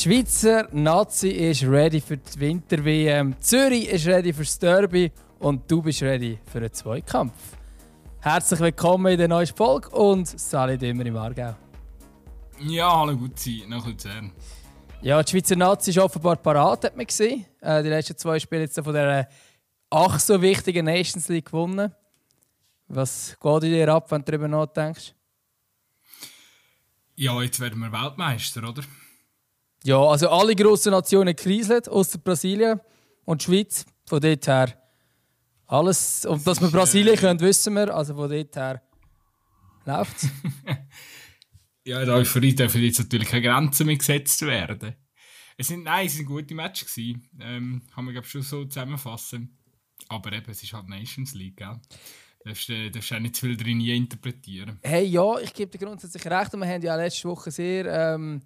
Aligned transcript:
Die 0.00 0.08
Schweizer 0.08 0.66
Nazi 0.72 1.28
ist 1.28 1.62
ready 1.62 2.00
für 2.00 2.16
die 2.16 2.40
Winter-WM. 2.40 3.38
Zürich 3.38 3.86
ist 3.86 4.06
ready 4.06 4.32
für 4.32 4.44
das 4.44 4.58
Derby. 4.58 5.12
Und 5.40 5.70
du 5.70 5.82
bist 5.82 6.02
ready 6.02 6.38
für 6.50 6.56
einen 6.56 6.72
Zweikampf. 6.72 7.34
Herzlich 8.20 8.60
willkommen 8.60 9.12
in 9.12 9.18
der 9.18 9.28
neuen 9.28 9.46
Folge 9.48 9.90
und 9.90 10.26
Salut 10.26 10.82
immer 10.82 11.04
im 11.04 11.18
Aargau. 11.18 11.54
Ja, 12.60 12.98
hallo 12.98 13.14
gut 13.14 13.38
sein, 13.38 13.64
nach 13.68 13.86
Luzern. 13.86 14.32
Ja, 15.02 15.22
die 15.22 15.32
Schweizer 15.32 15.56
Nazi 15.56 15.90
ist 15.90 15.98
offenbar 15.98 16.36
parat, 16.36 16.84
hat 16.84 16.96
man 16.96 17.04
gesehen. 17.04 17.44
Äh, 17.60 17.82
die 17.82 17.90
letzten 17.90 18.16
zwei 18.16 18.38
Spiele 18.38 18.62
jetzt 18.62 18.82
von 18.82 18.94
der 18.94 19.28
ach 19.90 20.18
so 20.18 20.40
wichtigen 20.40 20.86
Nations 20.86 21.28
League 21.28 21.44
gewonnen. 21.44 21.94
Was 22.88 23.36
geht 23.38 23.64
in 23.64 23.72
dir 23.72 23.88
ab, 23.90 24.10
wenn 24.10 24.24
du 24.24 24.32
darüber 24.32 24.48
nachdenkst? 24.48 25.14
Ja, 27.16 27.42
jetzt 27.42 27.60
werden 27.60 27.78
wir 27.80 27.92
Weltmeister, 27.92 28.66
oder? 28.66 28.82
Ja, 29.84 29.98
also 30.02 30.28
alle 30.28 30.54
grossen 30.54 30.92
Nationen 30.92 31.34
kriseln, 31.34 31.86
außer 31.88 32.18
Brasilien 32.18 32.80
und 33.24 33.40
die 33.40 33.44
Schweiz. 33.46 33.86
Von 34.06 34.20
dort 34.20 34.46
her 34.46 34.76
alles. 35.66 36.26
Und 36.26 36.46
dass 36.46 36.60
wir 36.60 36.68
Brasilien 36.68 37.14
äh... 37.14 37.18
können, 37.18 37.40
wissen 37.40 37.74
wir. 37.74 37.94
Also 37.94 38.14
von 38.14 38.28
dort 38.28 38.56
her 38.56 38.82
läuft 39.84 40.16
es. 40.16 40.28
ja, 41.84 42.04
da 42.04 42.22
für 42.24 42.44
ihn 42.44 42.56
dürfen 42.56 42.82
jetzt 42.82 42.98
natürlich 42.98 43.28
keine 43.28 43.46
Grenzen 43.46 43.86
mehr 43.86 43.96
gesetzt 43.96 44.42
werden. 44.42 44.96
Es 45.56 45.68
sind, 45.68 45.84
nein, 45.84 46.06
es 46.06 46.16
waren 46.18 46.26
gute 46.26 46.54
Matches. 46.54 46.96
Ähm, 46.98 47.82
kann 47.94 48.04
man 48.04 48.12
glaube 48.12 48.26
schon 48.26 48.42
so 48.42 48.64
zusammenfassen. 48.64 49.58
Aber 50.08 50.32
eben, 50.32 50.50
es 50.50 50.62
ist 50.62 50.72
halt 50.72 50.88
Nations 50.88 51.34
League, 51.34 51.58
gell? 51.58 51.78
Darfst 52.44 52.70
du 52.70 52.90
darfst 52.90 53.12
auch 53.12 53.18
nicht 53.18 53.36
zu 53.36 53.46
viel 53.46 53.56
drin 53.56 53.80
interpretieren. 53.80 54.78
Hey, 54.82 55.04
ja, 55.04 55.38
ich 55.38 55.52
gebe 55.52 55.70
dir 55.70 55.84
grundsätzlich 55.86 56.26
recht. 56.26 56.54
Und 56.54 56.60
wir 56.60 56.68
haben 56.68 56.82
ja 56.82 56.96
letzte 56.96 57.28
Woche 57.28 57.50
sehr, 57.50 58.14
ähm, 58.14 58.40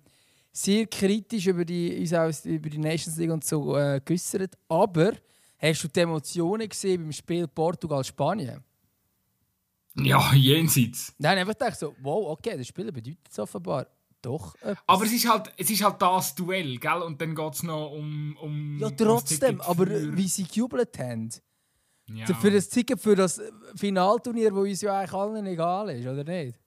sehr 0.57 0.87
kritisch 0.87 1.49
über 1.49 1.65
die, 1.65 1.99
uns 1.99 2.15
auch 2.15 2.31
über 2.45 2.71
die 2.71 2.79
Nations 2.79 3.17
League 3.17 3.31
und 3.31 3.45
so 3.45 3.77
äh, 3.77 4.01
geäußert. 4.05 4.57
Aber 4.69 5.13
hast 5.59 5.83
du 5.83 5.89
die 5.89 6.01
Emotionen 6.01 6.69
gesehen 6.69 7.03
beim 7.03 7.13
Spiel 7.13 7.49
Portugal-Spanien? 7.49 8.63
Ja, 9.97 10.33
jenseits. 10.33 11.13
Nein, 11.19 11.39
einfach 11.39 11.55
gedacht 11.55 11.79
so, 11.79 11.95
wow, 12.01 12.31
okay, 12.31 12.57
das 12.57 12.69
Spiel 12.69 12.91
bedeutet 12.91 13.29
es 13.31 13.39
offenbar 13.39 13.87
doch 14.23 14.55
etwas. 14.57 14.79
Aber 14.87 15.05
es 15.05 15.13
ist 15.13 15.29
halt, 15.29 15.53
es 15.57 15.71
ist 15.71 15.83
halt 15.83 16.01
das 16.01 16.35
Duell, 16.35 16.79
gell? 16.79 17.03
Und 17.03 17.21
dann 17.21 17.35
geht 17.35 17.55
es 17.55 17.63
noch 17.63 17.91
um, 17.91 18.37
um. 18.41 18.79
Ja, 18.79 18.91
trotzdem, 18.91 19.61
aber 19.61 19.87
wie 20.17 20.29
sie 20.29 20.45
gejubelt 20.45 20.99
haben. 20.99 21.31
Ja. 22.07 22.27
Für 22.27 22.51
das 22.51 22.69
Ticket 22.69 23.01
für 23.01 23.17
das 23.17 23.41
Finalturnier, 23.77 24.55
wo 24.55 24.61
uns 24.61 24.83
ja 24.83 24.99
eigentlich 24.99 25.13
allen 25.13 25.47
egal 25.47 25.91
ist, 25.91 26.07
oder 26.07 26.25
nicht? 26.25 26.59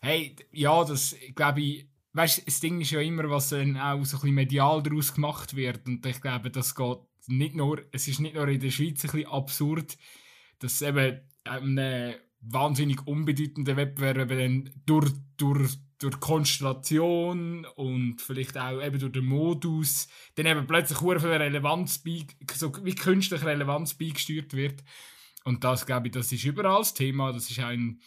Hey, 0.00 0.36
ja, 0.52 0.84
das 0.84 1.16
glaube 1.34 1.60
ich. 1.62 1.89
Weißt 2.12 2.46
das 2.46 2.60
Ding 2.60 2.80
ist 2.80 2.90
ja 2.90 3.00
immer, 3.00 3.30
was 3.30 3.50
dann 3.50 3.76
auch 3.76 4.04
so 4.04 4.18
ein 4.22 4.34
medial 4.34 4.82
daraus 4.82 5.14
gemacht 5.14 5.54
wird. 5.54 5.86
Und 5.86 6.04
ich 6.04 6.20
glaube, 6.20 6.50
das 6.50 6.74
geht 6.74 6.98
nicht 7.28 7.54
nur, 7.54 7.82
es 7.92 8.08
ist 8.08 8.20
nicht 8.20 8.34
nur 8.34 8.48
in 8.48 8.60
der 8.60 8.70
Schweiz 8.70 9.04
ein 9.04 9.10
bisschen 9.10 9.30
absurd, 9.30 9.96
dass 10.58 10.82
eben 10.82 11.20
ein 11.44 12.14
wahnsinnig 12.40 13.06
unbedeutender 13.06 13.76
Wettbewerb 13.76 14.28
dann 14.28 14.70
durch, 14.86 15.12
durch 15.36 15.78
durch 16.00 16.18
Konstellation 16.18 17.66
und 17.76 18.22
vielleicht 18.22 18.56
auch 18.56 18.82
eben 18.82 18.98
durch 18.98 19.12
den 19.12 19.26
Modus 19.26 20.08
dann 20.34 20.46
eben 20.46 20.66
plötzlich 20.66 20.98
viel 20.98 21.12
Relevanz 21.12 22.02
so 22.54 22.72
wie 22.84 22.94
künstliche 22.94 23.44
Relevanz 23.44 23.94
beigesteuert 23.94 24.54
wird. 24.54 24.82
Und 25.44 25.62
das, 25.62 25.86
glaube 25.86 26.08
ich, 26.08 26.12
das 26.12 26.32
ist 26.32 26.44
überall 26.44 26.80
das 26.80 26.94
Thema. 26.94 27.32
Das 27.32 27.50
ist 27.50 27.58
ein 27.60 28.00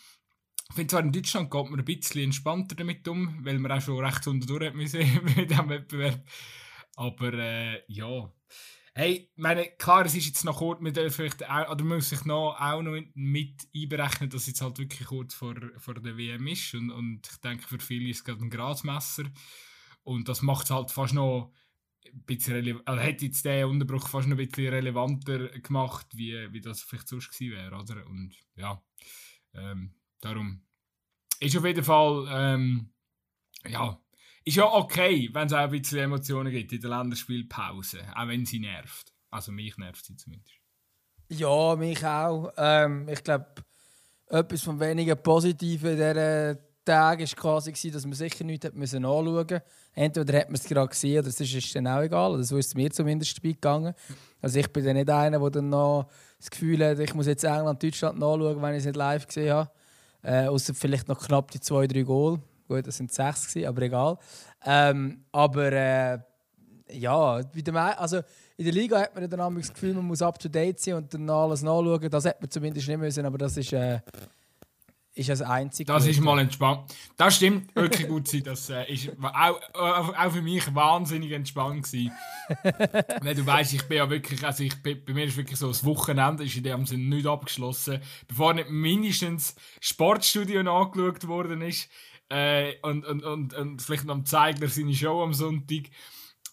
ich 0.69 0.75
finde 0.75 0.92
zwar 0.92 1.02
in 1.02 1.11
Deutschland 1.11 1.52
geht 1.52 1.69
man 1.69 1.79
ein 1.79 1.85
bisschen 1.85 2.24
entspannter 2.24 2.75
damit 2.75 3.07
um, 3.07 3.46
weil 3.46 3.59
man 3.59 3.72
auch 3.72 3.81
schon 3.81 4.03
recht 4.03 4.25
unterdurch 4.28 4.74
müssen 4.74 5.00
mit 5.35 5.50
diesem 5.50 5.69
Wettbewerb. 5.69 6.24
Aber 6.96 7.34
äh, 7.34 7.84
ja, 7.88 8.31
Hey, 8.96 9.31
meine, 9.38 9.72
klar, 9.79 10.06
es 10.06 10.13
ist 10.13 10.28
jetzt 10.28 10.46
noch 10.46 10.59
kurz, 10.59 10.79
man 10.79 10.94
vielleicht 10.94 11.50
auch, 11.50 11.72
oder 11.72 11.84
muss 11.84 12.09
sich 12.09 12.25
noch, 12.25 12.56
auch 12.59 12.84
noch 12.84 12.96
mit 13.16 13.68
einberechnen, 13.75 14.29
dass 14.29 14.41
es 14.41 14.50
jetzt 14.50 14.62
halt 14.62 14.78
wirklich 14.78 15.07
kurz 15.07 15.34
vor, 15.34 15.56
vor 15.78 15.96
der 15.96 16.16
WM 16.16 16.46
ist. 16.46 16.75
Und, 16.75 16.91
und 16.91 17.28
ich 17.28 17.38
denke, 17.38 17.68
für 17.68 17.79
viele 17.79 18.09
ist 18.09 18.18
es 18.18 18.23
gerade 18.23 18.44
ein 18.44 18.52
Grasmesser. 18.52 19.23
Und 20.03 20.29
das 20.29 20.44
macht 20.44 20.66
es 20.66 20.69
halt 20.69 20.91
fast 20.91 21.16
noch 21.16 21.52
ein 22.06 22.22
bisschen 22.25 22.53
relevant, 22.53 22.88
also 22.88 23.02
hätte 23.02 23.25
jetzt 23.25 23.46
der 23.46 23.68
Unterbruch 23.68 24.07
fast 24.07 24.28
noch 24.28 24.38
ein 24.38 24.47
bisschen 24.47 24.72
relevanter 24.72 25.47
gemacht, 25.59 26.06
wie, 26.13 26.53
wie 26.53 26.62
das 26.62 26.84
vielleicht 26.84 27.07
sonst 27.07 27.31
gewesen 27.31 27.56
wäre, 27.56 27.75
oder? 27.75 28.06
Und 28.06 28.35
ja, 28.56 28.79
ähm, 29.56 29.96
darum 30.23 30.61
ist 31.39 31.57
auf 31.57 31.66
jeden 31.66 31.84
Fall, 31.84 32.28
ähm, 32.29 32.89
ja, 33.67 34.00
ist 34.45 34.57
ja 34.57 34.66
okay, 34.66 35.29
wenn 35.34 35.47
es 35.47 35.53
auch 35.53 35.57
ein 35.57 35.72
bisschen 35.72 36.00
Emotionen 36.00 36.51
gibt 36.51 36.72
in 36.73 36.81
der 36.81 36.89
Länderspielpause, 36.89 38.00
auch 38.16 38.28
wenn 38.28 38.45
sie 38.45 38.59
nervt. 38.59 39.13
Also 39.29 39.51
mich 39.51 39.78
nervt 39.78 40.06
sie 40.06 40.16
zumindest. 40.16 40.56
Ja, 41.29 41.75
mich 41.75 42.06
auch. 42.06 42.51
Ähm, 42.57 43.07
ich 43.09 43.23
glaube, 43.23 43.47
etwas 44.28 44.63
von 44.63 44.79
wenigen 44.79 45.17
Positiven 45.22 45.91
in 45.91 45.97
diesen 45.97 46.57
Tagen 46.85 47.25
war 47.25 47.61
quasi, 47.61 47.91
dass 47.91 48.05
man 48.05 48.13
sicher 48.13 48.44
nichts 48.44 48.66
hat 48.66 48.75
müssen 48.75 49.05
anschauen 49.05 49.34
musste. 49.34 49.63
Entweder 49.94 50.40
hat 50.40 50.50
man 50.50 50.55
es 50.55 50.66
gerade 50.66 50.90
gesehen 50.90 51.19
oder 51.19 51.29
es 51.29 51.40
ist 51.40 51.75
dann 51.75 51.88
auch 51.88 52.01
egal. 52.01 52.38
Das 52.38 52.51
ist 52.51 52.75
mir 52.75 52.91
zumindest 52.91 53.41
gegangen. 53.41 53.94
Also 54.41 54.59
ich 54.59 54.72
bin 54.72 54.84
dann 54.84 54.95
nicht 54.95 55.09
einer, 55.09 55.40
der 55.40 55.50
dann 55.50 55.69
noch 55.69 56.09
das 56.38 56.51
Gefühl 56.51 56.85
hat, 56.85 57.00
ich 57.00 57.13
muss 57.13 57.28
jetzt 57.28 57.44
England, 57.45 57.81
Deutschland 57.81 58.19
nachschauen, 58.19 58.61
wenn 58.61 58.73
ich 58.73 58.79
es 58.79 58.85
nicht 58.85 58.97
live 58.97 59.25
gesehen 59.25 59.53
habe. 59.53 59.72
Äh, 60.23 60.47
außer 60.47 60.73
vielleicht 60.73 61.07
noch 61.07 61.19
knapp 61.19 61.51
die 61.51 61.59
zwei, 61.59 61.85
drei 61.85 62.01
Goal. 62.01 62.39
Gut, 62.67 62.88
das 62.88 62.97
sind 62.97 63.11
sechs, 63.11 63.47
gewesen, 63.47 63.67
aber 63.67 63.81
egal. 63.81 64.17
Ähm, 64.66 65.25
aber 65.31 65.72
äh, 65.72 66.19
ja, 66.91 67.41
also 67.97 68.22
in 68.56 68.66
der 68.66 68.73
Liga 68.73 69.01
hat 69.01 69.16
man 69.16 69.29
dann 69.29 69.56
das 69.56 69.73
Gefühl, 69.73 69.94
man 69.94 70.06
muss 70.06 70.22
up 70.22 70.39
to 70.39 70.47
date 70.47 70.79
sein 70.79 70.95
und 70.95 71.13
dann 71.13 71.29
alles 71.29 71.61
nachschauen. 71.61 72.09
Das 72.09 72.25
hat 72.25 72.39
man 72.39 72.50
zumindest 72.50 72.88
nicht 72.88 72.97
müssen, 72.97 73.25
aber 73.25 73.38
das 73.38 73.57
ist, 73.57 73.73
äh, 73.73 74.00
ist 75.16 75.29
das 75.29 75.41
Einzige. 75.41 75.91
Das 75.91 76.07
ist 76.07 76.19
mal 76.22 76.40
entspannt. 76.40 76.94
Das 77.18 77.35
stimmt 77.35 77.75
wirklich 77.75 78.07
gut. 78.07 78.28
Sein. 78.28 78.44
Das 78.44 78.69
äh, 78.69 78.91
ist 78.91 79.12
auch, 79.22 79.59
auch, 79.74 80.31
für 80.31 80.41
mich 80.41 80.74
wahnsinnig 80.74 81.31
entspannt 81.31 81.84
gewesen. 81.84 82.12
Du 83.35 83.46
weißt, 83.46 83.73
ich 83.73 83.84
bin 83.84 83.97
ja 83.97 84.09
wirklich, 84.09 84.46
also 84.46 84.63
ich 84.63 84.75
bin, 84.81 85.03
bei 85.06 85.13
mir 85.13 85.25
ist 85.25 85.38
wirklich 85.38 85.57
so 85.57 85.68
das 85.68 85.85
Wochenende 85.85 86.44
ist 86.44 86.56
in 86.56 86.63
dem 86.63 86.85
Sinne 86.85 87.16
nicht 87.16 87.25
abgeschlossen, 87.25 88.00
bevor 88.28 88.53
nicht 88.53 88.69
mindestens 88.69 89.56
Sportstudio 89.79 90.59
angeschaut 90.59 91.28
worden 91.28 91.62
ist. 91.62 91.90
Äh, 92.29 92.75
und, 92.81 93.06
und, 93.06 93.23
und, 93.23 93.53
und 93.53 93.81
vielleicht 93.81 94.06
noch 94.06 94.16
am 94.16 94.25
Zeigler 94.25 94.68
seine 94.68 94.94
Show 94.94 95.23
am 95.23 95.34
Sonntag. 95.34 95.90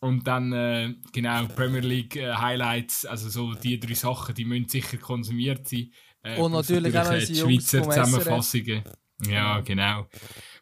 Und 0.00 0.26
dann, 0.26 0.52
äh, 0.52 0.94
genau, 1.12 1.46
Premier 1.46 1.80
League 1.80 2.16
äh, 2.16 2.34
Highlights, 2.34 3.04
also 3.04 3.28
so 3.28 3.54
die 3.54 3.78
drei 3.78 3.94
Sachen, 3.94 4.34
die 4.34 4.46
müssen 4.46 4.68
sicher 4.68 4.96
konsumiert 4.96 5.68
sein. 5.68 5.92
Äh, 6.22 6.38
und 6.38 6.52
natürlich 6.52 6.96
auch 6.96 7.10
die 7.10 7.34
Schweizer 7.34 7.82
Zusammenfassungen. 7.82 8.82
Ja, 9.26 9.60
genau. 9.60 10.08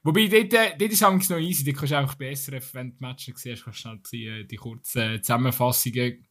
Wobei, 0.02 0.26
dort, 0.26 0.52
äh, 0.54 0.76
dort 0.78 0.92
ist 0.92 1.02
es 1.02 1.30
noch 1.30 1.38
easy, 1.38 1.64
dort 1.64 1.76
kannst 1.76 1.92
du 1.92 1.98
einfach 1.98 2.14
bei 2.14 2.34
SRF, 2.34 2.74
wenn 2.74 2.90
du 2.90 2.96
die 2.96 3.04
Matches 3.04 3.40
siehst, 3.40 3.64
kannst 3.64 3.78
du 3.78 3.82
schnell 3.82 4.00
die, 4.12 4.46
die 4.46 4.56
kurzen 4.56 5.22
Zusammenfassungen. 5.22 6.26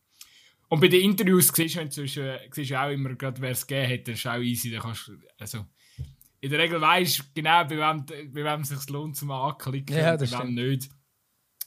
Und 0.70 0.80
bei 0.82 0.88
den 0.88 1.02
Interviews 1.02 1.48
siehst 1.54 1.76
du, 1.76 1.90
siehst 1.90 2.18
du 2.18 2.82
auch 2.82 2.90
immer, 2.90 3.16
gerade 3.16 3.42
wer 3.42 3.52
es 3.52 3.66
gegeben 3.66 3.94
hat, 3.94 4.08
das 4.08 4.16
ist 4.16 4.28
auch 4.28 4.40
easy, 4.40 4.72
da 4.72 4.80
kannst 4.80 5.12
also, 5.38 5.66
in 6.40 6.50
der 6.52 6.60
Regel 6.60 6.80
weißt 6.80 7.20
du 7.20 7.24
genau, 7.34 7.64
bei 7.64 7.78
wem, 7.78 8.06
bei 8.06 8.44
wem 8.44 8.62
es 8.62 8.70
sich 8.70 8.90
lohnt 8.90 9.16
zum 9.16 9.32
Anklicken 9.32 9.96
ja, 9.96 10.14
und 10.14 10.20
bei 10.20 10.40
wem 10.40 10.54
nicht. 10.54 10.90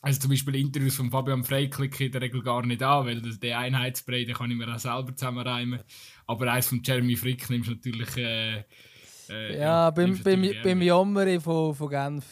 Also 0.03 0.21
zum 0.21 0.31
Beispiel 0.31 0.57
Interviews 0.57 0.97
von 0.97 1.11
Fabian 1.11 1.45
Frey 1.45 1.69
klicke 1.69 1.97
ich 1.97 2.07
in 2.07 2.13
der 2.13 2.23
Regel 2.23 2.43
gar 2.43 2.65
nicht 2.65 2.83
an, 2.83 3.05
weil 3.05 3.21
den 3.21 3.53
Einheitsspray 3.53 4.25
den 4.25 4.35
kann 4.35 4.51
ich 4.51 4.57
mir 4.57 4.75
auch 4.75 4.79
selber 4.79 5.15
zusammenreimen. 5.15 5.81
Aber 6.31 6.53
eins 6.53 6.69
von 6.69 6.81
Jeremy 6.83 7.17
Frick 7.17 7.51
nimmst 7.51 7.69
du 7.69 7.75
natürlich. 7.75 8.17
Äh, 8.17 8.65
äh, 9.29 9.59
ja, 9.59 9.91
beim, 9.91 10.17
beim, 10.23 10.49
beim 10.63 10.83
Jammeri 10.83 11.41
von, 11.41 11.75
von 11.75 11.89
Genf. 11.91 12.25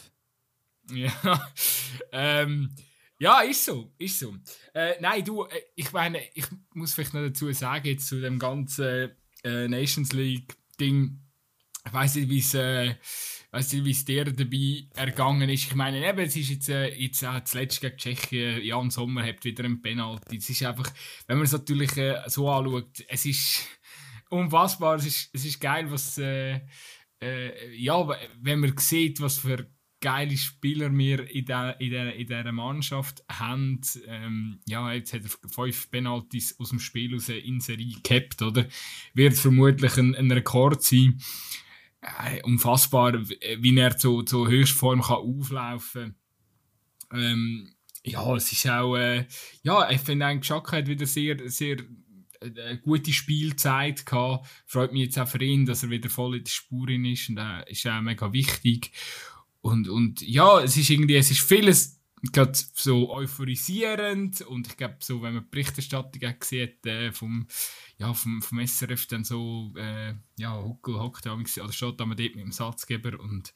Ja. 0.93 1.51
ähm, 2.11 2.73
ja, 3.19 3.41
ist 3.41 3.65
so, 3.65 3.93
ist 3.97 4.19
so. 4.19 4.33
Äh, 4.73 4.93
nein, 5.01 5.23
du, 5.25 5.43
äh, 5.43 5.61
ich 5.75 5.91
meine, 5.91 6.21
ich 6.33 6.45
muss 6.73 6.93
vielleicht 6.93 7.13
noch 7.13 7.21
dazu 7.21 7.51
sagen, 7.51 7.87
jetzt 7.87 8.07
zu 8.07 8.21
dem 8.21 8.39
ganzen 8.39 9.11
äh, 9.43 9.67
Nations 9.67 10.13
League-Ding 10.13 11.19
ich 11.85 11.93
weiß 11.93 12.15
nicht, 12.15 12.29
wie 12.29 12.39
es 12.39 12.53
äh, 12.53 12.95
weiss 13.51 13.73
nicht, 13.73 13.85
wie 13.85 13.91
es 13.91 14.05
dir 14.05 14.25
dabei 14.25 14.83
ergangen 14.95 15.49
ist. 15.49 15.65
Ich 15.65 15.75
meine, 15.75 16.07
eben, 16.07 16.19
es 16.19 16.35
ist 16.35 16.49
jetzt, 16.49 16.69
äh, 16.69 16.93
jetzt 16.93 17.23
auch 17.25 17.43
zuletzt 17.43 17.81
gegen 17.81 17.97
Tschechien, 17.97 18.61
Jan 18.61 18.91
Sommer 18.91 19.25
hat 19.25 19.43
wieder 19.43 19.63
einen 19.63 19.81
Penalty. 19.81 20.37
Es 20.37 20.49
ist 20.49 20.63
einfach, 20.63 20.91
wenn 21.27 21.37
man 21.37 21.45
es 21.45 21.51
natürlich 21.51 21.95
äh, 21.97 22.21
so 22.27 22.49
anschaut, 22.49 23.03
es 23.07 23.25
ist 23.25 23.61
unfassbar, 24.29 24.95
es 24.95 25.05
ist, 25.05 25.29
es 25.33 25.45
ist 25.45 25.59
geil, 25.59 25.89
was, 25.91 26.17
äh, 26.17 26.61
äh, 27.21 27.75
ja, 27.75 28.07
wenn 28.41 28.59
man 28.59 28.77
sieht, 28.77 29.19
was 29.21 29.39
für 29.39 29.69
geile 30.01 30.37
Spieler 30.37 30.95
wir 30.97 31.29
in, 31.29 31.45
der, 31.45 31.79
in, 31.81 31.91
der, 31.91 32.15
in 32.15 32.27
dieser 32.27 32.51
Mannschaft 32.51 33.21
haben. 33.29 33.81
Ähm, 34.07 34.61
ja, 34.65 34.93
jetzt 34.93 35.13
hat 35.13 35.23
er 35.23 35.49
fünf 35.49 35.91
Penalties 35.91 36.57
aus 36.57 36.69
dem 36.69 36.79
Spiel 36.79 37.15
aus 37.15 37.27
in 37.27 37.59
Serie 37.59 37.95
gehabt, 38.01 38.41
oder? 38.41 38.65
Wird 39.13 39.33
vermutlich 39.33 39.97
ein, 39.97 40.15
ein 40.15 40.31
Rekord 40.31 40.81
sein 40.81 41.19
äh, 42.01 42.41
unfassbar, 42.43 43.13
wie 43.27 43.77
er 43.77 43.97
zu, 43.97 44.23
zu 44.23 44.47
Höchstform 44.47 45.01
kann 45.01 45.17
auflaufen 45.17 46.15
kann. 47.09 47.19
Ähm, 47.19 47.75
ja, 48.03 48.35
es 48.35 48.51
ist 48.51 48.67
auch, 48.67 48.95
äh, 48.95 49.25
ja, 49.63 49.89
ich 49.89 50.01
finde 50.01 50.25
eigentlich 50.25 50.47
Schaka 50.47 50.77
hat 50.77 50.87
wieder 50.87 51.05
sehr, 51.05 51.49
sehr 51.49 51.77
eine 52.41 52.61
äh, 52.61 52.77
gute 52.77 53.13
Spielzeit 53.13 54.05
gehabt. 54.05 54.47
Freut 54.65 54.93
mich 54.93 55.03
jetzt 55.03 55.19
auch 55.19 55.27
für 55.27 55.43
ihn, 55.43 55.65
dass 55.65 55.83
er 55.83 55.89
wieder 55.89 56.09
voll 56.09 56.37
in 56.37 56.43
der 56.43 56.51
Spuren 56.51 57.05
ist 57.05 57.29
und 57.29 57.37
äh, 57.37 57.69
ist 57.71 57.85
auch 57.87 58.01
mega 58.01 58.31
wichtig. 58.33 58.91
Und, 59.61 59.89
und 59.89 60.21
ja, 60.21 60.61
es 60.61 60.77
ist 60.77 60.89
irgendwie, 60.89 61.15
es 61.15 61.31
ist 61.31 61.41
vieles 61.41 61.99
gerade 62.31 62.57
so 62.73 63.13
euphorisierend 63.13 64.41
und 64.41 64.67
ich 64.67 64.77
glaube 64.77 64.97
so, 64.99 65.21
wenn 65.21 65.35
man 65.35 65.43
die 65.43 65.49
Berichterstattung 65.49 66.29
auch 66.29 66.43
sieht 66.43 66.85
äh, 66.85 67.11
vom, 67.11 67.47
ja, 67.97 68.13
vom, 68.13 68.41
vom 68.41 68.65
SRF 68.65 69.07
dann 69.07 69.23
so, 69.23 69.71
äh, 69.77 70.13
ja, 70.37 70.61
Huckel 70.61 70.99
hockt 70.99 71.25
oder 71.27 71.71
steht 71.71 71.99
da 71.99 72.05
dort 72.05 72.09
mit 72.09 72.35
dem 72.35 72.51
Satzgeber 72.51 73.19
und 73.19 73.53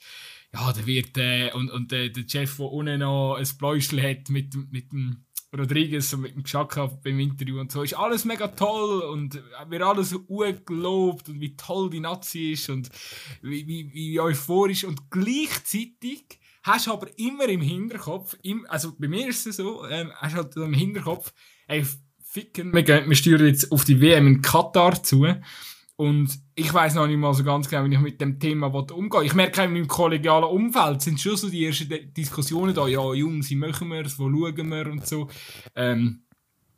ja, 0.53 0.71
da 0.71 0.85
wird, 0.85 1.17
äh, 1.17 1.51
und, 1.53 1.69
und 1.71 1.91
äh, 1.91 2.09
der 2.09 2.27
Chef, 2.27 2.57
der 2.57 2.71
unten 2.71 2.99
noch 2.99 3.35
ein 3.35 3.47
Bläuschel 3.57 4.01
hat 4.01 4.29
mit, 4.29 4.55
mit 4.71 4.91
dem 4.93 5.25
Rodriguez 5.57 6.13
und 6.13 6.21
mit 6.21 6.35
dem 6.35 6.43
Xhaka 6.43 6.87
beim 7.03 7.19
Interview 7.19 7.59
und 7.59 7.71
so, 7.71 7.83
ist 7.83 7.93
alles 7.93 8.25
mega 8.25 8.47
toll 8.47 9.01
und 9.01 9.41
wird 9.69 9.83
alles 9.83 10.15
gelobt 10.65 11.29
und 11.29 11.39
wie 11.39 11.55
toll 11.55 11.89
die 11.89 11.99
Nazi 11.99 12.51
ist 12.51 12.69
und 12.69 12.89
wie, 13.41 13.67
wie, 13.67 13.93
wie 13.93 14.19
euphorisch. 14.19 14.83
Und 14.83 15.11
gleichzeitig 15.11 16.39
hast 16.63 16.87
du 16.87 16.93
aber 16.93 17.07
immer 17.17 17.47
im 17.47 17.61
Hinterkopf, 17.61 18.35
im, 18.41 18.65
also 18.67 18.93
bei 18.97 19.07
mir 19.07 19.27
ist 19.27 19.45
es 19.45 19.57
so, 19.57 19.85
ähm, 19.87 20.11
hast 20.15 20.35
halt 20.35 20.55
im 20.55 20.73
Hinterkopf, 20.73 21.33
ey, 21.67 21.85
ficken, 22.23 22.73
wir, 22.73 22.83
gehen, 22.83 23.07
wir 23.07 23.15
steuern 23.15 23.45
jetzt 23.45 23.71
auf 23.71 23.85
die 23.85 24.01
WM 24.01 24.27
in 24.27 24.41
Katar 24.41 25.03
zu 25.03 25.25
und 25.95 26.39
ich 26.55 26.73
weiß 26.73 26.95
noch 26.95 27.07
nicht 27.07 27.17
mal 27.17 27.33
so 27.33 27.43
ganz 27.43 27.69
genau, 27.69 27.85
wie 27.85 27.93
ich 27.93 27.99
mit 27.99 28.19
dem 28.19 28.39
Thema 28.39 28.67
umgehe. 28.67 29.23
Ich 29.23 29.35
merke 29.35 29.63
in 29.63 29.73
meinem 29.73 29.87
kollegialen 29.87 30.45
Umfeld 30.45 31.01
sind 31.01 31.19
schon 31.19 31.37
so 31.37 31.49
die 31.49 31.65
ersten 31.65 32.13
Diskussionen 32.13 32.73
da, 32.73 32.87
ja, 32.87 33.13
Jungs, 33.13 33.49
wie 33.49 33.55
machen 33.55 33.89
wir 33.89 34.05
es, 34.05 34.17
wo 34.17 34.29
schauen 34.29 34.69
wir 34.69 34.87
und 34.87 35.05
so. 35.05 35.29
Ähm, 35.75 36.23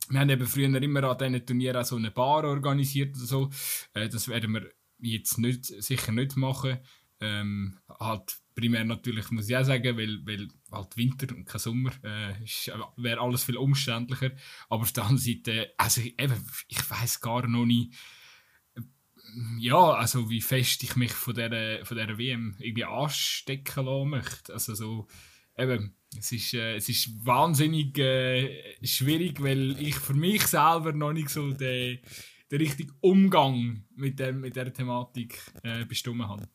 wir 0.09 0.19
haben 0.19 0.29
eben 0.29 0.45
früher 0.45 0.81
immer 0.81 1.03
an 1.03 1.17
diesen 1.17 1.45
Turnieren 1.45 1.77
auch 1.77 1.85
so 1.85 1.95
eine 1.95 2.11
Bar 2.11 2.43
organisiert 2.43 3.15
oder 3.15 3.25
so. 3.25 3.49
Äh, 3.93 4.09
das 4.09 4.27
werden 4.27 4.53
wir 4.53 4.69
jetzt 4.99 5.37
nicht, 5.37 5.65
sicher 5.65 6.11
nicht 6.11 6.35
machen. 6.35 6.79
Ähm, 7.21 7.79
halt 7.99 8.37
primär 8.53 8.83
natürlich, 8.83 9.31
muss 9.31 9.49
ich 9.49 9.55
auch 9.55 9.63
sagen, 9.63 9.97
weil, 9.97 10.19
weil 10.25 10.47
halt 10.71 10.97
Winter 10.97 11.33
und 11.35 11.45
kein 11.45 11.59
Sommer 11.59 11.91
äh, 12.03 12.33
wäre 12.97 13.21
alles 13.21 13.43
viel 13.43 13.57
umständlicher. 13.57 14.31
Aber 14.69 14.81
auf 14.81 14.91
der 14.91 15.03
anderen 15.03 15.21
Seite, 15.21 15.73
also 15.77 16.01
eben, 16.01 16.35
ich 16.67 16.89
weiß 16.89 17.21
gar 17.21 17.47
noch 17.47 17.65
nicht, 17.65 17.93
ja, 19.59 19.93
also 19.93 20.29
wie 20.29 20.41
fest 20.41 20.83
ich 20.83 20.95
mich 20.95 21.11
von 21.11 21.33
dieser, 21.33 21.85
von 21.85 21.97
dieser 21.97 22.17
WM 22.17 22.55
irgendwie 22.59 22.85
anstecken 22.85 23.85
lassen 23.85 24.09
möchte. 24.09 24.53
Also 24.53 24.75
so, 24.75 25.07
eben, 25.57 25.95
es 26.17 26.31
ist, 26.31 26.53
äh, 26.53 26.75
es 26.75 26.89
ist 26.89 27.25
wahnsinnig 27.25 27.97
äh, 27.97 28.75
schwierig, 28.83 29.41
weil 29.41 29.79
ich 29.81 29.95
für 29.95 30.13
mich 30.13 30.43
selber 30.47 30.93
noch 30.93 31.13
nicht 31.13 31.29
so 31.29 31.51
den, 31.51 31.99
den 32.51 32.57
richtigen 32.57 32.93
Umgang 33.01 33.83
mit, 33.95 34.19
dem, 34.19 34.41
mit 34.41 34.55
dieser 34.55 34.71
Thematik 34.71 35.39
äh, 35.63 35.85
bestimmt 35.85 36.27
habe. 36.27 36.47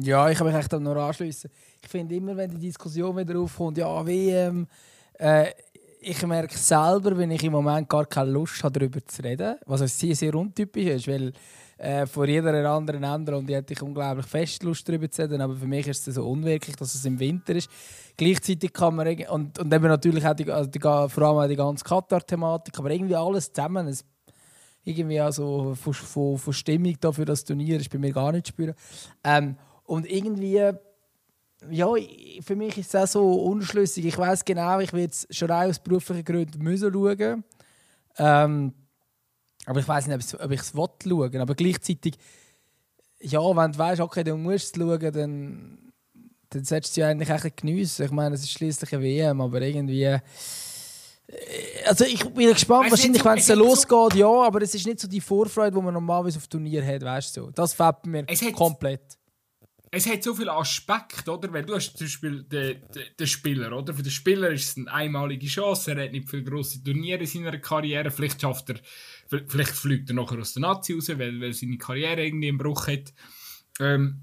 Ja, 0.00 0.30
ich 0.30 0.38
habe 0.38 0.50
mich 0.50 0.58
echt 0.58 0.72
nur 0.72 0.96
anschließen. 0.96 1.50
Ich 1.82 1.88
finde 1.88 2.14
immer, 2.14 2.36
wenn 2.36 2.50
die 2.50 2.58
Diskussion 2.58 3.16
wieder 3.16 3.38
aufkommt, 3.38 3.76
ja, 3.76 4.06
WM, 4.06 4.66
äh, 5.14 5.50
ich 6.06 6.26
merke 6.26 6.58
selber, 6.58 7.16
wenn 7.16 7.30
ich 7.30 7.42
im 7.44 7.52
Moment 7.52 7.88
gar 7.88 8.04
keine 8.04 8.30
Lust 8.30 8.62
habe, 8.62 8.78
darüber 8.78 9.04
zu 9.06 9.22
reden, 9.22 9.56
was 9.66 9.98
sehr, 9.98 10.14
sehr 10.14 10.34
untypisch 10.34 10.86
ist, 10.86 11.08
weil 11.08 11.32
äh, 11.78 12.06
vor 12.06 12.26
jeder 12.26 12.70
anderen 12.70 13.02
Änderung 13.02 13.46
hätte 13.48 13.72
ich 13.72 13.82
unglaublich 13.82 14.26
fest 14.26 14.62
Lust 14.62 14.88
darüber 14.88 15.10
zu 15.10 15.22
reden, 15.22 15.40
aber 15.40 15.56
für 15.56 15.66
mich 15.66 15.88
ist 15.88 16.06
es 16.06 16.14
so 16.14 16.28
unwirklich, 16.28 16.76
dass 16.76 16.94
es 16.94 17.04
im 17.04 17.18
Winter 17.18 17.54
ist. 17.54 17.70
Gleichzeitig 18.16 18.72
kann 18.72 18.94
man, 18.94 19.08
und, 19.28 19.58
und 19.58 19.72
eben 19.72 19.88
natürlich 19.88 20.26
auch 20.26 20.34
die, 20.34 20.50
also 20.50 20.70
die, 20.70 20.80
vor 20.80 21.22
allem 21.22 21.38
auch 21.38 21.48
die 21.48 21.56
ganze 21.56 21.84
Katar-Thematik, 21.84 22.78
aber 22.78 22.90
irgendwie 22.90 23.16
alles 23.16 23.52
zusammen, 23.52 23.88
es, 23.88 24.04
irgendwie 24.84 25.20
also 25.20 25.74
von, 25.74 25.94
von, 25.94 26.38
von 26.38 26.52
Stimmung 26.52 26.94
da 27.00 27.10
für 27.10 27.24
das 27.24 27.44
Turnier 27.44 27.80
ist 27.80 27.90
bei 27.90 27.98
mir 27.98 28.12
gar 28.12 28.32
nicht 28.32 28.46
zu 28.46 28.52
spüren. 28.52 28.74
Ähm, 29.24 29.56
und 29.84 30.10
irgendwie 30.10 30.60
ja, 31.70 31.88
für 32.40 32.56
mich 32.56 32.78
ist 32.78 32.94
es 32.94 33.00
auch 33.00 33.06
so 33.06 33.32
unschlüssig. 33.44 34.04
Ich 34.04 34.18
weiß 34.18 34.44
genau, 34.44 34.80
ich 34.80 34.92
werde 34.92 35.12
es 35.12 35.26
schon 35.30 35.50
aus 35.50 35.78
beruflichen 35.78 36.24
Gründen 36.24 36.62
müssen 36.62 36.92
schauen. 36.92 37.44
Ähm, 38.16 38.72
aber 39.66 39.80
ich 39.80 39.88
weiß 39.88 40.06
nicht, 40.06 40.34
ob 40.40 40.50
ich 40.50 40.60
es 40.60 40.72
schauen 40.72 41.40
Aber 41.40 41.54
gleichzeitig, 41.54 42.14
ja, 43.20 43.40
wenn 43.40 43.72
du 43.72 43.78
weißt, 43.78 44.00
okay, 44.00 44.24
du 44.24 44.36
musst 44.36 44.76
es 44.76 44.82
schauen, 44.82 45.12
dann, 45.12 45.92
dann 46.50 46.64
solltest 46.64 46.96
du 46.96 47.00
ja 47.00 47.08
eigentlich 47.08 47.32
auch 47.32 47.56
geniessen. 47.56 48.04
Ich 48.04 48.12
meine, 48.12 48.34
es 48.34 48.42
ist 48.42 48.52
schließlich 48.52 48.92
eine 48.92 49.02
WM, 49.02 49.40
aber 49.40 49.60
irgendwie. 49.62 50.04
Äh, 50.04 50.20
also 51.86 52.04
ich 52.04 52.22
bin 52.22 52.52
gespannt, 52.52 52.90
wahrscheinlich, 52.90 53.22
so, 53.22 53.28
wenn 53.28 53.38
es 53.38 53.48
losgeht, 53.48 54.12
so 54.12 54.18
ja, 54.18 54.28
aber 54.28 54.60
es 54.60 54.74
ist 54.74 54.86
nicht 54.86 55.00
so 55.00 55.08
die 55.08 55.22
Vorfreude, 55.22 55.74
die 55.74 55.82
man 55.82 55.94
normalerweise 55.94 56.36
auf 56.38 56.46
Turnier 56.46 56.84
hat, 56.84 57.02
weißt 57.02 57.38
du. 57.38 57.50
Das 57.50 57.72
fällt 57.72 58.04
mir 58.04 58.26
komplett 58.52 59.16
es 59.94 60.08
hat 60.08 60.22
so 60.22 60.34
viele 60.34 60.52
Aspekte, 60.52 61.30
oder? 61.30 61.52
Weil 61.52 61.64
du 61.64 61.74
hast 61.74 61.96
zum 61.96 62.06
Beispiel 62.06 62.42
den, 62.42 62.80
den, 62.94 63.04
den, 63.18 63.26
Spieler, 63.26 63.76
oder? 63.76 63.94
Für 63.94 64.02
den 64.02 64.10
Spieler 64.10 64.50
ist 64.50 64.70
es 64.70 64.76
eine 64.76 64.92
einmalige 64.92 65.46
Chance. 65.46 65.92
Er 65.92 66.04
hat 66.04 66.12
nicht 66.12 66.28
viele 66.28 66.44
grosse 66.44 66.82
Turniere 66.82 67.20
in 67.20 67.26
seiner 67.26 67.58
Karriere. 67.58 68.10
Vielleicht 68.10 68.40
schafft 68.40 68.70
er, 68.70 68.80
vielleicht 69.48 69.72
fliegt 69.72 70.10
er 70.10 70.16
nachher 70.16 70.38
aus 70.38 70.54
der 70.54 70.62
Nazi 70.62 70.94
raus, 70.94 71.08
weil, 71.08 71.40
weil 71.40 71.52
seine 71.52 71.78
Karriere 71.78 72.24
irgendwie 72.24 72.48
im 72.48 72.58
Bruch 72.58 72.88
hat. 72.88 73.12
Ähm, 73.80 74.22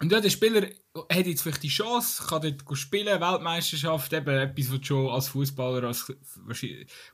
und 0.00 0.12
ja, 0.12 0.20
der 0.20 0.30
Spieler 0.30 0.68
hat 1.10 1.26
jetzt 1.26 1.42
vielleicht 1.42 1.62
die 1.62 1.68
Chance, 1.68 2.24
kann 2.28 2.42
dort 2.42 2.78
spielen, 2.78 3.20
Weltmeisterschaft, 3.20 4.12
eben 4.12 4.28
etwas, 4.28 4.72
was 4.72 4.86
schon 4.86 5.10
als 5.10 5.28
Fußballer, 5.28 5.86
als, 5.88 6.12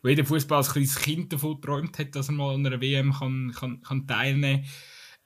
wo 0.02 0.08
jeder 0.08 0.25
Fußballer 0.25 0.58
als 0.58 0.73
kleines 0.73 0.97
Kind 0.97 1.32
davon 1.32 1.61
geträumt 1.61 1.99
hat, 1.99 2.14
dass 2.14 2.29
er 2.29 2.35
mal 2.35 2.55
an 2.55 2.67
einer 2.67 2.81
WM 2.81 3.12
kann, 3.12 3.55
kann, 3.58 3.81
kann 3.81 4.06
teilnehmen 4.06 4.62
kann. 4.62 4.70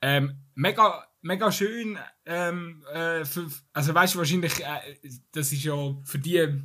Ähm, 0.00 0.38
mega 0.54 1.04
mega 1.28 1.52
schön. 1.52 1.98
Ähm, 2.26 2.82
äh, 2.92 3.24
für, 3.24 3.48
also 3.72 3.94
weißt 3.94 4.14
du, 4.14 4.18
wahrscheinlich, 4.18 4.60
äh, 4.60 4.96
das 5.30 5.52
ist 5.52 5.62
ja 5.62 5.74
für 6.04 6.18
die 6.18 6.62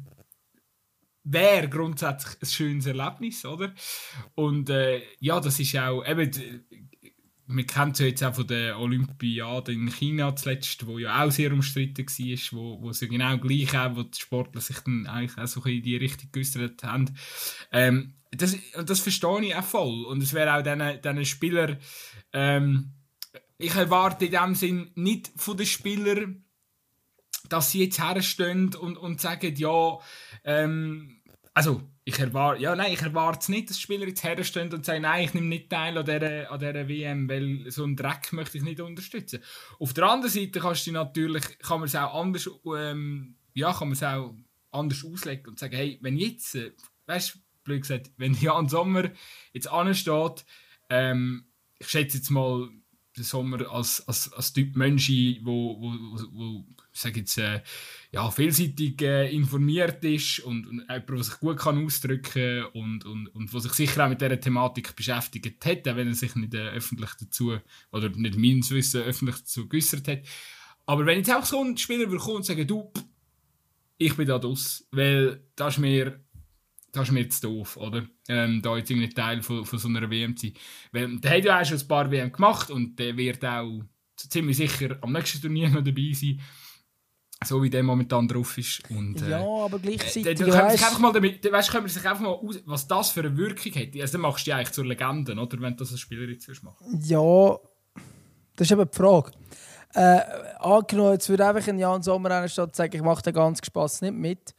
wäre 1.25 1.69
grundsätzlich 1.69 2.41
ein 2.41 2.45
schönes 2.47 2.85
Erlebnis, 2.85 3.45
oder? 3.45 3.73
Und 4.35 4.69
äh, 4.69 5.01
ja, 5.19 5.39
das 5.39 5.59
ist 5.59 5.77
auch, 5.77 6.03
eben, 6.05 6.31
man 7.45 7.65
kennt 7.65 7.93
es 7.93 7.99
ja 7.99 8.07
jetzt 8.07 8.23
auch 8.23 8.35
von 8.35 8.47
der 8.47 8.77
Olympiade 8.77 9.71
in 9.71 9.89
China 9.89 10.35
zuletzt, 10.35 10.85
wo 10.85 10.97
ja 10.99 11.23
auch 11.23 11.31
sehr 11.31 11.53
umstritten 11.53 12.05
war, 12.05 12.57
wo, 12.57 12.81
wo 12.81 12.91
sie 12.91 13.07
genau 13.07 13.37
gleich 13.37 13.77
auch, 13.77 13.95
wo 13.95 14.03
die 14.03 14.19
Sportler 14.19 14.59
sich 14.59 14.79
dann 14.79 15.07
eigentlich 15.07 15.37
auch 15.37 15.47
so 15.47 15.63
in 15.63 15.81
die 15.81 15.95
Richtung 15.95 16.29
geäußert 16.31 16.83
haben. 16.83 17.15
Ähm, 17.71 18.15
das, 18.31 18.57
das 18.85 18.99
verstehe 18.99 19.45
ich 19.45 19.55
auch 19.55 19.63
voll. 19.63 20.05
Und 20.05 20.21
es 20.21 20.33
wäre 20.33 20.55
auch 20.55 20.63
diesen 20.63 21.25
Spielern, 21.25 21.77
ähm, 22.33 22.91
ich 23.57 23.75
erwarte 23.75 24.25
in 24.25 24.31
dem 24.31 24.55
Sinn 24.55 24.91
nicht 24.95 25.31
von 25.35 25.57
den 25.57 25.65
Spielern, 25.65 26.45
dass 27.49 27.71
sie 27.71 27.83
jetzt 27.83 28.01
herstehen 28.01 28.73
und, 28.75 28.97
und 28.97 29.21
sagen, 29.21 29.55
ja, 29.55 29.99
ähm, 30.43 31.21
also 31.53 31.81
ich 32.05 32.19
erwarte, 32.19 32.61
ja, 32.61 32.75
nein, 32.75 32.93
ich 32.93 33.01
erwarte 33.01 33.39
es 33.41 33.49
nicht, 33.49 33.69
dass 33.69 33.79
Spieler 33.79 34.07
jetzt 34.07 34.23
herstehen 34.23 34.73
und 34.73 34.85
sagen, 34.85 35.03
nein, 35.03 35.25
ich 35.25 35.33
nehme 35.33 35.47
nicht 35.47 35.69
teil 35.69 35.97
an 35.97 36.05
dieser, 36.05 36.51
an 36.51 36.59
dieser 36.59 36.87
WM, 36.87 37.29
weil 37.29 37.71
so 37.71 37.83
einen 37.83 37.95
Dreck 37.95 38.33
möchte 38.33 38.57
ich 38.57 38.63
nicht 38.63 38.81
unterstützen. 38.81 39.41
Auf 39.79 39.93
der 39.93 40.05
anderen 40.05 40.31
Seite 40.31 40.59
kannst 40.59 40.87
du 40.87 40.91
natürlich, 40.91 41.59
kann 41.59 41.79
man 41.79 41.87
es 41.87 41.95
auch 41.95 42.19
anders, 42.19 42.49
ähm, 42.75 43.35
ja, 43.53 43.71
kann 43.71 43.89
man 43.89 43.93
es 43.93 44.03
auch 44.03 44.35
anders 44.71 45.05
auslegen 45.05 45.47
und 45.47 45.59
sagen, 45.59 45.75
hey, 45.75 45.99
wenn 46.01 46.17
jetzt, 46.17 46.55
äh, 46.55 46.71
weißt 47.05 47.35
du, 47.35 47.39
blöd 47.63 47.81
gesagt, 47.81 48.11
wenn 48.17 48.33
Jan 48.33 48.67
Sommer 48.67 49.11
jetzt 49.53 49.69
ansteht, 49.69 50.45
ähm, 50.89 51.45
ich 51.79 51.87
schätze 51.87 52.17
jetzt 52.17 52.31
mal, 52.31 52.69
der 53.15 53.23
Sommer 53.23 53.71
als, 53.71 54.07
als, 54.07 54.31
als 54.33 54.53
Typ 54.53 54.75
Mensch, 54.75 55.09
wo, 55.43 55.79
wo, 55.79 55.91
wo, 55.91 56.23
wo 56.31 56.65
äh, 57.41 57.61
ja, 58.11 58.31
vielseitig 58.31 59.01
äh, 59.01 59.35
informiert 59.35 60.03
ist 60.03 60.39
und, 60.39 60.67
und 60.67 60.79
jemand, 60.81 61.09
der 61.09 61.23
sich 61.23 61.39
gut 61.39 61.57
kann 61.57 61.83
ausdrücken 61.83 62.65
und, 62.73 63.05
und, 63.05 63.27
und 63.27 63.53
wo 63.53 63.59
sich 63.59 63.73
sicher 63.73 64.05
auch 64.05 64.09
mit 64.09 64.21
dieser 64.21 64.39
Thematik 64.39 64.95
beschäftigt 64.95 65.65
hat, 65.65 65.87
auch 65.87 65.95
wenn 65.95 66.07
er 66.07 66.13
sich 66.13 66.35
nicht 66.35 66.53
äh, 66.53 66.69
öffentlich 66.69 67.11
dazu, 67.19 67.57
oder 67.91 68.09
nicht 68.09 68.37
meines 68.37 68.71
Wissen 68.71 69.01
öffentlich 69.01 69.37
dazu 69.37 69.67
geäußert 69.67 70.07
hat. 70.07 70.21
Aber 70.85 71.05
wenn 71.05 71.19
jetzt 71.19 71.31
auch 71.31 71.45
so 71.45 71.63
ein 71.63 71.77
Spieler 71.77 72.05
kommen 72.17 72.37
und 72.37 72.45
sagen, 72.45 72.67
du, 72.67 72.91
ich 73.97 74.15
bin 74.15 74.27
da 74.27 74.39
draus, 74.39 74.85
weil 74.91 75.43
das 75.55 75.75
ist 75.75 75.79
mir 75.79 76.22
das 76.93 77.07
ist 77.07 77.11
mir 77.11 77.21
jetzt 77.21 77.43
doof, 77.43 77.75
oder? 77.77 78.05
Ähm, 78.29 78.61
da 78.61 78.77
jetzt 78.77 78.89
irgendwie 78.89 79.09
Teil 79.09 79.41
von, 79.41 79.65
von 79.65 79.79
so 79.79 79.87
einer 79.87 80.09
WM 80.09 80.37
zu 80.37 80.47
sein. 80.47 80.55
Weil 80.91 81.17
der 81.17 81.37
hat 81.37 81.43
ja 81.43 81.59
auch 81.59 81.65
schon 81.65 81.79
ein 81.79 81.87
paar 81.87 82.09
WM 82.09 82.31
gemacht 82.31 82.69
und 82.69 82.97
der 82.99 83.17
wird 83.17 83.43
auch 83.43 83.81
ziemlich 84.15 84.57
sicher 84.57 84.97
am 85.01 85.11
nächsten 85.11 85.41
Turnier 85.41 85.69
noch 85.69 85.83
dabei 85.83 86.11
sein. 86.13 86.39
So 87.43 87.61
wie 87.63 87.69
der 87.69 87.81
momentan 87.83 88.27
drauf 88.27 88.57
ist. 88.59 88.89
Und, 88.91 89.21
äh, 89.23 89.31
ja, 89.31 89.39
aber 89.43 89.79
gleichzeitig. 89.79 90.27
Äh, 90.27 90.35
da, 90.35 90.47
weißt, 90.47 90.83
einfach 90.83 90.99
mal 90.99 91.11
damit, 91.11 91.51
weißt, 91.51 91.71
können 91.71 91.85
wir 91.85 91.91
sich 91.91 92.07
einfach 92.07 92.21
mal 92.21 92.29
aus, 92.29 92.61
was 92.65 92.87
das 92.87 93.09
für 93.09 93.21
eine 93.21 93.35
Wirkung 93.35 93.73
hat. 93.73 93.99
Also, 93.99 94.13
dann 94.13 94.21
machst 94.21 94.45
du 94.45 94.51
dich 94.51 94.53
eigentlich 94.53 94.71
zur 94.71 94.85
Legende, 94.85 95.33
oder? 95.33 95.59
Wenn 95.59 95.73
du 95.73 95.77
das 95.77 95.91
als 95.91 95.99
Spieler 95.99 96.29
jetzt 96.29 96.47
machen 96.63 97.01
Ja, 97.03 97.57
das 98.55 98.67
ist 98.67 98.71
eben 98.71 98.87
die 98.89 98.95
Frage. 98.95 99.31
Äh, 99.95 100.21
angenommen, 100.59 101.13
jetzt 101.13 101.27
würde 101.27 101.45
einfach 101.45 101.67
ein 101.67 101.79
Jan 101.79 102.03
Sommer 102.03 102.31
eine 102.31 102.49
Stadt 102.49 102.75
sagen, 102.75 102.95
ich 102.95 103.01
mache 103.01 103.23
den 103.23 103.33
ganzen 103.33 103.65
Spaß 103.65 104.03
nicht 104.03 104.13
mit. 104.13 104.55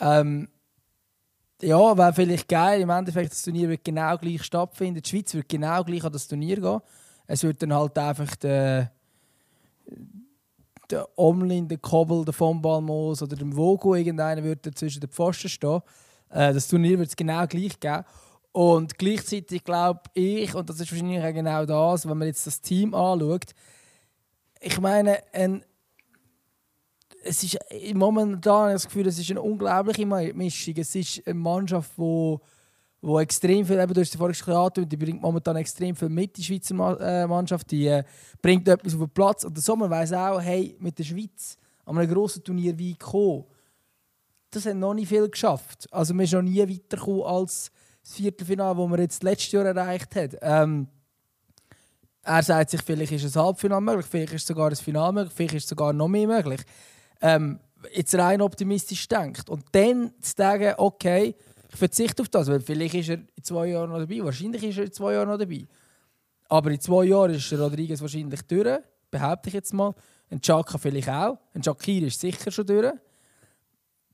Ähm, 0.00 0.48
ja, 1.62 1.96
wäre 1.96 2.12
vielleicht 2.12 2.48
geil. 2.48 2.80
Im 2.80 2.90
Endeffekt, 2.90 3.32
das 3.32 3.42
Turnier 3.42 3.68
wird 3.68 3.84
genau 3.84 4.16
gleich 4.18 4.42
stattfinden. 4.42 5.00
Die 5.00 5.08
Schweiz 5.08 5.32
wird 5.34 5.48
genau 5.48 5.82
gleich 5.84 6.04
an 6.04 6.12
das 6.12 6.28
Turnier 6.28 6.60
gehen. 6.60 6.80
Es 7.26 7.42
wird 7.42 7.62
dann 7.62 7.74
halt 7.74 7.98
einfach 7.98 8.36
der, 8.36 8.92
der 10.90 11.08
Omlin, 11.18 11.66
der 11.66 11.78
Kobel, 11.78 12.24
der 12.24 12.34
von 12.34 12.60
Balmos 12.60 13.22
oder 13.22 13.36
der 13.36 13.56
Vogo 13.56 13.94
irgendeiner 13.94 14.44
wird 14.44 14.66
zwischen 14.78 15.00
den 15.00 15.10
Pfosten 15.10 15.48
stehen. 15.48 15.80
Äh, 16.30 16.52
das 16.52 16.68
Turnier 16.68 16.98
wird 16.98 17.08
es 17.08 17.16
genau 17.16 17.46
gleich 17.46 17.80
geben. 17.80 18.04
Und 18.52 18.96
gleichzeitig 18.96 19.64
glaube 19.64 20.00
ich, 20.14 20.54
und 20.54 20.68
das 20.70 20.80
ist 20.80 20.90
wahrscheinlich 20.90 21.22
auch 21.22 21.34
genau 21.34 21.66
das, 21.66 22.08
wenn 22.08 22.16
man 22.16 22.28
jetzt 22.28 22.46
das 22.46 22.60
Team 22.60 22.94
anschaut, 22.94 23.54
ich 24.60 24.80
meine, 24.80 25.18
ein 25.32 25.64
es 27.26 27.42
ist 27.42 27.58
momentan 27.94 28.72
das 28.72 28.86
Gefühl, 28.86 29.06
es 29.06 29.18
ist 29.18 29.30
eine 29.30 29.42
unglaubliche 29.42 30.06
Mischung. 30.06 30.74
Es 30.76 30.94
ist 30.94 31.26
eine 31.26 31.34
Mannschaft, 31.34 31.90
wo, 31.96 32.40
wo 33.00 33.20
extrem 33.20 33.64
viel, 33.66 33.78
eben, 33.78 33.92
du 33.92 34.00
hast 34.00 34.16
vorhin 34.16 34.34
schon 34.34 34.88
die 34.88 34.96
bringt 34.96 35.20
momentan 35.20 35.56
extrem 35.56 35.94
viel 35.94 36.08
mit, 36.08 36.36
die 36.36 36.44
Schweizer 36.44 37.00
äh, 37.00 37.26
Mannschaft. 37.26 37.70
Die 37.70 37.86
äh, 37.86 38.04
bringt 38.40 38.68
etwas 38.68 38.94
auf 38.94 39.00
den 39.00 39.10
Platz. 39.10 39.44
Und 39.44 39.56
der 39.56 39.62
Sommer 39.62 39.90
weiß 39.90 40.12
auch, 40.12 40.40
hey, 40.40 40.76
mit 40.78 40.98
der 40.98 41.04
Schweiz 41.04 41.58
an 41.84 41.98
einem 41.98 42.12
grossen 42.12 42.42
Turnier 42.42 42.76
wie 42.78 42.96
kommen, 42.96 43.44
das 44.50 44.66
hat 44.66 44.76
noch 44.76 44.94
nicht 44.94 45.08
viel 45.08 45.28
geschafft. 45.28 45.86
Also 45.90 46.14
wir 46.14 46.26
sind 46.26 46.44
noch 46.44 46.50
nie 46.50 46.60
weitergekommen 46.60 47.22
als 47.22 47.70
das 48.02 48.14
Viertelfinale, 48.14 48.76
das 48.76 48.88
man 48.88 49.00
jetzt 49.00 49.22
letztes 49.22 49.52
Jahr 49.52 49.66
erreicht 49.66 50.14
hat. 50.14 50.36
Ähm, 50.40 50.88
er 52.22 52.42
sagt 52.42 52.70
sich, 52.70 52.82
vielleicht 52.82 53.12
ist 53.12 53.36
ein 53.36 53.42
Halbfinale 53.42 53.80
möglich, 53.80 54.06
vielleicht 54.06 54.32
ist 54.32 54.46
sogar 54.46 54.70
ein 54.70 54.76
Finale 54.76 55.12
möglich, 55.12 55.32
vielleicht 55.34 55.54
ist 55.54 55.68
sogar 55.68 55.92
noch 55.92 56.08
mehr 56.08 56.26
möglich 56.26 56.62
ähm, 57.20 57.60
jetzt 57.92 58.14
rein 58.14 58.40
optimistisch 58.40 59.06
denkt. 59.08 59.48
Und 59.48 59.64
dann 59.72 60.12
zu 60.20 60.34
sagen, 60.36 60.74
okay, 60.78 61.34
ich 61.70 61.76
verzichte 61.76 62.22
auf 62.22 62.28
das, 62.28 62.48
weil 62.48 62.60
vielleicht 62.60 62.94
ist 62.94 63.08
er 63.10 63.16
in 63.16 63.42
zwei 63.42 63.68
Jahren 63.68 63.90
noch 63.90 63.98
dabei, 63.98 64.24
wahrscheinlich 64.24 64.62
ist 64.62 64.78
er 64.78 64.84
in 64.84 64.92
zwei 64.92 65.14
Jahren 65.14 65.28
noch 65.28 65.38
dabei. 65.38 65.66
Aber 66.48 66.70
in 66.70 66.80
zwei 66.80 67.04
Jahren 67.04 67.34
ist 67.34 67.52
Rodriguez 67.52 68.00
wahrscheinlich 68.00 68.42
durch, 68.42 68.78
behaupte 69.10 69.48
ich 69.48 69.54
jetzt 69.54 69.74
mal. 69.74 69.94
Ein 70.28 70.40
Chaka 70.40 70.78
vielleicht 70.78 71.08
auch. 71.08 71.38
Ein 71.54 71.62
Shakir 71.62 72.06
ist 72.06 72.20
sicher 72.20 72.50
schon 72.50 72.66
durch. 72.66 72.92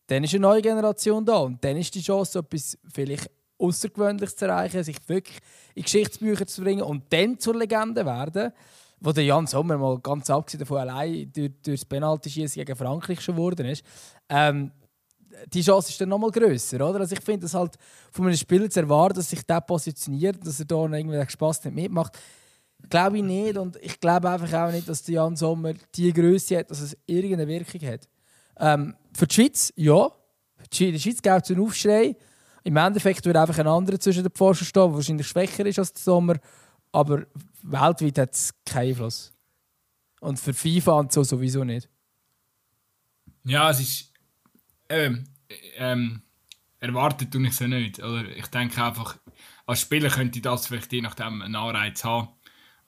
Dann 0.07 0.25
ist 0.25 0.35
eine 0.35 0.41
neue 0.41 0.61
Generation 0.61 1.25
da 1.25 1.39
und 1.39 1.63
dann 1.65 1.77
ist 1.77 1.95
die 1.95 2.03
Chance, 2.03 2.41
etwas 2.41 2.77
vielleicht 2.93 3.31
Außergewöhnliches 3.59 4.37
zu 4.37 4.47
erreichen, 4.47 4.83
sich 4.83 4.97
wirklich 5.09 5.39
in 5.75 5.85
Geschichtsbücher 5.85 6.47
zu 6.47 6.63
bringen 6.63 6.83
und 6.83 7.05
dann 7.11 7.39
zur 7.39 7.57
Legende 7.57 8.05
werden 8.05 8.53
wo 9.03 9.13
der 9.13 9.25
Jan 9.25 9.47
Sommer 9.47 9.77
mal 9.77 9.99
ganz 9.99 10.31
abgesehen 10.31 10.61
davon 10.61 10.79
allein 10.79 11.31
durch, 11.33 11.51
durch 11.63 11.81
das 11.81 11.85
Penalty-Schießen 11.85 12.65
gegen 12.65 12.77
Frankreich 12.77 13.21
schon 13.21 13.35
geworden 13.35 13.67
ist, 13.67 13.85
ähm, 14.29 14.71
die 15.53 15.63
Chance 15.63 15.91
ist 15.91 16.01
dann 16.01 16.09
noch 16.09 16.19
mal 16.19 16.31
grösser, 16.31 16.77
oder? 16.77 17.01
Also 17.01 17.15
ich 17.15 17.23
finde 17.23 17.41
das 17.41 17.55
halt 17.55 17.77
von 18.13 18.27
einem 18.27 18.37
Spieler 18.37 18.69
zu 18.71 18.81
erwarten, 18.81 19.17
dass 19.17 19.31
sich 19.31 19.43
der 19.43 19.61
positioniert, 19.61 20.47
dass 20.47 20.61
er 20.61 20.67
da 20.67 20.85
irgendwie 20.85 21.31
Spaß 21.31 21.65
nicht 21.65 21.75
mitmacht, 21.75 22.17
glaube 22.89 23.17
ich 23.17 23.25
nicht 23.25 23.57
und 23.57 23.77
ich 23.81 23.99
glaube 23.99 24.31
einfach 24.31 24.53
auch 24.53 24.73
nicht, 24.73 24.89
dass 24.89 25.03
der 25.03 25.15
Jan 25.17 25.37
Sommer 25.37 25.73
die 25.95 26.13
Größe 26.13 26.59
hat, 26.59 26.71
dass 26.71 26.81
es 26.81 26.97
irgendeine 27.07 27.49
Wirkung 27.49 27.89
hat. 27.89 28.09
Ähm, 28.59 28.95
für 29.15 29.27
die 29.27 29.35
Schweiz, 29.35 29.73
ja. 29.77 30.11
Für 30.57 30.69
die 30.69 31.01
Schweiz 31.01 31.23
gibt 31.23 31.45
es 31.45 31.51
einen 31.51 31.61
Aufschrei. 31.61 32.17
Im 32.65 32.77
Endeffekt 32.77 33.25
wird 33.25 33.37
einfach 33.37 33.59
ein 33.59 33.67
anderer 33.67 33.99
zwischen 33.99 34.23
den 34.23 34.31
Pfosten 34.31 34.65
stehen, 34.65 34.83
der 34.83 34.95
wahrscheinlich 34.95 35.27
schwächer 35.27 35.67
ist 35.67 35.79
als 35.79 35.93
der 35.93 36.03
Sommer. 36.03 36.37
Aber 36.93 37.27
weltweit 37.63 38.19
hat 38.19 38.35
es 38.35 38.55
keinen 38.65 38.91
Einfluss. 38.91 39.33
Und 40.21 40.39
für 40.39 40.55
FIFA 40.55 40.93
und 41.01 41.13
so 41.13 41.25
sowieso 41.25 41.65
nicht. 41.65 41.89
Ja, 43.45 43.71
es 43.71 43.81
ist. 43.81 44.13
Ähm, 44.89 45.25
ähm, 45.77 46.23
erwartet 46.79 47.33
tue 47.33 47.43
ich 47.43 47.51
es 47.51 47.59
ja 47.59 47.69
nicht. 47.69 47.99
Oder 47.99 48.29
ich 48.37 48.47
denke 48.49 48.85
einfach, 48.85 49.19
als 49.67 49.81
Spieler 49.81 50.11
könnte 50.11 50.41
das 50.41 50.67
vielleicht 50.67 50.93
je 50.93 51.01
nachdem 51.01 51.43
einen 51.43 51.57
Anreiz 51.57 52.05
haben. 52.05 52.29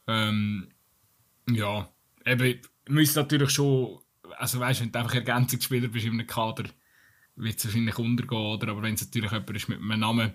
Ähm, 0.07 0.69
ja, 1.49 1.89
eben, 2.25 2.61
müsste 2.89 3.21
natürlich 3.21 3.51
schon. 3.51 4.01
Also, 4.37 4.61
weißt 4.61 4.81
wenn 4.81 4.93
du 4.93 4.99
einfach 4.99 5.15
Ergänzungsspieler 5.15 5.89
bist 5.89 6.07
in 6.07 6.13
einem 6.13 6.27
Kader, 6.27 6.65
wird 7.37 7.59
es 7.59 7.65
wahrscheinlich 7.65 7.99
untergehen. 7.99 8.41
Oder? 8.41 8.69
Aber 8.69 8.83
wenn 8.83 8.95
es 8.95 9.05
natürlich 9.05 9.31
jemand 9.31 9.51
ist 9.51 9.69
mit 9.69 9.79
einem 9.79 10.01
Namen 10.01 10.35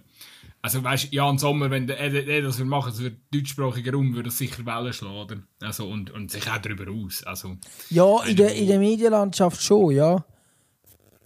also 0.61 0.83
weißt 0.83 1.13
Jan 1.13 1.37
Sommer, 1.37 1.69
wenn 1.71 1.87
der 1.87 2.41
das 2.41 2.57
wir 2.57 2.65
machen, 2.65 2.93
für 2.93 3.11
deutschsprachigen 3.31 3.95
Raum, 3.95 4.13
würde 4.13 4.29
das 4.29 4.37
sicher 4.37 4.65
Wellen 4.65 4.91
schlagen. 4.91 5.47
Also, 5.61 5.87
und, 5.87 6.11
und 6.11 6.31
sich 6.31 6.49
auch 6.49 6.57
darüber 6.57 6.91
aus. 6.91 7.23
Also, 7.23 7.55
ja, 7.89 8.23
in 8.25 8.35
der, 8.35 8.53
in 8.53 8.67
der 8.67 8.79
Medienlandschaft 8.79 9.61
schon, 9.61 9.91
ja. 9.91 10.23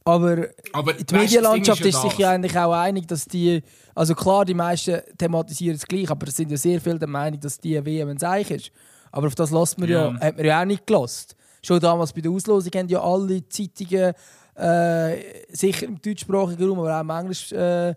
Aber, 0.05 0.49
Aber 0.73 0.93
die 0.93 1.15
Medienlandschaft 1.15 1.81
ist, 1.81 1.95
ist 1.95 2.01
sich 2.01 2.17
ja 2.17 2.31
eigentlich 2.31 2.57
auch 2.57 2.73
einig, 2.73 3.07
dass 3.07 3.25
die. 3.25 3.61
Also 3.95 4.15
klar, 4.15 4.43
die 4.43 4.55
meisten 4.55 5.01
thematisieren 5.17 5.75
es 5.75 5.85
gleich, 5.85 6.09
aber 6.09 6.27
es 6.27 6.35
sind 6.35 6.51
ja 6.51 6.57
sehr 6.57 6.81
viele 6.81 6.99
der 6.99 7.07
Meinung, 7.07 7.39
dass 7.39 7.59
die 7.59 7.83
WM 7.85 8.09
ein 8.09 8.17
Seich 8.17 8.49
ist. 8.51 8.71
Aber 9.11 9.27
auf 9.27 9.35
das 9.35 9.51
lässt 9.51 9.77
man 9.79 9.87
ja. 9.87 10.09
ja, 10.09 10.19
hat 10.19 10.35
man 10.35 10.45
ja 10.45 10.61
auch 10.61 10.65
nicht 10.65 10.85
gelost. 10.87 11.35
Schon 11.61 11.79
damals 11.79 12.11
bei 12.11 12.21
der 12.21 12.31
Auslosung 12.31 12.71
haben 12.75 12.89
ja 12.89 13.01
alle 13.01 13.47
Zeitungen, 13.47 14.13
äh, 14.55 15.15
sicher 15.49 15.85
im 15.85 16.01
deutschsprachigen 16.01 16.67
Raum, 16.67 16.79
aber 16.79 16.97
auch 16.97 17.01
im 17.01 17.09
Englisch. 17.11 17.51
Äh, 17.51 17.93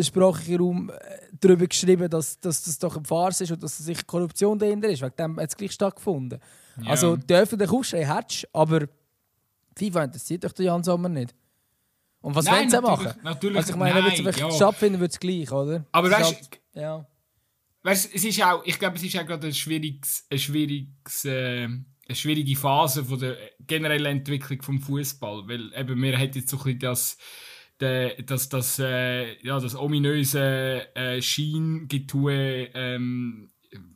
sprachigen 0.00 0.58
Raum 0.58 0.90
äh, 0.90 0.94
darüber 1.40 1.66
geschrieben, 1.66 2.08
dass, 2.08 2.38
dass 2.40 2.64
das 2.64 2.78
doch 2.78 2.96
ein 2.96 3.04
Farce 3.04 3.42
ist 3.42 3.52
und 3.52 3.62
dass 3.62 3.78
sich 3.78 4.06
Korruption 4.06 4.58
dahinter 4.58 4.88
ist. 4.88 5.02
Wegen 5.02 5.16
dem 5.16 5.40
hat 5.40 5.50
es 5.50 5.56
gleich 5.56 5.72
stattgefunden. 5.72 6.40
Ja. 6.82 6.90
Also 6.90 7.16
die 7.16 7.34
öffentliche 7.34 7.72
Aufschrei 7.72 8.04
hättest 8.04 8.48
aber 8.52 8.86
FIFA 9.76 10.04
interessiert 10.04 10.44
doch 10.44 10.52
den 10.52 10.66
Jan 10.66 10.84
Sommer 10.84 11.08
nicht. 11.08 11.34
Und 12.20 12.34
was 12.34 12.46
wollen 12.46 12.70
sie 12.70 12.80
machen? 12.80 13.12
Natürlich, 13.22 13.58
also 13.58 13.72
ich 13.72 13.78
meine, 13.78 14.02
wenn 14.02 14.12
es 14.12 14.24
wirklich 14.24 14.38
ja. 14.38 14.50
stattfinden, 14.50 14.98
wird 14.98 15.12
es 15.12 15.20
gleich, 15.20 15.52
oder? 15.52 15.84
Aber 15.92 16.10
weißt 16.10 16.30
du, 16.30 16.34
halt, 16.34 16.60
ja. 16.72 17.06
weißt, 17.82 18.14
es 18.14 18.24
ist 18.24 18.42
auch, 18.42 18.64
ich 18.64 18.78
glaube, 18.78 18.96
es 18.96 19.02
ist 19.02 19.18
auch 19.18 19.26
gerade 19.26 19.42
eine, 19.42 19.52
schwieriges, 19.52 20.24
eine, 20.30 20.38
schwieriges, 20.38 21.24
äh, 21.26 21.64
eine 21.64 21.84
schwierige 22.12 22.56
Phase 22.56 23.04
von 23.04 23.18
der 23.18 23.36
generellen 23.66 24.18
Entwicklung 24.18 24.62
vom 24.62 24.80
Fußball, 24.80 25.46
weil 25.46 25.70
eben 25.74 26.00
wir 26.00 26.16
hätten 26.16 26.38
jetzt 26.38 26.48
so 26.48 26.56
ein 26.56 26.62
bisschen 26.62 26.78
das 26.78 27.18
de, 27.84 28.22
das, 28.22 28.48
das, 28.48 28.78
äh, 28.78 29.38
ja, 29.44 29.60
das 29.60 29.76
ominöse 29.76 30.88
äh, 30.94 31.20
Schiengetue, 31.20 32.70
ähm, 32.74 33.50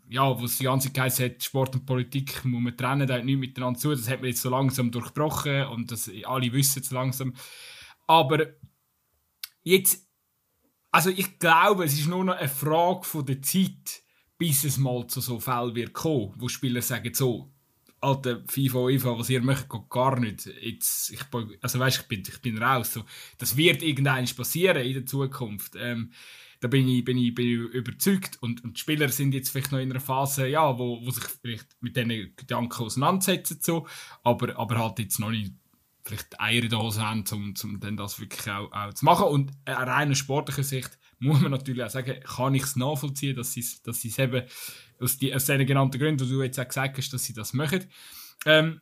ja, 0.09 0.41
was 0.41 0.59
die 0.59 0.65
ganze 0.65 0.93
Zeit 0.93 1.19
hat, 1.19 1.43
Sport 1.43 1.75
und 1.75 1.87
Politik 1.87 2.45
muss 2.45 2.63
man 2.63 2.77
trennen, 2.77 3.07
da 3.07 3.15
hat 3.15 3.25
nichts 3.25 3.41
miteinander 3.41 3.79
zu, 3.79 3.91
das 3.91 4.09
hat 4.09 4.21
man 4.21 4.31
jetzt 4.31 4.43
so 4.43 4.51
langsam 4.51 4.91
durchbrochen 4.91 5.67
und 5.67 5.91
das, 5.91 6.11
alle 6.25 6.53
wissen 6.53 6.83
es 6.83 6.91
langsam. 6.91 7.35
Aber 8.07 8.47
jetzt, 9.63 10.09
also 10.91 11.11
ich 11.11 11.39
glaube, 11.39 11.85
es 11.85 11.95
ist 11.95 12.09
nur 12.09 12.25
noch 12.25 12.37
eine 12.37 12.49
Frage 12.49 13.05
von 13.05 13.27
der 13.27 13.43
Zeit, 13.43 14.03
bis 14.39 14.65
es 14.65 14.79
mal 14.79 15.07
zu 15.07 15.21
so 15.21 15.41
Fällen 15.41 15.75
wird 15.75 15.93
kommen, 15.93 16.35
wo 16.37 16.49
Spieler 16.49 16.81
sagen, 16.81 17.13
so, 17.13 17.53
alte 18.01 18.45
FIFA, 18.49 18.79
UEFA, 18.79 19.19
was 19.19 19.31
ihr 19.31 19.43
möchtet, 19.43 19.89
gar 19.91 20.19
nicht. 20.19 20.47
Jetzt, 20.47 21.11
ich, 21.11 21.21
also 21.61 21.79
weißt, 21.79 22.01
ich 22.01 22.09
bin, 22.09 22.23
ich 22.23 22.41
bin 22.41 22.63
raus. 22.63 22.93
So, 22.93 23.05
das 23.39 23.57
wird 23.57 23.83
irgendwann 23.83 24.27
passieren 24.27 24.85
in 24.85 24.95
der 24.95 25.07
Zukunft. 25.07 25.75
Ähm, 25.77 26.13
da 26.61 26.69
bin 26.69 26.89
ich, 26.89 27.05
bin 27.05 27.19
ich, 27.19 27.35
bin 27.35 27.47
ich 27.47 27.75
überzeugt. 27.75 28.39
Und, 28.41 28.65
und 28.65 28.77
die 28.77 28.81
Spieler 28.81 29.09
sind 29.09 29.35
jetzt 29.35 29.51
vielleicht 29.51 29.73
noch 29.73 29.79
in 29.79 29.91
einer 29.91 30.01
Phase, 30.01 30.49
ja, 30.49 30.79
wo, 30.79 31.05
wo 31.05 31.11
sich 31.11 31.25
vielleicht 31.25 31.67
mit 31.81 31.97
diesen 31.97 32.35
Gedanken 32.37 32.83
auseinandersetzen. 32.83 33.59
So. 33.61 33.87
Aber, 34.23 34.57
aber 34.57 34.79
halt 34.79 34.99
jetzt 34.99 35.21
noch 35.21 35.31
nicht 35.31 35.53
vielleicht 36.05 36.41
Eier 36.41 36.63
in 36.63 36.71
der 36.71 36.81
Hose 36.81 37.07
haben, 37.07 37.25
um, 37.33 37.55
um 37.63 37.81
dann 37.81 37.97
das 37.97 38.19
wirklich 38.19 38.51
auch, 38.51 38.73
auch 38.73 38.95
zu 38.95 39.05
machen. 39.05 39.27
Und 39.27 39.53
aus 39.67 39.77
reiner 39.77 40.15
sportlicher 40.15 40.63
Sicht 40.63 40.98
muss 41.19 41.41
man 41.41 41.51
natürlich 41.51 41.83
auch 41.85 41.91
sagen, 41.91 42.21
kann 42.21 42.55
ich 42.55 42.63
es 42.63 42.77
nachvollziehen, 42.77 43.37
dass 43.37 43.53
sie 43.53 43.65
dass 43.85 44.05
es 44.05 44.19
eben 44.19 44.45
aus, 45.01 45.19
die, 45.19 45.35
aus 45.35 45.47
den 45.47 45.67
genannten 45.67 45.99
Gründen, 45.99 46.25
die 46.25 46.31
du 46.31 46.43
jetzt 46.43 46.59
auch 46.61 46.69
gesagt 46.69 46.99
hast, 46.99 47.13
dass 47.13 47.25
sie 47.25 47.35
das 47.35 47.53
machen. 47.53 47.85
Ähm, 48.47 48.81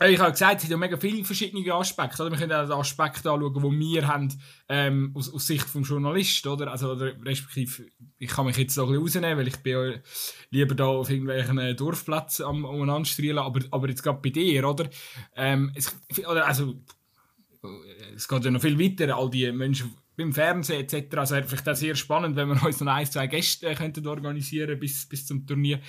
ich 0.00 0.18
habe 0.18 0.32
gesagt, 0.32 0.58
es 0.58 0.64
hat 0.64 0.70
ja 0.70 0.76
mega 0.76 0.96
viele 0.96 1.24
verschiedene 1.24 1.72
Aspekte. 1.74 2.22
Oder? 2.22 2.32
Wir 2.32 2.38
können 2.38 2.52
auch 2.52 2.66
den 2.66 2.72
Aspekt 2.72 3.26
anschauen, 3.26 3.54
den 3.54 3.80
wir 3.80 4.08
haben, 4.08 4.28
ähm, 4.68 5.12
aus, 5.14 5.32
aus 5.32 5.46
Sicht 5.46 5.72
des 5.72 5.88
Journalisten. 5.88 6.48
Oder? 6.48 6.70
Also, 6.70 6.92
oder, 6.92 7.12
respektive, 7.24 7.86
ich 8.18 8.30
kann 8.30 8.46
mich 8.46 8.56
jetzt 8.56 8.74
so 8.74 8.82
ein 8.82 8.88
bisschen 8.88 9.02
rausnehmen, 9.02 9.38
weil 9.38 9.48
ich 9.48 9.56
bin 9.58 9.72
ja 9.72 10.00
lieber 10.50 10.74
da 10.74 10.86
auf 10.86 11.10
irgendwelchen 11.10 11.76
Dorfplätzen 11.76 12.46
am 12.46 12.64
umeinander 12.64 13.04
strahlen, 13.04 13.38
aber, 13.38 13.60
aber 13.70 13.88
jetzt 13.88 14.02
gerade 14.02 14.20
bei 14.20 14.30
dir, 14.30 14.68
oder? 14.68 14.88
Ähm, 15.36 15.72
es, 15.74 15.94
oder 16.28 16.46
also, 16.46 16.74
es 18.16 18.26
geht 18.26 18.44
ja 18.44 18.50
noch 18.50 18.60
viel 18.60 18.78
weiter, 18.78 19.16
all 19.16 19.30
die 19.30 19.52
Menschen, 19.52 19.94
beim 20.16 20.32
Fernsehen 20.32 20.80
etc. 20.80 21.16
Also 21.16 21.36
vielleicht 21.42 21.68
auch 21.68 21.74
sehr 21.74 21.94
spannend, 21.94 22.36
wenn 22.36 22.48
wir 22.48 22.62
uns 22.64 22.80
noch 22.80 22.92
ein, 22.92 23.06
zwei 23.06 23.26
Gäste 23.26 23.68
äh, 23.68 23.74
könnten 23.74 24.06
organisieren 24.06 24.78
bis, 24.78 25.06
bis 25.06 25.26
zum 25.26 25.46
Turnier, 25.46 25.80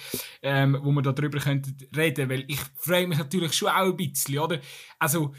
ähm, 0.42 0.77
wo 0.82 0.92
wir 0.92 1.01
darüber 1.01 1.39
könnten 1.39 1.75
reden, 1.96 2.30
weil 2.30 2.46
ich 2.48 2.60
freue 2.75 3.08
mich 3.08 3.18
natürlich 3.18 3.53
schon 3.53 3.70
auch 3.70 3.86
ein 3.86 3.98
bisschen, 3.98 4.39
oder? 4.39 4.60
Also 5.00 5.34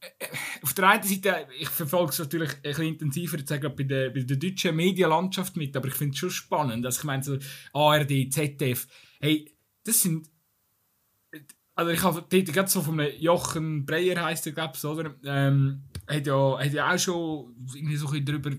äh, 0.00 0.26
auf 0.62 0.72
der 0.74 0.88
einen 0.88 1.02
Seite, 1.02 1.46
ich 1.58 1.68
verfolge 1.68 2.12
es 2.12 2.18
natürlich 2.18 2.54
ein 2.54 2.62
bisschen 2.62 2.86
intensiver, 2.86 3.38
jetzt 3.38 3.50
bei 3.50 3.82
der, 3.84 4.10
bei 4.10 4.20
der 4.20 4.36
deutschen 4.36 4.76
Medienlandschaft 4.76 5.56
mit, 5.56 5.76
aber 5.76 5.88
ich 5.88 5.94
finde 5.94 6.14
es 6.14 6.18
schon 6.18 6.30
spannend, 6.30 6.84
dass 6.84 6.98
also 6.98 7.00
ich 7.00 7.06
meine 7.06 7.22
so 7.22 7.38
ARD, 7.72 8.32
ZDF, 8.32 8.86
hey, 9.20 9.52
das 9.84 10.02
sind 10.02 10.29
also 11.80 11.92
ich 11.92 12.02
habe 12.02 12.22
dort 12.28 12.52
gerade 12.52 12.68
so 12.68 12.82
von 12.82 13.00
einem 13.00 13.18
Jochen 13.18 13.86
Breyer 13.86 14.22
heisst 14.22 14.46
er, 14.46 14.52
glaube 14.52 14.74
ich, 14.76 14.84
oder? 14.84 15.14
Ähm, 15.24 15.84
hat 16.06 16.26
ja, 16.26 16.58
hat 16.58 16.72
ja 16.74 16.92
auch 16.92 16.98
schon 16.98 17.56
irgendwie 17.74 17.96
so 17.96 18.08
ein 18.08 18.22
darüber 18.22 18.50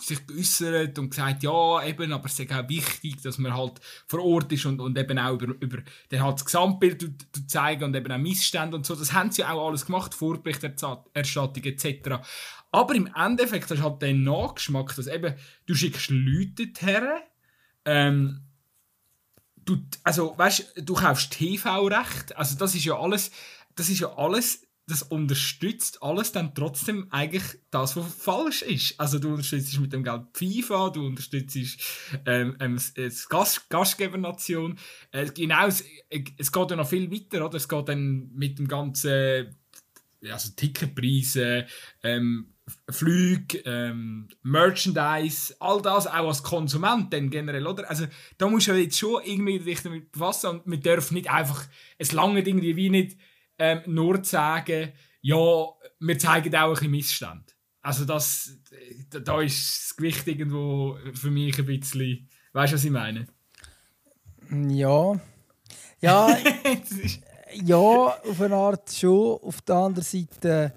sich 0.00 0.26
geäußert 0.26 0.98
und 0.98 1.10
gesagt, 1.10 1.42
ja, 1.42 1.84
eben, 1.84 2.14
aber 2.14 2.24
es 2.24 2.40
ist 2.40 2.50
auch 2.50 2.66
wichtig, 2.70 3.20
dass 3.20 3.36
man 3.36 3.54
halt 3.54 3.78
vor 4.08 4.24
Ort 4.24 4.50
ist 4.50 4.64
und, 4.64 4.80
und 4.80 4.96
eben 4.96 5.18
auch 5.18 5.34
über, 5.34 5.54
über 5.60 5.82
dann 6.08 6.22
halt 6.22 6.36
das 6.36 6.46
Gesamtbild 6.46 7.10
zeigen 7.46 7.84
und 7.84 7.94
eben 7.94 8.10
auch 8.10 8.16
Missstände 8.16 8.74
und 8.74 8.86
so. 8.86 8.96
Das 8.96 9.12
haben 9.12 9.30
sie 9.30 9.44
auch 9.44 9.68
alles 9.68 9.84
gemacht, 9.84 10.14
Vorberichterstattung 10.14 11.62
etc. 11.62 12.22
Aber 12.70 12.94
im 12.94 13.10
Endeffekt 13.14 13.70
hast 13.70 13.80
du 13.80 13.82
halt 13.82 14.00
den 14.00 14.22
Nachgeschmack, 14.22 14.96
dass 14.96 15.08
eben, 15.08 15.34
du 15.66 15.74
schickst 15.74 16.08
Leute 16.08 16.68
her, 16.80 17.20
ähm, 17.84 18.46
du, 19.64 19.78
also, 20.04 20.34
weißt, 20.36 20.74
du 20.76 20.94
kaufst 20.94 21.32
TV-Recht, 21.32 22.36
also 22.36 22.56
das 22.56 22.74
ist 22.74 22.84
ja 22.84 22.98
alles, 22.98 23.30
das 23.74 23.88
ist 23.88 24.00
ja 24.00 24.16
alles, 24.16 24.66
das 24.86 25.02
unterstützt 25.02 26.02
alles 26.02 26.32
dann 26.32 26.54
trotzdem 26.54 27.06
eigentlich 27.10 27.44
das, 27.70 27.96
was 27.96 28.12
falsch 28.14 28.62
ist. 28.62 28.98
Also 28.98 29.18
du 29.18 29.30
unterstützt 29.30 29.78
mit 29.78 29.92
dem 29.92 30.02
Geld 30.02 30.22
FIFA, 30.34 30.90
du 30.90 31.06
unterstützt 31.06 31.56
ähm, 32.26 32.56
ähm, 32.60 32.80
das 32.96 33.28
Gast 33.28 33.70
Gastgebernation. 33.70 34.78
Äh, 35.12 35.26
genau, 35.26 35.68
es, 35.68 35.84
es 36.10 36.50
geht 36.50 36.70
ja 36.70 36.76
noch 36.76 36.88
viel 36.88 37.10
weiter, 37.10 37.46
oder? 37.46 37.56
Es 37.56 37.68
geht 37.68 37.88
dann 37.88 38.30
mit 38.34 38.58
dem 38.58 38.66
ganzen 38.66 39.56
also 40.30 40.50
Ticketpreise, 40.54 41.66
ähm, 42.02 42.51
Flüge, 42.88 43.58
ähm, 43.64 44.28
Merchandise, 44.42 45.54
all 45.58 45.82
das 45.82 46.06
auch 46.06 46.28
als 46.28 46.42
Konsument 46.42 47.12
dann 47.12 47.30
generell, 47.30 47.66
oder? 47.66 47.88
Also 47.90 48.06
da 48.38 48.48
musst 48.48 48.68
du 48.68 48.74
jetzt 48.74 48.98
schon 48.98 49.22
irgendwie 49.24 49.58
dich 49.58 49.82
damit 49.82 50.12
befassen 50.12 50.50
und 50.50 50.62
wir 50.66 50.78
dürfen 50.78 51.14
nicht 51.14 51.30
einfach, 51.30 51.66
es 51.98 52.12
lange 52.12 52.40
irgendwie 52.40 52.76
wie 52.76 52.90
nicht 52.90 53.18
ähm, 53.58 53.80
nur 53.86 54.24
sagen, 54.24 54.92
ja, 55.22 55.66
wir 55.98 56.18
zeigen 56.18 56.54
auch 56.54 56.68
ein 56.68 56.72
bisschen 56.74 56.90
Missstand. 56.90 57.56
Also 57.80 58.04
das, 58.04 58.58
da 59.10 59.40
ist 59.40 59.90
das 59.90 59.96
Gewicht 59.96 60.26
irgendwo 60.28 60.98
für 61.14 61.30
mich 61.30 61.58
ein 61.58 61.66
bisschen, 61.66 62.28
weißt 62.52 62.72
du, 62.72 62.76
was 62.76 62.84
ich 62.84 62.90
meine? 62.90 63.26
Ja. 64.50 65.20
Ja, 66.00 66.36
ja, 67.64 67.76
auf 67.76 68.40
eine 68.40 68.54
Art 68.54 68.92
schon. 68.92 69.38
Auf 69.40 69.62
der 69.62 69.76
anderen 69.76 70.04
Seite 70.04 70.72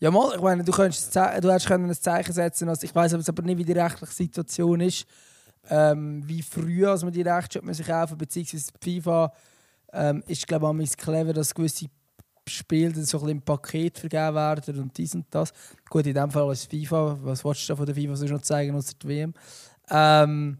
ja, 0.00 0.10
mal, 0.10 0.34
ich 0.34 0.40
meine, 0.40 0.64
du, 0.64 0.72
könntest 0.72 1.14
du 1.14 1.20
hättest 1.20 1.70
ein 1.70 1.94
Zeichen 1.94 2.32
setzen 2.32 2.66
können. 2.66 2.78
Ich 2.82 2.94
weiß 2.94 3.28
aber 3.28 3.42
nicht, 3.42 3.58
wie 3.58 3.64
die 3.64 3.72
rechtliche 3.72 4.12
Situation 4.12 4.80
ist. 4.80 5.06
Ähm, 5.68 6.26
wie 6.26 6.40
früh 6.40 6.86
als 6.86 7.04
man 7.04 7.12
die 7.12 7.20
Rechte 7.20 7.60
man 7.62 7.74
sich 7.74 7.86
kaufen 7.86 8.16
beziehungsweise 8.16 8.72
FIFA 8.82 9.30
ähm, 9.92 10.22
ist 10.26 10.48
glaube 10.48 10.82
ich 10.82 10.96
clever, 10.96 11.34
dass 11.34 11.54
gewisse 11.54 11.84
Spiele 12.48 12.94
so 13.04 13.20
ein 13.20 13.28
im 13.28 13.42
Paket 13.42 13.98
vergeben 13.98 14.34
werden 14.34 14.80
und 14.80 14.96
dies 14.96 15.14
und 15.14 15.26
das. 15.30 15.52
Gut, 15.88 16.06
in 16.06 16.14
dem 16.14 16.30
Fall 16.30 16.48
als 16.48 16.64
FIFA, 16.64 17.18
was 17.20 17.44
wolltest 17.44 17.68
du 17.68 17.76
von 17.76 17.84
der 17.84 17.94
FIFA 17.94 18.16
sonst 18.16 18.30
noch 18.30 18.40
zeigen 18.40 18.74
außer 18.74 18.94
die 19.02 19.08
WM? 19.08 19.34
Ähm, 19.90 20.58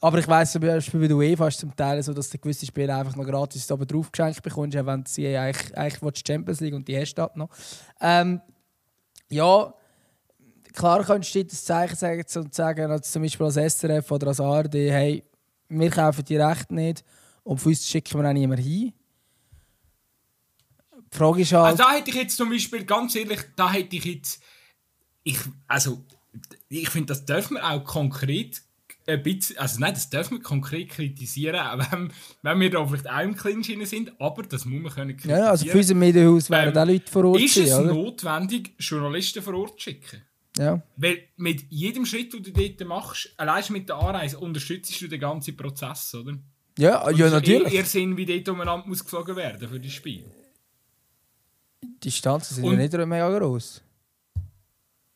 aber 0.00 0.18
ich 0.18 0.28
weiss 0.28 0.52
zum 0.52 0.62
Beispiel 0.62 1.00
bei 1.00 1.08
der 1.08 1.16
UEFA 1.16 1.48
ist 1.48 1.54
es 1.54 1.60
zum 1.60 1.74
Teil 1.74 2.00
so, 2.04 2.14
dass 2.14 2.30
du 2.30 2.38
gewisse 2.38 2.64
Spiele 2.64 2.94
einfach 2.94 3.16
noch 3.16 3.26
gratis 3.26 3.70
oben 3.72 3.86
drauf 3.88 4.12
geschenkt 4.12 4.40
bekommst, 4.40 4.76
wenn 4.76 5.02
du 5.02 5.10
sie 5.10 5.36
eigentlich, 5.36 5.76
eigentlich 5.76 6.22
Champions 6.24 6.60
League 6.60 6.74
und 6.74 6.86
die 6.86 6.96
hast 6.96 7.14
du 7.14 7.28
noch. 7.34 7.48
Ähm, 8.00 8.40
ja, 9.30 9.74
klar 10.72 11.04
könntest 11.04 11.34
du 11.34 11.44
das 11.44 11.64
Zeichen 11.64 11.96
sagen 11.96 12.24
und 12.36 12.54
sagen, 12.54 12.90
als 12.90 13.12
zum 13.12 13.22
Beispiel 13.22 13.46
als 13.46 13.56
SRF 13.56 14.10
oder 14.10 14.28
als 14.28 14.40
ARD, 14.40 14.74
hey, 14.74 15.24
wir 15.68 15.90
kaufen 15.90 16.24
die 16.24 16.36
Rechte 16.36 16.74
nicht 16.74 17.04
und 17.44 17.58
für 17.58 17.70
uns 17.70 17.86
schicken 17.86 18.20
wir 18.20 18.28
auch 18.28 18.32
niemand 18.32 18.60
hin. 18.60 18.92
Die 21.12 21.16
Frage 21.16 21.42
ist 21.42 21.52
halt... 21.52 21.64
Also 21.64 21.82
da 21.82 21.92
hätte 21.92 22.10
ich 22.10 22.16
jetzt 22.16 22.36
zum 22.36 22.50
Beispiel, 22.50 22.84
ganz 22.84 23.14
ehrlich, 23.14 23.40
da 23.56 23.72
hätte 23.72 23.96
ich 23.96 24.04
jetzt... 24.04 24.42
Ich, 25.24 25.38
also, 25.66 26.04
ich 26.68 26.88
finde, 26.88 27.06
das 27.06 27.24
dürfen 27.24 27.54
wir 27.54 27.68
auch 27.68 27.84
konkret 27.84 28.62
ein 29.08 29.22
bisschen, 29.22 29.58
also 29.58 29.80
nein, 29.80 29.94
das 29.94 30.10
dürfen 30.10 30.38
wir 30.38 30.42
konkret 30.42 30.90
kritisieren, 30.90 31.56
auch 31.58 31.78
wenn, 31.92 32.12
wenn 32.42 32.60
wir 32.60 32.70
da 32.70 32.86
vielleicht 32.86 33.08
auch 33.08 33.20
im 33.20 33.34
Clinch 33.34 33.88
sind, 33.88 34.12
aber 34.20 34.42
das 34.42 34.64
muss 34.64 34.82
man 34.82 34.92
können 34.92 35.16
kritisieren. 35.16 35.40
Ja, 35.40 35.50
also 35.50 35.66
für 35.66 35.78
unser 35.78 35.94
Medienhaus 35.94 36.50
wären 36.50 36.76
ähm, 36.76 36.82
auch 36.82 36.86
Leute 36.86 37.10
vor 37.10 37.24
Ort 37.24 37.40
Ist 37.40 37.56
es 37.56 37.72
oder? 37.72 37.92
notwendig, 37.92 38.74
Journalisten 38.78 39.42
vor 39.42 39.54
Ort 39.54 39.80
zu 39.80 39.84
schicken? 39.90 40.22
Ja. 40.58 40.82
Weil 40.96 41.22
mit 41.36 41.64
jedem 41.70 42.04
Schritt, 42.04 42.32
den 42.32 42.42
du 42.42 42.50
dort 42.52 42.86
machst, 42.86 43.32
allein 43.36 43.64
mit 43.70 43.88
der 43.88 43.96
Anreise, 43.96 44.38
unterstützt 44.38 45.00
du 45.00 45.08
den 45.08 45.20
ganzen 45.20 45.56
Prozess, 45.56 46.14
oder? 46.14 46.36
Ja, 46.78 47.06
Und 47.06 47.16
ja 47.16 47.30
natürlich. 47.30 47.72
Eher 47.72 47.84
Sinn, 47.84 48.16
wie 48.16 48.26
dort 48.26 48.48
umeinander 48.48 48.86
muss 48.86 49.02
geflogen 49.02 49.36
werden 49.36 49.68
für 49.68 49.80
das 49.80 49.92
Spiel. 49.92 50.24
Die 51.82 51.98
Distanzen 52.00 52.56
sind 52.56 52.64
Und, 52.64 52.72
ja 52.72 52.78
nicht 52.78 52.92
mega 52.92 53.38
groß. 53.38 53.82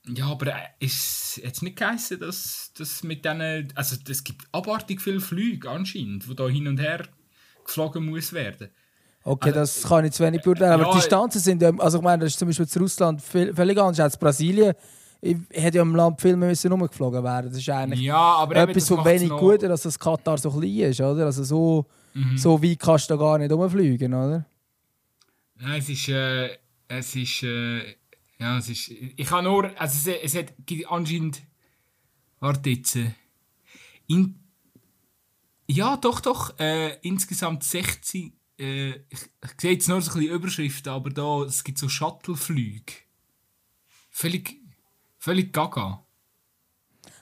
Ja, 0.09 0.27
aber 0.27 0.49
äh, 0.49 0.69
ist 0.81 1.41
jetzt 1.43 1.62
nicht 1.62 1.77
geheißen, 1.77 2.19
dass 2.19 2.73
das 2.77 3.03
mit 3.05 3.25
denen. 3.25 3.73
Also, 3.75 3.97
es 4.09 4.25
gibt 4.25 4.43
abartig 4.51 5.01
viele 5.01 5.21
Flüge 5.21 5.71
anscheinend, 5.71 6.29
die 6.29 6.35
da 6.35 6.49
hin 6.49 6.67
und 6.67 6.81
her 6.81 7.07
geflogen 7.65 8.07
muss 8.07 8.33
werden. 8.33 8.69
Okay, 9.23 9.51
also, 9.51 9.61
das 9.61 9.83
kann 9.85 10.05
ich 10.05 10.12
zu 10.12 10.25
wenig 10.25 10.43
beurteilen. 10.43 10.73
Aber 10.73 10.85
ja, 10.85 10.91
die 10.91 10.99
Distanzen 10.99 11.41
sind 11.41 11.62
ja. 11.62 11.73
Also, 11.79 11.99
ich 11.99 12.05
meine, 12.05 12.25
das 12.25 12.33
ist 12.33 12.38
zum 12.38 12.49
Beispiel 12.49 12.67
zu 12.67 12.81
Russland 12.81 13.23
völlig 13.23 13.79
anders 13.79 14.01
als 14.01 14.17
Brasilien. 14.17 14.75
Ich 15.21 15.37
hätte 15.51 15.77
ja 15.77 15.83
im 15.83 15.95
Land 15.95 16.21
viel 16.21 16.35
mehr 16.35 16.49
müssen 16.49 16.73
umgeflogen 16.73 17.23
werden. 17.23 17.49
Das 17.49 17.59
ist 17.59 17.69
eigentlich 17.69 18.01
ja, 18.01 18.17
aber 18.17 18.57
etwas 18.57 18.88
von 18.88 19.05
wenig 19.05 19.29
noch... 19.29 19.38
gut, 19.38 19.62
dass 19.62 19.83
das 19.83 19.97
Katar 19.97 20.37
so 20.37 20.51
klein 20.51 20.91
ist, 20.91 21.01
oder? 21.01 21.27
Also 21.27 21.45
so, 21.45 21.87
mhm. 22.12 22.37
so 22.37 22.61
weit 22.61 22.81
kannst 22.81 23.09
du 23.09 23.15
da 23.15 23.21
gar 23.21 23.38
nicht 23.38 23.53
umfliegen, 23.53 24.12
oder? 24.12 24.45
Ja, 25.61 25.77
es 25.77 25.88
ist, 25.88 26.09
äh, 26.09 26.59
es 26.88 27.15
ist, 27.15 27.45
äh, 27.45 27.95
ja, 28.42 28.59
es 28.59 28.68
ist. 28.68 28.88
Ich 28.88 29.31
habe 29.31 29.44
nur. 29.44 29.81
Also 29.81 30.11
es, 30.11 30.35
es 30.35 30.37
hat 30.37 30.52
anscheinend. 30.88 31.42
Warte 32.40 32.70
jetzt. 32.70 32.96
Äh, 32.96 33.12
in, 34.09 34.40
ja, 35.68 35.96
doch, 35.96 36.18
doch. 36.20 36.59
Äh, 36.59 36.98
insgesamt 37.02 37.62
60. 37.62 38.33
Äh, 38.59 38.90
ich, 38.90 39.20
ich 39.44 39.61
sehe 39.61 39.72
jetzt 39.72 39.88
nur 39.88 40.02
so 40.02 40.11
ein 40.11 40.18
bisschen 40.18 40.35
Überschriften, 40.35 40.92
aber 40.92 41.11
da, 41.11 41.42
es 41.44 41.62
gibt 41.62 41.78
so 41.78 41.88
Shuttleflüge. 41.88 42.92
Völlig. 44.11 44.61
Völlig 45.18 45.52
gaga. 45.52 46.05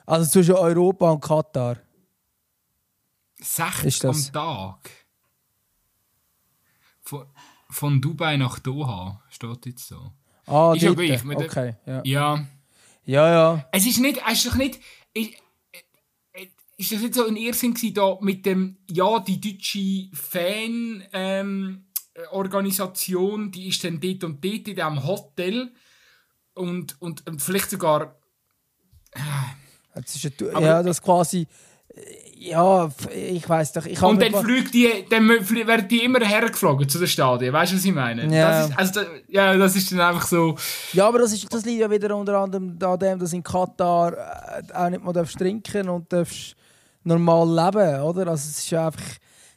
Also 0.07 0.27
zwischen 0.27 0.55
Europa 0.55 1.11
und 1.11 1.21
Katar. 1.21 1.77
60 3.39 4.05
am 4.05 4.33
Tag. 4.33 4.89
Von, 7.03 7.27
von 7.69 8.01
Dubai 8.01 8.37
nach 8.37 8.57
Doha 8.57 9.21
steht 9.29 9.67
jetzt 9.67 9.87
so. 9.87 10.13
Ah, 10.45 10.73
ist 10.75 10.81
ja 10.81 10.93
gleich. 10.93 11.23
Okay, 11.25 11.75
ja. 11.85 12.01
ja. 12.03 12.45
Ja, 13.05 13.29
ja. 13.29 13.67
Es 13.71 13.85
ist 13.85 13.99
nicht, 13.99 14.21
es 14.25 14.45
ist 14.45 14.47
doch 14.47 14.55
nicht, 14.55 14.79
ist, 15.13 15.31
ist 16.77 16.91
das 16.91 17.01
nicht 17.01 17.13
so 17.13 17.25
ein 17.25 17.35
Irrsinn 17.35 17.73
gewesen, 17.73 17.93
da 17.93 18.17
mit 18.21 18.45
dem, 18.45 18.77
ja, 18.89 19.19
die 19.19 19.41
deutsche 19.41 20.09
Fan, 20.13 21.03
ähm, 21.11 21.85
Organisation, 22.31 23.51
die 23.51 23.69
ist 23.69 23.83
dann 23.83 23.99
dort 23.99 24.23
und 24.23 24.43
dort 24.43 24.67
in 24.67 24.75
diesem 24.75 25.03
Hotel 25.05 25.71
und, 26.53 27.01
und, 27.01 27.27
und 27.27 27.41
vielleicht 27.41 27.69
sogar. 27.69 28.19
Äh, 29.13 29.19
das 29.95 30.15
ist 30.15 30.41
ein, 30.41 30.63
ja, 30.63 30.83
das 30.83 31.01
quasi 31.01 31.47
ja, 32.41 32.89
ich 33.13 33.47
weiß 33.47 33.73
doch. 33.73 33.85
Ich 33.85 34.01
und 34.01 34.19
dann, 34.19 34.33
fliegt 34.33 34.73
die, 34.73 34.89
dann 35.09 35.29
werden 35.29 35.87
die 35.87 36.03
immer 36.03 36.19
hergeflogen 36.25 36.89
zu 36.89 36.97
den 36.97 37.07
Stadien. 37.07 37.53
Weißt 37.53 37.71
du, 37.71 37.75
was 37.75 37.85
ich 37.85 37.93
meine? 37.93 38.35
Ja. 38.35 38.67
Das 38.67 38.69
ist, 38.69 38.77
also, 38.97 39.01
ja, 39.27 39.55
das 39.55 39.75
ist 39.75 39.91
dann 39.91 40.01
einfach 40.01 40.25
so. 40.25 40.57
Ja, 40.93 41.07
aber 41.07 41.19
das, 41.19 41.33
ist, 41.33 41.53
das 41.53 41.63
liegt 41.65 41.81
ja 41.81 41.91
wieder 41.91 42.15
unter 42.15 42.39
anderem 42.39 42.77
an 42.81 42.99
dem, 42.99 43.19
dass 43.19 43.33
in 43.33 43.43
Katar 43.43 44.13
äh, 44.13 44.73
auch 44.73 44.89
nicht 44.89 45.03
mal 45.03 45.13
trinken 45.13 45.87
und 45.89 46.11
darfst 46.11 46.55
normal 47.03 47.47
leben, 47.47 48.01
oder? 48.01 48.31
Also 48.31 48.49
es 48.49 48.59
ist 48.59 48.73
einfach. 48.73 49.03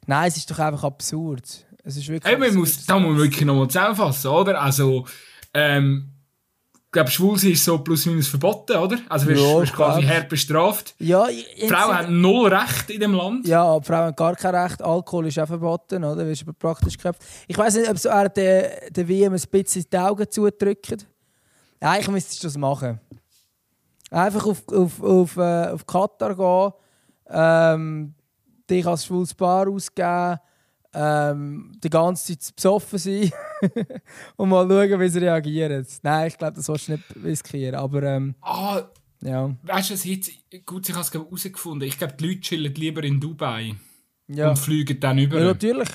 Nein, 0.06 0.28
es 0.28 0.36
ist 0.36 0.50
doch 0.50 0.58
einfach 0.58 0.84
absurd. 0.84 1.66
Es 1.82 1.96
ist 1.96 2.08
wirklich. 2.08 2.30
Hey, 2.30 2.38
man 2.38 2.54
muss, 2.54 2.84
da 2.84 2.98
muss 2.98 3.12
man 3.12 3.18
wirklich 3.18 3.46
nochmal 3.46 3.68
zusammenfassen, 3.68 4.30
oder? 4.30 4.60
Also, 4.60 5.06
ähm, 5.54 6.10
glaube, 6.94 7.10
Schwulsein 7.10 7.50
ist 7.52 7.64
so 7.64 7.78
plus 7.78 8.06
minus 8.06 8.28
verboten, 8.28 8.76
oder? 8.76 8.98
Also 9.10 9.26
wirst, 9.26 9.42
ja, 9.42 9.60
wirst 9.60 9.72
quasi 9.74 10.02
hart 10.02 10.30
bestraft. 10.30 10.94
Ja, 10.98 11.26
Frauen 11.68 11.98
haben 11.98 12.20
null 12.20 12.52
Recht 12.52 12.88
in 12.88 13.00
dem 13.00 13.12
Land. 13.12 13.46
Ja, 13.46 13.80
Frauen 13.82 14.06
haben 14.06 14.16
gar 14.16 14.34
kein 14.34 14.54
Recht. 14.54 14.80
Alkohol 14.80 15.26
ist 15.26 15.38
auch 15.38 15.46
verboten, 15.46 16.02
oder? 16.02 16.26
Wirst 16.26 16.46
praktisch 16.58 16.96
geköpft. 16.96 17.22
Ich 17.46 17.58
weiß 17.58 17.74
nicht, 17.74 17.90
ob 17.90 17.98
so 17.98 18.08
er 18.08 18.30
der, 18.30 18.90
der 18.90 19.08
WM 19.08 19.34
ein 19.34 19.42
bisschen 19.50 19.84
die 19.92 19.98
Augen 19.98 20.30
zudrückt. 20.30 21.06
Eigentlich 21.80 22.08
müsstest 22.08 22.42
du 22.42 22.46
das 22.46 22.56
machen. 22.56 22.98
Einfach 24.10 24.46
auf, 24.46 24.62
auf, 24.68 25.02
auf, 25.02 25.36
äh, 25.36 25.68
auf 25.68 25.86
Katar 25.86 26.34
gehen, 26.34 26.72
ähm, 27.28 28.14
dich 28.70 28.86
als 28.86 29.04
schwules 29.04 29.34
Paar 29.34 29.68
ausgeben, 29.68 30.38
ähm, 30.94 31.72
die 31.82 31.90
ganze 31.90 32.38
Zeit 32.38 32.54
besoffen 32.56 32.98
sein 32.98 33.32
und 34.36 34.48
mal 34.48 34.68
schauen, 34.68 35.00
wie 35.00 35.08
sie 35.08 35.18
reagieren. 35.18 35.86
Nein, 36.02 36.28
ich 36.28 36.38
glaube, 36.38 36.54
das 36.54 36.66
sollst 36.66 36.88
du 36.88 36.92
nicht 36.92 37.04
riskieren. 37.22 37.74
Aber 37.74 38.02
ähm, 38.02 38.34
ah, 38.40 38.82
ja. 39.22 39.54
Weißt 39.62 39.90
du, 39.90 40.08
jetzt, 40.08 40.30
gut, 40.64 40.88
ich 40.88 40.94
habe 40.94 41.04
es 41.04 41.12
herausgefunden. 41.12 41.88
Ich 41.88 41.98
glaube, 41.98 42.14
die 42.18 42.26
Leute 42.26 42.40
chillen 42.40 42.74
lieber 42.74 43.02
in 43.02 43.20
Dubai 43.20 43.74
ja. 44.28 44.50
und 44.50 44.58
fliegen 44.58 45.00
dann 45.00 45.18
über. 45.18 45.38
Ja, 45.38 45.46
natürlich. 45.46 45.88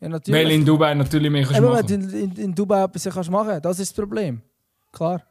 Ja, 0.00 0.08
natürlich. 0.08 0.44
Weil 0.44 0.50
in 0.52 0.64
Dubai 0.64 0.94
natürlich 0.94 1.30
mehr 1.30 1.44
kannst 1.44 1.58
Eben, 1.58 1.68
machen. 1.68 1.88
wenn 1.88 2.08
du 2.08 2.18
in, 2.18 2.30
in, 2.30 2.36
in 2.36 2.54
Dubai 2.54 2.82
etwas 2.84 3.04
kannst 3.04 3.30
machen 3.30 3.60
das 3.62 3.78
ist 3.78 3.90
das 3.90 3.96
Problem. 3.96 4.42
Klar. 4.90 5.22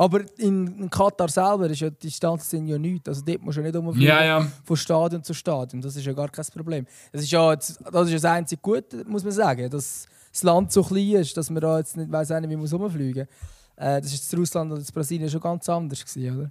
Aber 0.00 0.22
in, 0.38 0.88
Katar 0.88 1.28
selber 1.28 1.68
ist 1.68 1.80
ja 1.80 1.90
die 1.90 1.98
Distanz 1.98 2.48
sind 2.48 2.66
ja 2.68 2.78
nichts. 2.78 3.06
Also 3.06 3.22
dort 3.22 3.42
musst 3.42 3.58
du 3.58 3.60
ja 3.60 3.66
nicht 3.66 3.76
umfliegen 3.76 4.08
Ja, 4.08 4.24
ja. 4.24 4.52
von 4.64 4.74
Stadion 4.74 5.22
zu 5.22 5.34
Stadion. 5.34 5.82
Das 5.82 5.94
ist 5.94 6.06
ja 6.06 6.14
gar 6.14 6.30
kein 6.30 6.46
Problem. 6.54 6.86
Das 7.12 7.20
ist 7.20 7.30
ja 7.30 7.54
das, 7.54 7.68
ist 7.68 7.78
ja 7.84 8.02
das 8.04 8.24
einzige 8.24 8.62
Gute, 8.62 9.04
muss 9.04 9.24
man 9.24 9.32
sagen, 9.32 9.68
dass 9.68 10.08
das 10.32 10.42
Land 10.42 10.72
so 10.72 10.82
klein 10.82 11.16
ist, 11.16 11.36
dass 11.36 11.50
man 11.50 11.60
da 11.60 11.76
jetzt 11.76 11.98
nicht 11.98 12.10
weiss, 12.10 12.30
wie 12.30 12.56
man 12.56 12.66
rumfliegen 12.66 13.26
muss. 13.28 13.86
Äh, 13.86 14.00
das 14.00 14.14
ist 14.14 14.32
in 14.32 14.38
Russland 14.38 14.72
und 14.72 14.78
in 14.78 14.94
Brasilien 14.94 15.28
schon 15.28 15.40
ganz 15.42 15.68
anders 15.68 16.02
gewesen, 16.02 16.38
oder? 16.38 16.50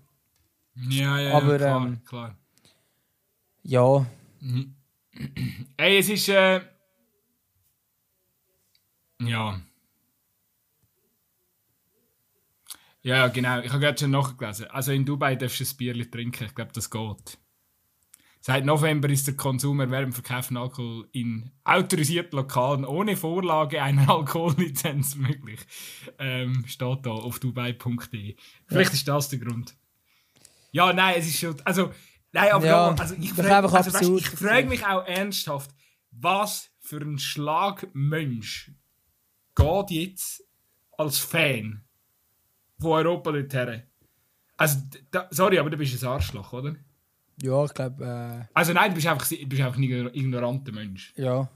Ja, 0.88 1.20
ja, 1.20 1.34
Aber, 1.34 1.58
klar, 1.58 1.88
ähm, 1.88 2.02
klar. 2.06 2.38
Ja, 3.64 4.06
Ey, 5.78 5.98
es 5.98 6.10
ist. 6.10 6.30
Äh, 6.30 6.62
ja. 9.24 9.60
Ja, 13.02 13.28
genau. 13.28 13.60
Ich 13.62 13.70
habe 13.70 13.80
gerade 13.80 13.98
schon 13.98 14.12
nachgelesen. 14.12 14.68
Also 14.68 14.92
in 14.92 15.06
Dubai 15.06 15.36
darfst 15.36 15.60
du 15.60 15.64
ein 15.64 15.78
Bier 15.78 16.12
trinken. 16.12 16.46
Ich 16.46 16.56
glaube, 16.56 16.72
das 16.74 16.90
geht. 16.90 17.38
Seit 18.42 18.64
November 18.66 19.10
ist 19.10 19.28
der 19.28 19.36
Konsum 19.36 19.82
erwerben 19.82 20.14
Verkauf 20.14 20.46
von 20.46 20.58
Alkohol 20.58 21.10
in 21.12 21.52
autorisierten 21.66 22.38
Lokalen 22.38 22.86
ohne 22.86 23.18
Vorlage 23.18 23.82
einer 23.82 24.10
Alkohollizenz 24.16 25.16
möglich. 25.16 25.60
Ähm, 26.18 26.64
steht 26.66 27.06
da 27.06 27.12
auf 27.12 27.40
dubai.de. 27.40 28.38
Vielleicht 28.66 28.94
ist 28.94 29.08
das 29.08 29.30
der 29.30 29.40
Grund. 29.40 29.76
Ja, 30.72 30.94
nein, 30.94 31.16
es 31.18 31.28
ist 31.28 31.40
schon. 31.40 31.56
Also, 31.66 31.92
nein, 32.32 32.52
aber 32.52 32.66
Ja, 32.66 32.96
also 32.96 33.16
ich 33.20 33.34
frage 33.34 33.74
also, 33.74 33.94
weißt, 33.94 34.10
ich 34.10 34.30
frage 34.30 34.68
mich 34.68 34.86
auch 34.86 35.06
ernsthaft, 35.06 35.72
was 36.12 36.70
für 36.80 37.02
ein 37.02 37.20
Schlagmensch 37.20 38.72
geht 39.56 39.92
jetzt 39.92 40.44
als 40.98 41.20
Fan 41.20 41.84
von 42.80 42.92
Europa 42.92 43.32
dorthin? 43.32 43.84
Also, 44.58 44.80
da, 45.12 45.28
sorry, 45.32 45.58
aber 45.60 45.70
du 45.70 45.78
bist 45.78 46.02
ein 46.04 46.10
Arschloch, 46.10 46.52
oder? 46.54 46.76
ja, 47.42 47.64
ich 47.66 47.74
glaube, 47.74 48.04
äh, 48.06 48.46
Also 48.54 48.74
nein, 48.74 48.90
du 48.92 48.96
bist 48.96 49.08
einfach, 49.08 49.28
du 49.28 49.46
bist 49.48 49.62
einfach 49.62 49.78
ein 49.78 49.84
igno- 49.84 50.14
ignoranter 50.14 50.72
Mensch. 50.72 51.14
ja. 51.16 51.48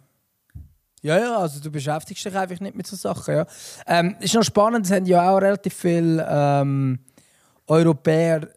Ja, 1.06 1.20
ja, 1.20 1.38
also 1.38 1.60
du 1.60 1.70
beschäftigst 1.70 2.24
dich 2.24 2.34
einfach 2.34 2.62
nicht 2.62 2.78
mit 2.78 2.88
so 2.88 2.96
Sachen, 2.96 3.36
ja. 3.36 3.46
Ähm, 3.88 4.16
ist 4.22 4.34
noch 4.36 4.44
spannend, 4.44 4.86
es 4.86 4.92
haben 4.94 5.06
ja 5.06 5.30
auch 5.30 5.38
relativ 5.42 5.74
viele 5.74 6.26
ähm, 6.30 6.98
Europäer, 7.68 8.48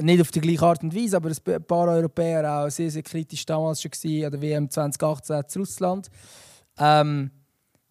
nicht 0.00 0.20
auf 0.22 0.30
die 0.30 0.40
gleiche 0.40 0.64
Art 0.64 0.82
und 0.82 0.94
Weise, 0.96 1.16
aber 1.18 1.28
ein 1.30 1.64
paar 1.64 1.88
Europäer 1.88 2.50
auch 2.64 2.70
sehr, 2.70 2.90
sehr 2.90 3.02
kritisch 3.02 3.44
damals 3.44 3.82
schon 3.82 3.90
gewesen, 3.90 4.24
an 4.24 4.30
der 4.32 4.40
WM 4.40 4.70
2018 4.70 5.48
zu 5.48 5.58
Russland. 5.58 6.08
Ähm, 6.78 7.30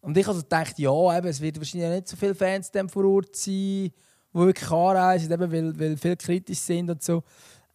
und 0.02 0.18
ich 0.18 0.28
also 0.28 0.42
gedacht, 0.42 0.80
ja, 0.80 1.18
eben, 1.18 1.28
es 1.28 1.40
wird 1.40 1.58
wahrscheinlich 1.60 1.90
nicht 1.92 2.08
so 2.08 2.18
viele 2.18 2.34
Fans 2.34 2.72
dem 2.72 2.90
vor 2.90 3.06
Ort 3.06 3.36
sein, 3.36 3.92
die 4.34 4.38
wirklich 4.38 4.72
anreisen, 4.72 5.32
eben, 5.32 5.52
weil, 5.52 5.80
weil 5.80 5.98
viele 5.98 6.18
kritisch 6.18 6.60
sind 6.60 6.90
und 6.90 7.04
so. 7.04 7.24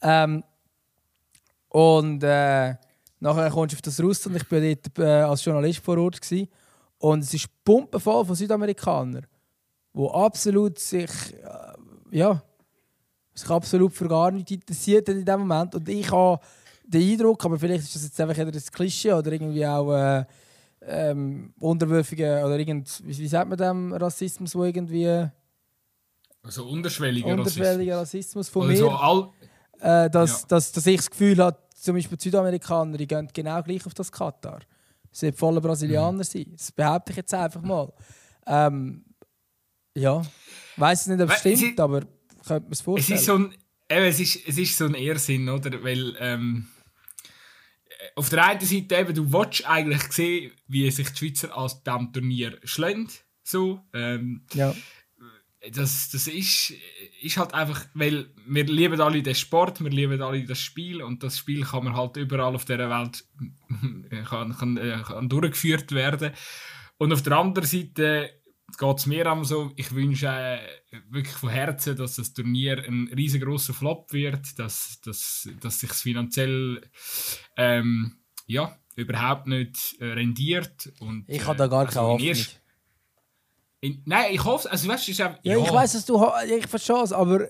Ähm, 0.03 0.43
und 1.69 2.23
äh, 2.23 2.75
nachher 3.21 3.51
kommst 3.51 3.73
du 3.73 3.77
auf 3.77 3.83
das 3.83 4.01
Russland. 4.01 4.37
Ich 4.37 4.51
war 4.51 4.61
dort 4.61 4.99
äh, 4.99 5.23
als 5.23 5.45
Journalist 5.45 5.81
vor 5.81 5.99
Ort. 5.99 6.21
Gewesen. 6.21 6.49
Und 6.99 7.25
es 7.25 7.35
ist 7.35 7.49
pumpenvoll 7.65 8.25
von 8.25 8.35
Südamerikanern, 8.35 9.27
die 9.93 10.09
absolut 10.11 10.79
sich, 10.79 11.11
äh, 11.35 12.17
ja, 12.17 12.43
sich 13.35 13.51
absolut 13.51 13.93
für 13.93 14.09
gar 14.09 14.31
nichts 14.31 14.53
interessiert 14.53 15.09
in 15.09 15.25
dem 15.25 15.41
Moment. 15.41 15.75
Und 15.75 15.89
ich 15.89 16.11
habe 16.11 16.41
den 16.87 17.13
Eindruck, 17.13 17.45
aber 17.45 17.59
vielleicht 17.59 17.85
ist 17.85 17.95
das 17.97 18.05
jetzt 18.05 18.21
einfach 18.21 18.39
eher 18.39 18.47
ein 18.47 18.53
Klischee 18.53 19.13
oder 19.13 19.33
irgendwie 19.33 19.67
auch 19.67 19.93
äh, 19.93 20.25
ähm, 20.87 21.53
unterwürfige 21.59 22.43
oder 22.45 22.59
irgend, 22.59 23.03
wie, 23.05 23.19
wie 23.19 23.29
sagt 23.29 23.49
man 23.49 23.59
dem 23.59 23.93
Rassismus, 23.93 24.55
wo 24.55 24.65
irgendwie 24.65 25.27
Also 26.45 26.67
unterschwelliger 26.69 27.29
unterschwelliger 27.29 27.99
Rassismus 27.99 28.49
von 28.49 28.63
Rassismus. 28.69 28.91
mir. 28.91 29.01
Also 29.01 29.33
all, 29.81 30.07
äh, 30.07 30.11
dass, 30.11 30.43
Ja. 30.43 30.47
dass, 30.49 30.73
dass 30.73 30.87
ich 30.87 30.97
das 30.99 31.11
Gefühl 31.11 31.39
habe, 31.39 31.59
zum 31.75 31.97
Beispiel 31.97 32.17
die 32.19 32.23
Südamerikaner, 32.25 32.97
die 32.97 33.07
gehen 33.07 33.29
genau 33.33 33.63
gleich 33.63 33.85
auf 33.87 33.95
das 33.95 34.13
Katar. 34.13 34.61
Sie 35.11 35.27
sind 35.27 35.37
voller 35.39 35.61
Brasilianer 35.61 36.19
Mhm. 36.19 36.23
sein. 36.23 36.47
Das 36.53 36.71
behaupte 36.73 37.11
ich 37.13 37.17
jetzt 37.17 37.33
einfach 37.35 37.63
mal. 37.63 37.93
Ähm, 38.47 39.05
ja, 39.95 40.21
ich 40.21 40.81
weiß 40.81 41.07
nicht, 41.09 41.21
ob 41.23 41.29
es 41.31 41.35
es 41.37 41.41
stimmt, 41.41 41.63
ist- 41.63 41.81
aber 41.81 42.01
könnte 42.47 42.67
mir 42.69 42.73
es 42.73 42.79
es 42.79 42.83
vorstellen. 42.83 43.19
ist 43.19 43.25
so 43.27 43.35
ein, 43.37 43.55
eben, 43.89 44.05
es 44.07 44.21
ist, 44.21 44.49
es 44.49 44.59
ist 44.59 44.77
so 44.77 44.85
ein 44.87 44.95
Irrsinn, 44.95 45.49
oder? 45.49 45.83
Weil 45.83 46.15
ähm, 46.19 46.67
auf 48.17 48.29
der 48.29 48.45
einen 48.45 48.61
Seite 48.61 48.97
eben, 48.97 49.15
du 49.15 49.33
willst 49.33 49.67
eigentlich 49.69 50.03
sehen, 50.13 50.53
wie 50.69 50.91
sich 50.91 51.09
die 51.11 51.17
Schweizer 51.31 51.57
aus 51.57 51.83
diesem 51.83 52.13
Turnier 52.13 52.59
schlagen. 52.65 53.09
So, 53.43 53.81
ähm, 53.93 54.45
ja. 54.55 54.75
Das, 55.73 56.11
das 56.11 56.27
ist, 56.27 56.75
ist 57.21 57.37
halt 57.37 57.55
einfach, 57.55 57.87
weil 57.95 58.31
wir 58.47 58.65
lieben 58.65 59.01
alle 59.01 59.23
den 59.23 59.35
Sport, 59.35 59.83
wir 59.83 59.91
lieben 59.91 60.21
alle 60.21 60.45
das 60.45 60.61
Spiel 60.61 61.03
und 61.03 61.23
das 61.23 61.39
Spiel 61.39 61.65
kann 61.65 61.85
man 61.85 61.97
halt 61.97 62.17
überall 62.17 62.55
auf 62.55 62.65
dieser 62.65 62.91
Welt 62.91 63.25
kann, 64.25 64.57
kann, 64.57 64.77
äh, 64.77 65.03
kann 65.03 65.29
durchgeführt 65.29 65.93
werden. 65.93 66.33
Und 66.99 67.13
auf 67.13 67.23
der 67.23 67.39
anderen 67.39 67.69
Seite 67.69 68.31
geht 68.79 68.99
es 68.99 69.07
mir 69.07 69.31
auch 69.31 69.45
so, 69.45 69.73
ich 69.77 69.95
wünsche 69.95 70.27
äh, 70.27 70.59
wirklich 71.11 71.37
von 71.37 71.51
Herzen, 71.51 71.97
dass 71.97 72.17
das 72.17 72.33
Turnier 72.33 72.85
ein 72.87 73.11
riesengroßer 73.15 73.75
Flop 73.75 74.13
wird, 74.13 74.59
dass, 74.59 75.01
dass, 75.03 75.49
dass 75.61 75.81
sich 75.81 75.93
finanziell 75.93 76.83
ähm, 77.57 78.19
ja, 78.47 78.77
überhaupt 78.97 79.47
nicht 79.47 79.97
äh, 80.01 80.07
rendiert. 80.07 80.93
Und, 81.01 81.25
Ich 81.29 81.45
habe 81.47 81.59
da 81.59 81.67
gar 81.67 81.87
also 81.87 82.01
keine 82.01 82.07
in 82.07 82.37
Hoffnung. 82.37 82.61
In, 83.85 84.01
nein, 84.07 84.33
ich 84.33 84.43
hoffe, 84.43 84.71
also 84.71 84.89
weißt 84.89 85.11
ist 85.11 85.21
einfach, 85.21 85.39
Ja, 85.43 85.59
ich 85.59 85.71
weiß, 85.71 85.93
dass 85.93 86.07
du. 86.07 86.19
Ich 86.49 86.67
verstehe 86.67 87.03
es, 87.03 87.13
aber. 87.13 87.41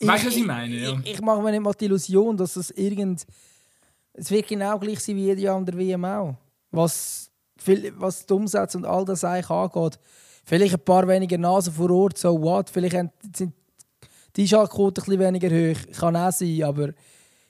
Weißt 0.00 0.24
du, 0.24 0.28
was 0.28 0.36
ich 0.36 0.44
meine, 0.44 0.74
ja? 0.74 0.98
Ich, 1.04 1.12
ich 1.12 1.20
mache 1.20 1.40
mir 1.40 1.52
nicht 1.52 1.62
mal 1.62 1.72
die 1.72 1.84
Illusion, 1.84 2.36
dass 2.36 2.56
es 2.56 2.72
irgend. 2.72 3.24
Es 4.12 4.28
wird 4.28 4.48
genau 4.48 4.76
gleich 4.80 4.98
sein 4.98 5.14
wie 5.14 5.26
jedes 5.26 5.44
Jahr 5.44 5.56
an 5.56 5.64
der 5.64 5.78
WM 5.78 6.04
auch. 6.04 6.34
Was, 6.72 7.30
viel, 7.56 7.92
was 7.96 8.26
die 8.26 8.32
Umsätze 8.32 8.76
und 8.76 8.86
all 8.86 9.04
das 9.04 9.22
eigentlich 9.22 9.48
angeht. 9.50 10.00
Vielleicht 10.44 10.74
ein 10.74 10.84
paar 10.84 11.06
weniger 11.06 11.38
Nasen 11.38 11.72
vor 11.72 11.90
Ort, 11.90 12.18
so 12.18 12.40
what. 12.42 12.70
Vielleicht 12.70 12.96
sind 13.32 13.52
die 14.34 14.42
Einschaltquoten 14.42 15.04
ein 15.04 15.06
bisschen 15.06 15.20
weniger 15.20 15.48
hoch. 15.48 15.96
Kann 15.96 16.16
auch 16.16 16.32
sein, 16.32 16.62
aber 16.64 16.88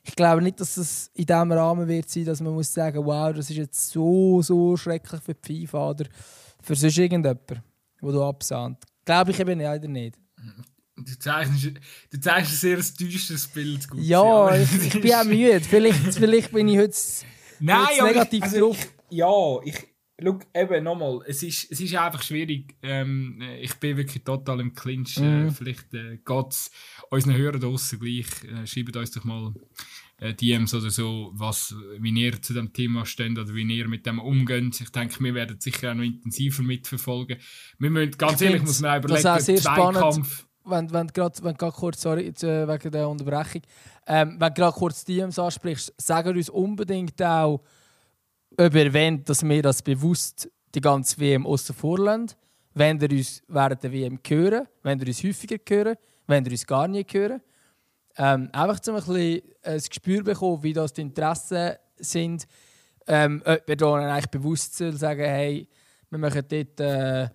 ich 0.02 0.14
glaube 0.14 0.42
nicht, 0.42 0.61
dass 0.61 0.76
es 0.76 1.11
in 1.14 1.24
diesem 1.24 1.50
Rahmen 1.50 1.88
wird 1.88 2.11
sein, 2.11 2.26
dass 2.26 2.42
man 2.42 2.52
muss 2.52 2.72
sagen, 2.72 3.04
wow, 3.07 3.33
das 3.33 3.48
ist 3.48 3.57
jetzt 3.57 3.90
so, 3.90 4.42
so 4.42 4.76
schrecklich 4.76 5.22
für 5.22 5.35
die 5.35 5.66
FIFA 5.66 5.90
oder 5.90 6.04
für 6.61 6.74
sonst 6.74 6.98
irgendjemand, 6.98 7.40
wo 8.05 8.12
du 8.12 8.23
absahnt. 8.23 8.85
Glaube 9.05 9.31
ich 9.33 9.40
eben 9.40 9.59
leider 9.59 9.88
nicht. 9.88 10.17
Du 10.97 11.19
zeichnest, 11.19 11.73
du 12.11 12.21
zeichnest 12.21 12.64
ein 12.64 12.83
sehr 12.83 13.07
düsteres 13.07 13.49
Bild. 13.49 13.88
Gut, 13.88 14.01
Ja, 14.01 14.55
ich, 14.55 14.95
ich 14.95 15.01
bin 15.01 15.14
auch 15.14 15.25
müde. 15.25 15.61
Vielleicht, 15.69 16.14
vielleicht 16.14 16.53
bin 16.53 16.69
ich 16.69 16.79
heute 16.79 16.97
Nein, 17.59 17.87
aber 17.99 18.09
negativ 18.09 18.43
also 18.45 18.61
drauf. 18.61 18.79
Ich, 19.11 19.17
ja, 19.17 19.61
ich. 19.64 19.88
Schau, 20.23 20.38
eben 20.55 20.85
nochmal, 20.85 21.21
es 21.27 21.43
ist, 21.43 21.73
es 21.73 21.81
ist 21.81 21.97
einfach 21.97 22.23
schwierig. 22.23 22.77
Ähm, 22.83 23.43
ich 23.61 23.75
bin 23.75 23.97
wirklich 23.97 24.23
total 24.23 24.61
im 24.61 24.73
Clinch. 24.73 25.19
Mhm. 25.19 25.49
Äh, 25.49 25.51
vielleicht 25.51 25.93
äh, 25.93 26.19
geht 26.19 26.47
es 26.51 26.71
unseren 27.11 27.37
Hörern 27.37 27.61
draussen 27.61 27.99
gleich. 27.99 28.27
Äh, 28.45 28.64
schreibt 28.64 28.97
uns 28.97 29.11
doch 29.11 29.25
mal 29.25 29.53
äh, 29.57 29.61
DMs 30.20 30.74
oder 30.74 30.90
so, 30.90 31.33
was, 31.35 31.74
wie 31.98 32.11
ihr 32.11 32.40
zu 32.40 32.55
dem 32.55 32.72
Thema 32.72 33.05
steht 33.05 33.38
oder 33.38 33.55
wie 33.55 33.62
ihr 33.62 33.88
mit 33.88 34.07
dem 34.07 34.18
umgeht. 34.18 34.81
Ich 34.81 34.90
denke, 34.90 35.22
wir 35.22 35.35
werden 35.35 35.61
sicher 35.61 35.90
auch 35.90 35.94
noch 35.94 36.05
intensiver 36.05 36.62
mitverfolgen. 36.62 37.38
Wir 37.79 37.90
müssen, 37.90 38.12
ganz 38.12 38.40
Ich 38.40 38.46
ehrlich, 38.46 38.62
muss 38.62 38.81
man 38.81 38.90
auch 38.90 39.09
das 39.09 39.20
überlegen, 39.20 39.29
auch 39.29 39.40
sehr 39.40 39.59
spannend. 39.59 39.98
Zweikampf. 39.98 40.46
wenn, 40.64 40.92
wenn 40.92 41.07
du 41.09 41.12
gerade 41.12 41.44
wenn 41.44 41.57
kurz, 41.57 42.00
sorry, 42.00 42.27
jetzt, 42.27 42.44
äh, 42.44 42.66
wegen 42.66 42.90
der 42.92 43.09
Unterbrechung, 43.09 43.62
ähm, 44.07 44.37
wenn 44.38 44.48
du 44.48 44.55
gerade 44.55 44.77
kurz 44.77 45.05
DMs 45.05 45.38
ansprichst, 45.38 45.92
sagen 45.98 46.37
uns 46.37 46.48
unbedingt 46.48 47.20
auch, 47.22 47.61
ob 48.57 48.74
ihr 48.74 48.94
wollt, 48.94 49.29
dass 49.29 49.42
wir 49.42 49.62
das 49.62 49.83
bewusst 49.83 50.50
die 50.74 50.81
ganze 50.81 51.18
WM 51.18 51.46
außen 51.46 51.74
vor 51.74 51.98
lassen. 51.98 52.31
Wenn 52.72 53.00
ihr 53.00 53.11
uns 53.11 53.42
während 53.48 53.83
der 53.83 53.92
WM 53.92 54.18
hören, 54.27 54.66
wenn 54.83 55.00
ihr 55.00 55.07
uns 55.07 55.22
häufiger 55.22 55.59
hören, 55.68 55.96
wenn 56.27 56.44
ihr 56.44 56.53
uns 56.53 56.66
gar 56.66 56.88
nicht 56.88 57.12
hören. 57.12 57.40
Ähm, 58.16 58.48
einfach 58.53 58.81
um 58.87 58.94
ein 58.94 59.05
bisschen 59.05 59.42
ein 59.62 59.79
Gespür 59.79 60.18
zu 60.18 60.24
bekommen, 60.24 60.62
wie 60.62 60.72
das 60.72 60.92
die 60.92 61.03
Interessen 61.03 61.72
sind. 61.96 62.46
Ähm, 63.07 63.42
wir 63.66 63.77
da 63.77 63.94
eigentlich 63.94 64.31
bewusst 64.31 64.77
soll 64.77 64.92
sagen, 64.92 65.24
hey, 65.24 65.68
wir 66.11 66.18
machen 66.18 66.42
dort 66.48 66.81
äh, 66.81 67.29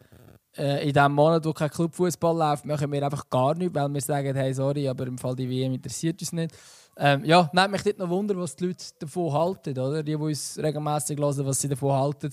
äh, 0.58 0.88
in 0.88 0.94
dem 0.94 1.14
Monat, 1.14 1.46
wo 1.46 1.54
kein 1.54 1.70
Clubfußball 1.70 2.36
läuft, 2.36 2.66
machen 2.66 2.92
wir 2.92 3.04
einfach 3.04 3.30
gar 3.30 3.56
nichts, 3.56 3.76
weil 3.76 3.90
wir 3.90 4.02
sagen, 4.02 4.36
hey, 4.36 4.54
sorry, 4.54 4.88
aber 4.88 5.08
im 5.08 5.18
Fall 5.18 5.36
die 5.36 5.50
WM 5.50 5.74
interessiert 5.74 6.20
uns 6.22 6.34
nicht. 6.34 6.56
Ähm, 6.98 7.24
ja, 7.24 7.50
nimmt 7.54 7.72
mich 7.72 7.84
dort 7.84 8.00
noch 8.00 8.10
Wunder, 8.10 8.36
was 8.38 8.56
die 8.56 8.68
Leute 8.68 8.86
davon 9.00 9.32
halten, 9.32 9.78
oder? 9.78 10.04
Die, 10.04 10.12
die 10.12 10.16
uns 10.16 10.60
regelmäßig 10.62 11.18
hören, 11.18 11.46
was 11.46 11.62
sie 11.62 11.70
davon 11.70 11.94
halten. 11.94 12.32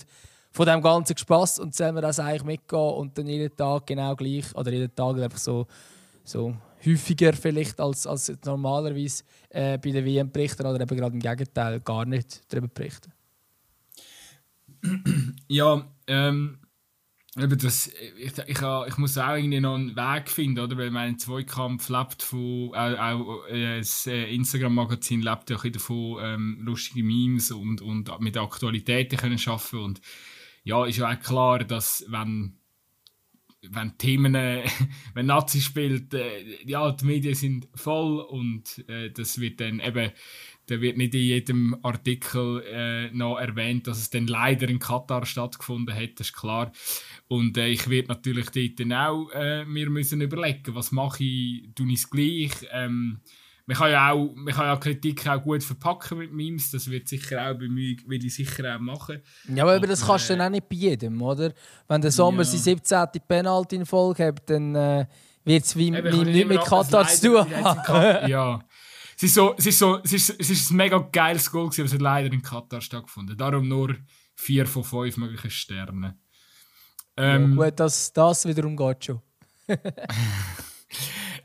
Von 0.51 0.65
dem 0.65 0.81
ganzen 0.81 1.17
Spass 1.17 1.59
und 1.59 1.75
sollen 1.75 1.95
wir 1.95 2.01
das 2.01 2.19
eigentlich 2.19 2.43
mitgehen 2.43 2.93
und 2.93 3.17
dann 3.17 3.27
jeden 3.27 3.55
Tag 3.55 3.85
genau 3.85 4.15
gleich, 4.15 4.53
oder 4.55 4.71
jeden 4.71 4.93
Tag 4.93 5.17
einfach 5.19 5.37
so, 5.37 5.67
so 6.23 6.53
häufiger 6.85 7.33
vielleicht 7.33 7.79
als, 7.79 8.05
als 8.07 8.31
normalerweise 8.45 9.23
äh, 9.49 9.77
bei 9.77 9.91
den 9.91 10.05
WM 10.05 10.31
berichten 10.31 10.65
oder 10.65 10.79
eben 10.79 10.97
gerade 10.97 11.13
im 11.13 11.19
Gegenteil 11.19 11.79
gar 11.81 12.05
nicht 12.05 12.41
darüber 12.51 12.67
berichten. 12.67 13.11
ja, 15.47 15.87
ähm, 16.07 16.59
das, 17.35 17.87
ich, 18.17 18.37
ich, 18.37 18.61
ich, 18.87 18.97
muss 18.97 19.17
auch 19.17 19.35
irgendwie 19.35 19.59
noch 19.59 19.75
einen 19.75 19.95
Weg 19.95 20.29
finden, 20.29 20.59
oder? 20.59 20.77
Weil 20.77 20.89
mein 20.89 21.19
Zweikampf 21.19 21.87
lebt 21.89 22.23
von, 22.23 22.73
auch, 22.73 22.97
auch 22.97 23.47
äh, 23.47 23.77
das 23.77 24.07
äh, 24.07 24.33
Instagram-Magazin 24.33 25.21
lebt 25.21 25.49
ja 25.49 25.57
auch 25.57 25.63
davon, 25.63 26.17
ähm, 26.21 26.57
lustige 26.61 27.03
Memes 27.03 27.51
und, 27.51 27.81
und 27.81 28.09
mit 28.21 28.37
Aktualitäten 28.37 29.17
können 29.17 29.37
schaffen 29.37 29.79
und 29.79 30.01
ja, 30.63 30.85
ist 30.85 30.97
ja 30.97 31.11
auch 31.11 31.19
klar, 31.19 31.59
dass 31.59 32.05
wenn, 32.09 32.57
wenn 33.61 33.97
Themen, 33.97 34.35
äh, 34.35 34.63
wenn 35.13 35.27
Nazi 35.27 35.61
spielt, 35.61 36.13
äh, 36.13 36.63
ja, 36.65 36.91
die 36.91 37.05
Medien 37.05 37.35
sind 37.35 37.67
voll 37.75 38.19
und 38.19 38.83
äh, 38.87 39.11
das 39.11 39.39
wird 39.39 39.61
dann 39.61 39.79
eben 39.79 40.11
da 40.67 40.81
wird 40.81 40.97
nicht 40.97 41.15
in 41.15 41.21
jedem 41.21 41.77
Artikel 41.81 42.61
äh, 42.69 43.09
noch 43.11 43.37
erwähnt, 43.37 43.87
dass 43.87 43.99
es 43.99 44.09
dann 44.09 44.27
leider 44.27 44.67
in 44.67 44.79
Katar 44.79 45.25
stattgefunden 45.25 45.95
hat, 45.95 46.19
das 46.19 46.27
ist 46.27 46.35
klar. 46.35 46.71
Und 47.27 47.57
äh, 47.57 47.69
ich 47.69 47.89
werde 47.89 48.09
natürlich 48.09 48.49
dort 48.49 48.79
dann 48.79 48.93
auch 48.93 49.29
äh, 49.33 49.63
mir 49.65 49.89
müssen 49.89 50.21
überlegen, 50.21 50.75
was 50.75 50.91
mache 50.91 51.23
ich, 51.23 51.69
tue 51.73 51.87
ich 51.87 51.99
es 51.99 52.09
gleich. 52.09 52.51
Ähm, 52.71 53.21
man 53.67 53.75
kann 53.75 53.91
ja 53.91 54.11
auch, 54.11 54.33
man 54.33 54.53
kann 54.53 54.65
ja 54.65 54.77
Kritik 54.77 55.27
auch 55.27 55.43
gut 55.43 55.61
verpacken 55.61 56.19
mit 56.19 56.31
Memes, 56.31 56.71
das 56.71 56.89
wird 56.89 57.09
sicher 57.09 57.49
auch 57.49 57.53
bei 57.53 57.67
mir, 57.67 57.97
will 58.07 58.25
ich 58.25 58.33
sicher 58.33 58.73
auch 58.73 58.79
machen. 58.79 59.21
Ja, 59.53 59.63
aber 59.63 59.75
Und, 59.75 59.89
das 59.89 60.05
kannst 60.05 60.29
du 60.29 60.37
dann 60.37 60.47
auch 60.47 60.49
nicht 60.49 60.69
bei 60.69 60.77
jedem, 60.77 61.21
oder? 61.21 61.53
Wenn 61.85 62.01
der 62.01 62.11
Sommer 62.11 62.39
ja. 62.39 62.45
seine 62.45 62.77
17. 62.77 63.07
Penalty 63.27 63.75
in 63.75 63.85
Folge 63.85 64.27
hat, 64.27 64.49
dann 64.49 64.73
äh, 64.73 65.05
wird 65.43 65.65
es 65.65 65.75
wie, 65.75 65.91
wie 65.91 66.23
nicht 66.23 66.47
mit 66.47 66.63
Katar 66.63 67.05
zu 67.09 67.27
tun 67.27 67.63
haben. 67.63 68.29
ja. 68.29 68.63
es 69.17 69.23
ist, 69.23 69.33
so, 69.33 69.53
es, 69.57 69.65
ist 69.65 69.79
so, 69.79 69.99
es, 70.01 70.13
ist, 70.13 70.29
es 70.39 70.49
ist 70.49 70.71
ein 70.71 70.77
mega 70.77 70.97
geiles 70.99 71.51
Goal, 71.51 71.65
aber 71.65 71.83
es 71.83 71.93
hat 71.93 72.01
leider 72.01 72.31
in 72.31 72.41
Katar 72.41 72.79
stattgefunden. 72.79 73.37
Darum 73.37 73.67
nur 73.67 73.97
vier 74.33 74.65
von 74.65 74.85
fünf 74.85 75.17
möglichen 75.17 75.51
Sternen. 75.51 76.17
Ähm, 77.17 77.57
ja, 77.57 77.65
gut, 77.65 77.79
das, 77.81 78.13
das 78.13 78.47
wiederum 78.47 78.77
geht 78.77 79.03
schon. 79.03 79.21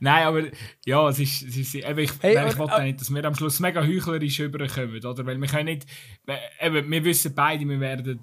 Nein, 0.02 0.26
aber 0.26 0.42
ja, 0.84 1.08
es 1.08 1.20
ist, 1.20 1.42
es 1.42 1.56
ist 1.56 1.76
eben, 1.76 1.98
ich, 2.00 2.10
hey, 2.20 2.34
nein, 2.34 2.48
ich 2.48 2.58
wollte 2.58 2.74
äh, 2.74 2.86
nicht, 2.86 3.00
dass 3.00 3.14
wir 3.14 3.24
am 3.24 3.36
Schluss 3.36 3.60
mega 3.60 3.80
heuchlerisch 3.80 4.40
überkommen, 4.40 5.04
oder? 5.04 5.24
Weil 5.24 5.40
wir 5.40 5.46
können 5.46 5.66
nicht, 5.66 5.86
eben, 6.60 6.90
wir 6.90 7.04
wissen 7.04 7.32
beide, 7.36 7.64
wir 7.68 7.78
werden 7.78 8.20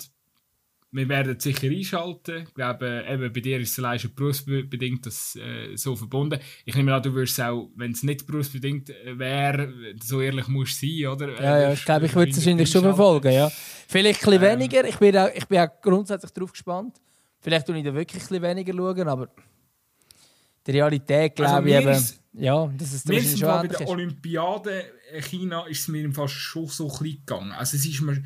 wir 0.91 1.07
werden 1.07 1.39
sicher 1.39 1.67
einschalten. 1.67 2.47
Ich 2.47 2.53
glaube, 2.53 3.05
eben 3.07 3.31
bei 3.31 3.39
dir 3.39 3.59
ist 3.59 3.71
es 3.71 3.79
allein 3.79 3.97
schon 3.97 4.13
berufsbedingt 4.13 5.05
das, 5.05 5.37
äh, 5.37 5.75
so 5.77 5.95
verbunden. 5.95 6.39
Ich 6.65 6.75
nehme 6.75 6.93
an, 6.93 7.01
du 7.01 7.13
wirst 7.13 7.39
auch, 7.39 7.69
wenn 7.75 7.91
es 7.91 8.03
nicht 8.03 8.27
berufsbedingt 8.27 8.89
wäre, 9.05 9.71
so 10.03 10.19
ehrlich 10.19 10.49
musst 10.49 10.81
sein, 10.81 11.05
oder? 11.07 11.41
Ja, 11.41 11.61
ja 11.61 11.73
ich 11.73 11.85
glaube, 11.85 12.07
ich 12.07 12.15
würde 12.15 12.31
es 12.31 12.37
wahrscheinlich 12.37 12.69
schon 12.69 12.81
verfolgen, 12.81 13.31
ja. 13.31 13.49
Vielleicht 13.87 14.21
ein 14.21 14.31
bisschen 14.31 14.43
ähm, 14.43 14.59
weniger. 14.59 14.85
Ich 14.85 14.97
bin, 14.97 15.15
auch, 15.15 15.29
ich 15.33 15.47
bin 15.47 15.59
auch 15.59 15.69
grundsätzlich 15.81 16.31
darauf 16.31 16.51
gespannt. 16.51 16.97
Vielleicht 17.39 17.67
tue 17.67 17.77
ich 17.77 17.85
da 17.85 17.93
wirklich 17.93 18.21
ein 18.21 18.27
bisschen 18.27 18.43
weniger 18.43 18.73
schauen, 18.73 19.07
aber 19.07 19.29
die 20.65 20.71
Realität, 20.71 21.35
glaube 21.35 21.53
also 21.53 21.67
ich, 21.67 21.75
eben, 21.75 22.43
ja, 22.43 22.71
das 22.77 22.93
ist 22.93 23.07
mir 23.07 23.17
ist 23.19 23.39
schon 23.39 23.47
bei 23.47 23.67
der 23.67 23.87
Olympiade 23.87 24.85
China 25.21 25.65
ist 25.65 25.81
es 25.81 25.87
mir 25.87 26.11
fast 26.11 26.33
schon 26.33 26.67
so 26.67 26.85
ein 26.85 26.89
bisschen 26.99 27.25
gegangen. 27.25 27.51
Also 27.51 27.77
es 27.77 27.85
ist 27.85 28.01
mir 28.01 28.21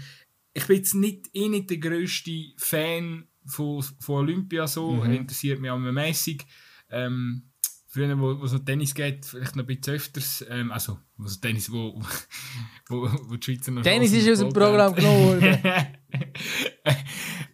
ich 0.54 0.68
bin 0.68 0.78
jetzt 0.78 0.94
nicht, 0.94 1.30
eh 1.34 1.50
nicht 1.50 1.70
der 1.70 1.78
grösste 1.78 2.54
Fan 2.58 3.28
von, 3.46 3.82
von 4.00 4.16
Olympia 4.16 4.68
so, 4.68 4.92
mhm. 4.92 5.12
interessiert 5.12 5.60
mich 5.60 5.72
auch 5.72 5.80
mäßig. 5.80 6.46
Ähm, 6.90 7.50
früher, 7.94 8.20
wo, 8.20 8.40
wo 8.40 8.46
es 8.46 8.54
um 8.54 8.66
Tennis 8.66 8.94
geht, 8.96 9.26
vielleicht 9.26 9.56
noch 9.56 9.64
ein 9.64 9.68
bisschen 9.68 9.94
öfters, 9.94 10.44
ähm, 10.50 10.72
also 10.72 10.98
wo 11.18 11.26
es 11.26 11.40
Tennis, 11.40 11.72
wo, 11.72 12.02
wo, 12.90 13.08
wo 13.28 13.36
die 13.36 13.44
Schweizer 13.44 13.72
noch 13.72 13.84
Tennis 13.84 14.12
ist 14.14 14.30
aus 14.30 14.40
dem 14.40 14.52
Programm 14.52 14.96
genommen 14.96 15.42
worden. 15.42 15.60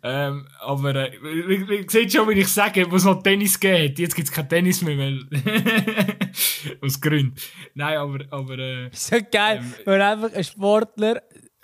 ähm, 0.04 0.48
aber 0.62 0.96
äh, 0.96 1.76
ihr 1.76 1.90
seht 1.90 2.14
schon, 2.14 2.30
wie 2.30 2.40
ich 2.40 2.48
sage, 2.48 2.90
wo 2.90 2.96
es 2.96 3.04
noch 3.04 3.22
Tennis 3.22 3.60
geht. 3.60 4.00
Jetzt 4.00 4.16
gibt 4.16 4.30
es 4.30 4.34
kein 4.34 4.48
Tennis 4.48 4.82
mehr, 4.82 4.98
weil 4.98 5.28
aus 6.82 7.02
Gründen. 7.02 7.36
Nein, 7.74 7.98
aber... 7.98 8.20
aber 8.30 8.58
äh, 8.58 8.90
so 8.94 9.18
geil, 9.30 9.60
ähm, 9.62 9.74
wenn 9.86 10.02
einfach 10.02 10.34
ein 10.34 10.44
Sportler 10.44 11.22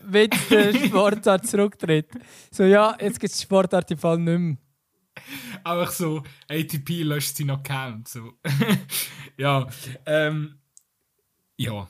wenn 0.08 0.30
der 0.52 0.72
Sportart 0.72 1.48
zurücktritt. 1.48 2.12
So, 2.52 2.64
ja, 2.64 2.96
jetzt 3.02 3.20
gibt 3.20 3.34
es 3.34 3.42
Sportart 3.42 3.90
im 3.90 3.98
Fall 3.98 4.20
nicht 4.20 4.40
mehr. 4.40 4.58
Einfach 5.64 5.92
so, 5.92 6.24
ATP 6.50 7.04
löscht 7.04 7.38
seinen 7.38 7.52
Account. 7.52 8.08
So. 8.08 8.34
ja, 9.38 9.68
ähm, 10.06 10.60
ja. 11.58 11.88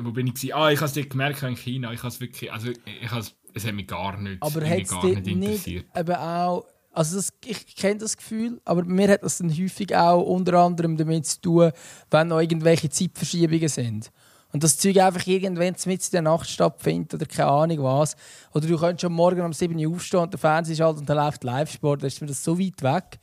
Wo 0.00 0.12
bin 0.12 0.28
ich? 0.28 0.34
Gewesen? 0.34 0.54
Ah, 0.54 0.70
ich 0.70 0.80
habe 0.80 1.00
es 1.00 1.08
gemerkt 1.08 1.42
in 1.42 1.56
China. 1.56 1.92
Ich 1.92 2.02
habe 2.02 2.20
wirklich, 2.20 2.52
also 2.52 2.70
ich 2.70 3.10
habe 3.10 3.26
es 3.54 3.64
hat 3.64 3.74
mich 3.74 3.86
gar 3.86 4.16
nicht, 4.18 4.42
aber 4.42 4.68
hat 4.68 4.88
gar 4.88 5.04
nicht 5.04 5.26
interessiert. 5.26 5.86
Nicht 5.86 5.96
eben 5.96 6.14
auch, 6.16 6.66
also 6.92 7.16
das, 7.16 7.32
ich 7.44 7.76
kenne 7.76 7.98
das 7.98 8.16
Gefühl, 8.16 8.60
aber 8.64 8.84
mir 8.84 9.08
hat 9.08 9.22
das 9.22 9.38
dann 9.38 9.50
häufig 9.50 9.94
auch 9.94 10.22
unter 10.22 10.54
anderem 10.54 10.96
damit 10.96 11.26
zu 11.26 11.40
tun, 11.40 11.72
wenn 12.10 12.28
noch 12.28 12.40
irgendwelche 12.40 12.88
Zeitverschiebungen 12.88 13.68
sind. 13.68 14.10
Und 14.54 14.62
das 14.62 14.78
Zeug 14.78 14.98
einfach 14.98 15.26
irgendwann 15.26 15.74
mit 15.84 16.04
in 16.04 16.10
der 16.12 16.22
Nacht 16.22 16.48
stattfindet 16.48 17.14
oder 17.14 17.26
keine 17.26 17.50
Ahnung 17.50 17.82
was. 17.82 18.14
Oder 18.52 18.68
du 18.68 18.78
könntest 18.78 19.00
schon 19.00 19.12
morgen 19.12 19.40
um 19.40 19.52
7 19.52 19.76
Uhr 19.84 19.96
aufstehen 19.96 20.20
und 20.20 20.32
der 20.32 20.38
Fernseher 20.38 20.76
schalten 20.76 21.00
und 21.00 21.08
dann 21.10 21.16
läuft 21.16 21.42
Live-Sport. 21.42 22.02
Dann 22.02 22.06
ist 22.06 22.20
mir 22.20 22.28
das 22.28 22.44
so 22.44 22.56
weit 22.56 22.80
weg. 22.80 23.18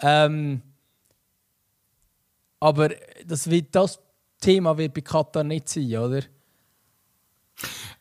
Ähm, 0.00 0.60
aber 2.60 2.90
das, 3.26 3.48
wird, 3.48 3.74
das 3.74 3.98
Thema 4.38 4.76
wird 4.76 4.92
bei 4.92 5.00
Katar 5.00 5.44
nicht 5.44 5.66
sein, 5.66 5.96
oder? 5.96 6.20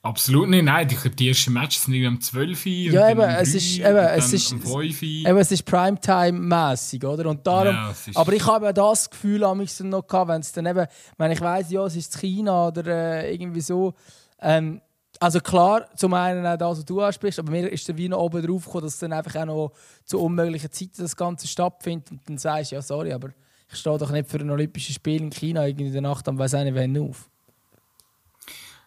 Absolut 0.01 0.49
nicht, 0.49 0.63
nein. 0.63 0.87
Ich 0.89 0.99
glaube, 1.01 1.15
die 1.15 1.29
ersten 1.29 1.53
Matches 1.53 1.83
sind 1.83 2.05
um 2.05 2.19
12 2.19 2.65
Uhr. 2.65 2.71
Ja, 2.71 3.09
eben, 3.09 3.21
es 3.21 3.55
ist, 3.55 3.79
eben, 3.79 3.97
es 3.97 4.33
ist, 4.33 4.49
5 4.49 5.01
eben, 5.01 5.37
es 5.37 5.51
ist 5.51 5.65
Primetime-mässig, 5.65 7.03
oder? 7.05 7.29
Und 7.29 7.47
darum, 7.47 7.73
ja, 7.73 7.93
aber 8.13 8.33
ich 8.33 8.45
habe 8.45 8.73
das 8.73 9.09
Gefühl 9.09 9.43
mich 9.55 9.79
noch 9.79 10.05
gehabt, 10.05 10.29
wenn 10.29 10.41
es 10.41 10.51
dann 10.51 10.65
eben, 10.65 10.85
wenn 11.17 11.31
ich 11.31 11.41
weiss, 11.41 11.71
ja, 11.71 11.85
es 11.85 11.95
ist 11.95 12.19
China 12.19 12.67
oder 12.67 12.85
äh, 12.85 13.33
irgendwie 13.33 13.61
so. 13.61 13.93
Ähm, 14.41 14.81
also 15.19 15.39
klar, 15.39 15.87
zum 15.95 16.13
einen 16.13 16.45
auch 16.45 16.57
das, 16.57 16.79
was 16.79 16.85
du 16.85 17.01
ansprichst, 17.01 17.39
aber 17.39 17.51
mir 17.51 17.69
ist 17.69 17.87
der 17.87 17.97
Wiener 17.97 18.19
oben 18.19 18.45
drauf 18.45 18.65
gekommen, 18.65 18.83
dass 18.83 18.99
dann 18.99 19.13
einfach 19.13 19.35
auch 19.41 19.45
noch 19.45 19.71
zu 20.03 20.19
unmöglichen 20.19 20.71
Zeiten 20.71 21.01
das 21.01 21.15
Ganze 21.15 21.47
stattfindet 21.47 22.11
und 22.11 22.21
dann 22.27 22.37
sagst 22.37 22.71
du, 22.71 22.75
ja, 22.75 22.81
sorry, 22.81 23.13
aber 23.13 23.29
ich 23.71 23.77
stehe 23.77 23.97
doch 23.97 24.11
nicht 24.11 24.29
für 24.29 24.39
ein 24.39 24.49
Olympisches 24.49 24.95
Spiel 24.95 25.21
in 25.21 25.31
China 25.31 25.65
irgendwie 25.65 25.87
in 25.87 25.93
der 25.93 26.01
Nacht 26.01 26.27
am 26.27 26.37
weiß 26.37 26.53
nicht 26.53 26.75
wann 26.75 26.97
auf. 26.97 27.29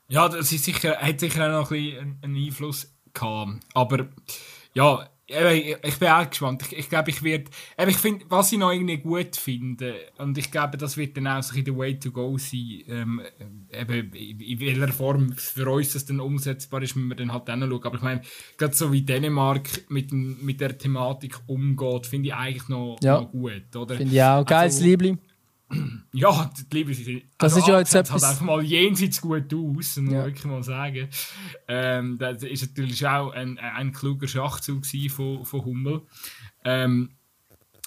Ja, 0.09 0.29
das 0.29 0.53
ist 0.53 0.65
sicher, 0.65 0.97
hat 0.97 1.21
sicher 1.21 1.47
auch 1.47 1.61
noch 1.63 1.71
ein 1.71 1.83
bisschen 1.83 2.19
einen 2.23 2.37
Einfluss 2.37 2.95
gehabt. 3.13 3.61
Aber 3.75 4.09
ja, 4.73 5.07
ich 5.27 5.99
bin 5.99 6.09
auch 6.09 6.29
gespannt. 6.29 6.63
Ich, 6.63 6.79
ich 6.79 6.89
glaube, 6.89 7.11
ich 7.11 7.23
werde. 7.23 7.51
Ich 7.87 7.97
finde, 7.99 8.25
was 8.31 8.51
ich 8.51 8.59
noch 8.59 8.73
irgendwie 8.73 8.97
gut 8.97 9.37
finde, 9.37 9.95
und 10.17 10.39
ich 10.39 10.51
glaube, 10.51 10.79
das 10.79 10.97
wird 10.97 11.19
dann 11.19 11.27
auch 11.27 11.43
so 11.43 11.61
der 11.61 11.77
Way 11.77 11.99
to 11.99 12.11
go 12.11 12.39
sein. 12.39 12.83
Ähm, 12.89 13.23
eben, 13.71 14.13
in 14.15 14.61
welcher 14.61 14.89
Form 14.89 15.35
für 15.35 15.69
uns 15.69 15.93
das 15.93 16.07
dann 16.07 16.21
umsetzbar 16.21 16.83
ist, 16.83 16.97
müssen 16.97 17.09
wir 17.09 17.17
dann 17.17 17.33
halt 17.33 17.47
dann 17.49 17.61
schauen. 17.61 17.85
Aber 17.85 17.97
ich 17.97 18.03
meine, 18.03 18.23
gerade 18.57 18.75
so 18.75 18.91
wie 18.91 19.03
Dänemark 19.03 19.69
mit, 19.91 20.11
mit 20.13 20.63
der 20.63 20.79
Thematik 20.79 21.39
umgeht, 21.47 22.07
finde 22.07 22.29
ich 22.29 22.35
eigentlich 22.35 22.69
noch, 22.69 22.97
ja. 23.03 23.21
noch 23.21 23.31
gut. 23.31 23.65
Finde 23.71 24.05
ich 24.05 24.23
auch. 24.23 24.47
Geiles 24.47 24.77
also, 24.77 24.85
Liebling. 24.87 25.19
Ja, 26.13 26.51
die 26.73 26.77
Liebe. 26.77 27.23
Das 27.37 27.53
also, 27.53 27.59
ist 27.59 27.69
ja 27.69 27.79
jetzt 27.79 27.95
etwas. 27.95 28.23
Hat 28.23 28.31
einfach 28.31 28.45
mal 28.45 28.63
jenseits 28.63 29.21
gut 29.21 29.53
aus, 29.53 29.61
muss 29.61 29.97
ja. 29.97 30.25
wirklich 30.25 30.45
mal 30.47 30.63
sagen. 30.63 31.09
Ähm, 31.69 32.19
das 32.19 32.43
ist 32.43 32.67
natürlich 32.69 33.07
auch 33.07 33.33
ein, 33.33 33.59
ein 33.59 33.93
kluger 33.93 34.27
Schachzug 34.27 34.87
von, 35.11 35.45
von 35.45 35.65
Hummel. 35.65 36.03
Ähm, 36.65 37.11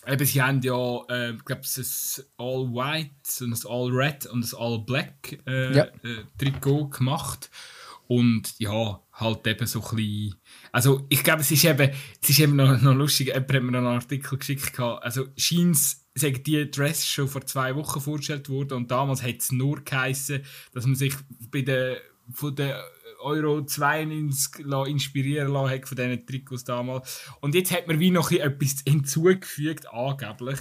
eben, 0.08 0.26
sie 0.26 0.42
haben 0.42 0.62
ja, 0.62 1.02
äh, 1.10 1.32
ich 1.32 1.46
glaube, 1.46 1.62
ein 1.62 2.24
All 2.38 2.74
White, 2.74 3.46
ein 3.46 3.58
All 3.68 3.90
Red 3.92 4.26
und 4.28 4.46
ein 4.46 4.58
All 4.58 4.80
Black 4.80 5.40
äh, 5.48 5.76
ja. 5.76 5.84
äh, 5.86 6.24
Trikot 6.38 6.90
gemacht. 6.90 7.50
Und 8.08 8.60
ja, 8.60 9.00
halt 9.22 9.46
eben 9.48 9.66
so 9.66 9.82
ein 9.82 9.96
bisschen. 9.96 10.36
Also, 10.72 11.06
ich 11.10 11.24
glaube, 11.24 11.42
es 11.42 11.52
ist 11.52 11.64
eben, 11.64 11.92
es 12.22 12.30
ist 12.30 12.40
eben 12.40 12.56
noch, 12.56 12.82
noch 12.82 12.96
lustig. 12.96 13.28
Jemand 13.28 13.54
hat 13.54 13.64
mir 13.64 13.78
einen 13.78 13.88
Artikel 13.88 14.38
geschickt. 14.38 14.80
Also, 14.80 15.28
scheint 15.38 15.78
sagen 16.14 16.44
die 16.44 16.70
Dress 16.70 17.06
schon 17.06 17.28
vor 17.28 17.46
zwei 17.46 17.76
Wochen 17.76 18.02
vorgestellt 18.02 18.50
worden 18.50 18.74
und 18.74 18.92
damals 18.92 19.24
hat 19.24 19.38
es 19.38 19.52
nur 19.52 19.82
geheißen, 19.82 20.44
dass 20.74 20.86
man 20.86 20.96
sich 20.96 21.14
bei 21.50 21.62
der, 21.62 22.02
von 22.34 22.56
der 22.56 22.84
Euro 23.22 23.64
92 23.64 24.66
inspirieren 24.88 25.54
lassen 25.54 25.70
hat 25.70 25.88
von 25.88 25.96
diesen 25.96 26.26
Trikots 26.26 26.64
damals. 26.64 27.30
Und 27.40 27.56
jetzt 27.56 27.72
hat 27.72 27.88
man 27.88 28.00
wie 28.00 28.12
noch 28.12 28.32
etwas 28.32 28.84
hinzugefügt, 28.86 29.92
angeblich. 29.94 30.60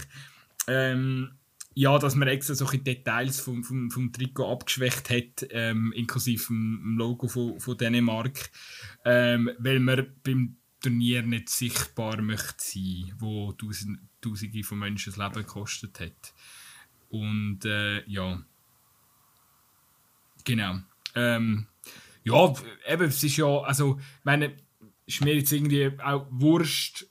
Ähm, 0.69 1.33
ja, 1.81 1.99
dass 1.99 2.15
man 2.15 2.29
extra 2.29 2.55
solche 2.55 2.79
Details 2.79 3.41
vom, 3.41 3.65
vom, 3.65 3.91
vom 3.91 4.13
Trikot 4.13 4.53
abgeschwächt 4.53 5.09
hat, 5.09 5.49
ähm, 5.49 5.95
inklusive 5.97 6.49
dem 6.49 6.97
Logo 6.99 7.27
von, 7.27 7.59
von 7.59 7.79
Dänemark, 7.79 8.51
ähm, 9.07 9.51
weil 9.59 9.81
man 9.81 10.13
beim 10.23 10.59
Turnier 10.83 11.23
nicht 11.23 11.49
sichtbar 11.49 12.21
möchte 12.21 12.57
sein, 12.59 13.15
wo 13.19 13.53
tausend, 13.53 13.99
Tausende 14.21 14.63
von 14.63 14.79
Menschen 14.79 15.15
das 15.15 15.17
Leben 15.17 15.47
gekostet 15.47 16.01
hat. 16.01 16.35
Und 17.09 17.65
äh, 17.65 18.07
ja, 18.07 18.43
genau. 20.45 20.81
Ähm, 21.15 21.67
ja, 22.25 22.55
eben, 22.87 23.05
es 23.05 23.25
ist 23.25 23.39
ja, 23.39 23.61
also, 23.63 23.99
meine, 24.23 24.55
ist 25.07 25.25
mir 25.25 25.35
jetzt 25.35 25.51
irgendwie 25.51 25.99
auch 25.99 26.27
wurscht, 26.31 27.07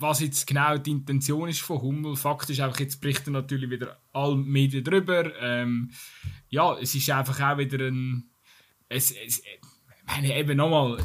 was 0.00 0.20
jetzt 0.20 0.46
genau 0.46 0.78
die 0.78 0.90
Intention 0.90 1.48
ist 1.48 1.60
von 1.60 1.82
Hummel. 1.82 2.16
Fakt 2.16 2.50
ist 2.50 2.60
einfach, 2.60 2.80
jetzt 2.80 3.00
berichten 3.00 3.32
natürlich 3.32 3.70
wieder 3.70 4.00
alle 4.12 4.36
Medien 4.36 4.84
drüber. 4.84 5.32
Ähm, 5.40 5.90
ja, 6.48 6.76
es 6.78 6.94
ist 6.94 7.10
einfach 7.10 7.40
auch 7.40 7.58
wieder 7.58 7.86
ein. 7.86 8.30
Es, 8.88 9.12
es, 9.12 9.42
meine, 10.10 10.36
eben 10.36 10.56
nochmal, 10.56 10.98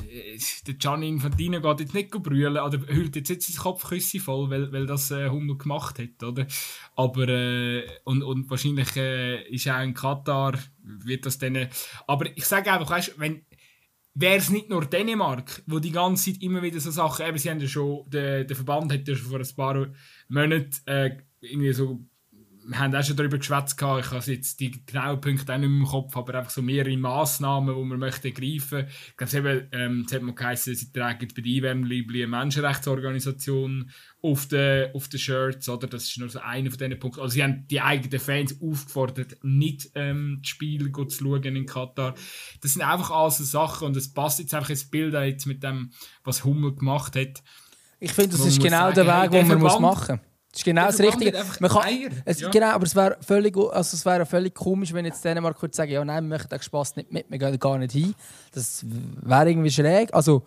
der 0.68 0.74
Gianni 0.76 1.10
Infantino 1.10 1.62
geht 1.62 1.80
jetzt 1.82 1.94
nicht 1.94 2.12
brüllen, 2.12 2.58
oder 2.58 2.80
hüllt 2.88 3.16
jetzt 3.16 3.30
nicht 3.30 3.44
seinen 3.44 3.62
Kopfküsse 3.62 4.20
voll, 4.20 4.50
weil, 4.50 4.72
weil 4.72 4.86
das 4.86 5.12
äh, 5.12 5.30
Hummel 5.30 5.58
gemacht 5.58 6.00
hat, 6.00 6.24
oder? 6.24 6.48
Aber, 6.96 7.28
äh, 7.28 7.88
und, 8.04 8.24
und 8.24 8.50
wahrscheinlich 8.50 8.96
äh, 8.96 9.48
ist 9.50 9.68
auch 9.68 9.82
in 9.82 9.94
Katar, 9.94 10.58
wird 10.82 11.26
das 11.26 11.38
dann, 11.38 11.68
aber 12.08 12.36
ich 12.36 12.46
sage 12.46 12.72
einfach, 12.72 12.90
weißt, 12.90 13.20
wenn, 13.20 13.46
wäre 14.16 14.38
es 14.38 14.50
nicht 14.50 14.70
nur 14.70 14.86
Dänemark, 14.86 15.62
wo 15.68 15.80
die 15.80 15.92
ganze 15.92 16.32
Zeit 16.32 16.42
immer 16.42 16.62
wieder 16.62 16.80
so 16.80 16.90
Sachen, 16.90 17.26
eben, 17.28 17.38
sie 17.38 17.50
haben 17.50 17.60
ja 17.60 17.68
schon, 17.68 18.10
der, 18.10 18.46
der 18.46 18.56
Verband 18.56 18.92
hat 18.92 19.08
ja 19.08 19.16
schon 19.16 19.30
vor 19.30 19.40
ein 19.40 19.56
paar 19.56 19.88
Monaten 20.30 20.72
äh, 20.86 21.18
irgendwie 21.42 21.74
so 21.74 22.00
wir 22.68 22.80
haben 22.80 22.96
auch 22.96 23.04
schon 23.04 23.16
darüber 23.16 23.38
geschwätzt, 23.38 23.76
ich 23.80 23.86
habe 23.86 24.32
jetzt 24.32 24.60
die 24.60 24.86
genauen 24.86 25.22
Punkte 25.22 25.54
auch 25.54 25.58
nicht 25.58 25.70
mehr 25.70 25.80
im 25.80 25.86
Kopf, 25.86 26.18
aber 26.18 26.36
einfach 26.36 26.50
so 26.50 26.62
mehrere 26.62 26.98
Massnahmen, 26.98 27.76
die 27.76 27.84
man 27.84 28.00
möchte 28.00 28.30
ergreifen. 28.30 28.88
Ich 29.10 29.18
glaube, 29.18 29.38
eben, 29.38 29.68
ähm, 29.72 30.06
es 30.08 30.14
hat 30.14 30.22
mal 30.24 30.34
geheißen, 30.34 30.74
sie 30.74 30.92
tragen 30.92 31.28
bei 31.36 31.42
der 31.42 31.46
IWM 31.46 31.84
eine 31.84 32.28
Menschenrechtsorganisation 32.28 33.92
auf 34.22 34.48
den, 34.48 34.94
auf 34.96 35.08
den 35.08 35.20
Shirts, 35.20 35.70
oder? 35.70 35.88
Das 35.88 36.06
ist 36.06 36.18
nur 36.18 36.30
so 36.30 36.40
einer 36.40 36.72
von 36.72 36.80
diesen 36.80 37.00
Punkten. 37.00 37.22
Also 37.22 37.34
sie 37.34 37.44
haben 37.44 37.68
die 37.68 37.82
eigenen 37.82 38.20
Fans 38.20 38.60
aufgefordert, 38.60 39.38
nicht 39.44 39.92
ähm, 39.94 40.40
das 40.42 40.50
Spiel 40.50 40.92
zu 40.92 41.10
schauen 41.10 41.44
in 41.44 41.66
Katar. 41.68 42.16
Das 42.62 42.74
sind 42.74 42.82
einfach 42.82 43.12
alles 43.12 43.38
so 43.38 43.44
Sachen 43.44 43.88
und 43.88 43.98
es 43.98 44.12
passt 44.12 44.40
jetzt 44.40 44.54
einfach 44.56 44.72
ins 44.72 44.90
Bild 44.90 45.14
jetzt 45.14 45.46
mit 45.46 45.62
dem, 45.62 45.92
was 46.24 46.44
Hummel 46.44 46.74
gemacht 46.74 47.16
hat. 47.16 47.44
Ich 48.00 48.12
finde, 48.12 48.38
das 48.38 48.46
ist 48.46 48.62
genau 48.62 48.92
sagen, 48.92 48.96
der 48.96 49.06
Weg, 49.06 49.32
hey, 49.32 49.40
den 49.42 49.48
man 49.48 49.60
muss 49.60 49.80
machen 49.80 50.16
muss. 50.18 50.35
Das 50.56 50.62
ist 50.62 50.64
genau 50.64 50.86
das 50.86 51.00
Richtige. 51.02 51.38
Man 51.60 51.70
kann, 51.70 51.84
es, 52.24 52.40
ja. 52.40 52.50
Genau, 52.50 52.68
aber 52.68 52.86
es 52.86 52.96
wäre 52.96 53.18
völlig, 53.20 53.58
also 53.58 53.98
es 53.98 54.06
wäre 54.06 54.26
völlig 54.26 54.56
komisch, 54.56 54.94
wenn 54.94 55.04
jetzt 55.04 55.24
Dänemark 55.26 55.58
kurz 55.58 55.76
sagen, 55.76 55.92
ja, 55.92 56.06
nein, 56.06 56.24
wir 56.24 56.30
möchten 56.30 56.48
den 56.48 56.62
Spaß 56.62 56.96
nicht 56.96 57.12
mit, 57.12 57.30
wir 57.30 57.38
gehen 57.38 57.60
gar 57.60 57.78
nicht 57.78 57.92
hin. 57.92 58.16
Das 58.54 58.86
wäre 58.88 59.50
irgendwie 59.50 59.70
schräg. 59.70 60.14
Also, 60.14 60.44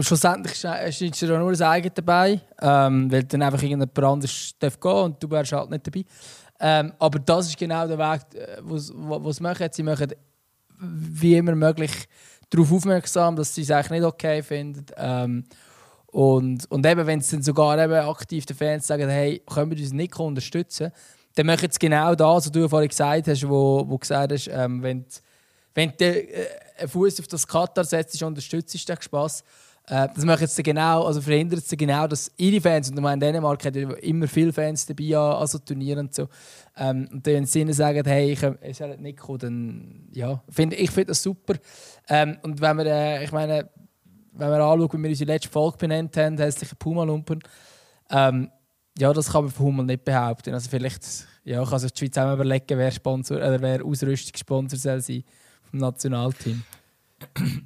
schlussendlich 0.00 0.62
ist 0.62 1.22
ja 1.22 1.38
nur 1.38 1.50
das 1.50 1.62
eigene 1.62 1.92
dabei, 1.92 2.42
ähm, 2.60 3.10
weil 3.10 3.24
dann 3.24 3.40
einfach 3.40 3.62
irgendjemand 3.62 3.98
anderes 3.98 4.54
darf 4.58 4.78
gehen 4.78 4.92
und 4.92 5.22
du 5.22 5.30
wärst 5.30 5.52
halt 5.52 5.70
nicht 5.70 5.86
dabei. 5.86 6.04
Ähm, 6.60 6.92
aber 6.98 7.18
das 7.18 7.48
ist 7.48 7.56
genau 7.56 7.86
der 7.88 7.98
Weg, 7.98 8.20
äh, 8.34 8.58
was 8.60 8.88
sie 9.36 9.42
machen. 9.42 9.68
Sie 9.72 9.82
machen 9.82 10.12
wie 10.78 11.36
immer 11.36 11.54
möglich 11.54 12.06
darauf 12.50 12.70
aufmerksam, 12.70 13.34
dass 13.34 13.54
sie 13.54 13.62
es 13.62 13.70
eigentlich 13.70 14.00
nicht 14.00 14.04
okay 14.04 14.42
finden. 14.42 14.84
Ähm, 14.98 15.44
und, 16.16 16.64
und 16.70 16.86
eben, 16.86 17.06
wenn 17.06 17.18
es 17.18 17.28
dann 17.28 17.42
sogar 17.42 17.78
eben 17.78 17.92
aktiv 17.92 18.46
die 18.46 18.54
Fans 18.54 18.86
sagen, 18.86 19.06
hey, 19.06 19.42
können 19.46 19.70
wir 19.70 19.78
uns 19.78 19.92
nicht 19.92 20.18
unterstützen, 20.18 20.90
dann 21.34 21.44
machen 21.44 21.68
sie 21.70 21.78
genau 21.78 22.14
das, 22.14 22.46
was 22.46 22.50
du 22.50 22.66
vorhin 22.70 22.88
gesagt 22.88 23.28
hast, 23.28 23.46
wo, 23.46 23.84
wo 23.86 23.98
gesagt 23.98 24.32
hast, 24.32 24.48
ähm, 24.50 24.82
wenn, 24.82 25.04
wenn 25.74 25.92
du 25.94 26.06
äh, 26.06 26.46
einen 26.78 26.88
Fuß 26.88 27.20
auf 27.20 27.26
das 27.26 27.46
Katar 27.46 27.84
setzt, 27.84 28.22
unterstützt 28.22 28.72
du 28.72 28.94
den 28.94 29.02
Spaß. 29.02 29.44
Äh, 29.88 30.08
das 30.14 30.24
machen 30.24 30.46
sie 30.46 30.62
genau, 30.62 31.04
also 31.04 31.20
verhindert 31.20 31.66
sie 31.66 31.76
genau, 31.76 32.06
dass 32.06 32.32
ihre 32.38 32.62
Fans, 32.62 32.88
und 32.88 32.96
ich 32.96 33.02
meine, 33.02 33.14
in 33.14 33.20
Dänemark 33.20 33.62
hat 33.62 33.76
ja 33.76 33.90
immer 33.96 34.26
viele 34.26 34.54
Fans 34.54 34.86
dabei 34.86 35.18
an 35.18 35.36
also 35.36 35.58
Turnieren 35.58 36.06
und 36.06 36.14
so, 36.14 36.28
ähm, 36.78 37.08
und 37.12 37.26
dann 37.26 37.44
sie 37.44 37.70
sagen, 37.74 38.02
hey, 38.06 38.32
ich, 38.32 38.76
soll 38.78 38.96
nicht 38.96 39.18
kommen, 39.18 39.38
dann 39.38 40.08
ja, 40.12 40.42
find, 40.48 40.72
ich 40.72 40.90
finde 40.90 41.08
das 41.08 41.22
super. 41.22 41.56
Ähm, 42.08 42.38
und 42.42 42.58
wenn 42.58 42.78
wir, 42.78 42.86
äh, 42.86 43.24
ich 43.24 43.32
meine, 43.32 43.68
wenn 44.38 44.50
wir 44.50 44.60
anschauen, 44.60 44.90
wie 44.92 45.02
wir 45.02 45.10
unsere 45.10 45.32
letzte 45.32 45.50
Folge 45.50 45.78
benannt 45.78 46.16
haben, 46.16 46.38
hässliche 46.38 46.76
Puma-Lumpen, 46.76 47.40
ähm, 48.10 48.50
ja, 48.98 49.12
das 49.12 49.32
kann 49.32 49.44
man 49.44 49.52
von 49.52 49.66
Hummel 49.66 49.86
nicht 49.86 50.04
behaupten. 50.04 50.54
Also 50.54 50.70
vielleicht 50.70 51.26
ja, 51.44 51.64
kann 51.64 51.78
sich 51.78 51.92
die 51.92 52.00
Schweiz 52.00 52.18
auch 52.18 52.32
überlegen, 52.32 52.78
wer, 52.78 52.90
Sponsor, 52.90 53.36
oder 53.36 53.60
wer 53.60 53.84
Ausrüstungssponsor 53.84 54.78
soll 54.78 55.00
sein 55.00 55.24
vom 55.70 55.80
Nationalteam. 55.80 56.62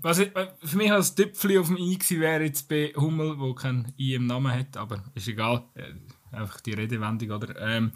Was 0.03 0.19
ich, 0.19 0.31
für 0.63 0.77
mich 0.77 0.93
als 0.93 1.15
Tüpfli 1.15 1.59
auf 1.59 1.67
dem 1.67 1.77
I 1.77 1.99
wäre 2.11 2.45
jetzt 2.45 2.69
bei 2.69 2.93
Hummel, 2.97 3.37
der 3.37 3.55
kein 3.55 3.93
I 3.99 4.15
im 4.15 4.27
Namen 4.27 4.53
hat, 4.53 4.77
aber 4.77 5.03
ist 5.15 5.29
egal. 5.29 5.65
Äh, 5.75 5.93
einfach 6.37 6.61
die 6.61 6.75
Redewendung, 6.75 7.31
oder? 7.31 7.59
Ähm, 7.61 7.93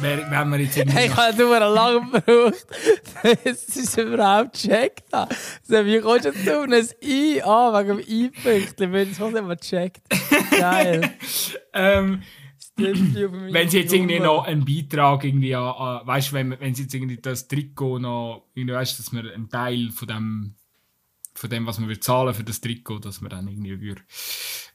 wenn 0.00 0.50
wir 0.50 0.60
jetzt 0.60 0.76
irgendwie... 0.76 1.04
Ich 1.04 1.16
habe 1.16 1.36
nur 1.36 1.58
lange 1.58 2.00
gebraucht, 2.00 2.66
bis 3.44 3.68
ich 3.68 3.84
es 3.84 3.96
überhaupt 3.96 4.52
gecheckt 4.54 5.12
habe. 5.12 5.34
So, 5.62 5.84
wie 5.84 6.00
kommst 6.00 6.24
du 6.24 6.30
jetzt 6.30 6.48
auf 6.48 6.64
ein 6.64 6.84
I 7.02 7.42
an, 7.42 7.86
wegen 7.86 8.76
dem 8.78 8.92
wenn 8.92 9.10
ich 9.10 9.12
es 9.12 9.18
nicht 9.18 9.42
mal 9.42 9.56
gecheckt. 9.56 10.02
Geil. 10.50 11.10
ähm, 11.72 12.22
wenn 12.76 13.68
sie 13.68 13.80
jetzt 13.80 13.92
irgendwie 13.92 14.18
noch 14.18 14.46
einen 14.46 14.64
Beitrag 14.64 15.24
irgendwie 15.24 15.54
an, 15.54 15.62
an 15.62 16.06
weißt 16.06 16.30
du, 16.30 16.34
wenn, 16.34 16.58
wenn 16.58 16.74
sie 16.74 16.82
jetzt 16.82 16.94
irgendwie 16.94 17.18
das 17.18 17.46
Trikot 17.46 18.00
noch, 18.00 18.48
irgendwie 18.54 18.74
weißt, 18.74 18.98
dass 18.98 19.12
wir 19.12 19.32
einen 19.32 19.48
Teil 19.48 19.90
von 19.90 20.08
dem 20.08 20.54
von 21.44 21.50
dem, 21.50 21.66
was 21.66 21.78
man 21.78 22.00
zahlen 22.00 22.32
für 22.32 22.42
das 22.42 22.62
Trikot, 22.62 23.00
dass 23.00 23.20
man 23.20 23.28
dann 23.28 23.46
irgendwie 23.46 23.78
würde, 23.78 24.00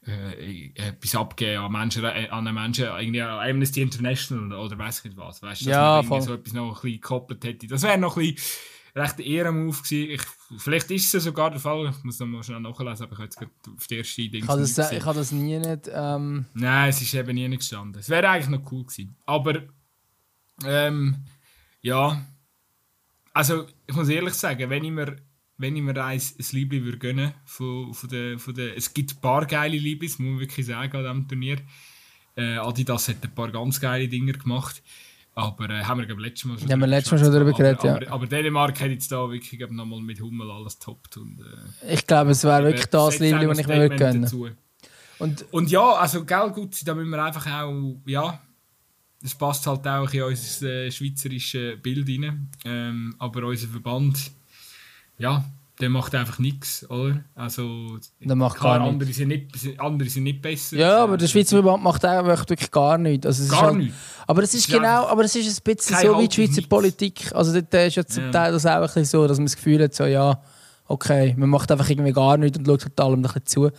äh, 0.06 0.70
etwas 0.76 1.16
abgeben 1.16 1.64
an 1.64 1.72
Menschen, 1.72 2.04
äh, 2.04 2.28
an 2.30 2.46
einen 2.46 2.54
Menschen, 2.54 2.84
irgendwie 2.84 3.22
an 3.22 3.40
Amnesty 3.40 3.82
International 3.82 4.56
oder 4.56 4.78
weiß 4.78 4.98
ich 4.98 5.04
nicht 5.06 5.16
was, 5.16 5.42
weißt, 5.42 5.62
dass 5.62 5.66
ja, 5.66 6.00
man 6.08 6.22
so 6.22 6.34
etwas 6.34 6.52
noch 6.52 6.68
ein 6.68 6.74
bisschen 6.74 7.00
gekoppelt 7.00 7.42
hätte. 7.42 7.66
Das 7.66 7.82
wäre 7.82 7.98
noch 7.98 8.16
ein 8.16 8.34
bisschen 8.36 8.54
recht 8.94 9.18
Ehrenmove 9.18 9.82
gewesen. 9.82 10.10
Ich, 10.12 10.22
vielleicht 10.58 10.92
ist 10.92 11.12
es 11.12 11.24
sogar 11.24 11.50
der 11.50 11.58
Fall, 11.58 11.90
ich 11.90 12.04
muss 12.04 12.20
noch 12.20 12.28
mal 12.28 12.44
schnell 12.44 12.60
nachlesen, 12.60 13.02
aber 13.02 13.14
ich 13.14 13.18
habe 13.18 13.24
jetzt 13.24 13.38
gerade 13.38 13.50
auf 13.76 13.86
die 13.88 13.96
erste 13.96 14.28
Ding 14.28 14.44
Ich 14.44 14.48
habe 14.48 14.60
das, 14.60 14.92
ich 14.92 15.04
habe 15.04 15.18
das 15.18 15.32
nie 15.32 15.58
nicht... 15.58 15.90
Ähm... 15.92 16.46
Nein, 16.54 16.88
es 16.90 17.02
ist 17.02 17.12
eben 17.14 17.34
nie 17.34 17.48
nicht 17.48 17.58
gestanden. 17.58 17.98
Es 17.98 18.08
wäre 18.08 18.28
eigentlich 18.28 18.60
noch 18.60 18.70
cool 18.70 18.84
gewesen. 18.84 19.16
Aber, 19.26 19.60
ähm, 20.64 21.16
ja, 21.80 22.24
also 23.32 23.66
ich 23.88 23.96
muss 23.96 24.08
ehrlich 24.08 24.34
sagen, 24.34 24.70
wenn 24.70 24.84
ich 24.84 24.92
mir 24.92 25.16
wenn 25.60 25.76
ich 25.76 25.82
mir 25.82 26.02
eins, 26.02 26.34
ein 26.38 26.56
Liebling 26.56 26.84
würde 26.84 26.98
gönnen 26.98 27.34
von, 27.44 27.92
von 27.92 28.08
der, 28.08 28.38
von 28.38 28.54
der, 28.54 28.76
es 28.76 28.92
gibt 28.94 29.12
ein 29.12 29.20
paar 29.20 29.44
geile 29.44 29.76
Lieblis, 29.76 30.18
muss 30.18 30.30
man 30.30 30.40
wirklich 30.40 30.66
sagen, 30.66 30.96
an 30.96 31.02
diesem 31.04 31.28
Turnier. 31.28 31.56
Äh, 32.34 32.56
Adidas 32.56 33.08
hat 33.08 33.16
ein 33.22 33.34
paar 33.34 33.52
ganz 33.52 33.78
geile 33.78 34.08
Dinge 34.08 34.32
gemacht. 34.32 34.82
Aber 35.34 35.68
äh, 35.68 35.84
haben 35.84 36.00
wir 36.00 36.06
glaube 36.06 36.22
letztes 36.22 36.46
Mal 36.46 36.58
schon 36.58 36.68
ja, 36.68 36.76
letztes 36.76 37.12
Mal 37.12 37.18
schon 37.18 37.32
darüber 37.32 37.52
geredet, 37.52 37.84
ja. 37.84 37.96
Aber, 37.96 38.10
aber 38.10 38.26
Dänemark 38.26 38.80
hat 38.80 38.88
jetzt 38.88 39.12
da 39.12 39.30
wirklich 39.30 39.60
nochmal 39.70 40.00
mit 40.00 40.20
Hummel 40.20 40.50
alles 40.50 40.78
toppt. 40.78 41.18
Und, 41.18 41.40
äh, 41.40 41.92
ich 41.92 42.06
glaube, 42.06 42.30
es 42.30 42.42
wäre 42.42 42.64
wirklich 42.64 42.86
das 42.86 43.18
Liebling, 43.18 43.48
das 43.48 43.58
ich 43.58 43.66
mir 43.66 43.76
würde 43.76 43.96
gönnen. 43.96 44.56
Und, 45.18 45.44
und 45.52 45.70
ja, 45.70 45.92
also 45.92 46.24
gell, 46.24 46.50
gut, 46.50 46.76
da 46.86 46.94
müssen 46.94 47.10
wir 47.10 47.22
einfach 47.22 47.46
auch, 47.46 47.96
ja, 48.06 48.40
das 49.22 49.34
passt 49.34 49.66
halt 49.66 49.86
auch 49.86 50.10
in 50.12 50.22
unser 50.22 50.66
äh, 50.66 50.90
schweizerisches 50.90 51.80
Bild 51.82 52.08
rein. 52.08 52.48
Ähm, 52.64 53.14
aber 53.18 53.44
unser 53.44 53.68
Verband 53.68 54.32
ja, 55.20 55.44
der 55.80 55.88
macht 55.88 56.14
einfach 56.14 56.38
nichts, 56.38 56.88
oder? 56.90 57.24
Also, 57.34 57.98
der 58.20 58.36
macht 58.36 58.60
gar 58.60 58.80
andere, 58.80 59.12
sind 59.12 59.28
nicht, 59.28 59.80
andere 59.80 60.08
sind 60.08 60.24
nicht 60.24 60.42
besser. 60.42 60.76
Ja, 60.76 61.02
aber 61.04 61.16
der 61.16 61.26
Schweizer 61.26 61.56
Verband 61.56 61.82
macht 61.82 62.04
einfach 62.04 62.48
wirklich 62.48 62.70
gar 62.70 62.98
nichts. 62.98 63.26
Also, 63.26 63.50
gar 63.50 63.62
halt, 63.62 63.78
nichts. 63.78 63.96
Aber 64.26 64.42
es 64.42 64.54
ist 64.54 64.68
ja, 64.68 64.78
genau, 64.78 65.06
aber 65.06 65.24
es 65.24 65.34
ist 65.34 65.46
ein 65.46 65.74
bisschen 65.74 65.96
so 65.96 66.18
wie 66.18 66.28
die 66.28 66.34
Schweizer 66.34 66.56
nichts. 66.56 66.68
Politik. 66.68 67.34
Also, 67.34 67.52
dort 67.52 67.72
ist 67.72 67.96
ja 67.96 68.04
zum 68.04 68.24
ja. 68.24 68.30
Teil 68.30 68.52
das 68.52 68.66
auch 68.66 68.72
ein 68.72 68.82
bisschen 68.82 69.04
so, 69.04 69.26
dass 69.26 69.38
man 69.38 69.46
das 69.46 69.56
Gefühl 69.56 69.82
hat, 69.82 69.94
so, 69.94 70.04
ja, 70.04 70.42
okay, 70.86 71.34
man 71.38 71.48
macht 71.48 71.70
einfach 71.72 71.88
irgendwie 71.88 72.12
gar 72.12 72.36
nichts 72.36 72.58
und 72.58 72.66
schaut 72.66 72.84
halt 72.84 73.00
allem 73.00 73.20
ein 73.20 73.22
bisschen 73.22 73.46
zu. 73.46 73.70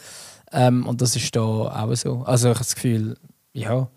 Ähm, 0.51 0.85
und 0.87 1.01
das 1.01 1.15
ist 1.15 1.35
da 1.35 1.41
auch 1.41 1.95
so. 1.95 2.23
Also, 2.23 2.49
ich 2.49 2.55
habe 2.55 2.65
das 2.65 2.75
Gefühl, 2.75 3.17
ja, 3.53 3.89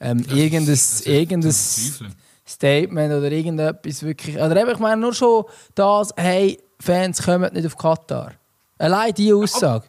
ähm, 0.00 0.24
irgendein, 0.32 0.78
irgendein 1.04 1.52
Statement 1.52 3.12
oder 3.14 3.30
irgendetwas 3.30 4.02
wirklich. 4.02 4.36
Oder 4.36 4.60
eben, 4.60 4.70
ich 4.70 4.78
meine 4.78 5.00
nur 5.00 5.14
schon 5.14 5.44
das, 5.74 6.10
hey, 6.16 6.58
Fans 6.82 7.22
kommen 7.22 7.52
nicht 7.52 7.66
auf 7.66 7.76
Katar. 7.76 8.32
Allein 8.78 9.14
diese 9.14 9.36
Aussage. 9.36 9.84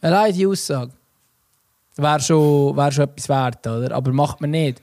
Allein 0.00 0.32
diese 0.32 0.48
Aussage. 0.48 0.92
Wäre 1.96 2.20
schon, 2.20 2.76
wär 2.76 2.92
schon 2.92 3.04
etwas 3.04 3.28
wert, 3.28 3.66
oder? 3.66 3.94
Aber 3.94 4.12
macht 4.12 4.40
man 4.40 4.50
nicht. 4.50 4.80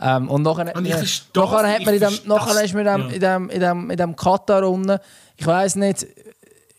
Ähm, 0.00 0.28
und 0.28 0.42
nachher, 0.42 0.76
und 0.76 0.82
nachher, 0.84 1.04
nachher 1.34 1.74
hat 1.74 1.84
man 1.84 1.94
in 1.94 2.00
dem, 2.00 2.18
nachher 2.26 2.64
ist 2.64 2.74
man 2.74 2.86
in 2.86 2.92
dem, 2.92 3.10
in 3.10 3.20
dem, 3.20 3.50
in 3.50 3.60
dem, 3.60 3.90
in 3.90 3.96
dem 3.96 4.16
Katar 4.16 4.68
unten, 4.68 4.98
ich 5.36 5.46
weiß 5.46 5.76
nicht, 5.76 6.06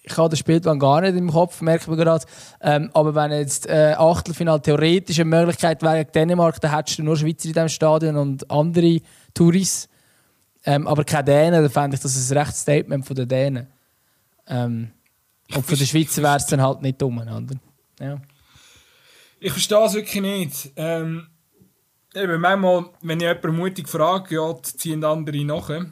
ich 0.04 0.18
habe 0.18 0.30
das 0.30 0.40
Spielplan 0.40 0.80
gar 0.80 1.02
nicht 1.02 1.16
im 1.16 1.32
Kopf, 1.32 1.62
merkt 1.62 1.88
man 1.88 1.98
gerade. 1.98 2.26
Ähm, 2.62 2.90
aber 2.94 3.16
wenn 3.16 3.32
jetzt 3.32 3.68
äh, 3.68 3.96
Achtelfinale 3.98 4.62
theoretisch 4.62 5.20
eine 5.20 5.30
Möglichkeit 5.30 5.82
wäre 5.82 5.98
gegen 5.98 6.12
Dänemark, 6.12 6.60
dann 6.62 6.76
hättest 6.76 7.00
du 7.00 7.04
nur 7.04 7.18
Schweizer 7.18 7.48
in 7.48 7.54
diesem 7.54 7.70
Stadion 7.70 8.16
und 8.16 8.50
andere 8.50 9.02
Touris. 9.34 9.88
Ähm, 10.66 10.88
aber 10.88 11.04
keine 11.04 11.24
Dänen, 11.26 11.62
dann 11.62 11.70
fände 11.70 11.96
ich 11.96 12.02
das 12.02 12.32
ein 12.32 12.38
rechtes 12.38 12.62
Statement 12.62 13.06
von 13.06 13.16
den 13.16 13.28
Dänen. 13.28 13.68
Ähm, 14.50 14.92
und 15.56 15.66
für 15.66 15.76
die 15.76 15.86
Schweizer 15.88 16.22
wäre 16.22 16.38
es 16.38 16.46
dann 16.48 16.62
halt 16.62 16.82
nicht 16.82 17.02
dumm, 17.02 17.18
oder? 17.20 17.42
Ja. 18.00 18.22
Ich 19.40 19.52
verstehe 19.52 19.86
es 19.86 19.94
wirklich 19.94 20.22
nicht. 20.22 20.72
Ähm, 20.76 21.28
eben 22.14 22.42
manchmal, 22.42 22.86
wenn 23.02 23.20
ich 23.20 23.26
jemanden 23.28 23.56
mutig 23.56 23.88
frage, 23.88 24.36
ja, 24.36 24.54
ziehen 24.62 25.04
andere 25.04 25.44
nachher. 25.46 25.86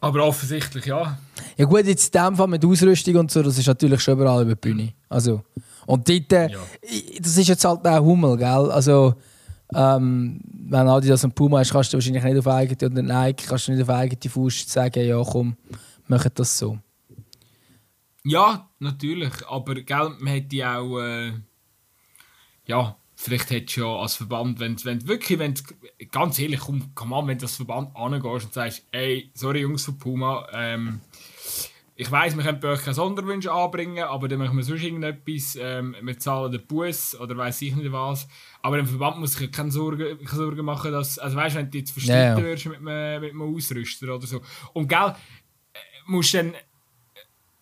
Aber 0.00 0.24
offensichtlich 0.24 0.86
ja. 0.86 1.18
Ja 1.56 1.64
gut, 1.66 1.86
jetzt 1.86 2.14
in 2.14 2.22
dem 2.22 2.36
Fall 2.36 2.48
mit 2.48 2.64
Ausrüstung 2.64 3.16
und 3.16 3.30
so, 3.30 3.42
das 3.42 3.58
ist 3.58 3.66
natürlich 3.66 4.00
schon 4.02 4.14
überall 4.14 4.42
über 4.42 4.54
die 4.54 4.60
Bühne. 4.60 4.92
Also, 5.08 5.42
und 5.86 6.08
dort, 6.08 6.32
äh, 6.32 6.48
Ja. 6.50 6.58
das 7.20 7.36
ist 7.36 7.48
jetzt 7.48 7.64
halt 7.64 7.86
auch 7.86 8.00
Hummel, 8.04 8.36
gell? 8.36 8.70
Also, 8.70 9.14
ähm, 9.74 10.40
wenn 10.44 10.88
Adidas 10.88 11.24
und 11.24 11.34
Puma 11.34 11.58
hast, 11.58 11.72
kannst 11.72 11.92
du 11.92 11.96
wahrscheinlich 11.96 12.22
nicht 12.24 12.38
auf 12.38 12.46
eigene, 12.46 12.90
oder 12.90 13.02
Nike, 13.02 13.46
kannst 13.46 13.68
du 13.68 13.72
nicht 13.72 13.82
auf 13.82 13.90
eigene 13.90 14.30
Faust 14.30 14.70
sagen, 14.70 15.04
ja 15.06 15.22
komm, 15.22 15.56
mach 16.06 16.28
das 16.30 16.56
so. 16.58 16.78
Ja, 18.24 18.70
natürlich. 18.78 19.46
Aber 19.46 19.74
gell, 19.74 20.16
man 20.18 20.32
hätte 20.32 20.56
ja 20.56 20.78
auch. 20.78 20.98
Äh, 21.00 21.32
ja, 22.66 22.96
vielleicht 23.14 23.50
hättest 23.50 23.76
du 23.76 23.82
ja 23.82 23.96
als 23.96 24.16
Verband, 24.16 24.58
wenn 24.60 24.82
wenn 24.84 25.06
wirklich, 25.06 25.38
wenn 25.38 25.54
ganz 26.10 26.38
ehrlich, 26.38 26.60
komm, 26.60 26.90
komm 26.94 27.12
an, 27.12 27.26
wenn 27.26 27.38
du 27.38 27.44
als 27.44 27.56
Verband 27.56 27.94
angehst 27.94 28.46
und 28.46 28.54
sagst, 28.54 28.86
ey, 28.92 29.30
sorry 29.34 29.60
Jungs 29.60 29.84
von 29.84 29.98
Puma, 29.98 30.46
ähm, 30.52 31.00
ich 31.96 32.10
weiss, 32.10 32.36
wir 32.36 32.42
können 32.42 32.58
bei 32.58 32.68
euch 32.68 32.82
keine 32.82 32.94
Sonderwünsche 32.94 33.52
anbringen, 33.52 34.02
aber 34.04 34.26
dann 34.26 34.40
machen 34.40 34.56
wir 34.56 34.64
sonst 34.64 34.82
irgendetwas, 34.82 35.56
ähm, 35.60 35.94
wir 36.02 36.18
zahlen 36.18 36.50
den 36.50 36.66
Bus 36.66 37.14
oder 37.20 37.36
weiß 37.36 37.62
ich 37.62 37.76
nicht 37.76 37.92
was. 37.92 38.26
Aber 38.62 38.78
im 38.78 38.86
Verband 38.86 39.20
muss 39.20 39.34
ich 39.34 39.42
ja 39.42 39.46
keine 39.46 39.70
Sorgen, 39.70 40.18
keine 40.24 40.36
Sorgen 40.42 40.64
machen, 40.64 40.90
dass, 40.90 41.18
also 41.18 41.36
weißt 41.36 41.54
du, 41.54 41.60
wenn 41.60 41.70
du 41.70 41.78
jetzt 41.78 41.92
verstritten 41.92 42.20
Ja, 42.20 42.38
ja. 42.38 42.42
wirst 42.42 42.66
mit 42.66 42.78
einem, 42.78 43.20
mit 43.20 43.30
einem 43.30 43.42
Ausrüster 43.42 44.12
oder 44.12 44.26
so. 44.26 44.40
Und 44.72 44.88
gell, 44.88 45.14
äh, 45.72 45.78
musst 46.06 46.34
dann 46.34 46.54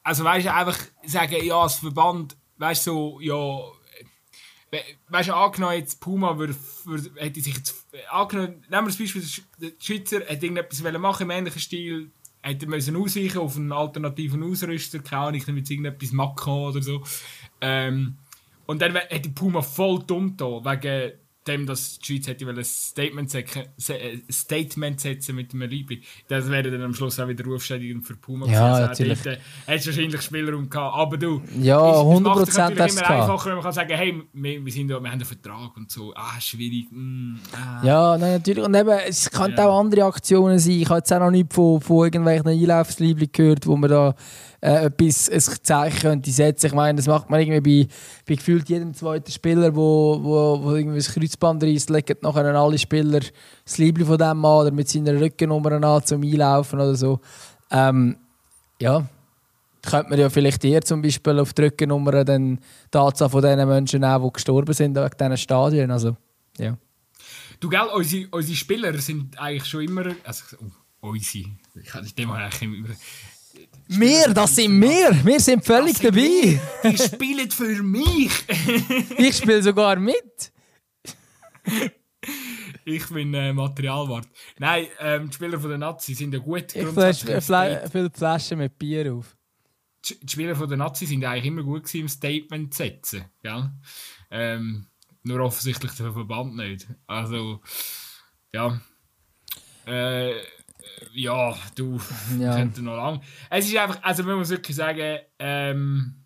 also 0.02 0.24
weißt 0.24 0.46
du, 0.46 0.54
einfach 0.54 0.78
sagen, 1.04 1.44
ja, 1.44 1.60
als 1.62 1.76
Verband, 1.76 2.36
weißt 2.58 2.86
du, 2.86 2.90
so, 2.90 3.20
ja, 3.20 3.34
we- 4.70 4.82
weißt 5.08 5.28
du, 5.28 5.34
angenommen 5.34 5.76
jetzt 5.76 6.00
Puma 6.00 6.36
würde, 6.38 6.54
würde, 6.84 7.10
hätte 7.16 7.40
sich 7.40 7.56
jetzt, 7.56 7.86
angenommen, 8.10 8.64
nehmen 8.70 8.86
wir 8.86 8.90
das 8.90 8.96
Beispiel, 8.96 9.22
der 9.22 9.30
Sch- 9.30 9.42
der 9.58 9.72
Schweizer 9.78 10.20
hätte 10.26 10.46
irgendetwas 10.46 10.82
machen 11.00 11.22
im 11.24 11.30
ähnlichen 11.30 11.60
Stil, 11.60 12.10
hätte 12.40 12.66
müssen 12.66 12.96
ausweichen 12.96 13.38
auf 13.38 13.56
einen 13.56 13.72
alternativen 13.72 14.42
Ausrüster, 14.42 14.98
keine 14.98 15.22
Ahnung, 15.22 15.42
mit 15.48 15.70
irgendetwas 15.70 16.12
Macron 16.12 16.70
oder 16.70 16.82
so, 16.82 17.02
ähm, 17.60 18.16
und 18.66 18.80
dann 18.80 18.94
hätte 18.96 19.30
Puma 19.30 19.60
voll 19.62 20.02
dumm 20.04 20.36
da, 20.36 20.46
wegen 20.46 21.12
dem, 21.46 21.66
dass 21.66 21.98
die 21.98 22.06
Schweiz 22.18 22.26
hätte 22.28 22.48
ein 22.48 22.64
Statement, 22.64 23.34
äh, 23.34 23.44
Statement 24.30 25.00
setzen 25.00 25.34
mit 25.34 25.52
einem 25.52 25.68
Liebling. 25.68 26.00
Das 26.28 26.48
wäre 26.50 26.70
dann 26.70 26.82
am 26.82 26.94
Schluss 26.94 27.18
auch 27.20 27.28
wieder 27.28 27.44
rufschädigend 27.44 28.06
für 28.06 28.16
Puma. 28.16 28.46
Ja, 28.46 28.52
gewesen. 28.52 28.64
Also 28.72 28.86
natürlich. 28.88 29.22
Dort, 29.22 29.36
äh, 29.36 29.40
hättest 29.66 29.86
wahrscheinlich 29.88 30.22
Spielraum 30.22 30.68
gehabt. 30.70 30.96
Aber 30.96 31.16
du, 31.16 31.42
Ja, 31.60 31.90
es- 31.90 31.96
es 31.96 32.02
100% 32.04 32.24
macht 32.78 32.90
es 32.90 32.96
immer 32.96 33.10
einfacher, 33.10 33.46
wenn 33.46 33.54
man 33.54 33.62
kann 33.64 33.72
sagen, 33.72 33.92
hey, 33.96 34.22
wir, 34.32 34.64
wir, 34.64 34.72
sind 34.72 34.88
da, 34.88 34.94
wir 35.00 35.08
haben 35.10 35.12
einen 35.20 35.24
Vertrag 35.24 35.76
und 35.76 35.90
so. 35.90 36.12
Ah, 36.14 36.40
schwierig. 36.40 36.86
Mm, 36.90 37.34
ah. 37.52 37.84
Ja, 37.86 38.18
nein, 38.18 38.32
natürlich. 38.34 38.64
Und 38.64 38.74
eben, 38.74 38.90
es 39.08 39.30
könnten 39.30 39.58
Ja. 39.58 39.68
auch 39.68 39.80
andere 39.80 40.04
Aktionen 40.04 40.58
sein. 40.58 40.72
Ich 40.72 40.88
habe 40.88 40.98
jetzt 40.98 41.12
auch 41.12 41.18
noch 41.20 41.30
nicht 41.30 41.52
von, 41.52 41.80
von 41.80 42.04
irgendwelchen 42.04 42.48
Einlaufsliebling 42.48 43.30
gehört, 43.32 43.66
wo 43.66 43.76
man 43.76 43.90
da 43.90 44.14
äh, 44.62 44.86
etwas, 44.86 45.28
ein 45.28 45.64
Zeichen 45.64 45.98
könnte 45.98 46.30
setzen. 46.30 46.66
Ich 46.66 46.72
meine, 46.72 46.96
das 46.96 47.08
macht 47.08 47.28
man 47.28 47.40
irgendwie 47.40 47.84
bei, 47.84 47.94
bei 48.26 48.34
gefühlt 48.36 48.68
jedem 48.68 48.94
zweiten 48.94 49.30
Spieler, 49.30 49.74
wo, 49.74 50.20
wo, 50.22 50.62
wo 50.62 50.74
irgendwie 50.74 50.98
das 50.98 51.12
Kreuzband 51.12 51.64
reißt, 51.64 51.90
legen 51.90 52.16
nachher 52.22 52.54
alle 52.54 52.78
Spieler 52.78 53.20
das 53.64 53.78
Liebling 53.78 54.06
von 54.06 54.18
dem 54.18 54.44
an 54.44 54.60
oder 54.60 54.70
mit 54.70 54.88
seiner 54.88 55.20
Rückennummer 55.20 55.72
an 55.72 56.04
zum 56.04 56.22
Einlaufen 56.22 56.78
oder 56.78 56.94
so. 56.94 57.20
Ähm, 57.70 58.16
ja, 58.80 59.04
könnte 59.82 60.10
man 60.10 60.18
ja 60.18 60.30
vielleicht 60.30 60.64
eher 60.64 60.82
zum 60.82 61.02
Beispiel 61.02 61.40
auf 61.40 61.52
die 61.52 61.62
Rückennummer 61.62 62.24
dann 62.24 62.60
die 62.94 62.98
Anzahl 62.98 63.28
von 63.28 63.42
den 63.42 63.68
Menschen 63.68 64.00
nehmen, 64.00 64.24
die 64.24 64.32
gestorben 64.32 64.72
sind 64.72 64.94
wegen 64.94 65.10
diesen 65.18 65.36
Stadien. 65.36 65.90
Also, 65.90 66.16
ja. 66.58 66.78
Du, 67.58 67.68
gell, 67.68 67.88
unsere, 67.92 68.28
unsere 68.30 68.56
Spieler 68.56 68.96
sind 68.98 69.38
eigentlich 69.40 69.66
schon 69.66 69.82
immer. 69.82 70.14
Also, 70.22 70.44
oh, 71.00 71.08
unsere. 71.08 71.46
Ich 71.74 71.86
kann 71.86 72.08
dem 72.16 72.32
habe 72.32 72.48
ich 72.54 72.62
immer. 72.62 72.88
Wir, 73.98 74.32
das 74.32 74.56
sind 74.56 74.80
wir. 74.80 75.24
Wir 75.24 75.40
sind 75.40 75.64
völlig 75.64 75.98
dabei. 75.98 76.60
Die 76.84 76.98
spielen 76.98 77.50
für 77.50 77.82
mich. 77.82 78.30
Ich 79.18 79.36
spiele 79.36 79.62
sogar 79.62 79.96
mit. 79.96 80.52
ich 82.84 83.06
bin 83.08 83.34
äh, 83.34 83.52
Materialwart. 83.52 84.26
Nein, 84.58 84.86
ähm, 84.98 85.28
die 85.28 85.34
Spieler 85.34 85.58
von 85.58 85.68
der 85.70 85.78
Nazi 85.78 86.14
sind 86.14 86.32
ja 86.32 86.40
gut. 86.40 86.74
Ich 86.74 86.86
viele 86.86 88.10
Flaschen 88.10 88.58
mit 88.58 88.78
Bier 88.78 89.14
auf. 89.14 89.36
die 90.04 90.18
die 90.20 90.32
Spieler 90.32 90.56
von 90.56 90.68
der 90.68 90.78
Nazi 90.78 91.06
sind 91.06 91.24
eigentlich 91.24 91.46
immer 91.46 91.62
gut 91.62 91.84
gewesen, 91.84 92.00
im 92.00 92.08
Statement 92.08 92.74
zu 92.74 92.82
setzen. 92.82 93.24
Gell? 93.42 93.70
Ähm, 94.30 94.86
nur 95.22 95.40
offensichtlich 95.40 95.92
der 95.92 96.12
Verband 96.12 96.56
nicht. 96.56 96.86
Also, 97.06 97.60
ja. 98.52 98.80
Äh, 99.86 100.34
ja, 101.12 101.56
du, 101.74 102.00
Ja. 102.38 102.56
könnte 102.56 102.82
noch 102.82 102.96
lang. 102.96 103.22
Es 103.50 103.66
ist 103.66 103.76
einfach, 103.76 104.02
also 104.02 104.22
man 104.24 104.38
muss 104.38 104.50
wirklich 104.50 104.76
sagen, 104.76 105.20
ähm, 105.38 106.24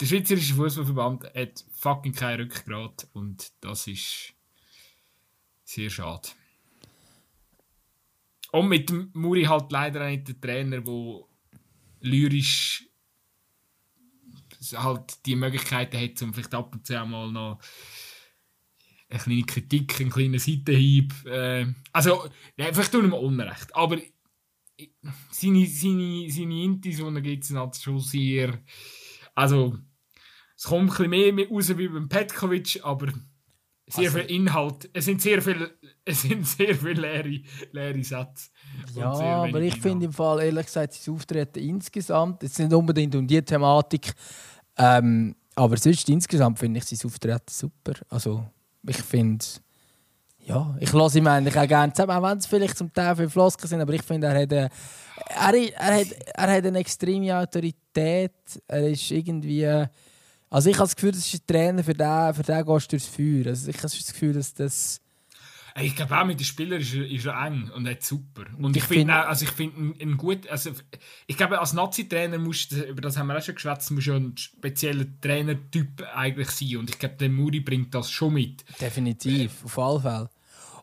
der 0.00 0.06
Schweizerische 0.06 0.54
Fußballverband 0.54 1.24
hat 1.34 1.64
fucking 1.72 2.12
kein 2.14 2.40
Rückgrat 2.40 3.06
und 3.12 3.52
das 3.60 3.86
ist 3.86 4.34
sehr 5.64 5.90
schade. 5.90 6.28
Und 8.52 8.68
mit 8.68 8.88
dem 8.88 9.10
Muri 9.14 9.44
halt 9.44 9.70
leider 9.72 10.02
auch 10.04 10.08
nicht 10.08 10.28
der 10.28 10.40
Trainer, 10.40 10.80
der 10.80 11.20
lyrisch 12.00 12.86
halt 14.74 15.26
die 15.26 15.36
Möglichkeiten 15.36 16.00
hat, 16.00 16.22
um 16.22 16.32
vielleicht 16.32 16.54
ab 16.54 16.72
und 16.74 16.86
zu 16.86 17.04
mal 17.04 17.30
noch 17.30 17.58
eine 19.14 19.22
kleine 19.22 19.42
Kritik, 19.44 20.00
einen 20.00 20.10
kleinen 20.10 20.38
Seitenhieb. 20.38 21.12
Äh, 21.26 21.66
also, 21.92 22.24
ja, 22.56 22.66
vielleicht 22.72 22.92
tun 22.92 23.10
wir 23.10 23.18
Unrecht, 23.20 23.74
aber 23.74 23.98
seine, 25.30 25.66
seine, 25.66 26.30
seine 26.30 26.62
Intis, 26.64 26.96
die 26.96 27.02
er 27.02 27.20
gibt, 27.20 27.44
sind 27.44 27.58
halt 27.58 27.76
schon 27.76 28.00
sehr. 28.00 28.58
Also, 29.34 29.78
es 30.56 30.64
kommt 30.64 30.90
ein 31.00 31.10
bisschen 31.10 31.34
mehr 31.34 31.48
raus 31.48 31.76
wie 31.76 31.88
beim 31.88 32.08
Petkovic, 32.08 32.80
aber 32.82 33.12
sehr 33.86 34.06
Also- 34.10 34.18
viel 34.18 34.30
Inhalt. 34.36 34.90
Es 34.92 35.04
sind 35.04 35.20
sehr 35.20 35.42
viele, 35.42 35.78
es 36.04 36.22
sind 36.22 36.46
sehr 36.46 36.74
viele 36.74 37.02
leere, 37.02 37.40
leere 37.72 38.02
Sätze. 38.02 38.50
Ja, 38.96 39.10
aber 39.12 39.60
ich 39.60 39.80
finde 39.80 40.06
im 40.06 40.12
Fall, 40.12 40.42
ehrlich 40.42 40.66
gesagt, 40.66 40.94
sein 40.94 41.14
Auftreten 41.14 41.58
insgesamt, 41.60 42.42
jetzt 42.42 42.58
nicht 42.58 42.72
unbedingt 42.72 43.14
um 43.14 43.26
die 43.26 43.42
Thematik, 43.42 44.12
ähm, 44.76 45.36
aber 45.54 45.76
sonst 45.76 46.08
insgesamt 46.08 46.58
finde 46.58 46.78
ich 46.78 46.84
sein 46.84 46.98
Auftreten 47.08 47.44
super. 47.48 47.92
Also, 48.08 48.44
ich 48.86 49.02
finde, 49.02 49.44
ja, 50.46 50.76
ich 50.78 50.92
lasse 50.92 51.18
ihm 51.18 51.26
eigentlich 51.26 51.58
auch 51.58 51.66
gerne 51.66 51.92
zusammen, 51.92 52.12
auch 52.12 52.28
wenn 52.28 52.38
es 52.38 52.46
vielleicht 52.46 52.76
zum 52.76 52.92
Teil 52.92 53.16
viele 53.16 53.30
Flosken 53.30 53.68
sind, 53.68 53.80
aber 53.80 53.92
ich 53.94 54.02
finde, 54.02 54.26
er 54.26 54.42
hat, 54.42 54.52
eine, 54.52 54.70
er, 55.28 55.80
er, 55.80 56.00
hat, 56.00 56.06
er 56.34 56.56
hat 56.56 56.66
eine 56.66 56.78
extreme 56.78 57.36
Autorität, 57.38 58.32
er 58.68 58.88
ist 58.88 59.10
irgendwie... 59.10 59.66
Also 60.50 60.70
ich 60.70 60.76
habe 60.76 60.86
das 60.86 60.94
Gefühl, 60.94 61.10
das 61.10 61.26
ist 61.26 61.34
ein 61.34 61.46
Trainer, 61.46 61.82
für 61.82 61.94
den, 61.94 62.34
für 62.34 62.42
den 62.42 62.64
gehst 62.64 62.92
du 62.92 62.96
durchs 62.96 63.08
Feuer. 63.08 63.46
Also 63.46 63.70
ich 63.70 63.76
habe 63.76 63.88
das 63.88 64.12
Gefühl, 64.12 64.32
dass 64.34 64.54
das... 64.54 65.00
Ich 65.76 65.96
glaube 65.96 66.16
auch 66.16 66.24
mit 66.24 66.38
den 66.38 66.44
Spielern 66.44 66.80
ist 66.80 66.94
er, 66.94 67.04
ist 67.10 67.26
er 67.26 67.46
eng 67.46 67.68
und 67.74 67.88
hat 67.88 68.02
super. 68.02 68.44
Und 68.58 68.76
ich, 68.76 68.84
Ich 68.84 68.88
finde 68.88 69.14
also 69.26 69.44
ich 69.44 69.50
finde 69.50 69.80
ein, 69.80 69.94
ein 70.00 70.16
gut, 70.16 70.46
also 70.48 70.70
ich 71.26 71.36
glaube 71.36 71.58
als 71.58 71.72
Nazi-Trainer 71.72 72.38
musst 72.38 72.70
über 72.72 73.00
das 73.00 73.16
haben 73.16 73.26
wir 73.26 73.36
auch 73.36 73.42
schon 73.42 73.56
geschwätzt, 73.56 73.90
musst 73.90 74.06
ja 74.06 74.14
ein 74.14 74.36
spezieller 74.36 75.04
Trainertyp 75.20 76.02
eigentlich 76.14 76.50
sein 76.50 76.76
und 76.76 76.90
ich 76.90 76.98
glaube 76.98 77.16
der 77.16 77.28
Muri 77.28 77.58
bringt 77.58 77.92
das 77.92 78.08
schon 78.10 78.34
mit. 78.34 78.64
Definitiv, 78.80 79.64
auf 79.64 79.78
alle 79.78 80.00
Fälle. 80.00 80.30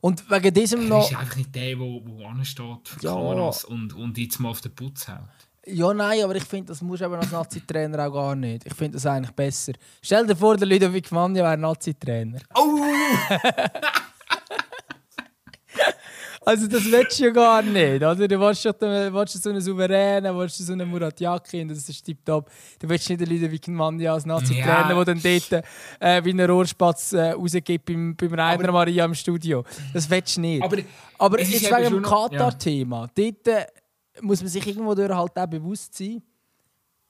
Und 0.01 0.29
wegen 0.29 0.53
diesem 0.53 0.81
Er 0.81 0.87
noch... 0.87 1.09
ist 1.09 1.17
einfach 1.17 1.37
nicht 1.37 1.55
der, 1.55 1.63
der 1.67 1.79
wo, 1.79 2.01
wo 2.03 2.25
ansteht 2.25 2.87
für 2.87 2.99
Ja. 3.05 3.13
Kameras 3.13 3.63
und, 3.63 3.93
und 3.93 4.17
jetzt 4.17 4.39
mal 4.39 4.49
auf 4.49 4.59
den 4.59 4.75
Putz 4.75 5.07
haut. 5.07 5.19
Ja, 5.67 5.93
nein, 5.93 6.23
aber 6.23 6.35
ich 6.35 6.43
finde, 6.43 6.69
das 6.69 6.81
musst 6.81 7.01
du 7.01 7.05
eben 7.05 7.13
als 7.13 7.31
Nazi-Trainer 7.31 8.07
auch 8.07 8.13
gar 8.13 8.35
nicht. 8.35 8.65
Ich 8.65 8.73
finde 8.73 8.93
das 8.93 9.05
eigentlich 9.05 9.31
besser. 9.35 9.73
Stell 10.01 10.25
dir 10.25 10.35
vor, 10.35 10.57
der 10.57 10.67
Ludovic 10.67 11.11
Manja 11.11 11.43
wäre 11.43 11.55
Nazi-Trainer. 11.57 12.39
Oh! 12.55 12.79
Also 16.43 16.65
das 16.65 16.83
willst 16.91 17.19
du 17.19 17.25
ja 17.25 17.29
gar 17.29 17.61
nicht, 17.61 17.97
oder? 17.97 18.15
Du 18.27 18.39
willst, 18.39 18.65
du 18.65 18.73
willst 19.13 19.43
so 19.43 19.49
einen 19.51 19.61
Souveränen, 19.61 20.33
du 20.33 20.39
willst 20.39 20.57
so 20.57 20.73
einen 20.73 20.89
Murat 20.89 21.19
Yakin, 21.19 21.67
das 21.67 21.87
ist 21.87 22.03
tipptopp. 22.03 22.49
Du 22.79 22.89
willst 22.89 23.07
nicht 23.09 23.21
den 23.21 23.29
Ludovic 23.29 23.67
Manja 23.67 24.11
als 24.13 24.25
Nazi-Trainer, 24.25 24.89
Ja. 24.89 24.93
der 24.93 25.05
dann 25.05 25.21
dort 25.21 25.63
äh, 25.99 26.25
wie 26.25 26.31
einen 26.31 26.49
Rohrspatz 26.49 27.13
äh, 27.13 27.31
rausgibt 27.33 27.85
beim, 27.85 28.15
beim 28.15 28.33
Rainer 28.33 28.71
Maria 28.71 29.05
im 29.05 29.13
Studio. 29.13 29.63
Das 29.93 30.09
willst 30.09 30.37
du 30.37 30.41
nicht. 30.41 30.63
Aber 30.63 30.77
Aber 31.19 31.39
es 31.39 31.49
ist 31.49 31.61
jetzt 31.61 31.77
wegen 31.77 31.93
dem 31.93 32.01
Katar-Thema. 32.01 33.07
Dort 33.13 33.47
äh, 33.47 33.65
muss 34.21 34.41
man 34.41 34.49
sich 34.49 34.65
irgendwo 34.65 34.95
durch 34.95 35.11
halt 35.11 35.37
auch 35.37 35.47
bewusst 35.47 35.95
sein, 35.95 36.23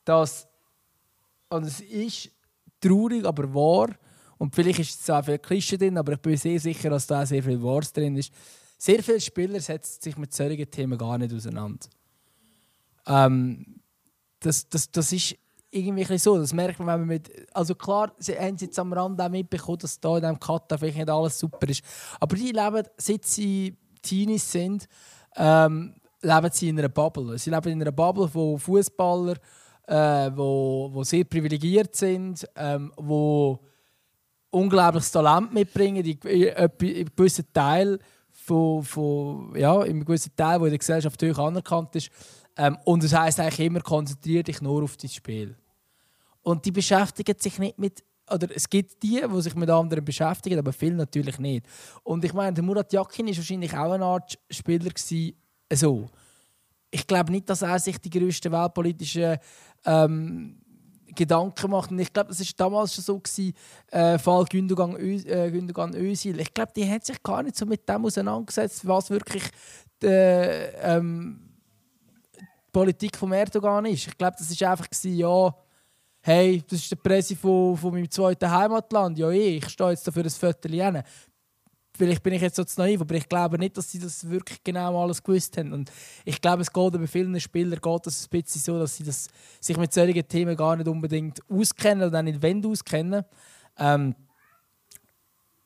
dass 0.04 0.46
und 1.50 1.66
es 1.66 1.80
ist 1.80 2.30
traurig, 2.82 3.24
aber 3.26 3.54
wahr. 3.54 3.90
Und 4.38 4.54
vielleicht 4.54 4.80
ist 4.80 5.00
es 5.02 5.10
auch 5.10 5.24
viel 5.24 5.38
Klischee 5.38 5.78
drin, 5.78 5.98
aber 5.98 6.14
ich 6.14 6.20
bin 6.20 6.36
sehr 6.36 6.60
sicher, 6.60 6.90
dass 6.90 7.08
da 7.08 7.22
auch 7.22 7.26
sehr 7.26 7.44
viel 7.44 7.62
Wahres 7.64 7.94
drin 7.94 8.18
ist. 8.18 8.34
Sehr 8.84 9.04
viele 9.04 9.22
Spieler 9.22 9.60
setzen 9.60 10.02
sich 10.02 10.18
mit 10.18 10.34
solchen 10.34 10.72
Themen 10.72 10.98
gar 10.98 11.16
nicht 11.20 11.32
auseinander. 11.32 11.86
Ähm, 13.06 13.80
das, 14.40 14.68
das, 14.70 14.90
das 14.90 15.14
ist 15.14 15.36
irgendwie 15.70 16.18
so. 16.18 16.40
Das 16.40 16.52
merkt 16.52 16.80
man, 16.80 16.88
wenn 16.88 17.00
man 17.02 17.08
mit. 17.10 17.32
Also 17.54 17.76
klar, 17.76 18.12
sie 18.18 18.36
haben 18.36 18.58
jetzt 18.60 18.80
am 18.80 18.92
Rand 18.92 19.22
auch 19.22 19.30
mitbekommen, 19.30 19.78
dass 19.78 20.00
da 20.00 20.16
in 20.16 20.24
diesem 20.24 20.40
Katar 20.40 20.80
vielleicht 20.80 20.98
nicht 20.98 21.12
alles 21.12 21.38
super 21.38 21.70
ist. 21.70 21.84
Aber 22.20 22.36
die 22.36 22.52
leben, 22.52 22.84
seit 22.98 23.24
sie 23.24 23.78
Teenies 24.02 24.52
sind, 24.52 24.88
ähm, 25.36 25.94
leben 26.24 26.50
sie 26.52 26.70
in 26.70 26.80
einer 26.80 26.90
Bubble. 26.90 27.38
Sie 27.38 27.52
leben 27.52 27.74
in 27.74 27.82
einer 27.84 27.92
Bubble 27.92 28.28
von 28.28 28.58
Fußballer, 28.58 29.36
äh, 29.86 30.32
wo, 30.34 30.90
wo 30.92 31.04
sehr 31.04 31.26
privilegiert 31.26 31.96
sind, 31.96 32.48
ähm, 32.56 32.92
wo 32.98 33.60
unglaubliches 34.50 35.12
Talent 35.12 35.54
mitbringen, 35.54 36.04
in, 36.04 36.18
in, 36.24 36.48
in 36.48 36.56
einem 36.56 37.16
gewissen 37.16 37.46
Teil 37.54 38.00
von, 38.46 38.84
von, 38.84 39.56
ja, 39.56 39.84
in 39.84 39.92
einem 39.92 40.06
gewissen 40.06 40.36
Teil, 40.36 40.60
wo 40.60 40.66
in 40.66 40.72
der 40.72 40.80
Gesellschaft 40.80 41.22
hoch 41.22 41.38
anerkannt 41.38 41.96
ist. 41.96 42.10
Ähm, 42.58 42.78
und 42.86 43.04
das 43.04 43.14
heisst 43.14 43.40
eigentlich 43.40 43.68
immer, 43.68 43.82
konzentriere 43.82 44.44
dich 44.44 44.62
nur 44.62 44.84
auf 44.84 44.98
das 44.98 45.14
Spiel. 45.14 45.56
Und 46.42 46.66
die 46.66 46.72
beschäftigen 46.72 47.36
sich 47.38 47.60
nicht 47.60 47.78
mit 47.78 48.04
oder 48.30 48.48
es 48.56 48.70
gibt 48.70 49.04
die, 49.04 49.22
die 49.22 49.42
sich 49.42 49.56
mit 49.56 49.70
anderen 49.70 50.06
beschäftigen, 50.06 50.58
aber 50.58 50.72
viele 50.72 50.96
natürlich 50.96 51.38
nicht. 51.38 51.66
Und 52.04 52.24
ich 52.24 52.34
meine, 52.34 52.54
der 52.54 52.64
Murat 52.64 52.94
Yakin 52.94 53.28
war 53.28 53.36
wahrscheinlich 53.36 53.74
auch 53.74 53.92
eine 53.92 54.06
Art 54.06 54.40
Spieler 54.50 54.90
gewesen, 54.90 55.34
so. 55.74 56.10
Ich 56.90 57.06
glaube 57.06 57.32
nicht, 57.32 57.50
dass 57.50 57.62
er 57.62 57.78
sich 57.80 57.98
die 57.98 58.10
grössten 58.10 58.52
weltpolitischen 58.52 59.38
ähm, 59.86 60.62
Gedanken 61.16 61.72
macht. 61.72 61.92
Und 61.92 62.00
ich 62.00 62.12
glaube, 62.12 62.30
das 62.30 62.40
war 62.40 62.48
damals 62.58 62.96
schon 62.96 63.04
so 63.04 63.20
gewesen, 63.20 63.54
äh, 63.92 64.18
Fall 64.18 64.46
Gündogan, 64.46 64.96
äh, 64.98 65.52
Gündogan 65.52 65.94
Özil. 65.96 66.40
Ich 66.40 66.54
glaube, 66.54 66.72
die 66.76 66.90
hat 66.90 67.06
sich 67.06 67.22
gar 67.22 67.44
nicht 67.44 67.56
so 67.56 67.66
mit 67.66 67.88
dem 67.88 68.06
auseinandergesetzt, 68.06 68.88
was 68.88 69.10
wirklich 69.10 69.44
die, 70.02 70.08
ähm, 70.08 71.42
die 72.40 72.46
Politik 72.72 73.18
von 73.18 73.32
Erdogan 73.32 73.86
ist. 73.86 74.08
Ich 74.08 74.18
glaube, 74.18 74.36
das 74.38 74.62
war 74.62 74.72
einfach 74.72 74.90
gewesen, 74.90 75.18
ja 75.18 75.56
hey, 76.22 76.64
das 76.68 76.80
ist 76.80 76.92
der 76.92 76.98
Presse 76.98 77.36
von, 77.36 77.76
von 77.76 77.94
meinem 77.94 78.10
zweiten 78.10 78.50
Heimatland. 78.50 79.18
Ja, 79.18 79.30
eh, 79.32 79.58
ich 79.58 79.70
stehe 79.70 79.90
jetzt 79.90 80.08
dafür 80.08 80.24
ein 80.24 80.30
Viertel 80.30 80.74
Vielleicht 82.02 82.24
bin 82.24 82.34
ich 82.34 82.42
jetzt 82.42 82.56
so 82.56 82.64
zu 82.64 82.82
naiv, 82.82 83.00
aber 83.02 83.14
ich 83.14 83.30
glaube 83.30 83.60
nicht, 83.60 83.78
dass 83.78 83.92
sie 83.92 84.00
das 84.00 84.28
wirklich 84.28 84.64
genau 84.64 85.04
alles 85.04 85.22
gewusst 85.22 85.56
haben. 85.56 85.72
Und 85.72 85.92
ich 86.26 86.42
glaube, 86.42 86.64
es 86.64 86.74
geht 86.74 86.94
bei 86.94 87.06
vielen 87.06 87.40
Spielern 87.40 87.80
geht 87.80 88.06
das 88.08 88.26
ein 88.26 88.30
bisschen 88.32 88.60
so, 88.60 88.80
dass 88.80 88.98
sie 88.98 89.04
das, 89.04 89.28
sich 89.60 89.78
mit 89.78 89.94
solchen 89.94 90.28
Themen 90.28 90.56
gar 90.56 90.76
nicht 90.76 90.88
unbedingt 90.88 91.42
auskennen 91.48 92.08
oder 92.08 92.24
nicht 92.24 92.42
wenn 92.42 92.66
auskennen. 92.66 93.24
Ähm, 93.78 94.16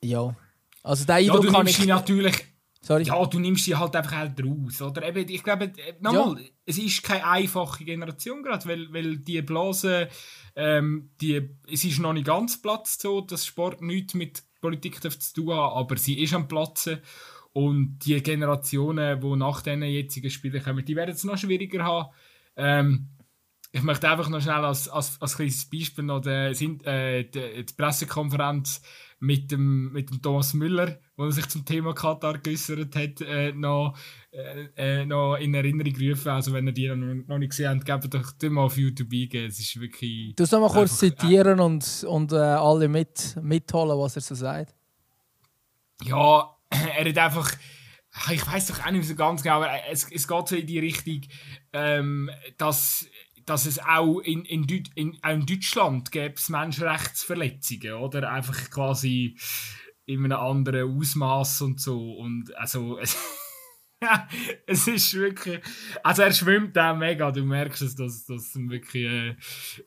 ja. 0.04 0.36
Also 0.82 1.06
der 1.06 1.14
Eindruck 1.14 1.44
ja, 1.44 1.50
du 1.50 1.56
kann 1.56 1.66
ich... 1.66 1.86
natürlich 1.86 2.44
Sorry. 2.82 3.02
Ja, 3.02 3.24
du 3.24 3.40
nimmst 3.40 3.64
sie 3.64 3.74
halt 3.74 3.96
einfach 3.96 4.12
halt 4.14 4.40
raus. 4.44 4.80
Oder? 4.80 5.08
Eben, 5.08 5.28
ich 5.28 5.42
glaube, 5.42 5.64
äh, 5.64 5.94
nochmal, 6.00 6.40
ja. 6.40 6.48
es 6.66 6.78
ist 6.78 7.02
keine 7.02 7.26
einfache 7.26 7.84
Generation 7.84 8.44
gerade, 8.44 8.68
weil, 8.68 8.92
weil 8.92 9.16
die 9.16 9.42
Blase, 9.42 10.08
ähm, 10.54 11.10
die, 11.20 11.48
es 11.66 11.82
ist 11.82 11.98
noch 11.98 12.12
nicht 12.12 12.26
ganz 12.26 12.62
Platz 12.62 12.98
so, 13.00 13.22
dass 13.22 13.44
Sport 13.44 13.80
nichts 13.80 14.14
mit 14.14 14.44
Politik 14.66 15.00
zu 15.00 15.34
tun 15.34 15.54
hat, 15.54 15.72
aber 15.72 15.96
sie 15.96 16.20
ist 16.22 16.34
am 16.34 16.48
Platz. 16.48 16.90
Und 17.52 18.00
die 18.04 18.22
Generationen, 18.22 19.20
die 19.20 19.36
nach 19.36 19.62
diesen 19.62 19.82
jetzigen 19.82 20.30
Spielen 20.30 20.62
kommen, 20.62 20.84
die 20.84 20.96
werden 20.96 21.14
es 21.14 21.24
noch 21.24 21.38
schwieriger 21.38 21.84
haben. 21.84 22.10
Ähm, 22.56 23.08
ich 23.72 23.82
möchte 23.82 24.08
einfach 24.08 24.28
noch 24.28 24.40
schnell 24.40 24.64
als, 24.64 24.88
als, 24.88 25.20
als 25.20 25.36
kleines 25.36 25.68
Beispiel 25.68 26.04
noch 26.04 26.20
die, 26.20 26.28
äh, 26.28 27.24
die, 27.24 27.64
die 27.64 27.74
Pressekonferenz 27.74 28.82
mit 29.18 29.50
dem, 29.50 29.92
mit 29.92 30.10
dem 30.10 30.20
Thomas 30.20 30.54
Müller, 30.54 30.98
wo 31.16 31.24
er 31.24 31.32
sich 31.32 31.48
zum 31.48 31.64
Thema 31.64 31.94
Katar 31.94 32.38
geäußert 32.38 32.94
hat, 32.94 33.20
äh, 33.22 33.52
noch, 33.52 33.96
äh, 34.36 35.00
äh 35.00 35.06
noch 35.06 35.36
in 35.36 35.54
Erinnerung 35.54 35.92
gerufen. 35.92 36.28
Also 36.28 36.52
wenn 36.52 36.66
ihr 36.66 36.72
die 36.72 36.88
noch, 36.88 37.26
noch 37.26 37.38
nicht 37.38 37.50
gesehen 37.50 37.68
habt, 37.68 37.84
gebt 37.84 38.14
doch 38.14 38.32
die 38.32 38.48
mal 38.48 38.62
auf 38.62 38.76
YouTube 38.76 39.12
eingeben. 39.12 39.46
Es 39.46 39.58
ist 39.58 39.80
wirklich... 39.80 40.34
Du 40.36 40.44
sollst 40.44 40.62
mal 40.62 40.70
kurz 40.70 40.98
zitieren 40.98 41.60
und, 41.60 42.04
und 42.08 42.32
äh, 42.32 42.36
alle 42.36 42.88
mit, 42.88 43.36
mitholen, 43.42 43.98
was 43.98 44.16
er 44.16 44.22
so 44.22 44.34
sagt. 44.34 44.74
Ja, 46.04 46.56
er 46.70 47.08
hat 47.08 47.18
einfach... 47.18 47.52
Ich 48.30 48.46
weiß 48.46 48.68
doch 48.68 48.86
auch 48.86 48.90
nicht 48.90 49.06
so 49.06 49.14
ganz 49.14 49.42
genau, 49.42 49.56
aber 49.56 49.70
es, 49.90 50.10
es 50.10 50.26
geht 50.26 50.48
so 50.48 50.56
in 50.56 50.66
die 50.66 50.78
Richtung, 50.78 51.20
ähm, 51.74 52.30
dass 52.56 53.06
dass 53.46 53.64
es 53.64 53.78
auch 53.78 54.18
in, 54.18 54.44
in, 54.44 54.66
Deut 54.66 54.90
in, 54.96 55.16
auch 55.22 55.30
in 55.30 55.46
Deutschland 55.46 56.10
gäbe 56.10 56.34
es 56.34 56.48
Menschenrechtsverletzungen, 56.48 57.92
oder? 57.92 58.30
Einfach 58.30 58.70
quasi 58.70 59.38
in 60.04 60.24
einem 60.24 60.38
anderen 60.38 60.98
Ausmaß 60.98 61.62
und 61.62 61.80
so. 61.80 62.14
Und 62.14 62.54
also, 62.56 62.98
es, 64.00 64.08
es 64.66 64.88
ist 64.88 65.14
wirklich. 65.14 65.60
Also, 66.02 66.22
er 66.22 66.32
schwimmt 66.32 66.78
auch 66.78 66.96
mega. 66.96 67.30
Du 67.30 67.44
merkst 67.44 67.82
es, 67.82 67.94
dass 67.94 68.26
das 68.26 68.54
wirklich 68.54 69.04
äh, 69.04 69.36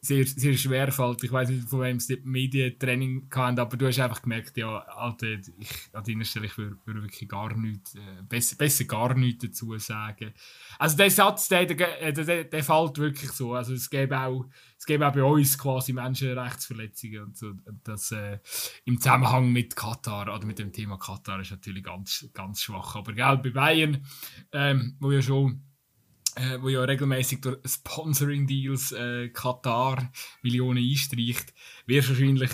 sehr, 0.01 0.25
sehr 0.25 0.55
schwer 0.55 0.91
fällt. 0.91 1.23
Ich 1.23 1.31
weiß 1.31 1.49
nicht, 1.49 1.69
von 1.69 1.81
wem 1.81 1.99
sie 1.99 2.19
Medientraining 2.23 3.29
hatten, 3.33 3.59
aber 3.59 3.77
du 3.77 3.87
hast 3.87 3.99
einfach 3.99 4.21
gemerkt, 4.21 4.57
ja, 4.57 4.79
Alter, 4.79 5.27
ich, 5.57 5.69
an 5.93 6.03
deiner 6.03 6.25
Stelle, 6.25 6.47
ich 6.47 6.57
würde, 6.57 6.77
würde 6.85 7.03
wirklich 7.03 7.29
gar 7.29 7.55
nichts, 7.55 7.95
äh, 7.95 8.23
besser, 8.27 8.55
besser 8.55 8.85
gar 8.85 9.13
nichts 9.13 9.45
dazu 9.45 9.77
sagen. 9.77 10.33
Also 10.77 10.97
der 10.97 11.11
Satz, 11.11 11.47
der, 11.47 11.65
der, 11.65 12.11
der, 12.11 12.43
der 12.45 12.63
fällt 12.63 12.97
wirklich 12.97 13.31
so. 13.31 13.53
Also 13.53 13.73
es 13.73 13.89
gäbe 13.89 14.19
auch, 14.19 14.45
es 14.79 14.85
gäbe 14.85 15.05
auch 15.05 15.13
bei 15.13 15.23
uns 15.23 15.57
quasi 15.57 15.91
Menschenrechtsverletzungen 15.91 17.23
und 17.23 17.37
so. 17.37 17.51
Das 17.83 18.13
äh, 18.13 18.39
im 18.85 18.97
Zusammenhang 18.97 19.51
mit 19.51 19.75
Katar 19.75 20.33
oder 20.33 20.45
mit 20.45 20.57
dem 20.57 20.71
Thema 20.71 20.97
Katar 20.97 21.41
ist 21.41 21.51
natürlich 21.51 21.83
ganz, 21.83 22.29
ganz 22.33 22.61
schwach. 22.61 22.95
Aber 22.95 23.11
gell, 23.11 23.37
bei 23.43 23.49
Bayern, 23.49 24.05
ähm, 24.53 24.95
wo 25.01 25.11
ja 25.11 25.21
schon 25.21 25.63
äh, 26.35 26.61
wo 26.61 26.69
ja 26.69 26.81
regelmäßig 26.81 27.41
durch 27.41 27.57
Sponsoring-Deals 27.65 28.93
äh, 28.93 29.29
Katar 29.29 30.11
Millionen 30.43 30.81
einstreicht, 30.81 31.53
wirst 31.85 32.09
wahrscheinlich 32.09 32.51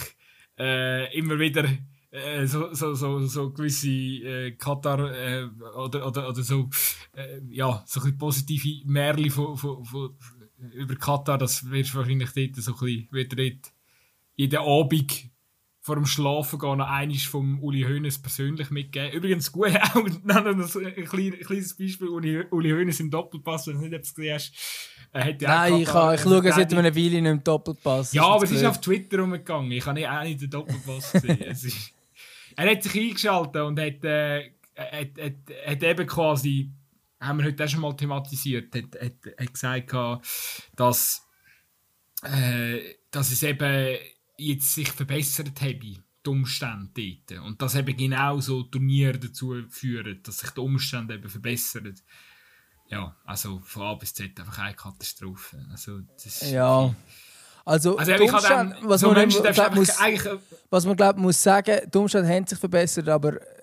äh, 0.58 1.16
immer 1.16 1.38
wieder 1.38 1.70
äh, 2.10 2.48
so, 2.48 2.74
so, 2.74 2.96
so, 2.96 3.20
so 3.28 3.52
gewisse 3.52 3.88
äh, 3.90 4.52
Katar 4.54 5.14
äh, 5.14 5.44
oder, 5.76 6.08
oder, 6.08 6.30
oder 6.30 6.42
so, 6.42 6.70
äh, 7.14 7.40
ja, 7.50 7.84
so 7.86 8.02
ein 8.02 8.18
positive 8.18 8.84
Märchen 8.88 9.30
von, 9.30 9.56
von, 9.58 9.86
von, 9.86 10.18
über 10.74 10.96
Katar, 10.96 11.38
das 11.38 11.70
wirst 11.70 11.94
du 11.94 11.98
wahrscheinlich 11.98 12.32
dort 12.32 12.56
so 12.56 12.74
ein 12.74 12.80
bisschen, 12.80 13.08
wird 13.12 13.38
dort 13.38 13.74
jeden 14.36 14.60
Abend 14.60 15.30
vor 15.86 15.96
dem 15.98 16.08
Schlafen 16.08 16.58
gehen 16.58 16.80
noch 16.80 16.90
einiges 16.90 17.26
vom 17.26 17.62
Uli 17.62 17.84
Hoeneß 17.84 18.18
persönlich 18.20 18.72
mitgeben. 18.72 19.12
Übrigens 19.12 19.52
gut, 19.52 19.70
auch 19.82 19.94
noch 20.24 20.46
ein, 20.46 21.06
klein, 21.06 21.34
kleines 21.46 21.78
Beispiel, 21.78 22.08
Uli, 22.08 22.44
Uli 22.50 22.72
Hoeneß 22.72 23.02
im 23.02 23.12
Doppelpass, 23.12 23.68
wenn 23.68 23.80
du 23.80 23.88
nicht 23.88 24.16
gesehen 24.16 24.34
hast. 24.34 24.52
Äh, 25.14 25.36
Nein, 25.40 25.82
ich, 25.82 25.88
kann, 25.88 26.16
ich 26.16 26.22
schaue 26.22 26.52
seit 26.52 26.74
einer 26.74 26.96
Weile 26.96 27.18
in 27.20 27.28
einem 27.28 27.44
Doppelpass. 27.44 28.14
Ja, 28.14 28.24
aber 28.24 28.46
es 28.46 28.52
ist 28.52 28.66
auf 28.66 28.82
Twitter 28.82 29.20
rumgegangen. 29.20 29.72
Ich 29.74 29.86
habe 29.86 30.00
nicht, 30.00 30.10
auch 30.10 30.24
nicht 30.24 30.42
den 30.42 30.50
Doppelpass 30.50 31.12
gesehen. 31.12 31.38
er 32.56 32.72
hat 32.72 32.84
sich 32.84 32.96
eingeschaltet 32.96 33.62
und 33.62 33.80
hat, 33.80 34.04
äh, 34.04 34.54
hat, 34.76 35.22
hat, 35.22 35.34
hat 35.68 35.84
eben 35.84 36.08
quasi, 36.08 36.72
haben 37.20 37.40
wir 37.40 37.46
heute 37.46 37.64
auch 37.64 37.70
schon 37.70 37.82
mal 37.82 37.96
thematisiert, 37.96 38.76
hat, 38.76 39.02
hat, 39.02 39.40
hat 39.40 39.54
gesagt, 39.54 39.94
dass, 40.76 41.22
äh, 42.24 42.80
dass 43.12 43.32
es 43.32 43.44
eben 43.44 43.98
jetzt 44.38 44.74
sich 44.74 44.92
verbessert 44.92 45.62
habe, 45.62 45.76
die 45.76 46.30
Umstände 46.30 46.90
dort. 47.28 47.46
Und 47.46 47.62
dass 47.62 47.76
eben 47.76 47.96
genau 47.96 48.40
so 48.40 48.64
Turniere 48.64 49.20
dazu 49.20 49.64
führen, 49.70 50.22
dass 50.24 50.40
sich 50.40 50.50
die 50.52 50.60
Umstände 50.60 51.16
eben 51.16 51.30
verbessern. 51.30 51.96
Ja, 52.88 53.16
also 53.26 53.60
von 53.60 53.84
A 53.84 53.94
bis 53.96 54.14
Z 54.14 54.40
einfach 54.40 54.60
eine 54.60 54.76
Katastrophe. 54.76 55.66
Also, 55.72 56.02
das 56.24 56.52
ja. 56.52 56.94
Also, 57.68 57.98
also 57.98 58.14
Umstände, 58.14 58.78
was, 58.84 59.02
so 59.02 59.12
man 59.12 59.28
glaub, 59.28 59.76
muss, 59.76 59.90
was 60.70 60.86
man 60.86 60.96
glaub, 60.96 61.18
muss 61.18 61.42
sagen, 61.42 61.80
die 61.92 61.98
Umstände 61.98 62.30
haben 62.30 62.46
sich 62.46 62.60
verbessert, 62.60 63.10
aber 63.10 63.42
äh, 63.42 63.55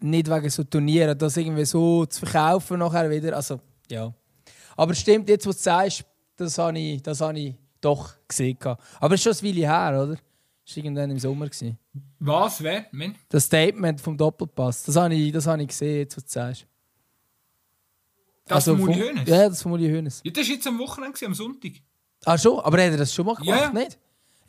nicht 0.00 0.30
wegen 0.30 0.50
so 0.50 0.64
Turnieren, 0.64 1.18
das 1.18 1.36
irgendwie 1.36 1.64
so 1.64 2.06
zu 2.06 2.24
verkaufen 2.26 2.78
nachher 2.78 3.10
wieder. 3.10 3.36
Also, 3.36 3.60
ja. 3.90 4.12
Aber 4.76 4.94
stimmt, 4.94 5.28
jetzt, 5.28 5.46
was 5.46 5.56
du 5.56 5.62
sagst, 5.62 6.04
das 6.36 6.56
habe 6.58 6.78
ich, 6.78 7.02
das 7.02 7.20
habe 7.20 7.38
ich 7.38 7.54
doch 7.80 8.14
gesehen. 8.26 8.58
Aber 9.00 9.14
es 9.14 9.24
ist 9.24 9.40
schon 9.40 9.48
ein 9.48 9.56
Weile 9.56 9.66
her, 9.66 10.02
oder? 10.02 10.16
Das 10.64 10.76
war 10.76 10.84
irgendwann 10.84 11.10
im 11.10 11.18
Sommer. 11.18 11.46
Gewesen. 11.46 11.78
Was? 12.18 12.62
Wer? 12.62 12.86
Wen? 12.92 13.14
Das 13.28 13.44
Statement 13.44 14.00
vom 14.00 14.16
Doppelpass. 14.16 14.84
Das 14.84 14.96
habe 14.96 15.14
ich, 15.14 15.32
das 15.32 15.46
habe 15.46 15.62
ich 15.62 15.68
gesehen, 15.68 15.98
jetzt, 15.98 16.16
was 16.16 16.24
du 16.24 16.30
sagst. 16.30 16.66
Das 18.44 18.68
also 18.68 18.76
von 18.76 18.88
Uli 18.88 19.00
Hoeneß? 19.00 19.28
Ja, 19.28 19.48
das 19.48 19.62
von 19.62 19.72
Uli 19.72 19.90
Hoeneß. 19.90 20.22
Ja, 20.24 20.30
das 20.30 20.46
war 20.46 20.54
jetzt 20.54 20.66
am 20.66 20.78
Wochenende, 20.78 21.26
am 21.26 21.34
Sonntag. 21.34 21.72
Ah, 22.24 22.38
schon? 22.38 22.60
Aber 22.60 22.78
hat 22.78 22.90
er 22.90 22.96
das 22.96 23.12
schon 23.12 23.26
mal 23.26 23.34
gemacht, 23.34 23.60
ja. 23.60 23.72
nicht? 23.72 23.98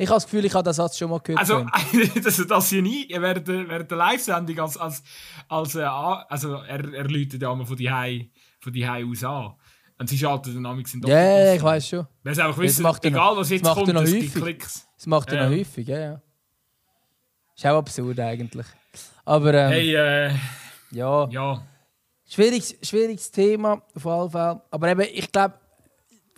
Ich 0.01 0.07
habe 0.07 0.15
das 0.15 0.23
Gefühl, 0.23 0.45
ich 0.45 0.53
habe 0.53 0.63
den 0.63 0.73
Satz 0.73 0.97
schon 0.97 1.09
mal 1.09 1.19
gehört. 1.19 1.41
Also, 1.41 1.65
das, 2.23 2.47
das 2.47 2.69
hier 2.69 2.81
nie, 2.81 3.05
während 3.09 3.45
der, 3.45 3.67
während 3.67 3.91
der 3.91 3.97
Live-Sendung, 3.97 4.57
als, 4.59 4.77
als, 4.77 5.03
als, 5.49 5.75
äh, 5.75 5.81
also 5.81 6.53
er, 6.53 6.93
er 6.93 7.03
läutet 7.09 7.41
ja 7.41 7.53
mal 7.53 7.65
von 7.65 7.75
die 7.75 7.91
Hai 7.91 8.29
von 8.61 8.71
die 8.71 8.87
aus 8.87 9.23
an. 9.25 9.55
Und 9.97 10.09
sie 10.09 10.17
schaltet 10.17 10.55
dann 10.55 10.65
amigs 10.65 10.93
in 10.93 11.01
Ja, 11.01 11.09
yeah, 11.09 11.53
ich 11.55 11.61
weiß 11.61 11.89
schon. 11.89 12.07
Weil 12.23 12.33
sie 12.33 12.41
einfach 12.41 12.61
wissen, 12.61 12.85
egal 13.01 13.35
was 13.35 13.49
jetzt 13.49 13.65
kommt, 13.65 13.89
es 13.89 14.11
gibt 14.11 14.35
Klicks. 14.35 14.87
Das 14.95 15.05
macht 15.05 15.31
er 15.33 15.49
noch 15.49 15.57
häufig, 15.57 15.85
ja, 15.85 15.99
ja. 15.99 16.21
Ist 17.57 17.65
auch 17.65 17.79
absurd 17.79 18.19
eigentlich. 18.21 18.67
Aber, 19.25 19.53
ähm, 19.53 19.71
hey, 19.71 19.95
äh, 19.95 20.31
ja. 20.91 21.27
ja. 21.29 21.61
Schwieriges, 22.25 22.73
schwieriges 22.81 23.29
Thema, 23.31 23.81
auf 23.93 24.05
jeden 24.05 24.29
Fall. 24.29 24.61
Aber 24.71 24.87
eben, 24.89 25.01
ich 25.13 25.29
glaube, 25.29 25.55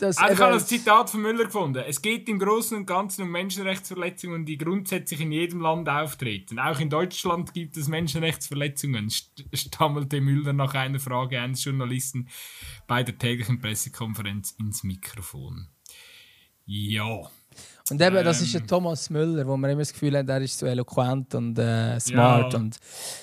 das 0.02 0.18
also 0.18 0.34
ich 0.34 0.39
habe 0.39 0.54
das 0.54 0.68
Zitat 0.68 1.10
von 1.10 1.22
Müller 1.22 1.45
gefunden. 1.45 1.84
Es 1.88 2.02
geht 2.02 2.28
im 2.28 2.39
Großen 2.39 2.76
und 2.76 2.86
Ganzen 2.86 3.24
um 3.24 3.32
Menschenrechtsverletzungen, 3.32 4.45
die 4.45 4.58
grundsätzlich 4.58 5.22
in 5.22 5.32
jedem 5.32 5.62
Land 5.62 5.88
auftreten. 5.88 6.60
Auch 6.60 6.80
in 6.80 6.89
Deutschland 6.89 7.54
gibt 7.54 7.78
es 7.78 7.88
Menschenrechtsverletzungen, 7.88 9.12
stammelte 9.54 10.22
Müller 10.22 10.54
nach 10.54 10.74
einer 10.74 10.99
Frage 10.99 11.39
eines 11.39 11.64
Journalisten 11.64 12.30
bei 12.88 13.04
der 13.04 13.18
täglichen 13.18 13.60
Pressekonferenz 13.60 14.56
ins 14.60 14.84
Mikrofon. 14.84 15.68
Ja. 16.66 17.30
Und 17.89 18.02
eben, 18.02 18.24
das 18.24 18.41
ist 18.41 18.54
der 18.54 18.62
ähm. 18.62 18.68
Thomas 18.68 19.10
Müller, 19.10 19.45
wo 19.45 19.58
man 19.58 19.70
immer 19.70 19.82
das 19.82 19.91
Gefühl 19.91 20.18
hat, 20.18 20.30
er 20.30 20.41
ist 20.41 20.58
so 20.58 20.66
eloquent 20.66 21.36
und 21.36 21.60
äh, 21.60 21.99
smart. 21.99 22.54
Ja. 22.54 22.60
Und 22.60 22.80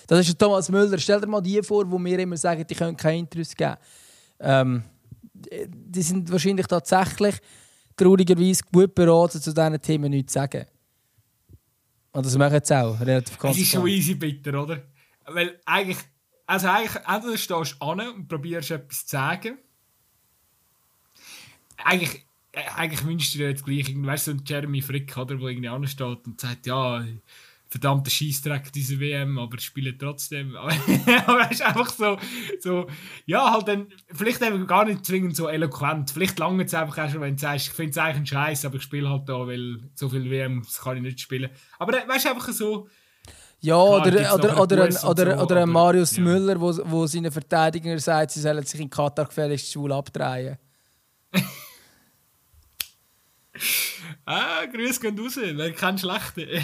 das 0.07 0.20
ist 0.20 0.29
der 0.29 0.47
Thomas 0.47 0.68
Müller. 0.68 0.99
Stell 0.99 1.20
dir 1.20 1.26
mal 1.26 1.41
die 1.41 1.62
vor, 1.62 1.91
wo 1.91 1.99
wir 1.99 2.18
immer 2.18 2.37
sagen, 2.37 2.64
die 2.68 2.74
können 2.74 2.97
kein 2.97 3.20
Interesse 3.20 3.57
geben. 3.57 3.76
Ähm, 4.41 4.83
die 5.66 6.03
sind 6.03 6.30
wahrscheinlich 6.30 6.66
tatsächlich 6.66 7.36
traurigerweise 7.97 8.62
gut 8.72 8.95
beraten, 8.95 9.41
zu 9.41 9.53
diesen 9.53 9.82
Themen 9.82 10.11
nichts 10.11 10.32
zu 10.32 10.39
sagen. 10.39 10.66
Und 12.12 12.26
das 12.26 12.36
machen 12.36 12.61
sie 12.62 12.74
auch 12.76 12.99
relativ 13.01 13.39
konsequent. 13.39 13.57
Es 13.57 13.62
ist 13.62 13.72
schon 13.72 13.86
easy 13.89 14.14
bitter, 14.14 14.62
oder? 14.62 14.82
Weil 15.26 15.61
eigentlich, 15.66 15.99
also 16.47 16.68
eigentlich, 16.68 17.03
entweder 17.07 17.36
stehst 17.36 17.76
du 17.80 17.86
an 17.86 18.01
und 18.01 18.28
probierst 18.28 18.70
etwas 18.70 19.07
zu 19.07 19.16
sagen. 19.16 19.59
Eigentlich, 21.76 22.24
eigentlich 22.76 23.05
wünschst 23.05 23.34
du 23.34 23.39
dir 23.39 23.51
jetzt 23.51 23.64
gleich, 23.64 23.95
weißt 23.95 24.28
du, 24.28 24.32
so 24.32 24.45
Jeremy 24.45 24.80
Frick, 24.80 25.16
oder, 25.16 25.36
der 25.36 25.49
irgendwie 25.49 25.68
ansteht 25.68 26.26
und 26.26 26.41
sagt, 26.41 26.66
ja, 26.66 27.05
verdammter 27.69 28.11
Scheißdreck 28.11 28.73
diese 28.73 28.99
WM, 28.99 29.39
aber 29.39 29.59
spielen 29.59 29.97
trotzdem. 29.99 30.57
aber 31.27 31.43
es 31.45 31.53
ist 31.53 31.62
einfach 31.62 31.91
so, 31.91 32.16
so, 32.61 32.87
ja, 33.27 33.53
halt 33.53 33.69
dann, 33.69 33.87
vielleicht 34.12 34.41
eben 34.43 34.66
gar 34.66 34.85
nicht 34.85 35.05
zwingend 35.05 35.37
so 35.37 35.49
eloquent. 35.49 36.11
Vielleicht 36.11 36.39
lange 36.39 36.64
es 36.64 36.75
einfach 36.75 36.99
auch 36.99 37.11
schon, 37.11 37.21
wenn 37.21 37.37
du 37.37 37.41
sagst, 37.41 37.69
ich 37.69 37.73
finde 37.73 37.91
es 37.91 37.99
eigentlich 37.99 38.16
ein 38.16 38.27
Scheiß, 38.27 38.64
aber 38.64 38.77
ich 38.77 38.83
spiele 38.83 39.11
halt 39.11 39.29
da, 39.29 39.47
weil 39.47 39.81
so 39.95 40.09
viel 40.09 40.31
WM 40.31 40.66
kann 40.83 40.97
ich 40.97 41.03
nicht 41.03 41.21
spielen. 41.21 41.51
Aber 41.79 41.93
weißt 41.93 42.25
du, 42.25 42.31
einfach 42.31 42.49
so. 42.51 42.89
Ja, 43.61 43.75
Klar, 43.75 44.07
oder, 44.07 44.35
oder, 44.35 44.61
oder, 44.62 44.85
ein, 44.85 44.97
oder, 44.97 45.37
so, 45.37 45.43
oder 45.45 45.62
ein 45.62 45.69
Marius 45.69 46.16
ja. 46.16 46.23
Müller, 46.23 46.61
wo, 46.61 46.73
wo 46.85 47.07
seine 47.07 47.31
Verteidiger 47.31 47.99
sagt, 47.99 48.31
sie 48.31 48.41
sollen 48.41 48.64
sich 48.64 48.81
in 48.81 48.89
Katar 48.89 49.27
gefälligst 49.27 49.73
schwul 49.73 49.93
abdrehen. 49.93 50.57
Ah, 54.31 54.66
Grüße 54.66 55.01
gehen 55.01 55.18
raus, 55.18 55.39
wer 55.41 55.72
kann 55.72 55.97
schlechte? 55.97 56.47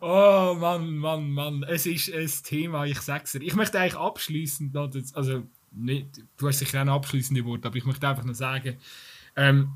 oh 0.00 0.56
Mann, 0.58 0.96
Mann, 0.96 1.30
Mann, 1.30 1.62
es 1.64 1.84
ist 1.84 2.14
ein 2.14 2.30
Thema, 2.42 2.86
ich 2.86 3.02
sag's 3.02 3.32
dir. 3.32 3.42
Ich 3.42 3.54
möchte 3.54 3.78
eigentlich 3.78 3.96
abschließend 3.96 4.72
noch, 4.72 4.90
also 5.12 5.46
nicht, 5.72 6.24
du 6.38 6.48
hast 6.48 6.60
sicher 6.60 6.78
auch 6.78 6.82
ein 6.84 6.88
abschließende 6.88 7.44
Wort, 7.44 7.66
aber 7.66 7.76
ich 7.76 7.84
möchte 7.84 8.08
einfach 8.08 8.24
noch 8.24 8.32
sagen, 8.32 8.78
ähm, 9.36 9.74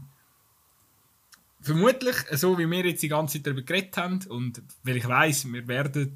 vermutlich, 1.61 2.17
so 2.31 2.59
wie 2.59 2.71
wir 2.71 2.87
jetzt 2.87 3.03
die 3.03 3.09
ganze 3.09 3.37
Zeit 3.37 3.49
darüber 3.49 3.61
geredet 3.61 3.99
haben 3.99 4.21
und 4.31 4.63
weil 4.83 4.97
ich 4.97 5.07
weiß, 5.07 5.53
wir 5.53 5.69
werden, 5.69 6.15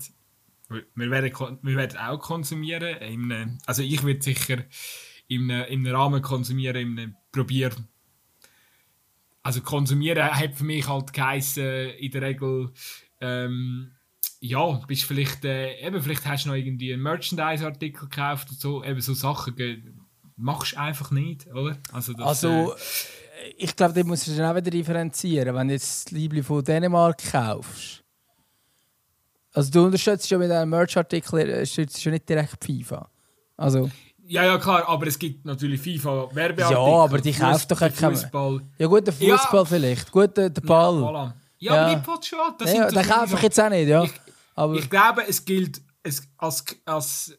wir 0.71 1.11
werden, 1.11 1.59
wir 1.61 1.77
werden 1.77 1.99
auch 1.99 2.19
konsumieren, 2.19 2.97
einem, 2.97 3.59
also 3.67 3.83
ich 3.83 4.03
werde 4.03 4.23
sicher 4.23 4.65
im, 5.29 5.51
im 5.51 5.87
Rahmen 5.87 6.23
konsumieren, 6.23 6.97
im 6.97 7.15
Probier 7.31 7.73
also 9.47 9.61
konsumieren 9.61 10.25
hat 10.25 10.55
für 10.57 10.65
mich 10.65 10.89
halt 10.89 11.13
geheißen, 11.13 11.91
in 11.91 12.11
der 12.11 12.23
Regel, 12.23 12.73
ähm, 13.21 13.93
ja, 14.41 14.73
bist 14.89 15.05
vielleicht, 15.05 15.45
äh, 15.45 15.87
eben, 15.87 16.03
vielleicht 16.03 16.27
hast 16.27 16.45
du 16.45 16.49
noch 16.49 16.57
irgendwie 16.57 16.93
einen 16.93 17.03
Merchandise-Artikel 17.03 18.09
gekauft 18.09 18.51
und 18.51 18.59
so, 18.59 18.83
eben 18.83 19.01
so 19.01 19.15
Sachen 19.15 20.01
machst 20.37 20.73
du 20.73 20.81
einfach 20.81 21.13
nicht, 21.13 21.47
oder? 21.47 21.79
Also, 21.93 22.13
das, 22.13 22.27
also 22.27 22.75
äh, 22.75 23.49
ich 23.57 23.77
glaube, 23.77 23.95
da 23.95 24.05
musst 24.05 24.27
du 24.27 24.35
dann 24.35 24.51
auch 24.51 24.57
wieder 24.57 24.71
differenzieren, 24.71 25.55
wenn 25.55 25.69
du 25.69 25.75
jetzt 25.75 26.07
das 26.07 26.13
Liebling 26.13 26.43
von 26.43 26.65
Dänemark 26.65 27.23
kaufst. 27.31 28.03
Also 29.53 29.71
du 29.71 29.85
unterstützt 29.85 30.29
schon 30.29 30.41
mit 30.41 30.51
einem 30.51 30.71
Merch-Artikel, 30.71 31.39
äh, 31.39 31.65
schon 31.65 32.13
nicht 32.13 32.29
direkt 32.29 32.65
FIFA. 32.65 33.09
Also... 33.57 33.89
Ja, 34.29 34.45
ja, 34.45 34.59
klar, 34.59 34.89
aber 34.89 35.07
es 35.07 35.19
gibt 35.19 35.45
natürlich 35.45 35.81
FIFA-Werbeartikel. 35.81 36.83
Ja, 36.83 37.05
aber 37.05 37.19
die 37.19 37.33
kauft 37.33 37.71
doch 37.71 37.79
keinen 37.79 37.93
Fußball. 37.93 38.61
Ja, 38.77 38.87
gut, 38.87 39.07
der 39.07 39.15
Fußball 39.15 39.61
ja. 39.61 39.65
vielleicht. 39.65 40.11
Gut, 40.11 40.37
der, 40.37 40.51
Ball. 40.51 41.01
Ja, 41.01 41.09
voilà. 41.09 41.33
ja, 41.59 41.75
ja, 41.75 41.87
aber 41.87 42.01
Pot 42.01 42.27
schon. 42.27 42.39
Das 42.59 42.73
ja, 42.73 42.91
den 42.91 43.07
kaufe 43.07 43.37
ich 43.37 43.43
jetzt 43.43 43.61
auch 43.61 43.71
nicht, 43.71 43.89
ja. 43.89 44.05
Ich, 44.05 44.13
aber 44.57 44.75
ich 44.75 44.91
glaube, 44.91 45.23
es 45.29 45.45
gilt 45.45 45.81
es, 46.03 46.29
als, 46.39 46.65
als. 46.85 47.39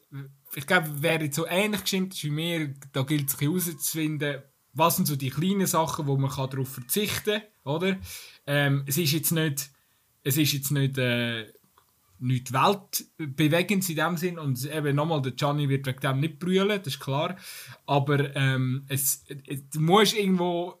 Ich 0.54 0.66
glaube, 0.66 0.88
wer 0.94 1.20
jetzt 1.22 1.36
so 1.36 1.46
ähnlich 1.46 1.82
gestimmt 1.82 2.14
ist 2.14 2.24
wie 2.24 2.30
mir, 2.30 2.74
da 2.92 3.02
gilt 3.02 3.28
es 3.28 3.40
herauszufinden, 3.40 4.42
was 4.72 4.96
sind 4.96 5.06
so 5.06 5.16
die 5.16 5.30
kleinen 5.30 5.66
Sachen, 5.66 6.06
wo 6.06 6.16
man 6.16 6.30
darauf 6.30 6.68
verzichten 6.68 7.42
kann, 7.42 7.74
oder? 7.74 7.96
Ähm, 8.46 8.84
es 8.86 8.96
ist 8.96 9.12
jetzt 9.12 9.32
nicht. 9.32 9.70
Es 10.22 10.38
ist 10.38 10.52
jetzt 10.52 10.70
nicht. 10.70 10.96
Äh, 10.96 11.52
nicht 12.20 12.52
weltbewegend 12.52 13.88
in 13.88 13.96
dem 13.96 14.16
Sinn 14.16 14.38
und 14.38 14.64
eben 14.64 14.96
nochmal, 14.96 15.22
der 15.22 15.32
Gianni 15.32 15.68
wird 15.68 15.86
wegen 15.86 16.00
dem 16.00 16.20
nicht 16.20 16.38
brüllen, 16.38 16.78
das 16.78 16.94
ist 16.94 17.00
klar, 17.00 17.36
aber 17.86 18.34
ähm, 18.36 18.84
es, 18.88 19.24
es, 19.46 19.68
du 19.70 19.80
musst 19.80 20.16
irgendwo 20.16 20.80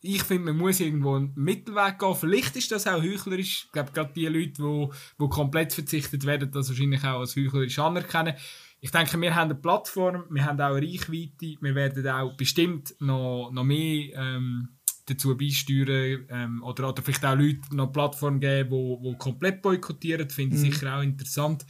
ich 0.00 0.22
finde, 0.22 0.52
man 0.52 0.58
muss 0.58 0.80
irgendwo 0.80 1.16
einen 1.16 1.32
Mittelweg 1.34 1.98
gehen. 1.98 2.14
Vielleicht 2.14 2.56
ist 2.56 2.70
das 2.70 2.86
auch 2.86 3.02
heuchlerisch. 3.02 3.64
Ich 3.64 3.72
glaube, 3.72 3.92
gerade 3.92 4.12
die 4.14 4.26
Leute, 4.26 4.62
die, 4.62 4.88
die 5.20 5.28
komplett 5.28 5.72
verzichtet 5.72 6.24
werden, 6.24 6.50
das 6.52 6.68
wahrscheinlich 6.68 7.02
auch 7.02 7.20
als 7.20 7.34
heuchlerisch 7.34 7.78
anerkennen. 7.78 8.34
Ich 8.80 8.90
denke, 8.90 9.20
wir 9.20 9.34
haben 9.34 9.50
eine 9.50 9.54
Plattform, 9.54 10.24
wir 10.30 10.44
haben 10.44 10.60
auch 10.60 10.76
eine 10.76 10.86
Reichweite, 10.86 11.56
wir 11.60 11.74
werden 11.74 12.06
auch 12.08 12.36
bestimmt 12.36 12.94
noch, 13.00 13.50
noch 13.50 13.64
mehr 13.64 14.14
ähm, 14.14 14.75
dazu 15.06 15.36
beisteuern 15.36 16.26
ähm, 16.28 16.62
oder, 16.62 16.88
oder 16.88 17.02
vielleicht 17.02 17.24
auch 17.24 17.36
Leute 17.36 17.60
noch 17.70 17.84
eine 17.84 17.92
Plattform 17.92 18.40
geben, 18.40 18.70
die, 18.70 19.10
die 19.10 19.18
komplett 19.18 19.62
boykottieren, 19.62 20.28
finde 20.28 20.56
ich 20.56 20.62
mhm. 20.62 20.72
sicher 20.72 20.96
auch 20.96 21.02
interessant. 21.02 21.64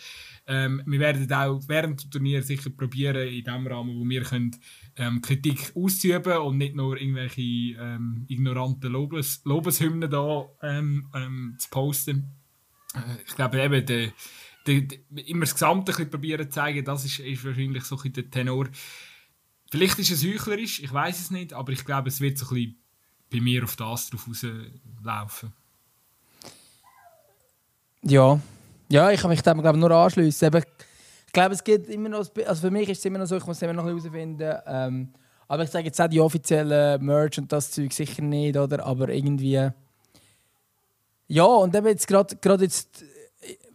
Ähm, 0.46 0.82
wir 0.86 1.00
werden 1.00 1.30
auch 1.32 1.60
während 1.66 2.02
des 2.02 2.10
Turniers 2.10 2.46
sicher 2.46 2.70
probieren, 2.70 3.28
in 3.28 3.44
dem 3.44 3.66
Rahmen, 3.66 3.98
wo 3.98 4.08
wir 4.08 4.22
können, 4.22 4.56
ähm, 4.96 5.20
Kritik 5.20 5.72
auszuüben 5.74 6.38
und 6.38 6.58
nicht 6.58 6.76
nur 6.76 6.98
irgendwelche 6.98 7.42
ähm, 7.42 8.24
ignoranten 8.28 8.92
Lobes 8.92 9.42
Lobeshymnen 9.44 10.10
da 10.10 10.46
ähm, 10.62 11.08
ähm, 11.14 11.56
zu 11.58 11.68
posten. 11.68 12.32
Äh, 12.94 13.22
ich 13.26 13.34
glaube 13.34 13.60
eben, 13.60 13.84
der, 13.84 14.12
der, 14.66 14.80
der, 14.82 15.28
immer 15.28 15.40
das 15.40 15.54
Gesamte 15.54 15.92
probieren 16.06 16.44
zu 16.44 16.50
zeigen, 16.50 16.84
das 16.84 17.04
ist, 17.04 17.18
ist 17.18 17.44
wahrscheinlich 17.44 17.84
so 17.84 17.98
ein 18.00 18.12
der 18.12 18.30
Tenor. 18.30 18.68
Vielleicht 19.70 19.98
ist 19.98 20.12
es 20.12 20.24
heuchlerisch, 20.24 20.80
ich 20.80 20.92
weiß 20.92 21.20
es 21.20 21.30
nicht, 21.32 21.52
aber 21.52 21.72
ich 21.72 21.84
glaube, 21.84 22.08
es 22.08 22.20
wird 22.20 22.38
so 22.38 22.46
ein 22.46 22.54
bisschen 22.54 22.85
bei 23.30 23.40
mir 23.40 23.64
auf 23.64 23.76
das 23.76 24.10
drauf 24.10 24.26
rauslaufen. 24.28 25.52
Ja, 28.02 28.40
ja, 28.88 29.10
ich 29.10 29.20
kann 29.20 29.30
mich 29.30 29.42
dem 29.42 29.60
glaube 29.60 29.78
nur 29.78 29.90
anschließen. 29.90 30.54
Ich 31.26 31.32
glaube, 31.32 31.54
es 31.54 31.64
geht 31.64 31.88
immer 31.88 32.08
noch, 32.08 32.26
also 32.46 32.60
für 32.60 32.70
mich 32.70 32.88
ist 32.88 32.98
es 32.98 33.04
immer 33.04 33.18
noch 33.18 33.26
so, 33.26 33.36
ich 33.36 33.46
muss 33.46 33.56
es 33.56 33.62
immer 33.62 33.72
noch 33.72 33.84
herausfinden. 33.84 34.58
Ähm, 34.66 35.12
aber 35.48 35.64
ich 35.64 35.70
sage 35.70 35.86
jetzt 35.86 36.00
auch 36.00 36.08
die 36.08 36.20
offiziellen 36.20 37.04
Merch 37.04 37.38
und 37.38 37.52
das 37.52 37.70
Zeug 37.70 37.92
sicher 37.92 38.22
nicht, 38.22 38.56
oder? 38.56 38.84
Aber 38.84 39.08
irgendwie. 39.08 39.70
Ja, 41.28 41.44
und 41.44 41.74
eben 41.74 41.86
jetzt 41.86 42.06
gerade 42.06 42.64
jetzt 42.64 43.04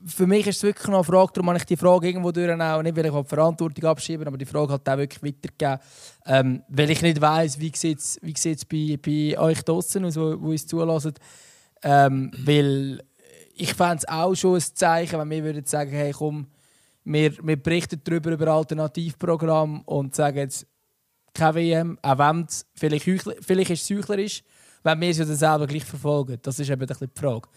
für 0.05 0.27
mich 0.27 0.47
ist 0.47 0.57
es 0.57 0.63
wirklich 0.63 0.87
noch 0.87 0.99
eine 0.99 1.03
Frage, 1.03 1.33
darum 1.33 1.49
habe 1.49 1.59
ich 1.59 1.65
die 1.65 1.77
Frage 1.77 2.07
irgendwo 2.07 2.31
durch 2.31 2.49
auch, 2.49 2.81
nicht 2.81 2.95
weil 2.95 3.05
ich 3.05 3.11
die 3.11 3.23
Verantwortung 3.23 3.85
abschieben 3.85 4.27
aber 4.27 4.37
die 4.37 4.45
Frage 4.45 4.73
hat 4.73 4.89
auch 4.89 4.97
wirklich 4.97 5.23
weitergegeben, 5.23 5.79
ähm, 6.25 6.63
weil 6.69 6.89
ich 6.89 7.01
nicht 7.01 7.21
weiss, 7.21 7.59
wie 7.59 7.71
sieht 7.75 7.99
es 7.99 8.19
wie 8.21 8.33
sieht's 8.37 8.65
bei, 8.65 8.97
bei 9.01 9.37
euch 9.37 9.61
draußen 9.63 10.03
aus, 10.05 10.15
wo, 10.15 10.41
wo 10.41 10.53
es 10.53 10.65
zulassen. 10.65 11.13
Ähm, 11.83 12.31
weil 12.37 13.03
ich 13.55 13.73
fände 13.73 13.97
es 13.97 14.07
auch 14.07 14.33
schon 14.35 14.55
ein 14.55 14.61
Zeichen, 14.61 15.19
wenn 15.19 15.29
wir 15.29 15.43
würden 15.43 15.65
sagen, 15.65 15.91
hey 15.91 16.11
komm, 16.11 16.47
wir, 17.03 17.33
wir 17.43 17.61
berichten 17.61 18.01
darüber 18.03 18.31
über 18.31 18.47
Alternativprogramm 18.47 19.81
und 19.81 20.15
sagen 20.15 20.37
jetzt 20.37 20.67
keine 21.33 21.55
WM, 21.55 21.99
auch 22.01 22.17
wenn 22.17 22.45
es 22.45 22.65
vielleicht, 22.75 23.05
vielleicht 23.41 23.71
ist 23.71 23.89
es 23.89 23.97
heuchlerisch, 23.97 24.43
wenn 24.83 24.99
wir 24.99 25.09
es 25.09 25.17
ja 25.17 25.25
dann 25.25 25.35
selber 25.35 25.67
gleich 25.67 25.85
verfolgen. 25.85 26.39
Das 26.41 26.59
ist 26.59 26.69
eben 26.69 26.81
ein 26.81 26.87
bisschen 26.87 27.11
die 27.15 27.19
Frage. 27.19 27.47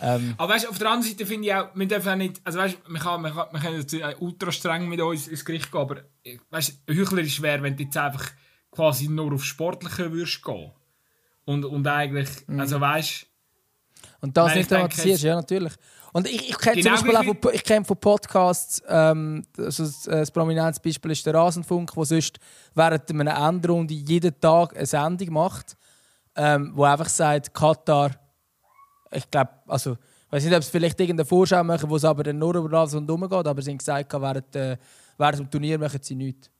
Ähm, 0.00 0.34
aber 0.38 0.54
weißt, 0.54 0.68
auf 0.68 0.78
der 0.78 0.88
anderen 0.88 1.10
Seite 1.10 1.26
finde 1.26 1.48
ich 1.48 1.54
auch, 1.54 1.68
wir 1.74 1.88
dürfen 1.88 2.08
auch 2.10 2.16
nicht, 2.16 2.40
also 2.44 2.58
weißt, 2.58 2.78
man 2.88 3.02
kann, 3.02 3.22
man 3.22 3.34
kann, 3.34 3.48
man 3.52 3.60
kann 3.60 3.74
jetzt 3.74 3.94
ultra 4.20 4.52
streng 4.52 4.88
mit 4.88 5.00
uns 5.00 5.26
ins 5.26 5.44
Gericht 5.44 5.70
gehen, 5.72 5.80
aber 5.80 6.02
weißt, 6.50 6.82
heuchlerisch 6.88 7.42
wäre, 7.42 7.62
wenn 7.62 7.76
du 7.76 7.82
jetzt 7.82 7.96
einfach 7.96 8.30
quasi 8.70 9.08
nur 9.08 9.34
auf 9.34 9.44
Sportliche 9.44 10.12
würdest 10.12 10.44
gehen. 10.44 10.70
Und, 11.44 11.64
und 11.64 11.86
eigentlich, 11.86 12.28
mhm. 12.46 12.60
also 12.60 12.80
weißt 12.80 13.26
Und 14.20 14.36
das 14.36 14.54
nicht 14.54 14.68
thematisierst, 14.68 15.24
ja, 15.24 15.34
natürlich. 15.34 15.72
Und 16.12 16.28
ich, 16.28 16.50
ich 16.50 16.58
kenne 16.58 16.76
genau 16.82 16.96
zum 16.96 17.06
Beispiel 17.06 17.30
auch 17.30 17.36
von, 17.40 17.54
ich 17.54 17.64
kenn 17.64 17.84
von 17.84 17.96
Podcasts, 17.96 18.82
ähm, 18.88 19.44
also 19.58 19.84
das, 19.84 20.02
das 20.02 20.30
prominentes 20.30 20.80
Beispiel 20.80 21.10
ist 21.12 21.26
der 21.26 21.34
Rasenfunk, 21.34 21.92
der 21.94 22.04
sonst 22.04 22.38
während 22.74 23.10
einer 23.10 23.48
Endrunde 23.48 23.94
jeden 23.94 24.38
Tag 24.40 24.76
eine 24.76 24.86
Sendung 24.86 25.32
macht, 25.32 25.76
ähm, 26.36 26.72
wo 26.74 26.84
einfach 26.84 27.08
sagt, 27.08 27.52
Katar 27.54 28.19
ich 29.12 29.30
glaube, 29.30 29.50
also, 29.66 29.92
ich 29.92 30.32
weiß 30.32 30.44
nicht, 30.44 30.54
ob 30.54 30.60
es 30.60 30.68
vielleicht 30.68 31.00
irgendeine 31.00 31.26
Vorschau 31.26 31.62
machen, 31.64 31.88
wo 31.90 31.96
es 31.96 32.04
aber 32.04 32.22
dann 32.22 32.38
nur 32.38 32.54
über 32.54 32.78
alles 32.78 32.94
rundherum 32.94 33.22
geht, 33.22 33.46
aber 33.46 33.62
sie 33.62 33.70
haben 33.70 33.78
gesagt, 33.78 34.12
während, 34.12 34.56
äh, 34.56 34.76
während 35.18 35.38
dem 35.38 35.50
Turnier 35.50 35.78
machen 35.78 36.00
sie 36.02 36.14
nichts. 36.14 36.50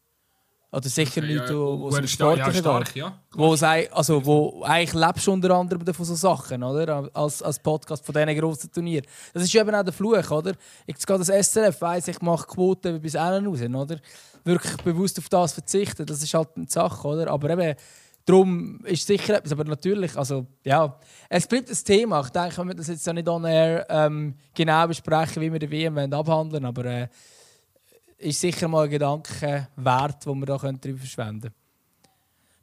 Oder 0.72 0.88
sicher 0.88 1.20
Okay, 1.20 1.34
Leute, 1.34 1.52
ja, 1.52 1.58
wo, 1.58 1.88
es 1.88 2.10
stark, 2.10 2.38
ja, 2.38 2.52
stark, 2.52 2.94
ja. 2.94 3.18
Wo, 3.32 3.52
also, 3.54 4.24
wo 4.24 4.62
eigentlich 4.62 4.94
lebst 4.94 5.26
du 5.26 5.32
unter 5.32 5.50
anderem 5.50 5.84
von 5.92 6.04
so 6.04 6.14
Sachen, 6.14 6.62
oder? 6.62 7.10
Als, 7.12 7.42
als 7.42 7.58
Podcast 7.58 8.06
von 8.06 8.14
diesen 8.14 8.38
grossen 8.38 8.70
Turnieren. 8.70 9.04
Das 9.34 9.42
ist 9.42 9.54
eben 9.54 9.74
auch 9.74 9.82
der 9.82 9.92
Fluch, 9.92 10.30
oder? 10.30 10.52
Jetzt 10.86 11.04
geht 11.04 11.20
das 11.20 11.28
SRF, 11.28 11.80
weiss 11.80 12.06
ich, 12.06 12.20
mache 12.22 12.46
Quoten 12.46 13.00
bis 13.00 13.16
allen 13.16 13.46
raus, 13.46 13.60
oder? 13.62 13.96
Wirklich 14.44 14.76
bewusst 14.76 15.18
auf 15.18 15.28
das 15.28 15.52
verzichten, 15.54 16.06
das 16.06 16.22
ist 16.22 16.32
halt 16.34 16.50
eine 16.54 16.68
Sache, 16.68 17.06
oder? 17.06 17.28
Aber 17.28 17.50
eben, 17.50 17.74
darum 18.24 18.80
ist 18.84 19.06
sicher 19.06 19.38
etwas, 19.38 19.52
aber 19.52 19.64
natürlich, 19.64 20.16
also, 20.16 20.46
ja. 20.64 20.98
Es 21.28 21.46
bleibt 21.46 21.70
ein 21.70 21.76
Thema. 21.84 22.20
Ich 22.20 22.30
denke, 22.30 22.56
wir 22.56 22.64
müssen 22.64 22.78
das 22.78 22.88
jetzt 22.88 23.06
ja 23.06 23.12
nicht 23.12 23.28
on 23.28 23.44
air 23.44 23.86
ähm, 23.88 24.34
genau 24.54 24.86
besprechen, 24.86 25.42
wie 25.42 25.52
wir 25.52 25.58
die 25.58 25.70
WM 25.70 25.98
abhandeln 26.12 26.64
aber 26.64 26.84
äh, 26.84 27.08
ist 28.18 28.40
sicher 28.40 28.68
mal 28.68 28.84
ein 28.84 28.90
Gedanke 28.90 29.68
wert, 29.76 30.26
den 30.26 30.38
wir 30.38 30.46
da 30.46 30.58
darüber 30.58 30.98
verschwenden 30.98 31.40
können. 31.40 31.54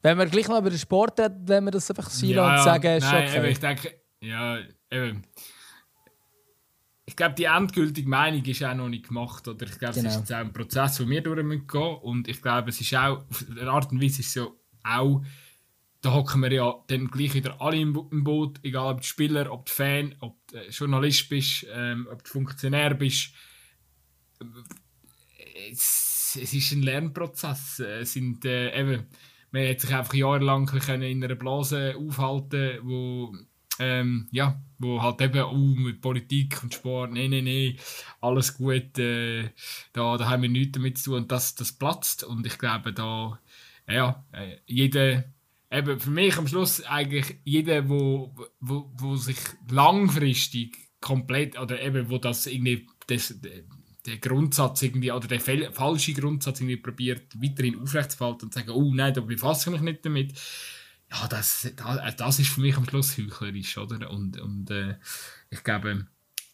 Wenn 0.02 0.18
wir 0.18 0.26
gleich 0.26 0.48
noch 0.48 0.58
über 0.58 0.70
den 0.70 0.78
Sport 0.78 1.18
reden, 1.18 1.42
wenn 1.46 1.64
wir 1.64 1.70
das 1.72 1.90
einfach 1.90 2.08
sein 2.08 2.38
und 2.38 2.62
sagen, 2.62 2.96
ist 2.96 3.04
nein, 3.04 3.28
okay. 3.28 3.38
eben, 3.38 3.46
ich 3.46 3.58
denke, 3.58 3.94
ja, 4.20 4.58
eben. 4.90 5.22
Ich 7.04 7.16
glaube, 7.16 7.34
die 7.34 7.44
endgültige 7.44 8.08
Meinung 8.08 8.44
ist 8.44 8.62
auch 8.62 8.74
noch 8.74 8.88
nicht 8.88 9.08
gemacht. 9.08 9.48
Oder 9.48 9.66
ich 9.66 9.78
glaube, 9.78 9.94
Genau. 9.94 10.08
es 10.08 10.14
ist 10.14 10.20
jetzt 10.20 10.32
auch 10.32 10.38
ein 10.38 10.52
Prozess, 10.52 10.98
den 10.98 11.08
wir 11.08 11.22
durch 11.22 11.42
müssen 11.42 11.66
gehen 11.66 11.96
Und 12.02 12.28
ich 12.28 12.40
glaube, 12.40 12.70
es 12.70 12.80
ist 12.80 12.94
auch, 12.94 13.24
auf 13.28 13.44
eine 13.50 13.70
Art 13.70 13.90
und 13.90 14.00
Weise 14.00 14.20
ist 14.20 14.28
es 14.28 14.32
so 14.34 14.60
auch, 14.84 15.22
da 16.00 16.12
hocken 16.14 16.42
wir 16.42 16.52
ja 16.52 16.74
dann 16.88 17.08
gleich 17.08 17.34
wieder 17.34 17.60
alle 17.60 17.78
im, 17.78 17.92
Bo- 17.92 18.08
im 18.12 18.24
Boot, 18.24 18.60
egal 18.62 18.94
ob 18.94 19.00
du 19.00 19.06
Spieler, 19.06 19.50
ob 19.52 19.66
du 19.66 19.72
Fan, 19.72 20.14
ob 20.20 20.36
du 20.48 20.56
äh, 20.56 20.70
Journalist 20.70 21.28
bist, 21.28 21.66
ähm, 21.72 22.08
ob 22.10 22.22
du 22.24 22.30
Funktionär 22.30 22.94
bist. 22.94 23.32
Es, 25.70 26.38
es 26.40 26.54
ist 26.54 26.72
ein 26.72 26.82
Lernprozess. 26.82 27.80
Es 27.80 28.12
sind 28.12 28.44
äh, 28.44 28.78
eben, 28.78 29.06
man 29.50 29.68
hat 29.68 29.80
sich 29.80 29.94
einfach 29.94 30.14
jahrelang 30.14 30.68
in 30.68 31.24
einer 31.24 31.34
Blase 31.34 31.94
aufhalten, 31.96 32.78
wo 32.82 33.34
ähm, 33.80 34.28
ja, 34.32 34.60
wo 34.78 35.00
halt 35.00 35.20
eben 35.20 35.40
oh, 35.44 35.54
mit 35.56 36.00
Politik 36.00 36.60
und 36.64 36.74
Sport, 36.74 37.12
nee, 37.12 37.28
nee, 37.28 37.42
nee, 37.42 37.76
alles 38.20 38.56
gut, 38.56 38.98
äh, 38.98 39.50
da, 39.92 40.16
da 40.16 40.28
haben 40.28 40.42
wir 40.42 40.48
nichts 40.48 40.72
damit 40.72 40.98
zu 40.98 41.10
tun 41.12 41.22
und 41.22 41.30
das, 41.32 41.54
das 41.54 41.72
platzt 41.72 42.24
und 42.24 42.44
ich 42.44 42.58
glaube 42.58 42.92
da, 42.92 43.38
ja, 43.86 44.26
äh, 44.32 44.56
jeder, 44.66 45.22
eben 45.70 46.00
für 46.00 46.10
mich 46.10 46.36
am 46.36 46.48
Schluss 46.48 46.82
eigentlich 46.82 47.38
jeder, 47.44 47.88
wo, 47.88 48.34
wo, 48.60 48.90
wo 48.94 49.16
sich 49.16 49.38
langfristig 49.70 50.76
komplett, 51.00 51.58
oder 51.58 51.80
eben, 51.80 52.08
wo 52.08 52.18
das 52.18 52.46
irgendwie, 52.46 52.86
das, 53.06 53.34
der 54.06 54.18
Grundsatz 54.18 54.82
irgendwie, 54.82 55.12
oder 55.12 55.28
der 55.28 55.40
falsche 55.40 56.14
Grundsatz 56.14 56.60
irgendwie 56.60 56.78
probiert, 56.78 57.34
weiterhin 57.40 57.80
aufrechtzuerhalten 57.80 58.46
und 58.46 58.52
zu 58.52 58.58
sagen, 58.58 58.70
oh 58.70 58.92
nein, 58.94 59.14
da 59.14 59.20
befasse 59.20 59.68
ich 59.68 59.74
mich 59.74 59.82
nicht 59.82 60.04
damit. 60.04 60.32
Ja, 61.10 61.26
das, 61.28 61.70
das, 61.76 62.16
das 62.16 62.38
ist 62.38 62.48
für 62.50 62.60
mich 62.60 62.76
am 62.76 62.86
Schluss 62.86 63.16
heuchlerisch, 63.16 63.78
oder? 63.78 64.10
Und, 64.10 64.38
und 64.40 64.70
äh, 64.70 64.96
ich 65.50 65.62
glaube, 65.64 66.06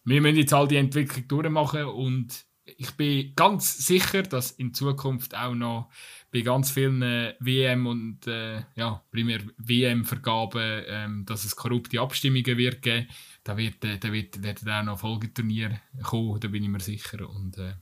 wir 0.04 0.20
müssen 0.20 0.36
jetzt 0.36 0.52
all 0.52 0.68
die 0.68 0.76
Entwicklung 0.76 1.26
durchmachen 1.28 1.84
und 1.84 2.44
ich 2.64 2.92
bin 2.92 3.34
ganz 3.34 3.86
sicher, 3.86 4.22
dass 4.22 4.50
in 4.52 4.72
Zukunft 4.72 5.36
auch 5.36 5.54
noch 5.54 5.90
bei 6.34 6.40
ganz 6.40 6.72
vielen 6.72 7.00
äh, 7.00 7.36
WM 7.38 7.86
und 7.86 8.26
äh, 8.26 8.64
ja, 8.74 9.00
primär 9.12 9.40
WM-Vergaben, 9.56 10.82
ähm, 10.88 11.24
dass 11.24 11.44
es 11.44 11.54
korrupte 11.54 12.00
Abstimmungen 12.00 12.58
wird 12.58 12.82
geben. 12.82 13.06
Da 13.44 13.56
wird, 13.56 13.84
äh, 13.84 13.98
da 13.98 14.12
wird, 14.12 14.42
werden 14.42 14.68
auch 14.68 14.84
noch 14.84 14.98
Folgeturniere 14.98 15.80
kommen, 16.02 16.40
da 16.40 16.48
bin 16.48 16.64
ich 16.64 16.68
mir 16.68 16.80
sicher. 16.80 17.30
Und 17.30 17.56
äh, 17.58 17.74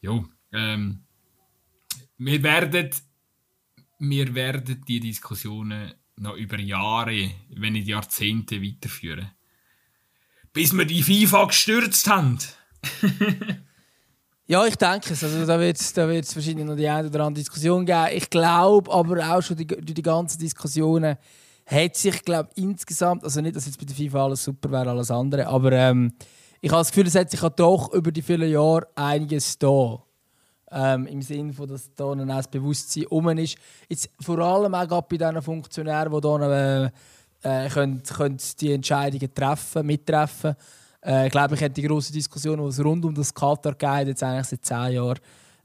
ja, 0.00 0.24
ähm, 0.52 1.04
wir 2.16 2.42
werden, 2.42 2.90
wir 4.00 4.34
werden 4.34 4.84
die 4.88 4.98
Diskussionen 4.98 5.94
noch 6.16 6.34
über 6.34 6.58
Jahre, 6.58 7.30
wenn 7.50 7.74
nicht 7.74 7.86
Jahrzehnte 7.86 8.60
weiterführen. 8.60 9.30
Bis 10.52 10.76
wir 10.76 10.84
die 10.84 11.04
FIFA 11.04 11.44
gestürzt 11.44 12.10
haben. 12.10 12.38
Ja, 14.50 14.64
ich 14.64 14.76
denke 14.76 15.12
es. 15.12 15.22
Also, 15.22 15.44
da 15.44 15.60
wird 15.60 15.78
es 15.78 15.92
da 15.92 16.08
wahrscheinlich 16.08 16.64
noch 16.64 16.74
die 16.74 16.88
eine 16.88 17.08
oder 17.08 17.20
andere 17.24 17.42
Diskussion 17.42 17.84
geben. 17.84 18.08
Ich 18.14 18.30
glaube 18.30 18.90
aber 18.90 19.36
auch 19.36 19.42
schon 19.42 19.58
durch 19.58 19.84
die 19.84 20.00
ganzen 20.00 20.38
Diskussionen 20.38 21.18
hat 21.66 21.96
sich, 21.96 22.24
glaube 22.24 22.48
insgesamt, 22.54 23.24
also 23.24 23.42
nicht, 23.42 23.56
dass 23.56 23.66
jetzt 23.66 23.78
bei 23.78 23.84
der 23.84 23.94
FIFA 23.94 24.24
alles 24.24 24.42
super 24.42 24.70
wäre, 24.70 24.88
alles 24.88 25.10
andere, 25.10 25.46
aber 25.46 25.72
ähm, 25.72 26.14
ich 26.62 26.70
habe 26.70 26.80
das 26.80 26.88
Gefühl, 26.88 27.08
es 27.08 27.14
hat 27.14 27.30
sich 27.30 27.40
doch 27.40 27.92
über 27.92 28.10
die 28.10 28.22
vielen 28.22 28.50
Jahre 28.50 28.88
einiges 28.94 29.58
da. 29.58 30.02
Ähm, 30.70 31.06
Im 31.08 31.20
Sinne 31.20 31.52
von, 31.52 31.68
dass 31.68 31.92
da 31.94 32.10
ein 32.10 32.42
Bewusstsein 32.50 33.06
um 33.08 33.28
ist. 33.36 33.58
Jetzt 33.86 34.08
vor 34.18 34.38
allem 34.38 34.74
auch 34.74 35.02
bei 35.02 35.18
diesen 35.18 35.42
Funktionären, 35.42 36.10
die 36.10 36.26
hier 36.26 36.90
äh, 37.42 37.66
äh, 37.66 37.68
können, 37.68 38.02
können 38.02 38.38
die 38.58 38.72
Entscheidungen 38.72 39.34
treffen, 39.34 39.86
mittreffen. 39.86 40.56
Äh, 41.08 41.26
ich 41.26 41.32
glaube, 41.32 41.54
ich 41.54 41.60
hätte 41.60 41.80
die 41.80 41.86
grosse 41.88 42.12
Diskussion, 42.12 42.58
die 42.60 42.66
es 42.66 42.84
rund 42.84 43.04
um 43.04 43.14
das 43.14 43.32
Katar 43.32 43.74
geht, 43.74 44.08
jetzt 44.08 44.22
eigentlich 44.22 44.46
seit 44.46 44.64
zehn 44.64 44.92
Jahren, 44.92 45.18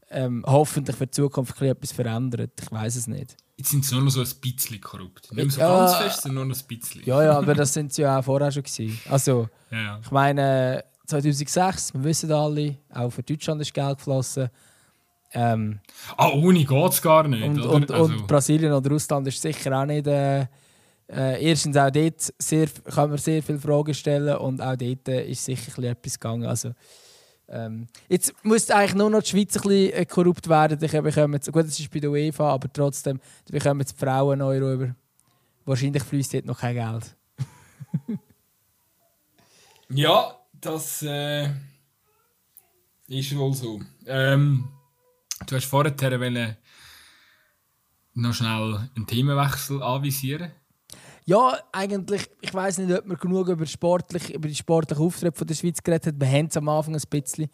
ähm, 0.09 0.43
hoffentlich 0.47 0.95
für 0.95 1.05
die 1.07 1.11
Zukunft 1.11 1.61
etwas 1.61 1.91
verändert. 1.91 2.51
Ich 2.61 2.71
weiß 2.71 2.95
es 2.95 3.07
nicht. 3.07 3.35
Jetzt 3.57 3.69
sind 3.71 3.85
sie 3.85 3.93
nur 3.95 4.05
noch 4.05 4.11
so 4.11 4.21
ein 4.21 4.27
bisschen 4.41 4.79
korrupt. 4.81 5.31
Nicht 5.33 5.51
so 5.51 5.59
Ja. 5.61 5.67
ganz 5.77 5.95
fest, 5.95 6.21
sondern 6.23 6.47
nur 6.47 6.55
noch 6.55 6.61
ein 6.61 6.67
bisschen. 6.67 7.01
Ja, 7.05 7.23
ja, 7.23 7.37
aber 7.37 7.53
das 7.53 7.73
sind 7.73 7.93
sie 7.93 8.01
ja 8.03 8.19
auch 8.19 8.23
vorher 8.23 8.51
schon 8.51 8.63
gewesen. 8.63 8.99
Also, 9.09 9.47
Ja, 9.69 9.99
ich 10.03 10.11
meine, 10.11 10.83
2006, 11.07 11.93
wir 11.93 12.03
wissen 12.03 12.31
alle, 12.31 12.77
auch 12.93 13.09
für 13.11 13.23
Deutschland 13.23 13.61
ist 13.61 13.73
Geld 13.73 13.97
geflossen. 13.97 14.49
Ähm, 15.35 15.79
Ah, 16.15 16.29
ohne 16.29 16.63
geht 16.63 16.91
es 16.91 17.01
gar 17.01 17.27
nicht. 17.27 17.43
und, 17.43 17.59
und, 17.59 17.91
also, 17.91 18.13
und 18.13 18.27
Brasilien 18.27 18.71
oder 18.71 18.89
Russland 18.91 19.27
ist 19.27 19.41
sicher 19.41 19.77
auch 19.79 19.85
nicht. 19.85 20.05
Äh, 20.07 20.45
äh, 21.09 21.43
erstens 21.43 21.77
auch 21.77 21.91
dort 21.91 22.33
sehr, 22.37 22.67
kann 22.67 23.09
man 23.09 23.17
sehr 23.17 23.43
viele 23.43 23.59
Fragen 23.59 23.93
stellen 23.93 24.37
und 24.37 24.61
auch 24.61 24.75
dort 24.75 25.07
äh, 25.07 25.29
ist 25.29 25.45
sicher 25.45 25.83
etwas 25.83 26.19
gegangen. 26.19 26.45
Also, 26.45 26.73
ähm, 27.49 27.87
jetzt 28.09 28.33
muss 28.43 28.69
eigentlich 28.69 28.95
nur 28.95 29.09
noch 29.09 29.21
die 29.21 29.29
Schweiz 29.29 29.55
ein 29.57 29.61
bisschen 29.63 29.93
äh, 29.93 30.05
korrupt 30.05 30.47
werden. 30.47 30.81
Ich 30.81 30.91
bekomme 30.91 31.35
jetzt, 31.35 31.51
gut, 31.51 31.65
das 31.65 31.79
ist 31.79 31.91
bei 31.91 31.99
der 31.99 32.09
UEFA, 32.09 32.51
aber 32.53 32.71
trotzdem 32.71 33.19
da 33.45 33.51
bekommen 33.51 33.81
jetzt 33.81 33.93
die 33.93 34.05
Frauen 34.05 34.41
Euro 34.41 34.73
über. 34.73 34.95
Wahrscheinlich 35.65 36.03
fließt 36.03 36.33
dort 36.33 36.45
noch 36.45 36.59
kein 36.59 36.75
Geld. 36.75 37.15
ja, 39.89 40.35
das 40.53 41.03
äh, 41.03 41.49
ist 43.07 43.37
wohl 43.37 43.53
so. 43.53 43.81
Ähm, 44.05 44.67
du 45.45 45.55
hast 45.55 45.65
vorher 45.65 45.93
noch 48.15 48.33
schnell 48.33 48.89
einen 48.95 49.07
Themenwechsel 49.07 49.81
anvisieren. 49.81 50.51
Ja, 51.25 51.57
eigentlich, 51.71 52.29
ich 52.41 52.53
weiß 52.53 52.79
nicht, 52.79 52.97
ob 52.97 53.05
man 53.05 53.17
genug 53.17 53.47
über, 53.47 53.65
sportlich, 53.65 54.33
über 54.33 54.47
die 54.47 54.55
sportlichen 54.55 55.05
Auftritte 55.05 55.37
von 55.37 55.47
der 55.47 55.55
Schweiz 55.55 55.81
geredet 55.81 56.07
hat. 56.07 56.19
Wir 56.19 56.27
haben 56.27 56.47
es 56.47 56.57
am 56.57 56.67
Anfang 56.67 56.95
ein 56.95 57.01
bisschen. 57.09 57.49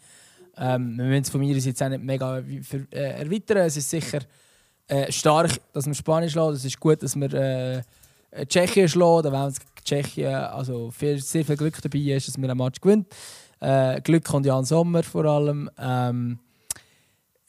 Ähm, 0.56 0.96
wir 0.98 1.04
müssen 1.04 1.22
es 1.22 1.30
von 1.30 1.40
mir 1.40 1.56
jetzt 1.56 1.82
auch 1.82 1.88
nicht 1.88 2.02
mega 2.02 2.42
ver- 2.62 2.92
äh, 2.92 3.20
erweitern. 3.22 3.58
Es 3.58 3.76
ist 3.76 3.88
sicher 3.88 4.20
äh, 4.88 5.10
stark, 5.12 5.52
dass 5.72 5.86
wir 5.86 5.94
Spanisch 5.94 6.32
schlagen. 6.32 6.54
Es 6.54 6.64
ist 6.64 6.80
gut, 6.80 7.00
dass 7.02 7.14
wir 7.14 7.32
äh, 7.32 7.82
Tschechien 8.46 8.88
schlagen. 8.88 9.22
Da 9.22 9.32
wollen 9.32 9.52
wir 9.54 9.82
Tschechien 9.84 10.34
also 10.34 10.90
viel, 10.90 11.22
sehr 11.22 11.44
viel 11.44 11.56
Glück 11.56 11.80
dabei 11.80 11.98
ist, 11.98 12.26
dass 12.26 12.36
wir 12.36 12.50
einen 12.50 12.58
Match 12.58 12.80
gewinnt. 12.80 13.06
Äh, 13.60 14.00
Glück 14.00 14.24
kommt 14.24 14.46
Jan 14.46 14.64
Sommer 14.64 15.04
vor 15.04 15.24
allem. 15.26 15.70
Ähm, 15.78 16.40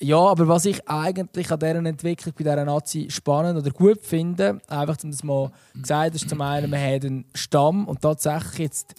ja, 0.01 0.17
aber 0.17 0.47
was 0.47 0.65
ich 0.65 0.87
eigentlich 0.89 1.51
an 1.51 1.59
dieser 1.59 1.75
Entwicklung 1.75 2.33
bei 2.35 2.43
dieser 2.43 2.65
Nazi 2.65 3.07
spannend 3.09 3.59
oder 3.59 3.69
gut 3.71 4.03
finde, 4.03 4.59
einfach 4.67 4.97
um 5.03 5.11
das 5.11 5.23
mal 5.23 5.51
gesagt 5.75 6.15
ist, 6.15 6.27
zum 6.27 6.41
einen, 6.41 6.71
man 6.71 6.79
hat 6.81 7.05
einen 7.05 7.25
Stamm 7.35 7.87
und 7.87 8.01
tatsächlich 8.01 8.59
jetzt, 8.59 8.95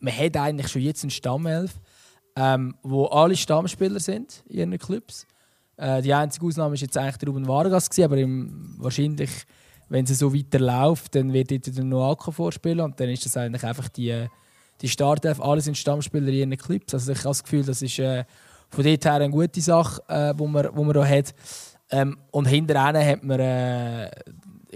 man 0.00 0.16
hat 0.16 0.36
eigentlich 0.36 0.68
schon 0.68 0.82
jetzt 0.82 1.04
einen 1.04 1.10
Stammelf, 1.10 1.78
ähm, 2.34 2.76
wo 2.82 3.06
alle 3.06 3.36
Stammspieler 3.36 4.00
sind 4.00 4.42
in 4.48 4.58
ihren 4.58 4.78
Clubs. 4.78 5.26
Äh, 5.76 6.00
die 6.00 6.14
einzige 6.14 6.46
Ausnahme 6.46 6.74
ist 6.74 6.80
jetzt 6.80 6.96
eigentlich 6.96 7.18
der 7.18 7.28
Ruben 7.28 7.46
Vargas 7.46 7.90
aber 7.98 8.16
im, 8.16 8.74
wahrscheinlich, 8.78 9.30
wenn 9.90 10.06
es 10.06 10.18
so 10.18 10.34
weiterläuft, 10.34 11.14
dann 11.14 11.32
wird 11.32 11.50
dort 11.50 11.76
der 11.76 11.84
Noaka 11.84 12.30
vorspielen 12.30 12.80
und 12.80 12.98
dann 12.98 13.10
ist 13.10 13.26
das 13.26 13.36
eigentlich 13.36 13.64
einfach 13.64 13.88
die, 13.88 14.26
die 14.80 14.88
Startelf, 14.88 15.40
alle 15.42 15.60
sind 15.60 15.76
Stammspieler 15.76 16.28
in 16.28 16.34
ihren 16.34 16.56
Clubs. 16.56 16.94
Also 16.94 17.12
ich 17.12 17.18
habe 17.18 17.28
das 17.28 17.42
Gefühl, 17.42 17.64
das 17.64 17.82
ist 17.82 17.98
äh, 17.98 18.24
von 18.70 18.84
dort 18.84 19.04
her 19.04 19.14
eine 19.14 19.30
gute 19.30 19.60
Sache, 19.60 20.02
äh, 20.08 20.34
wo 20.36 20.46
man, 20.46 20.68
wo 20.72 20.84
man 20.84 20.94
da 20.94 21.06
hat. 21.06 21.34
Ähm, 21.90 22.18
und 22.30 22.46
hinterher 22.46 23.12
hat 23.12 23.22
man 23.22 23.40
äh, 23.40 24.10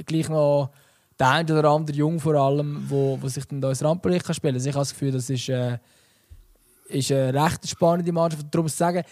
gleich 0.06 0.28
noch 0.28 0.70
den 1.18 1.26
einen 1.26 1.58
oder 1.58 1.70
anderen 1.70 1.98
Jung 1.98 2.20
vor 2.20 2.34
allem, 2.34 2.84
wo, 2.88 3.18
wo 3.20 3.28
sich 3.28 3.44
dann 3.44 3.60
da 3.60 3.68
ins 3.68 3.84
Rampenlicht 3.84 4.24
kann 4.24 4.34
spielen 4.34 4.54
kann. 4.54 4.56
Also 4.56 4.68
ich 4.68 4.74
habe 4.74 4.82
das 4.82 4.92
Gefühl, 4.92 5.12
das 5.12 5.30
ist, 5.30 5.48
äh, 5.48 5.78
ist 6.88 7.12
eine 7.12 7.44
recht 7.44 7.68
spannende 7.68 8.12
Mannschaft. 8.12 8.46
Darum 8.50 8.68
zu 8.68 8.76
sagen, 8.76 9.02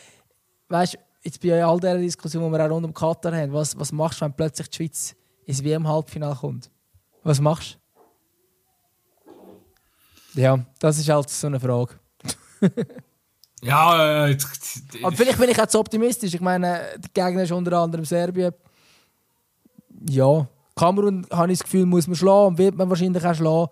weißt, 0.69 0.99
jetzt 1.23 1.41
bei 1.41 1.65
all 1.65 1.79
dieser 1.79 1.99
Diskussion, 1.99 2.45
die 2.45 2.59
wir 2.59 2.65
auch 2.65 2.71
rund 2.71 2.87
um 2.87 2.95
Katar 2.95 3.37
haben, 3.37 3.53
was, 3.53 3.79
was 3.79 3.93
machst 3.93 4.21
du, 4.21 4.25
wenn 4.25 4.33
plötzlich 4.33 4.69
die 4.71 4.77
Schweiz 4.77 5.15
ins 5.45 5.63
WM-Halbfinale 5.63 6.37
kommt? 6.37 6.71
Was 7.23 7.41
machst 7.41 7.79
du? 10.35 10.41
Ja, 10.41 10.65
das 10.79 10.99
ist 10.99 11.09
halt 11.09 11.29
so 11.29 11.47
eine 11.49 11.61
Frage. 11.61 11.99
Ja, 13.63 14.27
äh, 14.27 14.31
jetzt- 14.31 14.83
Aber 15.03 15.15
vielleicht 15.15 15.39
bin 15.39 15.51
ich 15.51 15.61
auch 15.61 15.67
zu 15.67 15.79
optimistisch. 15.79 16.35
Ich 16.35 16.41
meine, 16.41 16.81
der 16.97 17.27
Gegner 17.27 17.43
ist 17.43 17.53
unter 17.53 17.79
anderem 17.79 18.05
Serbien. 18.05 18.53
ja, 20.09 20.49
Kamerun, 20.75 21.27
habe 21.31 21.53
ich 21.53 21.59
das 21.59 21.65
Gefühl, 21.65 21.85
muss 21.85 22.07
man 22.07 22.17
schlagen 22.17 22.47
und 22.49 22.59
wird 22.59 22.75
man 22.75 22.89
wahrscheinlich 22.89 23.25
auch 23.25 23.35
schlagen. 23.35 23.71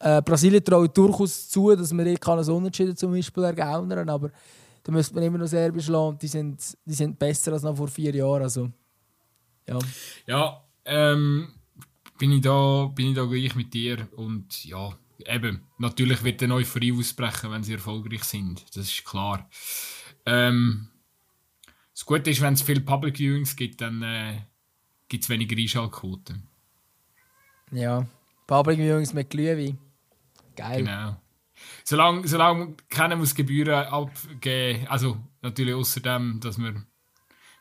Äh, 0.00 0.22
Brasilien 0.22 0.64
traut 0.64 0.96
durchaus 0.96 1.48
zu, 1.48 1.76
dass 1.76 1.92
man 1.92 2.06
nicht 2.06 2.26
ein 2.26 2.48
Unentschieden 2.50 2.96
zum 2.96 3.12
Beispiel 3.12 3.44
ergaunern 3.44 4.08
aber 4.08 4.30
da 4.82 4.92
müsste 4.92 5.14
man 5.14 5.24
immer 5.24 5.38
noch 5.38 5.46
Serbien 5.46 5.82
schlagen 5.82 6.18
die 6.18 6.26
sind, 6.26 6.76
die 6.84 6.94
sind 6.94 7.18
besser 7.18 7.52
als 7.52 7.62
noch 7.62 7.76
vor 7.76 7.88
vier 7.88 8.14
Jahren. 8.14 8.42
Also, 8.42 8.70
ja, 9.68 9.78
ja 10.26 10.64
ähm, 10.86 11.48
bin, 12.18 12.32
ich 12.32 12.40
da, 12.40 12.90
bin 12.94 13.10
ich 13.10 13.14
da 13.14 13.24
gleich 13.26 13.54
mit 13.54 13.72
dir 13.74 14.08
und 14.16 14.64
ja, 14.64 14.90
eben, 15.26 15.66
natürlich 15.78 16.22
wird 16.22 16.42
eine 16.42 16.54
Euphorie 16.54 16.92
ausbrechen, 16.92 17.50
wenn 17.50 17.62
sie 17.62 17.74
erfolgreich 17.74 18.24
sind, 18.24 18.64
das 18.76 18.88
ist 18.88 19.04
klar. 19.04 19.48
Ähm, 20.26 20.88
das 21.92 22.06
Gute 22.06 22.30
ist, 22.30 22.40
wenn 22.40 22.54
es 22.54 22.62
viele 22.62 22.80
Public 22.80 23.18
Viewings 23.18 23.56
gibt, 23.56 23.80
dann 23.80 24.02
äh, 24.02 24.38
gibt 25.08 25.24
es 25.24 25.30
weniger 25.30 25.56
Einschaltquoten. 25.56 26.48
Ja, 27.72 28.06
Public 28.46 28.78
Viewings 28.78 29.12
mit 29.12 29.30
Glühwein. 29.30 29.78
Geil. 30.56 30.84
Genau. 30.84 31.16
Solange, 31.84 32.26
solange 32.26 32.74
keiner 32.88 33.16
muss 33.16 33.34
Gebühren 33.34 33.86
abgeben, 33.86 34.86
also 34.88 35.18
natürlich 35.42 35.74
außerdem, 35.74 36.40
dass 36.40 36.58
man 36.58 36.86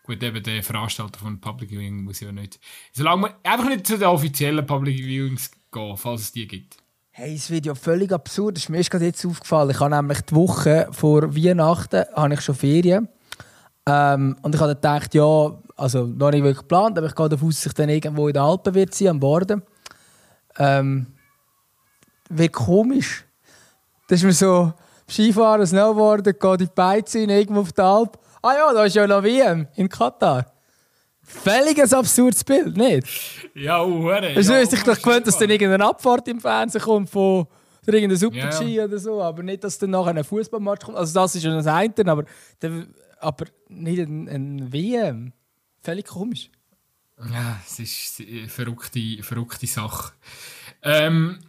gut 0.03 0.23
eben 0.23 0.41
der 0.41 0.63
Veranstalter 0.63 1.19
von 1.19 1.39
Public 1.39 1.69
Viewing 1.69 2.03
muss 2.03 2.19
ja 2.19 2.31
nicht, 2.31 2.59
solange 2.93 3.21
man 3.21 3.33
einfach 3.43 3.67
nicht 3.67 3.85
zu 3.85 3.97
den 3.97 4.07
offiziellen 4.07 4.65
Public 4.65 4.97
Viewings 4.97 5.51
gehen, 5.71 5.97
falls 5.97 6.21
es 6.21 6.31
die 6.31 6.47
gibt. 6.47 6.77
Hey, 7.21 7.35
das 7.35 7.49
Video 7.49 7.75
völlig 7.75 8.13
absurd. 8.13 8.55
Das 8.55 8.63
ist 8.63 8.69
mir 8.69 8.81
gerade 8.81 9.03
jetzt 9.03 9.25
aufgefallen. 9.25 9.71
Ich 9.71 9.79
habe 9.81 9.93
nämlich 9.93 10.21
die 10.21 10.35
Woche 10.35 10.87
vor 10.91 11.35
Weihnachten 11.35 12.05
habe 12.15 12.33
ich 12.33 12.39
schon 12.39 12.55
Ferien. 12.55 13.09
Ähm, 13.85 14.37
und 14.41 14.55
ich 14.55 14.61
habe 14.61 14.73
gedacht, 14.73 15.13
ja, 15.13 15.51
also 15.75 16.05
noch 16.05 16.31
nicht 16.31 16.43
wirklich 16.43 16.59
geplant, 16.59 16.97
aber 16.97 17.07
ich 17.07 17.15
gehe 17.15 17.27
davon 17.27 17.49
aus, 17.49 17.55
dass 17.55 17.65
ich 17.65 17.73
dann 17.73 17.89
irgendwo 17.89 18.29
in 18.29 18.35
den 18.35 18.41
Alpen 18.41 18.73
wird 18.73 18.93
sein, 18.93 19.09
am 19.09 19.19
Borden. 19.19 19.61
Ähm, 20.57 21.07
wie 22.29 22.47
komisch. 22.47 23.25
Das 24.07 24.19
ist 24.19 24.23
mir 24.23 24.31
so, 24.31 24.71
Skifahren, 25.05 25.67
Snowboarden, 25.67 26.35
gehe 26.39 26.57
die 26.57 26.67
Beize 26.73 27.19
irgendwo 27.19 27.59
auf 27.59 27.73
die 27.73 27.81
Alp. 27.81 28.17
Ah 28.41 28.53
ja, 28.53 28.73
da 28.73 28.85
ist 28.85 28.95
ja 28.95 29.05
noch 29.05 29.23
WM 29.23 29.67
in 29.75 29.89
Katar. 29.89 30.45
Völlig 31.29 31.79
ein 31.79 31.93
absurdes 31.93 32.43
Bild, 32.43 32.75
nicht? 32.75 33.07
Ja, 33.53 33.83
uhren. 33.83 34.35
Also, 34.35 34.53
ja, 34.53 34.61
ich 34.61 34.69
doch 34.69 34.99
gewöhnt, 34.99 35.27
dass 35.27 35.37
dann 35.37 35.49
irgendeine 35.49 35.85
Abfahrt 35.85 36.27
im 36.27 36.41
Fernsehen 36.41 36.81
kommt 36.81 37.09
von 37.09 37.47
irgendeiner 37.85 38.17
Super-G 38.17 38.65
ja. 38.65 38.85
oder 38.85 38.97
so, 38.97 39.21
aber 39.21 39.43
nicht, 39.43 39.63
dass 39.63 39.77
dann 39.77 39.91
nachher 39.91 40.15
ein 40.15 40.23
Fußballmatch 40.23 40.85
kommt. 40.85 40.97
Also 40.97 41.13
das 41.13 41.35
ist 41.35 41.43
schon 41.43 41.53
das 41.53 41.67
eine, 41.67 41.93
aber, 42.05 42.25
aber 43.19 43.45
nicht 43.67 43.99
ein, 43.99 44.27
ein 44.27 44.73
WM. 44.73 45.33
Völlig 45.81 46.07
komisch. 46.07 46.49
Ja, 47.31 47.59
es 47.65 47.79
ist 47.79 48.21
eine 48.21 48.47
verrückte, 48.47 49.21
verrückte 49.21 49.67
Sache. 49.67 50.13
Ähm, 50.81 51.39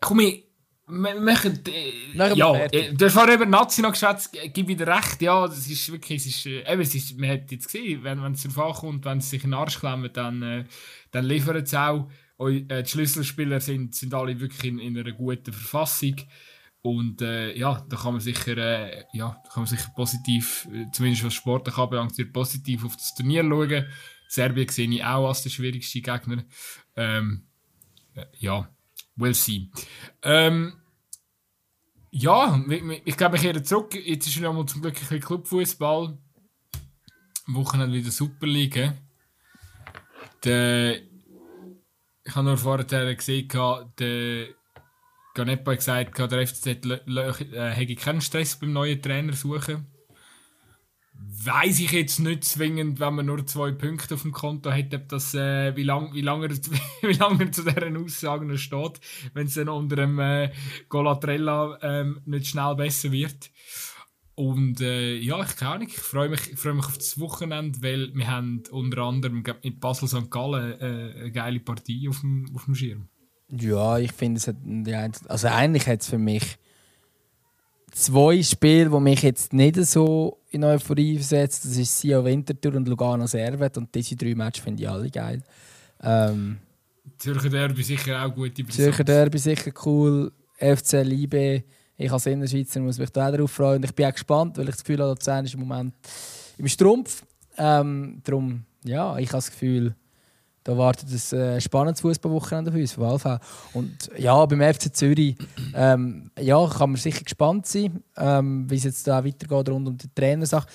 komm 0.00 0.20
ich, 0.20 0.45
wir 0.88 1.20
machen, 1.20 1.60
äh, 1.66 2.14
ja, 2.34 2.54
äh, 2.66 2.94
du 2.94 3.04
hast 3.04 3.14
vorhin 3.14 3.34
über 3.34 3.46
Nazi 3.46 3.82
noch 3.82 3.90
geschätzt, 3.90 4.36
gib 4.52 4.68
wieder 4.68 4.86
recht, 4.86 5.20
ja, 5.20 5.46
das 5.46 5.66
ist 5.66 5.90
wirklich, 5.90 6.20
es 6.20 6.26
ist, 6.26 6.46
äh, 6.46 6.72
eben, 6.72 6.80
es 6.80 6.94
ist, 6.94 7.18
man 7.18 7.30
hat 7.30 7.50
jetzt 7.50 7.66
gesehen, 7.66 8.04
wenn, 8.04 8.22
es 8.32 8.44
darauf 8.44 8.76
ankommt, 8.76 9.04
wenn 9.04 9.20
sie 9.20 9.30
sich 9.30 9.44
in 9.44 9.50
den 9.50 9.58
Arsch 9.58 9.80
klemmen, 9.80 10.10
dann, 10.12 10.42
äh, 10.42 10.64
dann 11.10 11.24
liefern 11.24 11.66
sie 11.66 11.80
auch. 11.80 12.08
Und, 12.36 12.70
äh, 12.70 12.82
die 12.82 12.88
Schlüsselspieler 12.88 13.60
sind, 13.60 13.94
sind 13.94 14.14
alle 14.14 14.38
wirklich 14.38 14.64
in, 14.64 14.78
in 14.78 14.96
einer 14.96 15.12
guten 15.12 15.52
Verfassung. 15.52 16.16
Und 16.82 17.20
äh, 17.20 17.56
ja, 17.56 17.84
da 17.88 17.96
kann 17.96 18.12
man 18.12 18.20
sicher, 18.20 18.56
äh, 18.56 19.04
ja, 19.12 19.40
da 19.42 19.50
kann 19.50 19.64
man 19.64 19.66
sicher 19.66 19.90
positiv, 19.96 20.68
äh, 20.72 20.86
zumindest 20.92 21.24
was 21.24 21.34
Sport 21.34 21.76
anbelangt, 21.76 22.32
positiv 22.32 22.84
auf 22.84 22.94
das 22.94 23.12
Turnier 23.14 23.42
schauen. 23.42 23.86
Serbien 24.28 24.68
sehe 24.68 24.88
ich 24.88 25.04
auch 25.04 25.26
als 25.26 25.42
der 25.42 25.50
schwierigste 25.50 26.00
Gegner. 26.00 26.44
Ähm, 26.94 27.48
äh, 28.14 28.26
ja, 28.38 28.68
we'll 29.16 29.34
see. 29.34 29.70
Ähm, 30.22 30.74
ja, 32.10 32.60
ich 33.04 33.16
glaube, 33.16 33.36
ich 33.36 33.42
kehre 33.42 33.62
zurück. 33.62 33.94
Jetzt 33.94 34.26
ist 34.26 34.40
noch 34.40 34.64
zum 34.64 34.82
Glück 34.82 34.94
ein 34.94 35.00
bisschen 35.00 35.20
Clubfußball. 35.20 36.16
Wochenende 37.48 37.96
wieder 37.96 38.10
Superliga. 38.10 38.94
Der, 40.44 41.00
ich 42.24 42.34
habe 42.34 42.46
nur 42.46 42.56
vorher 42.56 43.14
gesehen, 43.14 43.48
der 43.98 44.48
Ganepa 45.34 45.72
hat 45.72 45.78
gesagt, 45.78 46.18
der 46.18 46.46
FCZ 46.46 46.66
äh, 46.66 47.70
hätte 47.70 47.94
keinen 47.96 48.20
Stress 48.20 48.56
beim 48.56 48.72
neuen 48.72 49.00
Trainer 49.00 49.32
suchen 49.32 49.86
weiß 51.18 51.80
ich 51.80 51.92
jetzt 51.92 52.18
nicht 52.18 52.44
zwingend, 52.44 52.98
wenn 53.00 53.14
man 53.14 53.26
nur 53.26 53.46
zwei 53.46 53.70
Punkte 53.70 54.14
auf 54.14 54.22
dem 54.22 54.32
Konto 54.32 54.70
hat, 54.70 54.92
ob 54.94 55.08
das, 55.08 55.34
äh, 55.34 55.74
wie 55.76 55.84
lange 55.84 56.12
wie 56.14 56.20
lang 56.20 56.42
er, 56.42 56.50
lang 57.12 57.40
er 57.40 57.52
zu 57.52 57.62
deren 57.62 57.96
Aussagen 57.96 58.56
steht, 58.58 59.00
wenn 59.34 59.46
es 59.46 59.54
dann 59.54 59.68
unter 59.68 59.96
dem 59.96 60.18
äh, 60.18 60.50
Golatrella 60.88 61.78
ähm, 61.82 62.20
nicht 62.24 62.48
schnell 62.48 62.74
besser 62.74 63.12
wird. 63.12 63.50
Und 64.34 64.82
äh, 64.82 65.16
ja, 65.16 65.42
ich 65.42 65.56
kann 65.56 65.80
nicht. 65.80 65.92
Ich 65.92 65.98
freue 65.98 66.28
mich, 66.28 66.40
freu 66.56 66.74
mich 66.74 66.84
auf 66.84 66.98
das 66.98 67.18
Wochenende, 67.18 67.82
weil 67.82 68.14
wir 68.14 68.30
haben 68.30 68.62
unter 68.70 69.02
anderem 69.02 69.42
mit 69.62 69.80
Basel 69.80 70.08
St. 70.08 70.30
Gallen 70.30 70.78
äh, 70.78 71.20
eine 71.20 71.32
geile 71.32 71.60
Partie 71.60 72.06
auf 72.08 72.20
dem, 72.20 72.46
auf 72.54 72.66
dem 72.66 72.74
Schirm. 72.74 73.08
Ja, 73.48 73.98
ich 73.98 74.12
finde 74.12 74.38
es 74.38 74.48
hat, 74.48 74.56
also 75.30 75.48
eigentlich 75.48 75.86
hat 75.86 76.02
es 76.02 76.10
für 76.10 76.18
mich 76.18 76.58
zwei 77.96 78.42
Spiele, 78.42 78.90
die 78.90 79.00
mich 79.00 79.22
jetzt 79.22 79.52
nicht 79.52 79.76
so 79.86 80.38
in 80.50 80.64
Euphorie 80.64 81.16
versetzt. 81.16 81.64
Das 81.64 81.76
ist 81.76 81.98
Sia 81.98 82.22
Winterthur 82.22 82.74
und 82.74 82.86
Lugano 82.88 83.26
Servet. 83.26 83.76
Und 83.78 83.94
diese 83.94 84.16
drei 84.16 84.34
Matches 84.34 84.62
finde 84.62 84.82
ich 84.82 84.88
alle 84.88 85.10
geil. 85.10 85.42
Ähm, 86.02 86.58
Zürcher 87.18 87.48
Derby 87.48 87.82
sicher 87.82 88.24
auch 88.24 88.34
gute 88.34 88.62
Brisanz. 88.62 88.76
Zürcher 88.76 89.04
Derby 89.04 89.38
sicher 89.38 89.72
cool. 89.84 90.32
FC 90.58 91.02
Liebe. 91.04 91.64
Ich 91.98 92.12
als 92.12 92.26
Innerschweizer 92.26 92.80
muss 92.80 92.98
mich 92.98 93.10
da 93.10 93.28
auch 93.28 93.32
darauf 93.32 93.50
freuen. 93.50 93.76
Und 93.76 93.84
ich 93.84 93.94
bin 93.94 94.06
auch 94.06 94.12
gespannt, 94.12 94.58
weil 94.58 94.64
ich 94.64 94.74
das 94.74 94.84
Gefühl 94.84 95.00
habe, 95.00 95.10
Luzern 95.10 95.44
ist 95.44 95.54
im 95.54 95.60
Moment 95.60 95.94
im 96.58 96.68
Strumpf. 96.68 97.24
Ähm, 97.56 98.20
darum, 98.22 98.64
ja, 98.84 99.16
ich 99.16 99.28
habe 99.28 99.38
das 99.38 99.50
Gefühl, 99.50 99.94
da 100.66 100.76
wartet 100.76 101.08
ein 101.08 101.38
äh, 101.38 101.60
spannendes 101.60 102.00
Fußballwochenende 102.00 102.72
auf 102.72 102.76
uns, 102.76 102.92
von 102.92 103.04
Wahlfall. 103.04 103.38
Und 103.72 104.10
ja, 104.18 104.44
beim 104.46 104.60
FC 104.60 104.92
Zürich 104.92 105.36
ähm, 105.74 106.32
ja, 106.40 106.68
kann 106.68 106.90
man 106.90 107.00
sicher 107.00 107.22
gespannt 107.22 107.66
sein, 107.66 108.02
ähm, 108.16 108.68
wie 108.68 108.74
es 108.74 108.82
jetzt 108.82 109.06
da 109.06 109.24
weitergeht 109.24 109.68
rund 109.68 109.86
um 109.86 109.96
die 109.96 110.12
Trainersache. 110.12 110.66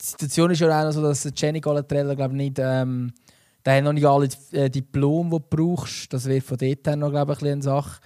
Die 0.00 0.06
Situation 0.06 0.50
ist 0.50 0.60
ja 0.60 0.88
auch 0.88 0.90
so, 0.92 1.02
dass 1.02 1.30
Jenny 1.36 1.60
Galatrella 1.60 2.14
glaube 2.14 2.34
nicht, 2.34 2.58
ähm, 2.58 3.12
der 3.66 3.76
hat 3.76 3.84
noch 3.84 3.92
nicht 3.92 4.06
alle 4.06 4.28
äh, 4.52 4.70
Diplom, 4.70 5.28
die 5.30 5.36
du 5.36 5.44
brauchst. 5.50 6.10
Das 6.10 6.24
wird 6.24 6.42
von 6.42 6.56
dort 6.56 6.86
her 6.86 6.96
noch 6.96 7.10
glaube 7.10 7.34
ich, 7.34 7.42
eine 7.46 7.62
Sache. 7.62 8.00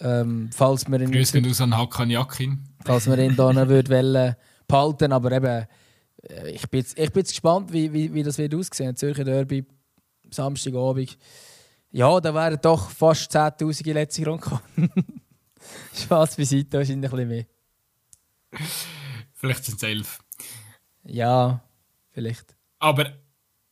Ähm, 0.00 0.50
falls 0.54 0.86
wir 0.86 1.00
ihn 1.00 1.10
Grüß 1.10 1.34
aus 1.34 1.62
an 1.62 1.74
Hakan 1.74 2.10
Yakin. 2.10 2.58
Falls 2.84 3.06
wir 3.06 3.18
ihn 3.18 3.34
da 3.36 3.54
noch 3.54 3.68
wollen, 3.70 4.36
behalten, 4.66 5.12
aber 5.12 5.32
eben, 5.32 5.66
äh, 6.24 6.50
ich 6.50 6.68
bin 6.68 6.80
jetzt, 6.80 6.98
ich 6.98 7.10
bin 7.10 7.20
jetzt 7.20 7.30
gespannt, 7.30 7.72
wie, 7.72 7.90
wie, 7.90 8.12
wie 8.12 8.22
das 8.22 8.36
wird 8.36 8.54
aussehen. 8.54 8.94
Zürcher 8.96 9.24
Derby 9.24 9.64
Samstagabend. 10.30 11.16
Ja, 11.90 12.20
da 12.20 12.34
wären 12.34 12.60
doch 12.60 12.90
fast 12.90 13.34
10.000 13.34 13.86
in 13.86 13.92
letzte 13.94 14.26
Runde 14.26 14.42
gekommen. 14.42 14.92
Spaß 15.94 16.36
beiseite, 16.36 16.78
wahrscheinlich 16.78 17.10
ein 17.10 17.10
bisschen 17.10 17.28
mehr. 17.28 17.46
Vielleicht 19.34 19.64
sind 19.64 19.76
es 19.76 19.82
elf. 19.82 20.24
Ja, 21.04 21.62
vielleicht. 22.10 22.56
Aber 22.78 23.12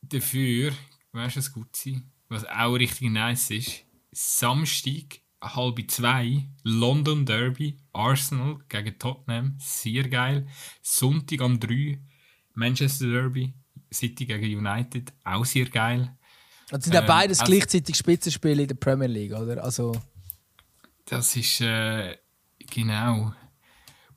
dafür, 0.03 0.73
weißt 1.13 1.37
du, 1.37 1.41
was 1.41 1.53
gut 1.53 1.77
sein, 1.77 2.11
was 2.29 2.45
auch 2.47 2.75
richtig 2.75 3.11
nice 3.11 3.51
ist, 3.51 3.85
Samstag, 4.13 5.21
halb 5.43 5.91
zwei, 5.91 6.49
London 6.63 7.27
Derby, 7.27 7.77
Arsenal 7.93 8.59
gegen 8.69 8.99
Tottenham, 8.99 9.57
sehr 9.59 10.09
geil. 10.09 10.49
Sonntag 10.83 11.41
am 11.43 11.61
3, 11.61 12.01
Manchester 12.55 13.07
Derby, 13.07 13.55
City 13.93 14.27
gegen 14.27 14.67
United, 14.67 15.13
auch 15.25 15.45
sehr 15.45 15.67
geil. 15.67 16.17
Das 16.69 16.85
sind 16.85 16.95
ja 16.95 17.01
ähm, 17.01 17.07
beides 17.07 17.41
also, 17.41 17.53
gleichzeitig 17.53 17.97
Spitzenspiele 17.97 18.63
in 18.63 18.69
der 18.69 18.75
Premier 18.75 19.07
League, 19.07 19.33
oder? 19.33 19.63
Also. 19.63 19.93
Das 21.05 21.37
ist 21.37 21.61
äh, 21.61 22.17
genau. 22.71 23.33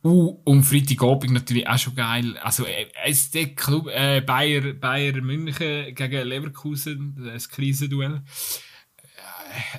Uh, 0.01 0.39
und 0.45 0.63
Freitagabend 0.63 1.33
natürlich 1.33 1.67
auch 1.67 1.77
schon 1.77 1.93
geil. 1.95 2.37
Also, 2.37 2.65
äh, 2.65 2.87
der 3.33 3.47
Club 3.53 3.87
äh, 3.87 4.21
Bayer, 4.21 4.73
Bayer 4.73 5.21
München 5.21 5.93
gegen 5.93 6.27
Leverkusen, 6.27 7.21
das 7.21 7.49
Krisenduell. 7.49 8.21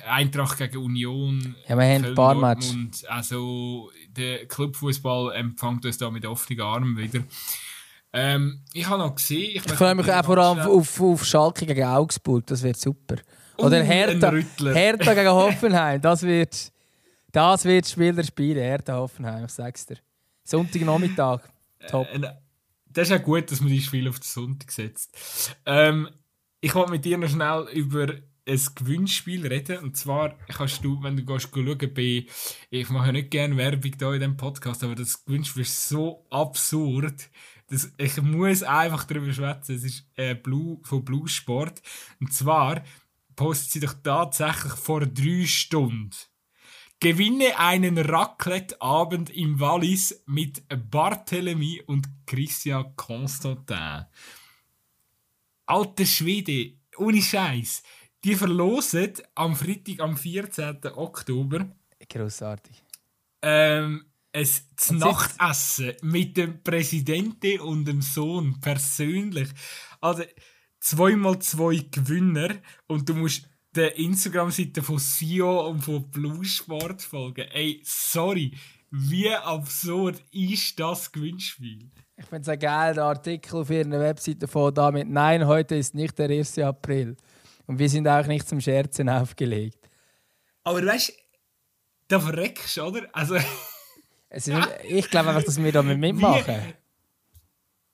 Äh, 0.05 0.07
Eintracht 0.07 0.59
gegen 0.59 0.77
Union. 0.77 1.55
Ja, 1.67 1.75
wir 1.75 1.85
haben 1.85 2.05
ein 2.05 2.15
paar 2.15 2.35
Matches. 2.35 3.03
Also, 3.05 3.89
der 4.09 4.45
Clubfußball 4.45 5.33
empfängt 5.35 5.85
uns 5.85 5.97
da 5.97 6.11
mit 6.11 6.25
offenen 6.25 6.61
Armen 6.61 6.97
wieder. 6.97 7.23
Ähm, 8.13 8.61
ich 8.73 8.87
habe 8.87 9.03
noch 9.03 9.15
gesehen. 9.15 9.51
Ich, 9.55 9.65
ich 9.65 9.71
freue 9.73 9.95
mich 9.95 10.11
auch 10.11 10.25
vor 10.25 10.37
allem 10.37 10.59
auf, 10.59 11.01
auf 11.01 11.25
Schalke 11.25 11.65
gegen 11.65 11.83
Augsburg, 11.83 12.45
das 12.47 12.61
wird 12.61 12.77
super. 12.77 13.15
Oder 13.57 13.81
uh, 13.81 13.85
Hertha, 13.85 14.31
Hertha 14.31 15.13
gegen 15.13 15.29
Hoffenheim, 15.31 16.01
das 16.01 16.23
wird, 16.23 16.71
das 17.31 17.65
wird 17.65 17.87
Spieler 17.87 18.23
spielen, 18.23 18.63
Hertha 18.63 18.95
Hoffenheim, 18.95 19.45
ich 19.45 19.51
sag's 19.51 19.85
dir. 19.85 19.97
Sonntagnachmittag, 20.43 21.41
top. 21.89 22.07
Äh, 22.13 22.21
das 22.87 23.07
ist 23.07 23.11
ja 23.11 23.17
gut, 23.19 23.49
dass 23.51 23.61
man 23.61 23.69
die 23.69 23.81
Spiele 23.81 24.09
auf 24.09 24.19
den 24.19 24.23
Sonntag 24.23 24.71
setzt. 24.71 25.55
Ähm, 25.65 26.09
ich 26.59 26.75
wollte 26.75 26.91
mit 26.91 27.05
dir 27.05 27.17
noch 27.17 27.29
schnell 27.29 27.67
über 27.73 28.07
ein 28.45 28.61
Gewinnspiel 28.75 29.47
reden. 29.47 29.79
Und 29.79 29.97
zwar 29.97 30.37
kannst 30.47 30.83
du, 30.83 31.01
wenn 31.01 31.15
du 31.15 31.23
gehst, 31.23 31.49
schauen 31.53 31.93
bei, 31.93 32.25
ich 32.69 32.89
mache 32.89 33.07
ja 33.07 33.11
nicht 33.11 33.31
gerne 33.31 33.57
Werbung 33.57 33.91
hier 33.97 34.13
in 34.13 34.19
diesem 34.19 34.37
Podcast, 34.37 34.83
aber 34.83 34.95
das 34.95 35.23
Gewinnspiel 35.25 35.61
ist 35.61 35.89
so 35.89 36.25
absurd. 36.29 37.29
Das, 37.71 37.89
ich 37.97 38.21
muss 38.21 38.63
einfach 38.63 39.05
darüber 39.05 39.31
schwätzen. 39.31 39.75
Es 39.75 39.85
ist 39.85 40.05
äh, 40.15 40.35
Blue, 40.35 40.79
von 40.83 41.05
Blue 41.05 41.27
Sport. 41.29 41.81
Und 42.19 42.33
zwar 42.33 42.83
postet 43.37 43.71
sie 43.71 43.79
doch 43.79 43.95
tatsächlich 44.03 44.73
vor 44.73 45.05
drei 45.05 45.45
Stunden. 45.45 46.11
Gewinne 46.99 47.57
einen 47.57 47.97
Raclette-Abend 47.97 49.29
im 49.29 49.59
Wallis 49.61 50.21
mit 50.27 50.63
Barthélemy 50.67 51.81
und 51.85 52.09
Christian 52.27 52.93
Constantin. 52.97 54.05
Alter 55.65 56.05
Schwede, 56.05 56.73
ohne 56.97 57.21
Scheiß. 57.21 57.83
Die 58.25 58.35
verlosen 58.35 59.13
am 59.33 59.55
Freitag, 59.55 60.01
am 60.01 60.17
14. 60.17 60.79
Oktober. 60.93 61.73
Grossartig. 62.07 62.83
Ähm, 63.41 64.10
ein 64.33 64.47
Nachtessen 64.97 65.93
mit 66.01 66.37
dem 66.37 66.63
Präsidenten 66.63 67.59
und 67.59 67.85
dem 67.85 68.01
Sohn 68.01 68.59
persönlich. 68.61 69.49
Also 69.99 70.23
zweimal 70.79 71.39
zwei 71.39 71.85
Gewinner 71.91 72.55
und 72.87 73.07
du 73.09 73.13
musst 73.13 73.47
der 73.75 73.97
Instagram-Seite 73.97 74.81
von 74.81 74.99
Sio 74.99 75.67
und 75.67 75.81
von 75.81 76.09
Blue 76.09 76.43
Sport 76.43 77.01
folgen. 77.01 77.47
Ey, 77.51 77.81
sorry, 77.85 78.53
wie 78.89 79.29
absurd 79.29 80.21
ist 80.31 80.77
das 80.79 81.11
Gewinnspiel? 81.11 81.89
Ich 82.17 82.25
finde 82.25 82.41
es 82.41 82.49
ein 82.49 82.59
geiler 82.59 83.05
Artikel 83.05 83.61
auf 83.61 83.69
ihrer 83.69 83.89
Webseite 83.91 84.47
von 84.47 84.73
damit. 84.73 85.09
Nein, 85.09 85.47
heute 85.47 85.75
ist 85.75 85.95
nicht 85.95 86.19
der 86.19 86.29
1. 86.29 86.59
April. 86.59 87.15
Und 87.65 87.79
wir 87.79 87.89
sind 87.89 88.07
auch 88.07 88.27
nicht 88.27 88.47
zum 88.47 88.59
Scherzen 88.59 89.07
aufgelegt. 89.07 89.89
Aber 90.63 90.85
weißt 90.85 91.09
du, 91.09 91.13
da 92.09 92.19
verreckst 92.19 92.77
du, 92.77 92.83
oder? 92.83 93.07
Also. 93.13 93.37
also 94.31 94.53
ich 94.87 95.09
glaube 95.09 95.29
einfach, 95.29 95.43
dass 95.43 95.61
wir 95.61 95.71
da 95.71 95.83
mitmachen. 95.83 96.55
Wie, 96.55 96.73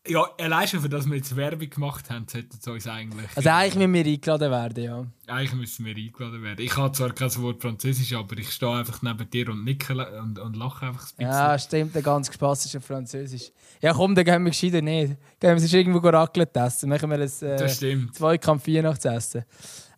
ja, 0.10 0.26
allein 0.40 0.68
schon 0.68 0.80
für 0.82 0.90
das 0.90 1.06
wir 1.06 1.18
jetzt 1.18 1.36
Werbung 1.36 1.70
gemacht 1.70 2.10
haben, 2.10 2.26
sollten 2.30 2.58
sie 2.60 2.72
uns 2.72 2.88
eigentlich. 2.88 3.30
Also 3.36 3.50
eigentlich 3.50 3.88
müssen 3.88 3.94
wir 3.94 4.06
eingeladen 4.06 4.52
werden, 4.52 4.84
ja. 4.84 5.06
Eigentlich 5.28 5.54
müssen 5.54 5.86
wir 5.86 5.96
eingeladen 5.96 6.44
werden. 6.44 6.64
Ich 6.64 6.78
habe 6.78 6.94
zwar 6.94 7.12
kein 7.12 7.36
Wort 7.42 7.62
Französisch, 7.62 8.14
aber 8.14 8.38
ich 8.38 8.52
stehe 8.52 8.72
einfach 8.72 9.02
neben 9.02 9.30
dir 9.30 9.50
und 9.50 9.66
nicke 9.66 9.94
und, 10.22 10.40
und 10.40 10.56
lache 10.56 10.86
einfach 10.86 11.02
ein 11.02 11.18
bisschen. 11.18 11.32
Ja, 11.32 11.60
stimmt, 11.60 11.96
der 11.96 12.02
ganz 12.02 12.34
spaßische 12.34 12.80
Französisch. 12.80 13.52
Ja 13.82 13.94
komm, 13.94 14.16
dann 14.16 14.24
gehen 14.24 14.44
wir 14.44 14.52
gescheiter 14.52 14.82
nicht. 14.82 15.18
Gehen 15.40 15.54
wir 15.54 15.60
sonst 15.60 15.74
irgendwo 15.74 16.00
Raclette 16.08 16.60
essen. 16.60 16.90
Machen 16.90 17.10
wir 17.10 17.18
ein 17.18 17.22
äh, 17.22 17.58
das 17.58 17.76
stimmt. 17.76 18.16
Zweikampf 18.16 18.68
Weihnachtsessen. 18.68 19.44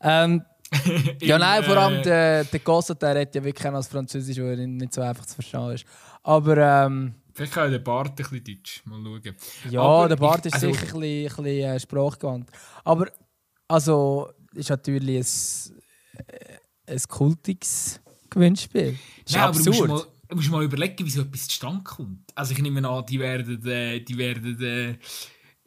Ähm, 0.01 0.43
ja, 1.21 1.39
nein, 1.39 1.63
vor 1.63 1.77
allem 1.77 1.99
äh, 1.99 2.03
der, 2.03 2.43
der 2.43 2.59
Gossat, 2.59 3.01
der 3.01 3.15
redet 3.15 3.35
ja 3.35 3.43
wirklich 3.43 3.67
als 3.73 3.87
Französisch, 3.87 4.37
weil 4.37 4.59
er 4.59 4.67
nicht 4.67 4.93
so 4.93 5.01
einfach 5.01 5.25
zu 5.25 5.35
verstehen 5.35 5.71
ist. 5.71 5.85
Aber 6.29 6.57
ähm, 6.57 7.15
Vielleicht 7.33 7.53
kann 7.53 7.71
der 7.71 7.79
Bart 7.79 8.09
ein 8.09 8.15
bisschen 8.15 8.43
Deutsch. 8.43 8.83
Mal 8.85 9.01
schauen. 9.03 9.35
Ja, 9.71 9.81
Aber 9.81 10.09
der 10.09 10.15
Bart 10.15 10.45
ich, 10.45 10.53
ist 10.53 10.53
also, 10.53 10.67
sicher 10.67 10.93
ein 10.93 10.99
bisschen, 10.99 11.39
ein 11.39 11.43
bisschen 11.43 11.75
äh, 11.75 11.79
sprachgewandt. 11.79 12.49
Aber 12.83 13.07
also 13.67 14.29
ist 14.53 14.69
natürlich 14.69 15.17
ein, 15.17 16.25
äh, 16.27 16.93
ein 16.93 17.01
kultiges 17.07 17.99
Gewinnspiel. 18.29 18.95
Ist 19.25 19.35
Nein, 19.35 19.43
absurd. 19.45 19.67
Aber 19.75 19.87
du 19.87 19.93
musst, 19.93 20.07
mal, 20.27 20.35
musst 20.35 20.51
mal 20.51 20.63
überlegen, 20.63 21.03
wie 21.03 21.09
so 21.09 21.21
etwas 21.21 21.47
zustande 21.47 21.83
kommt. 21.83 22.29
Also 22.35 22.53
ich 22.53 22.61
nehme 22.61 22.87
an, 22.87 23.05
die 23.07 23.19
werden, 23.19 23.65
äh, 23.65 23.99
die 23.99 24.17
werden 24.17 24.61
äh, 24.61 24.97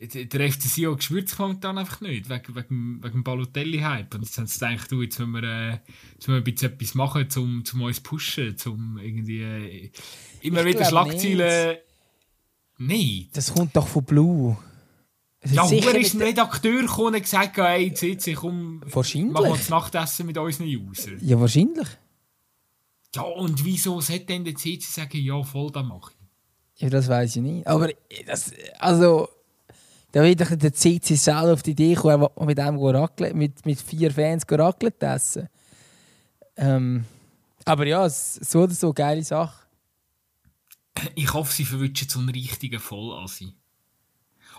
der 0.06 0.52
FC 0.52 0.62
Sion 0.62 1.00
spürt 1.00 1.28
sich 1.28 1.38
momentan 1.38 1.78
einfach 1.78 2.00
nicht, 2.00 2.28
wegen, 2.28 2.56
wegen, 2.56 3.02
wegen 3.02 3.12
dem 3.12 3.24
Balotelli-Hype. 3.24 4.14
Und 4.14 4.22
jetzt 4.22 4.36
haben 4.38 4.46
sie 4.46 4.58
gedacht, 4.58 4.90
du, 4.90 5.02
jetzt 5.02 5.18
müssen 5.18 5.32
wir, 5.32 5.42
äh, 5.42 5.70
jetzt 5.70 6.28
müssen 6.28 6.32
wir 6.32 6.36
ein 6.36 6.44
bisschen 6.44 6.72
etwas 6.72 6.94
machen, 6.94 7.28
um, 7.36 7.62
um 7.72 7.82
uns 7.82 7.96
zu 7.96 8.02
pushen, 8.02 8.56
um 8.66 8.98
irgendwie 8.98 9.42
äh, 9.42 9.90
immer 10.40 10.60
ich 10.60 10.74
wieder 10.74 10.84
Schlagzeilen... 10.84 11.78
Nein. 12.78 13.28
Das 13.32 13.54
kommt 13.54 13.76
doch 13.76 13.86
von 13.86 14.04
Blue. 14.04 14.56
Ja, 15.44 15.68
woher 15.68 15.94
ist 15.96 16.14
ein 16.14 16.22
Redakteur 16.22 16.82
gekommen 16.82 17.14
und 17.14 17.22
gesagt, 17.22 17.56
hey, 17.56 17.92
CC, 17.92 18.34
komm, 18.34 18.80
wahrscheinlich. 18.86 19.32
machen 19.32 19.46
wir 19.46 19.56
das 19.56 19.68
Nachtessen 19.68 20.26
mit 20.26 20.38
unseren 20.38 20.66
Usern. 20.66 21.18
Ja, 21.20 21.38
wahrscheinlich. 21.38 21.88
Ja, 23.14 23.22
und 23.22 23.64
wieso 23.64 24.00
sollte 24.00 24.26
denn 24.26 24.44
der 24.44 24.54
CC 24.54 24.80
sagen, 24.80 25.18
ja, 25.18 25.42
voll, 25.42 25.70
das 25.70 25.84
mache 25.84 26.12
ich? 26.12 26.82
Ja, 26.82 26.90
das 26.90 27.08
weiß 27.08 27.36
ich 27.36 27.42
nicht. 27.42 27.66
Aber, 27.66 27.88
das, 28.26 28.52
also... 28.78 29.28
Da 30.12 30.22
wird 30.22 30.42
doch 30.42 30.54
der 30.54 30.74
CC 30.74 31.14
selber 31.16 31.54
auf 31.54 31.62
die 31.62 31.70
Idee 31.70 31.94
kommen, 31.94 32.28
mit 32.40 32.58
dem 32.58 32.78
Raclette, 32.78 33.34
mit, 33.34 33.64
mit 33.64 33.80
vier 33.80 34.10
Fans 34.10 34.44
Raclette 34.48 35.06
essen. 35.06 35.48
Ähm, 36.56 37.04
aber 37.64 37.86
ja, 37.86 38.08
so 38.08 38.60
oder 38.60 38.74
so, 38.74 38.92
geile 38.92 39.24
Sache. 39.24 39.62
Ich 41.14 41.32
hoffe, 41.32 41.52
sie 41.52 41.64
verwünschen 41.64 42.08
so 42.10 42.18
einen 42.18 42.28
richtigen 42.28 42.78
Vollasi. 42.78 43.54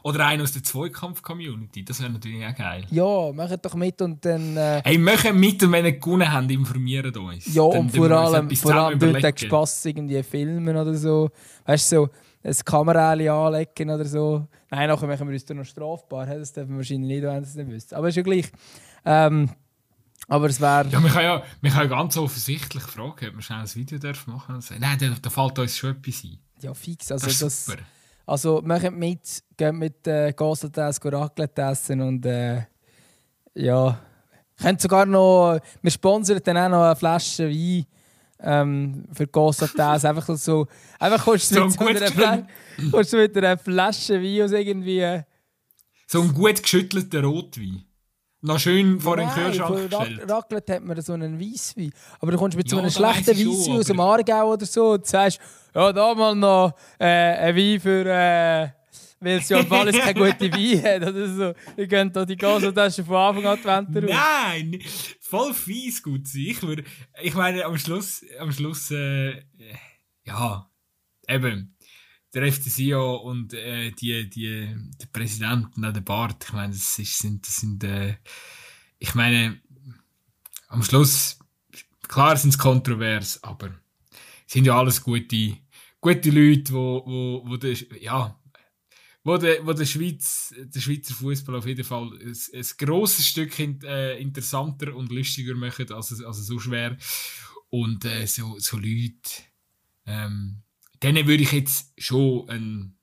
Oder 0.02 0.26
einen 0.26 0.42
aus 0.42 0.52
der 0.52 0.64
Zweikampf-Community, 0.64 1.86
das 1.86 2.02
wäre 2.02 2.12
natürlich 2.12 2.46
auch 2.46 2.56
geil. 2.56 2.86
Ja, 2.90 3.32
macht 3.32 3.64
doch 3.64 3.76
mit 3.76 4.02
und 4.02 4.26
dann... 4.26 4.58
Äh... 4.58 4.82
Hey, 4.84 4.98
machen 4.98 5.40
mit 5.40 5.64
und 5.64 5.72
wenn 5.72 5.86
ihr 5.86 5.94
gewonnen 5.94 6.30
habt, 6.30 6.52
informiert 6.52 7.16
uns. 7.16 7.54
Ja, 7.54 7.70
dann, 7.70 7.82
und 7.82 7.96
vor 7.96 8.12
allem, 8.12 8.50
vor 8.50 8.74
allem 8.74 9.00
dort 9.00 9.24
den 9.24 9.38
Spass 9.38 9.86
irgendwie 9.86 10.22
filmen 10.24 10.76
oder 10.76 10.94
so. 10.96 11.30
Weißt 11.66 11.92
du, 11.94 11.96
so 11.96 12.10
ein 12.44 12.56
Kameraeli 12.66 13.30
anlegen 13.30 13.90
oder 13.90 14.06
so. 14.06 14.48
Nein, 14.70 14.90
nachher 14.90 15.08
machen 15.08 15.28
wir 15.28 15.34
uns 15.34 15.46
dann 15.46 15.58
noch 15.58 15.66
strafbar. 15.66 16.26
Das 16.26 16.52
dürfen 16.52 16.72
wir 16.72 16.78
wahrscheinlich 16.78 17.08
nicht, 17.08 17.24
wenn 17.24 17.44
es 17.44 17.56
nicht 17.56 17.70
wüsste. 17.70 17.96
Aber 17.96 18.10
ist 18.10 18.16
ja 18.16 18.22
gleich. 18.22 18.52
Ähm, 19.06 19.50
aber 20.28 20.48
es 20.48 20.60
wäre... 20.60 20.88
Ja, 20.90 21.04
wir 21.04 21.10
können 21.10 21.26
ja, 21.26 21.44
wir 21.62 21.72
können 21.72 21.90
ja 21.90 21.98
ganz 21.98 22.18
offensichtlich 22.18 22.84
fragen, 22.84 23.28
ob 23.30 23.36
wir 23.36 23.42
schnell 23.42 23.60
ein 23.60 23.76
Video 23.76 23.98
dürfen 23.98 24.34
machen 24.34 24.56
dürfen. 24.56 24.78
Nein, 24.80 24.98
da, 25.00 25.08
da 25.22 25.30
fällt 25.30 25.60
uns 25.60 25.78
schon 25.78 25.92
etwas 25.92 26.24
ein. 26.24 26.40
Ja, 26.62 26.74
fix. 26.74 27.12
Also 27.12 27.28
das 27.28 27.42
ist 27.42 27.66
super. 27.66 27.80
Also 28.26 28.62
machen 28.64 28.98
mit, 28.98 29.44
gehen 29.58 29.78
mit 29.78 30.08
äh, 30.08 30.34
Gasseltess, 30.34 31.00
Raclette 31.04 31.62
essen 31.62 32.02
und 32.02 32.26
äh, 32.26 32.64
ja... 33.56 34.00
Könnt 34.62 34.82
sogar 34.82 35.06
noch... 35.06 35.60
Wir 35.82 35.92
sponsern 35.92 36.40
dann 36.44 36.58
auch 36.58 36.70
noch 36.70 36.84
eine 36.84 36.96
Flasche 36.96 37.50
Wein 37.50 37.86
ähm, 38.44 39.06
für 39.12 39.28
Gossatas. 39.28 40.06
einfach 40.06 40.36
so. 40.36 40.68
Einfach 41.00 41.24
kommst 41.24 41.52
du 41.52 41.70
so 41.70 41.84
mit, 41.84 43.08
so 43.08 43.18
mit 43.18 43.38
einer 43.38 43.58
Flasche 43.58 44.22
Wein 44.22 44.44
aus 44.44 44.52
irgendwie. 44.52 45.00
Äh, 45.00 45.24
so 46.08 46.22
ein 46.22 46.34
gut 46.34 46.62
geschüttelter 46.62 47.24
Rotwein. 47.24 47.84
Noch 48.42 48.60
schön 48.60 49.00
vor 49.00 49.16
den 49.16 49.30
Kühlschrank 49.30 49.90
gestellt. 49.90 50.30
Raclette 50.30 50.74
hat 50.74 50.84
man 50.84 51.02
so 51.02 51.14
einen 51.14 51.40
Weisswein. 51.40 51.92
Aber 52.20 52.32
du 52.32 52.38
kommst 52.38 52.58
mit 52.58 52.68
ja, 52.68 52.72
so 52.72 52.80
einem 52.80 52.92
schlechten 52.92 53.38
Weisswein 53.38 53.78
aus 53.78 53.86
dem 53.86 54.00
Aargau 54.02 54.52
oder 54.52 54.66
so 54.66 54.92
und 54.92 55.08
sagst, 55.08 55.40
ja, 55.74 55.94
da 55.94 56.14
mal 56.14 56.36
noch 56.36 56.74
äh, 57.00 57.06
ein 57.06 57.56
Wein 57.56 57.80
für... 57.80 58.06
Äh, 58.06 58.83
weil 59.24 59.38
es 59.38 59.50
ja 59.50 59.60
im 59.60 59.68
Fall 59.68 59.92
keine 59.92 60.14
gute 60.14 60.52
Wein 60.52 60.84
hat 60.84 61.10
oder 61.10 61.36
so. 61.36 61.54
Ihr 61.78 61.88
könnt 61.88 62.16
da 62.16 62.26
die 62.26 62.36
Gasotasche 62.36 63.04
von 63.04 63.16
Anfang 63.16 63.46
an 63.46 63.86
die 63.88 63.96
Wände 63.96 64.02
raus. 64.02 64.22
Nein! 64.44 64.80
Voll 65.22 65.54
fies 65.54 66.04
gut 66.04 66.28
sein. 66.28 66.44
Ich, 66.44 66.60
ich 67.22 67.34
meine, 67.34 67.66
am 67.66 67.78
Schluss, 67.78 68.24
am 68.40 68.52
Schluss 68.52 68.92
äh, 68.92 69.42
ja, 70.26 70.70
eben, 71.28 71.76
der 72.34 72.52
FCCO 72.52 73.18
und 73.18 73.54
äh, 73.54 73.92
die, 73.92 74.30
die, 74.30 74.76
der 75.00 75.08
Präsident 75.12 75.76
und 75.76 75.82
der 75.82 76.02
Bart, 76.02 76.44
ich 76.46 76.54
meine, 76.54 76.74
das, 76.74 76.98
ist, 76.98 77.20
sind, 77.20 77.46
das 77.46 77.58
sind, 77.58 77.84
äh, 77.84 78.16
ich 78.98 79.14
meine, 79.14 79.62
am 80.68 80.82
Schluss, 80.84 81.40
klar 82.08 82.36
sind 82.38 82.52
es 82.52 82.58
kontrovers, 82.58 83.44
aber 83.44 83.72
sind 84.48 84.66
ja 84.66 84.78
alles 84.78 85.02
gute, 85.04 85.58
gute 86.02 86.30
Leute, 86.32 86.74
wo, 86.74 87.04
wo, 87.06 87.50
wo 87.50 87.58
der, 87.58 87.76
ja, 88.02 88.40
wo 89.24 89.38
der, 89.38 89.66
wo 89.66 89.74
der, 89.74 89.86
Schweiz, 89.86 90.54
der 90.58 90.80
Schweizer 90.80 91.14
Fußball 91.14 91.56
auf 91.56 91.66
jeden 91.66 91.86
Fall 91.86 92.12
ein, 92.22 92.36
ein 92.54 92.66
grosses 92.78 93.28
Stück 93.28 93.58
äh, 93.60 94.20
interessanter 94.20 94.94
und 94.96 95.12
lustiger 95.12 95.56
machen, 95.56 95.92
als 95.92 96.12
es, 96.12 96.22
als 96.22 96.40
es 96.40 96.48
so 96.48 96.60
schwer. 96.60 96.98
Und 97.70 98.06
äh, 98.06 98.28
so, 98.28 98.60
so 98.60 98.78
Leute, 98.78 99.44
ähm, 100.06 100.62
denen 101.02 101.26
würde 101.26 101.44
ich 101.44 101.52
jetzt 101.54 101.94
schon 101.98 102.50
ein, 102.50 102.98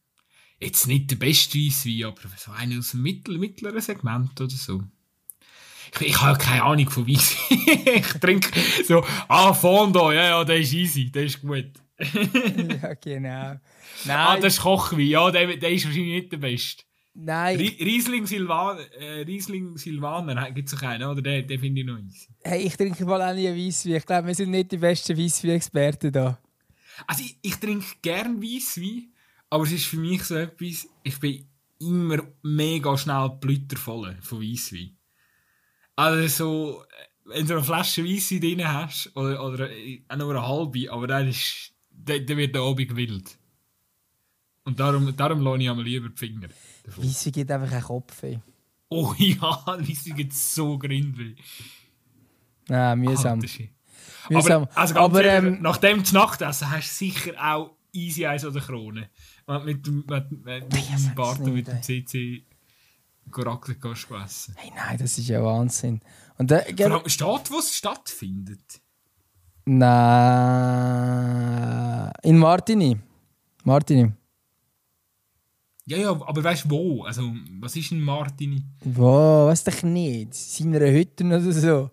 jetzt 0.60 0.86
nicht 0.86 1.10
der 1.10 1.16
beste 1.16 1.58
Weisswein, 1.58 2.04
aber 2.04 2.20
so 2.36 2.52
einen 2.52 2.78
aus 2.78 2.90
dem 2.90 3.02
mittel, 3.02 3.38
mittleren 3.38 3.80
Segment 3.80 4.38
oder 4.40 4.50
so. 4.50 4.82
Ich, 5.94 6.08
ich 6.08 6.20
habe 6.20 6.38
keine 6.38 6.62
Ahnung 6.62 6.90
von 6.90 7.08
Weisswein. 7.08 7.58
ich 7.96 8.06
trinke 8.20 8.50
so, 8.84 9.04
ah, 9.26 9.54
Fondo, 9.54 10.12
ja, 10.12 10.24
ja, 10.24 10.44
der 10.44 10.58
ist 10.58 10.74
easy, 10.74 11.10
der 11.10 11.24
ist 11.24 11.40
gut. 11.40 11.72
Ja, 12.00 12.94
genau. 13.00 13.60
Nein. 14.04 14.16
Ah, 14.16 14.36
das 14.36 14.54
ist 14.54 14.60
Kochwein. 14.60 15.00
Ja, 15.00 15.30
der, 15.30 15.56
der 15.56 15.70
ist 15.70 15.84
wahrscheinlich 15.84 16.22
nicht 16.22 16.32
der 16.32 16.38
Beste. 16.38 16.84
Nein. 17.14 17.58
Riesling, 17.58 18.26
Silvan 18.26 18.78
äh, 18.98 19.22
Riesling 19.22 19.76
Silvaner 19.76 20.50
gibt 20.52 20.68
es 20.68 20.74
auch 20.78 20.82
einen, 20.82 21.08
oder? 21.08 21.20
Den, 21.20 21.46
den 21.46 21.60
finde 21.60 21.80
ich 21.80 21.86
noch 21.86 21.98
easy. 21.98 22.28
Hey, 22.42 22.62
ich 22.62 22.76
trinke 22.76 23.04
mal 23.04 23.20
auch 23.20 23.34
nie 23.34 23.48
Weisswein. 23.48 23.96
Ich 23.96 24.06
glaube, 24.06 24.28
wir 24.28 24.34
sind 24.34 24.50
nicht 24.50 24.70
die 24.70 24.78
besten 24.78 25.18
Weisswein-Experten 25.18 26.12
da. 26.12 26.38
Also, 27.06 27.24
ich, 27.24 27.36
ich 27.42 27.56
trinke 27.56 27.86
gerne 28.00 28.40
Weisswein, 28.40 29.12
aber 29.50 29.64
es 29.64 29.72
ist 29.72 29.86
für 29.86 29.96
mich 29.96 30.22
so 30.22 30.36
etwas, 30.36 30.86
ich 31.02 31.18
bin 31.18 31.46
immer 31.80 32.22
mega 32.42 32.96
schnel 32.96 33.30
blütervoll 33.40 34.16
von 34.22 34.40
Weisswein. 34.40 34.96
Also 35.96 36.28
so, 36.28 36.84
wenn 37.24 37.46
du 37.46 37.54
eine 37.54 37.62
Flasche 37.62 38.04
Weisse 38.04 38.40
drin 38.40 38.66
hast, 38.66 39.14
oder, 39.16 39.44
oder 39.44 39.68
auch 40.08 40.16
nur 40.16 40.30
eine 40.30 40.46
halbe, 40.46 40.92
aber 40.92 41.06
dann, 41.06 41.28
ist, 41.28 41.69
dann, 42.04 42.36
wird 42.36 42.54
der 42.54 42.62
Abend 42.62 42.96
wild. 42.96 43.38
Und 44.64 44.78
darum, 44.78 45.16
darum 45.16 45.40
lohne 45.40 45.64
ich 45.64 45.70
einmal 45.70 45.84
lieber 45.84 46.08
die 46.08 46.16
Finger. 46.16 46.48
davon. 46.84 47.04
Weisse 47.04 47.30
gibt 47.30 47.50
einfach 47.50 47.72
einen 47.72 47.82
Kopf. 47.82 48.22
Ey. 48.22 48.38
Oh 48.88 49.14
ja, 49.18 49.40
Weisse 49.66 50.10
gibt 50.10 50.32
so 50.32 50.78
grindweh. 50.78 51.34
Nein, 52.68 52.98
mühsam. 53.00 53.46
Shit. 53.46 53.70
mühsam. 54.28 54.62
Aber, 54.62 54.76
also 54.76 54.94
Aber, 54.96 55.24
ehrlich, 55.24 55.54
ähm, 55.54 55.62
nachdem 55.62 56.02
du 56.02 56.14
Nachtessen 56.14 56.70
hast 56.70 56.90
du 56.90 57.04
sicher 57.04 57.32
auch 57.42 57.76
easy 57.92 58.26
Eis 58.26 58.44
oder 58.44 58.60
Krone. 58.60 59.10
Wenn 59.46 59.60
du 59.60 59.66
mit 59.66 59.86
dem, 59.86 60.04
mit, 60.06 60.30
mit, 60.44 60.72
mit 60.72 60.90
dem 60.90 61.14
Bart 61.14 61.40
und 61.40 61.54
mit 61.54 61.66
dem 61.66 61.82
CC 61.82 62.44
Gorakle 63.30 63.76
kannst 63.76 64.10
du 64.10 64.14
essen. 64.16 64.54
hey, 64.56 64.72
nein, 64.74 64.98
das 64.98 65.18
ist 65.18 65.28
ja 65.28 65.42
Wahnsinn. 65.42 66.00
Und 66.38 66.50
dann, 66.50 66.62
Vor 66.76 66.86
allem 66.86 67.08
steht, 67.08 67.50
wo 67.50 67.58
es 67.58 67.74
stattfindet. 67.74 68.80
Nein. 69.72 71.60
In 72.22 72.38
Martini. 72.38 72.98
Martini. 73.62 74.12
Ja, 75.86 75.96
ja, 75.96 76.10
aber 76.10 76.42
weißt 76.42 76.64
du 76.64 76.70
wo? 76.70 77.04
Also, 77.04 77.22
was 77.60 77.76
ist 77.76 77.92
ein 77.92 78.00
Martini? 78.00 78.64
Wow, 78.84 79.48
weiß 79.48 79.62
doch 79.64 79.82
nicht. 79.84 80.34
Seiner 80.34 80.80
Hütte 80.80 81.24
oder 81.24 81.40
so. 81.40 81.90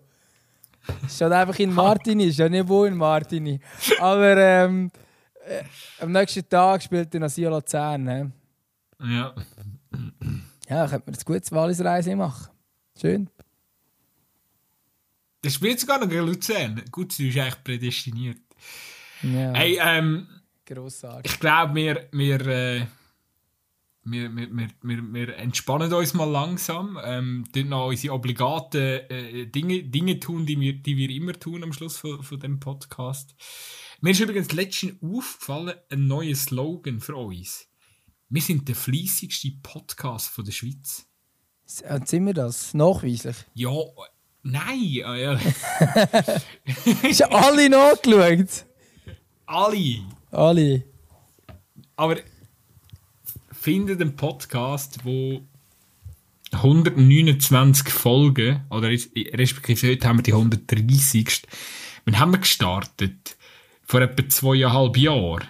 Steht 1.08 1.32
einfach 1.32 1.58
in 1.60 1.72
Martini, 1.82 2.32
steht 2.32 2.50
nicht 2.50 2.68
wo 2.68 2.84
in 2.84 2.96
Martini. 2.96 3.60
Aber 4.00 4.36
ähm, 4.36 4.90
äh, 5.46 5.62
am 6.00 6.10
nächsten 6.10 6.48
Tag 6.48 6.82
spielt 6.82 7.14
er 7.14 7.28
Sion 7.28 7.52
Luzern. 7.52 8.02
Ne? 8.02 8.32
Ja. 9.00 9.34
Ja, 10.68 10.86
könnte 10.88 11.06
man 11.06 11.14
ein 11.14 11.24
gutes 11.24 11.52
Wallisreise 11.52 12.16
machen. 12.16 12.48
Schön. 13.00 13.30
Das 15.42 15.54
spielt 15.54 15.78
sogar 15.80 16.00
noch 16.00 16.08
gegen 16.08 16.26
Luzern. 16.26 16.82
Gut, 16.90 17.18
du 17.18 17.24
bist 17.24 17.38
eigentlich 17.38 17.64
prädestiniert. 17.64 18.38
Ja, 19.22 19.52
Hey, 19.52 19.78
ähm, 19.80 20.26
grossartig. 20.66 21.32
ich 21.32 21.40
glaube, 21.40 21.74
wir, 21.74 22.08
wir, 22.12 22.40
äh, 22.46 22.86
wir, 24.04 24.34
wir, 24.34 24.48
wir, 24.50 24.68
wir, 24.82 25.02
wir 25.12 25.36
entspannen 25.36 25.92
uns 25.92 26.14
mal 26.14 26.28
langsam. 26.28 26.98
Ähm, 27.04 27.44
tun 27.52 27.68
noch 27.68 27.86
unsere 27.88 28.14
obligaten 28.14 28.80
äh, 29.10 29.46
Dinge, 29.46 29.84
Dinge 29.84 30.18
tun, 30.18 30.46
die 30.46 30.58
wir, 30.58 30.74
die 30.74 30.96
wir 30.96 31.10
immer 31.10 31.34
tun 31.34 31.62
am 31.62 31.72
Schluss 31.72 31.98
von, 31.98 32.22
von 32.22 32.40
dem 32.40 32.58
Podcast. 32.58 33.34
Mir 34.00 34.10
ist 34.10 34.20
übrigens 34.20 34.52
letztens 34.52 34.94
aufgefallen, 35.02 35.74
ein 35.90 36.06
neuer 36.06 36.34
Slogan 36.34 37.00
für 37.00 37.16
uns. 37.16 37.68
Wir 38.28 38.42
sind 38.42 38.68
der 38.68 38.74
fleissigste 38.76 39.52
Podcast 39.62 40.28
von 40.28 40.44
der 40.44 40.52
Schweiz. 40.52 41.06
Und 41.88 42.08
sind 42.08 42.26
wir 42.26 42.34
das? 42.34 42.74
Nachweislich. 42.74 43.36
Ja, 43.54 43.70
äh, 43.70 43.84
nein, 44.50 45.02
ah, 45.04 45.16
ja. 45.16 45.32
Ist 47.08 47.20
ja 47.20 47.28
alle 47.30 47.68
nachgeschaut? 47.70 48.64
alle. 49.46 50.02
Alle. 50.30 50.82
Aber 51.96 52.16
findet 53.52 54.00
einen 54.00 54.14
Podcast, 54.16 55.04
wo 55.04 55.40
129 56.52 57.88
Folgen, 57.90 58.64
oder 58.70 58.88
res- 58.88 59.10
respektive 59.14 59.88
heute 59.92 60.08
haben 60.08 60.18
wir 60.18 60.22
die 60.22 60.32
130. 60.32 61.42
Wann 62.04 62.18
haben 62.18 62.32
wir 62.32 62.38
gestartet? 62.38 63.36
Vor 63.84 64.00
etwa 64.02 64.28
zweieinhalb 64.28 64.96
Jahren. 64.96 65.48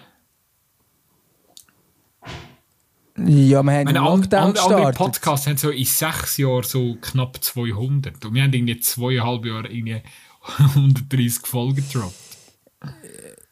Ja, 3.27 3.63
wir 3.63 3.73
haben 3.73 3.85
Meine 3.85 3.99
an, 3.99 4.05
Lockdown 4.05 4.39
an, 4.39 4.47
andere 4.47 4.63
gestartet. 4.63 4.95
Podcasts 4.97 5.47
haben 5.47 5.57
so 5.57 5.69
in 5.69 5.85
sechs 5.85 6.37
Jahren 6.37 6.63
so 6.63 6.95
knapp 7.01 7.43
200. 7.43 8.25
Und 8.25 8.33
wir 8.33 8.43
haben 8.43 8.53
irgendwie 8.53 8.79
zweieinhalb 8.79 9.45
Jahre 9.45 9.67
irgendwie 9.67 10.01
130 10.57 11.45
Folgen 11.45 11.75
gedroppt. 11.75 12.15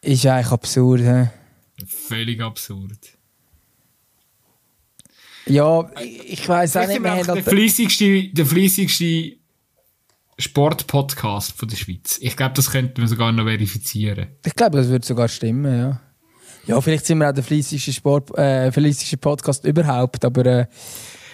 Ist 0.01 0.26
eigentlich 0.26 0.51
absurd. 0.51 1.01
He? 1.01 1.86
Völlig 1.86 2.41
absurd. 2.41 3.18
Ja, 5.45 5.89
ich, 6.01 6.47
weiß 6.47 6.78
auch 6.78 6.88
nicht, 6.88 7.01
wir 7.01 7.11
haben 7.11 7.26
der 7.26 7.43
fleissigste, 7.43 8.30
der 8.30 8.45
fleissigste 8.45 9.38
Sportpodcast 10.38 11.53
von 11.53 11.70
der 11.70 11.78
Schweiz. 11.78 12.20
Ich 12.22 12.36
glaube, 12.36 12.53
das 12.55 12.72
könnten 12.72 13.01
wir 13.01 13.07
sogar 13.07 13.32
noch 13.32 13.45
verifizieren. 13.45 14.28
ich 14.45 14.55
glaube, 14.55 14.78
das 14.78 14.88
würde 14.88 15.05
sogar 15.05 15.28
stimmen, 15.28 15.78
ja. 15.78 16.01
Ja, 16.68 16.82
vielleicht 16.82 17.05
sind 17.05 17.20
wir 17.20 17.30
auch 17.30 17.34
der 17.34 17.43
fleissigste 17.43 17.93
Sport, 17.93 18.38
äh, 18.38 18.70
Podcast 19.18 19.65
überhaupt, 19.65 20.24
aber 20.26 20.45
äh, 20.45 20.65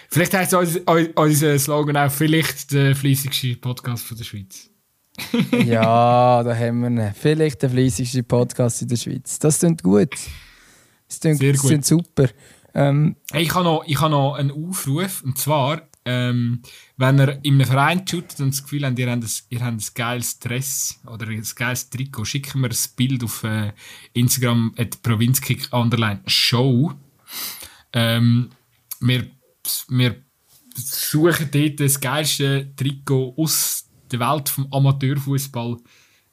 Vielleicht 0.09 0.33
heisst 0.35 0.53
unser, 0.53 1.57
Slogan 1.57 1.97
auch 1.97 2.11
vielleicht 2.11 2.71
der 2.71 2.95
fleissigste 2.95 3.55
Podcast 3.55 4.03
von 4.05 4.15
der 4.15 4.23
Schweiz. 4.23 4.69
ja, 5.65 6.43
da 6.43 6.55
haben 6.55 6.81
wir 6.81 6.89
ihn. 6.89 7.13
Vielleicht 7.19 7.63
der 7.63 7.71
fleissigste 7.71 8.21
Podcast 8.21 8.83
in 8.83 8.89
der 8.89 8.97
Schweiz. 8.97 9.39
Das 9.39 9.57
klingt 9.57 9.81
gut. 9.81 10.11
Das 11.07 11.19
klingt, 11.19 11.39
Sehr 11.39 11.53
das 11.53 11.61
gut. 11.61 11.69
klingt 11.69 11.85
super. 11.85 12.27
Ähm, 12.75 13.15
Hey, 13.31 13.41
ich 13.41 13.55
habe 13.55 13.63
noch, 13.63 13.83
ich 13.87 13.99
habe 13.99 14.11
noch 14.11 14.35
einen 14.35 14.51
Aufruf, 14.51 15.23
und 15.23 15.39
zwar, 15.39 15.81
ähm, 16.05 16.61
wenn 16.97 17.19
ihr 17.19 17.39
in 17.43 17.55
einem 17.55 17.67
Verein 17.67 18.07
shootet 18.07 18.39
und 18.41 18.51
das 18.53 18.63
Gefühl 18.63 18.85
habt, 18.85 18.99
ihr 18.99 19.09
habt 19.09 19.23
ein, 19.23 19.29
ihr 19.49 19.59
habt 19.61 19.73
ein 19.73 19.93
geiles 19.93 20.39
Dress 20.39 20.99
oder 21.05 21.27
ein 21.27 21.43
geiles 21.55 21.89
Trikot, 21.89 22.25
schickt 22.25 22.55
mir 22.55 22.69
ein 22.69 22.77
Bild 22.95 23.23
auf 23.23 23.43
äh, 23.43 23.71
Instagram 24.13 24.73
at 24.77 25.01
provinzkick 25.01 25.69
show. 26.27 26.93
Ähm, 27.93 28.49
wir, 28.99 29.27
wir 29.89 30.15
suchen 30.75 31.49
dort 31.51 31.79
das 31.79 31.99
geilste 31.99 32.73
Trikot 32.75 33.35
aus 33.37 33.85
der 34.11 34.19
Welt 34.19 34.49
vom 34.49 34.71
Amateurfußball. 34.71 35.77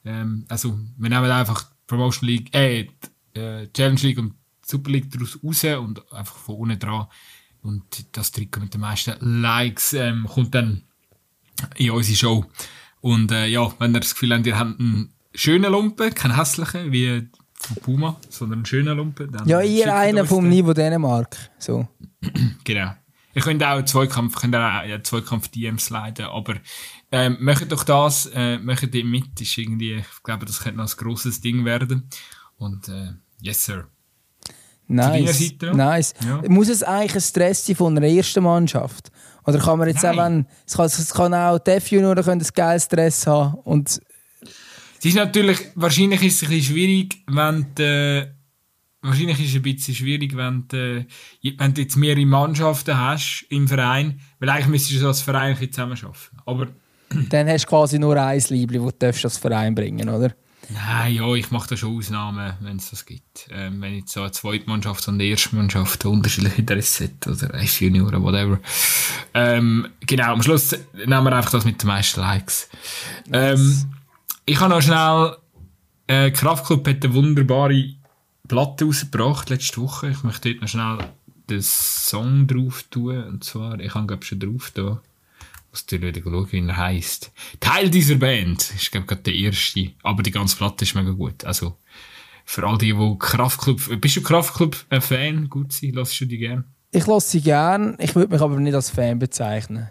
Ähm, 0.05 0.45
also, 0.49 0.79
wir 0.97 1.09
nehmen 1.09 1.31
einfach 1.31 1.63
die 1.63 1.75
Promotion 1.87 2.29
League, 2.29 2.55
äh, 2.55 2.85
die, 3.35 3.39
äh, 3.39 3.69
Challenge 3.73 4.01
League 4.01 4.19
und 4.19 4.35
Super 4.65 4.91
League 4.91 5.11
daraus 5.11 5.39
raus 5.43 5.65
und 5.65 6.13
einfach 6.13 6.37
von 6.37 6.57
unten 6.57 6.79
dran. 6.79 7.07
Und 7.63 8.17
das 8.17 8.33
Trikot 8.33 8.61
mit 8.61 8.75
den 8.75 8.81
meisten 8.81 9.43
Likes 9.43 9.93
ähm, 9.93 10.27
kommt 10.27 10.55
dann 10.55 10.83
in 11.77 11.91
unsere 11.91 12.17
Show. 12.17 12.45
Und 13.01 13.33
äh, 13.33 13.47
ja, 13.47 13.73
wenn 13.79 13.95
ihr 13.95 14.01
das 14.01 14.15
Gefühl 14.15 14.35
habt, 14.35 14.47
ihr 14.47 14.59
habt 14.59 14.81
einen 14.81 15.13
schönen 15.35 15.71
Lumpen, 15.71 16.15
keinen 16.15 16.37
hässlichen 16.37 16.93
wie 16.93 17.29
von 17.55 17.77
Puma, 17.77 18.21
sondern 18.29 18.61
einen 18.61 18.67
schönen 18.67 18.97
Lumpen, 18.97 19.31
dann 19.31 19.47
ja, 19.47 19.61
ihr 19.61 19.95
einer 19.95 20.25
vom 20.25 20.45
den. 20.45 20.51
Niveau 20.51 20.73
Dänemark. 20.73 21.37
So. 21.59 21.89
Genau. 22.65 22.95
Ihr 23.33 23.43
könnt 23.43 23.63
auch 23.63 23.85
Zweikampf, 23.85 24.35
könnt 24.35 24.57
auch 24.57 24.85
ja, 24.85 25.01
Zweikampf 25.03 25.49
DMs 25.49 25.91
leiten, 25.91 26.27
aber 26.27 26.57
ähm, 27.13 27.37
macht 27.41 27.71
doch 27.71 27.85
das, 27.85 28.27
äh, 28.35 28.59
macht 28.59 28.93
ihr 28.95 29.05
mit, 29.05 29.41
ist 29.41 29.57
irgendwie, 29.57 29.97
ich 29.97 30.23
glaube, 30.25 30.47
das 30.47 30.61
könnte 30.61 30.79
noch 30.79 30.91
ein 30.91 30.97
grosses 30.97 31.41
Ding 31.41 31.65
werden. 31.65 32.09
Und 32.57 32.89
äh, 32.89 33.13
yes, 33.41 33.65
sir. 33.65 33.87
Nice. 34.91 35.39
Seite 35.39 35.75
nice. 35.75 36.15
Ja. 36.25 36.43
Muss 36.49 36.69
es 36.69 36.83
eigentlich 36.83 37.15
ein 37.15 37.21
Stress 37.21 37.65
sein 37.65 37.77
von 37.77 37.97
einer 37.97 38.07
ersten 38.07 38.43
Mannschaft? 38.43 39.11
Oder 39.47 39.59
kann 39.59 39.79
man 39.79 39.89
jetzt 39.89 40.03
Nein. 40.03 40.19
auch, 40.19 40.25
wenn, 40.25 40.47
es 40.67 40.77
kann, 40.77 40.87
es 40.87 41.15
kann 41.15 41.35
auch 41.35 41.59
Def 41.59 41.91
Junior 41.91 42.15
können 42.17 42.41
ein 42.41 42.49
geiles 42.55 42.85
Stress 42.85 43.27
haben 43.27 43.55
und 43.65 43.89
Es 43.89 45.05
ist 45.05 45.15
natürlich, 45.15 45.59
wahrscheinlich 45.77 46.23
ist 46.23 46.43
es 46.43 46.43
ein 46.43 46.51
bisschen 46.51 46.75
schwierig, 46.75 47.23
wenn 47.29 47.67
du, 47.75 48.35
wahrscheinlich 49.03 49.41
ist 49.41 49.51
es 49.51 49.57
ein 49.57 49.63
bisschen 49.63 49.95
schwierig, 49.95 50.37
wenn 50.37 50.65
du, 50.69 51.07
wenn 51.57 51.75
du 51.75 51.81
jetzt 51.81 51.97
mehrere 51.97 52.27
Mannschaften 52.27 52.99
hast 52.99 53.47
im 53.49 53.67
Verein, 53.69 54.21
weil 54.41 54.51
eigentlich 54.51 54.69
müsstest 54.69 55.03
du 55.03 55.07
als 55.07 55.23
Verein 55.23 55.55
ein 55.55 55.59
bisschen 55.59 55.73
zusammenarbeiten. 55.73 56.39
Aber 56.45 56.67
dann 57.31 57.49
hast 57.49 57.65
du 57.65 57.69
quasi 57.69 57.99
nur 57.99 58.17
ein 58.21 58.43
Liebling, 58.49 58.85
das 58.85 58.93
du 58.93 58.99
darfst 58.99 59.25
als 59.25 59.39
Verein 59.39 59.75
bringen 59.75 60.09
oder? 60.09 60.35
Nein, 60.73 61.15
ja, 61.15 61.35
ich 61.35 61.51
mache 61.51 61.71
da 61.71 61.77
schon 61.77 61.97
Ausnahmen, 61.97 62.55
wenn 62.61 62.77
es 62.77 62.91
das 62.91 63.05
gibt. 63.05 63.49
Ähm, 63.51 63.81
wenn 63.81 63.97
jetzt 63.97 64.13
so 64.13 64.21
eine 64.21 64.31
Zweitmannschaft 64.31 65.07
und 65.09 65.15
eine 65.15 65.25
Erstmannschaft 65.25 66.05
unterschiedliche 66.05 66.57
Interessen 66.57 67.09
hat 67.09 67.27
oder 67.27 67.55
F 67.55 67.81
Junior 67.81 68.07
oder 68.07 68.23
whatever. 68.23 68.61
Ähm, 69.35 69.89
genau, 70.01 70.33
am 70.33 70.43
Schluss 70.43 70.77
nehmen 70.95 71.25
wir 71.25 71.33
einfach 71.33 71.51
das 71.51 71.65
mit 71.65 71.83
den 71.83 71.89
meisten 71.89 72.21
Likes. 72.21 72.69
Ähm, 73.33 73.93
ich 74.47 74.61
habe 74.61 74.75
noch 74.75 74.83
schnell, 74.83 75.37
äh, 76.07 76.31
Kraftclub 76.31 76.87
hat 76.87 77.05
eine 77.05 77.15
wunderbare 77.15 77.95
Platte 78.47 78.85
rausgebracht 78.85 79.51
letzte 79.51 79.81
Woche. 79.81 80.11
Ich 80.11 80.23
möchte 80.23 80.51
dort 80.51 80.63
noch 80.63 80.69
schnell 80.69 80.99
den 81.49 81.63
Song 81.63 82.47
drauf 82.47 82.85
tun. 82.91 83.25
Und 83.25 83.45
zwar, 83.45 83.79
ich 83.81 83.95
habe 83.95 84.07
glaube 84.07 84.25
schon 84.25 84.41
drauf 84.41 84.71
da. 84.75 85.01
Wie 85.73 86.69
er 86.69 86.77
heisst. 86.77 87.33
Teil 87.61 87.91
dieser 87.91 88.17
Band 88.17 88.73
ist, 88.75 88.91
glaube 88.91 89.05
ich, 89.05 89.09
gerade 89.09 89.23
der 89.23 89.35
erste. 89.35 89.91
Aber 90.03 90.23
die 90.23 90.31
ganze 90.31 90.57
Platte 90.57 90.85
ist 90.85 90.95
mega 90.95 91.11
gut. 91.11 91.45
Also, 91.45 91.77
für 92.45 92.67
all 92.67 92.79
die, 92.79 92.93
die 92.93 93.17
Kraftclub, 93.19 94.01
bist 94.01 94.17
du 94.17 94.23
Kraftclub-Fan? 94.23 95.49
Gut 95.49 95.73
sein, 95.73 95.93
lassst 95.93 96.21
du 96.21 96.25
die 96.27 96.39
gern? 96.39 96.65
Ich 96.91 97.07
lasse 97.07 97.31
sie 97.31 97.41
gern, 97.41 97.97
ich 98.01 98.15
würde 98.17 98.33
mich 98.33 98.43
aber 98.43 98.59
nicht 98.59 98.75
als 98.75 98.91
Fan 98.91 99.19
bezeichnen. 99.21 99.89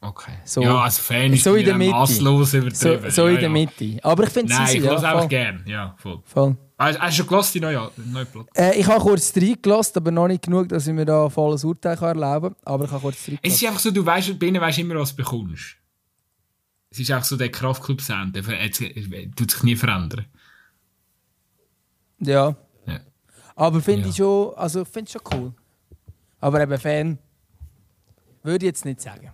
Okay. 0.00 0.32
So- 0.44 0.62
ja, 0.62 0.78
also 0.82 1.02
Fan 1.02 1.32
ist 1.32 1.42
so 1.44 1.54
in 1.54 1.64
der 1.64 1.76
Mitte. 1.76 1.90
masslos 1.92 2.50
So, 2.52 2.58
übertrieben. 2.58 3.10
so 3.10 3.26
ja, 3.28 3.34
in 3.34 3.40
der. 3.40 3.50
Mitte. 3.50 3.98
Aber 4.02 4.24
ich 4.24 4.30
finde 4.30 4.52
Nein, 4.52 4.66
sie 4.68 4.78
ich 4.78 4.84
ja, 4.84 4.92
lasse 4.92 5.06
einfach 5.08 5.20
voll. 5.20 5.28
gern. 5.28 5.64
Ja, 5.66 5.94
voll. 5.98 6.20
voll. 6.24 6.56
Hast, 6.78 6.98
hast 7.00 7.12
du 7.18 7.22
schon 7.22 7.26
gelassen, 7.26 7.52
die 7.54 7.60
neue, 7.60 7.90
neue 7.96 8.24
Platte? 8.24 8.48
Äh, 8.54 8.78
ich 8.78 8.86
habe 8.86 9.00
kurz 9.00 9.34
reingelassen, 9.36 9.94
aber 9.96 10.10
noch 10.12 10.28
nicht 10.28 10.42
genug, 10.44 10.68
dass 10.68 10.86
ich 10.86 10.94
mir 10.94 11.04
da 11.04 11.28
volles 11.28 11.64
Urteil 11.64 11.96
kann 11.96 12.08
erlauben 12.20 12.54
kann. 12.54 12.62
Aber 12.72 12.84
ich 12.84 12.90
habe 12.92 13.00
kurz 13.02 13.16
Es 13.16 13.28
reingelassen. 13.28 13.52
ist 13.56 13.64
einfach 13.66 13.80
so, 13.80 13.90
du 13.90 14.06
weißt, 14.06 14.38
bei 14.38 14.46
ihnen 14.46 14.60
weißt 14.60 14.78
immer, 14.78 14.94
was 14.96 15.10
du 15.10 15.16
bekommst. 15.16 15.76
Es 16.90 17.00
ist 17.00 17.10
auch 17.12 17.24
so 17.24 17.36
der 17.36 17.50
Kraftclub-Sound, 17.50 18.34
der 18.36 18.48
äh, 18.48 18.70
tut 19.36 19.50
sich 19.50 19.62
nie 19.64 19.76
verändern. 19.76 20.26
Ja. 22.20 22.54
Ja. 22.86 23.00
Aber 23.56 23.80
finde 23.80 24.02
Ja. 24.02 24.08
ich 24.08 24.16
schon, 24.16 24.54
also 24.56 24.84
finde 24.84 25.10
schon 25.10 25.20
cool. 25.34 25.52
Aber 26.40 26.60
eben 26.62 26.78
Fan 26.78 27.18
würde 28.44 28.64
ich 28.66 28.70
jetzt 28.70 28.84
nicht 28.84 29.00
sagen. 29.00 29.32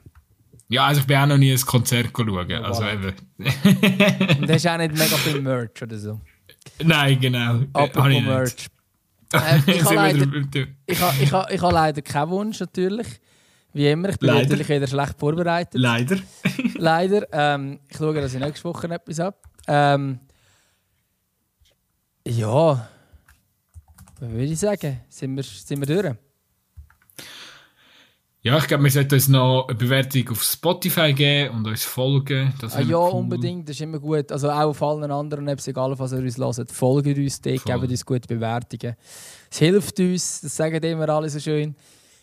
Ja, 0.68 0.86
also 0.86 1.02
ich 1.02 1.06
bin 1.06 1.16
auch 1.18 1.26
noch 1.26 1.36
nie 1.36 1.52
ein 1.52 1.60
Konzert 1.60 2.08
schauen. 2.16 2.50
Also 2.64 2.82
voilà. 2.82 2.92
eben. 2.94 4.40
Und 4.42 4.50
hast 4.50 4.66
auch 4.66 4.78
nicht 4.78 4.92
mega 4.92 5.16
viel 5.18 5.42
Merch 5.42 5.82
oder 5.82 5.98
so. 5.98 6.20
Nein, 6.82 7.20
genau. 7.20 7.60
Äh, 7.60 7.66
Apropos 7.72 8.10
ich. 8.10 8.22
Merch. 8.24 8.66
Habe 9.34 9.94
leider, 9.94 10.26
der- 10.26 10.66
ich 10.86 11.00
habe, 11.00 11.22
ich 11.22 11.32
habe, 11.32 11.52
ich 11.54 11.60
habe 11.60 11.74
leider 11.74 12.02
keinen 12.02 12.30
Wunsch, 12.30 12.60
natürlich. 12.60 13.06
Wie 13.72 13.88
immer, 13.88 14.08
ich 14.10 14.18
bin 14.18 14.28
Leider. 14.28 14.42
natürlich 14.42 14.68
wieder 14.68 14.86
schlecht 14.86 15.18
vorbereitet. 15.18 15.80
Leider. 15.80 16.16
Leider. 16.76 17.26
Ähm, 17.32 17.80
ich 17.88 17.96
schaue, 17.96 18.14
dass 18.14 18.32
ich 18.32 18.38
nächste 18.40 18.64
Woche 18.68 18.88
etwas 18.88 19.18
habe. 19.18 19.36
Ähm, 19.66 20.20
ja, 22.26 22.88
was 24.20 24.30
würde 24.30 24.44
ich 24.44 24.58
sagen? 24.58 25.00
Sind 25.08 25.34
wir, 25.34 25.42
sind 25.42 25.80
wir 25.86 26.02
durch? 26.02 26.14
Ja, 28.46 28.58
ich 28.58 28.66
glaube, 28.66 28.84
wir 28.84 28.90
sollten 28.90 29.14
uns 29.14 29.28
noch 29.28 29.66
eine 29.68 29.74
Bewertung 29.78 30.28
auf 30.28 30.42
Spotify 30.42 31.14
geben 31.14 31.54
und 31.56 31.66
uns 31.66 31.82
folgen. 31.84 32.52
Das 32.60 32.76
Ah, 32.76 32.82
ja, 32.82 32.98
cool. 32.98 33.20
unbedingt. 33.20 33.66
Das 33.66 33.76
ist 33.76 33.80
immer 33.80 33.98
gut. 33.98 34.30
Also 34.30 34.50
auch 34.50 34.68
auf 34.68 34.82
allen 34.82 35.10
anderen 35.10 35.48
Apps, 35.48 35.66
egal 35.66 35.98
was 35.98 36.12
ihr 36.12 36.18
uns 36.18 36.36
hört, 36.36 36.70
folgt 36.70 37.16
uns 37.16 37.40
dort, 37.40 37.60
Voll. 37.60 37.80
gebt 37.80 37.90
uns 37.90 38.04
gute 38.04 38.28
Bewertungen. 38.28 38.96
Es 39.50 39.58
hilft 39.58 39.98
uns, 39.98 40.42
das 40.42 40.54
sagen 40.54 40.82
immer 40.82 41.08
alle 41.08 41.30
so 41.30 41.40
schön. 41.40 41.74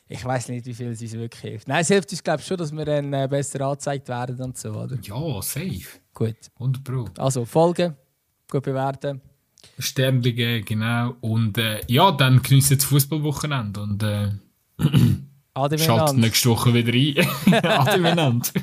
Ich 0.08 0.24
weiß 0.24 0.50
nicht, 0.50 0.66
wie 0.68 0.74
viel 0.76 0.90
es 0.90 1.02
uns 1.02 1.14
wirklich 1.14 1.42
hilft. 1.42 1.68
Nein, 1.68 1.82
es 1.82 1.88
hilft 1.88 2.12
uns, 2.12 2.22
glaube 2.24 2.42
ich, 2.42 2.46
schon, 2.46 2.58
dass 2.58 2.72
wir 2.72 2.86
dann 2.86 3.12
äh, 3.14 3.28
besser 3.28 3.62
angezeigt 3.62 4.08
werden 4.08 4.40
und 4.42 4.58
so, 4.58 4.70
oder? 4.74 4.98
Ja, 5.02 5.42
safe. 5.42 5.88
Gut. 6.14 6.36
100 6.60 6.84
Pro. 6.84 7.06
Also 7.18 7.46
folgen, 7.46 7.96
gut 8.48 8.62
bewerten. 8.62 9.22
Sternchen 9.80 10.36
geben, 10.36 10.66
genau. 10.66 11.16
Und 11.22 11.58
äh, 11.58 11.80
ja, 11.88 12.12
dann 12.12 12.44
geniessen 12.44 12.78
das 12.78 12.86
Fußballwochenende 12.86 13.82
und 13.82 14.04
äh, 14.04 14.30
Ade 15.54 15.78
schaltet 15.78 16.18
nächste 16.18 16.50
Woche 16.50 16.74
wieder 16.74 16.94
ein. 16.94 17.26
Ade. 17.64 18.54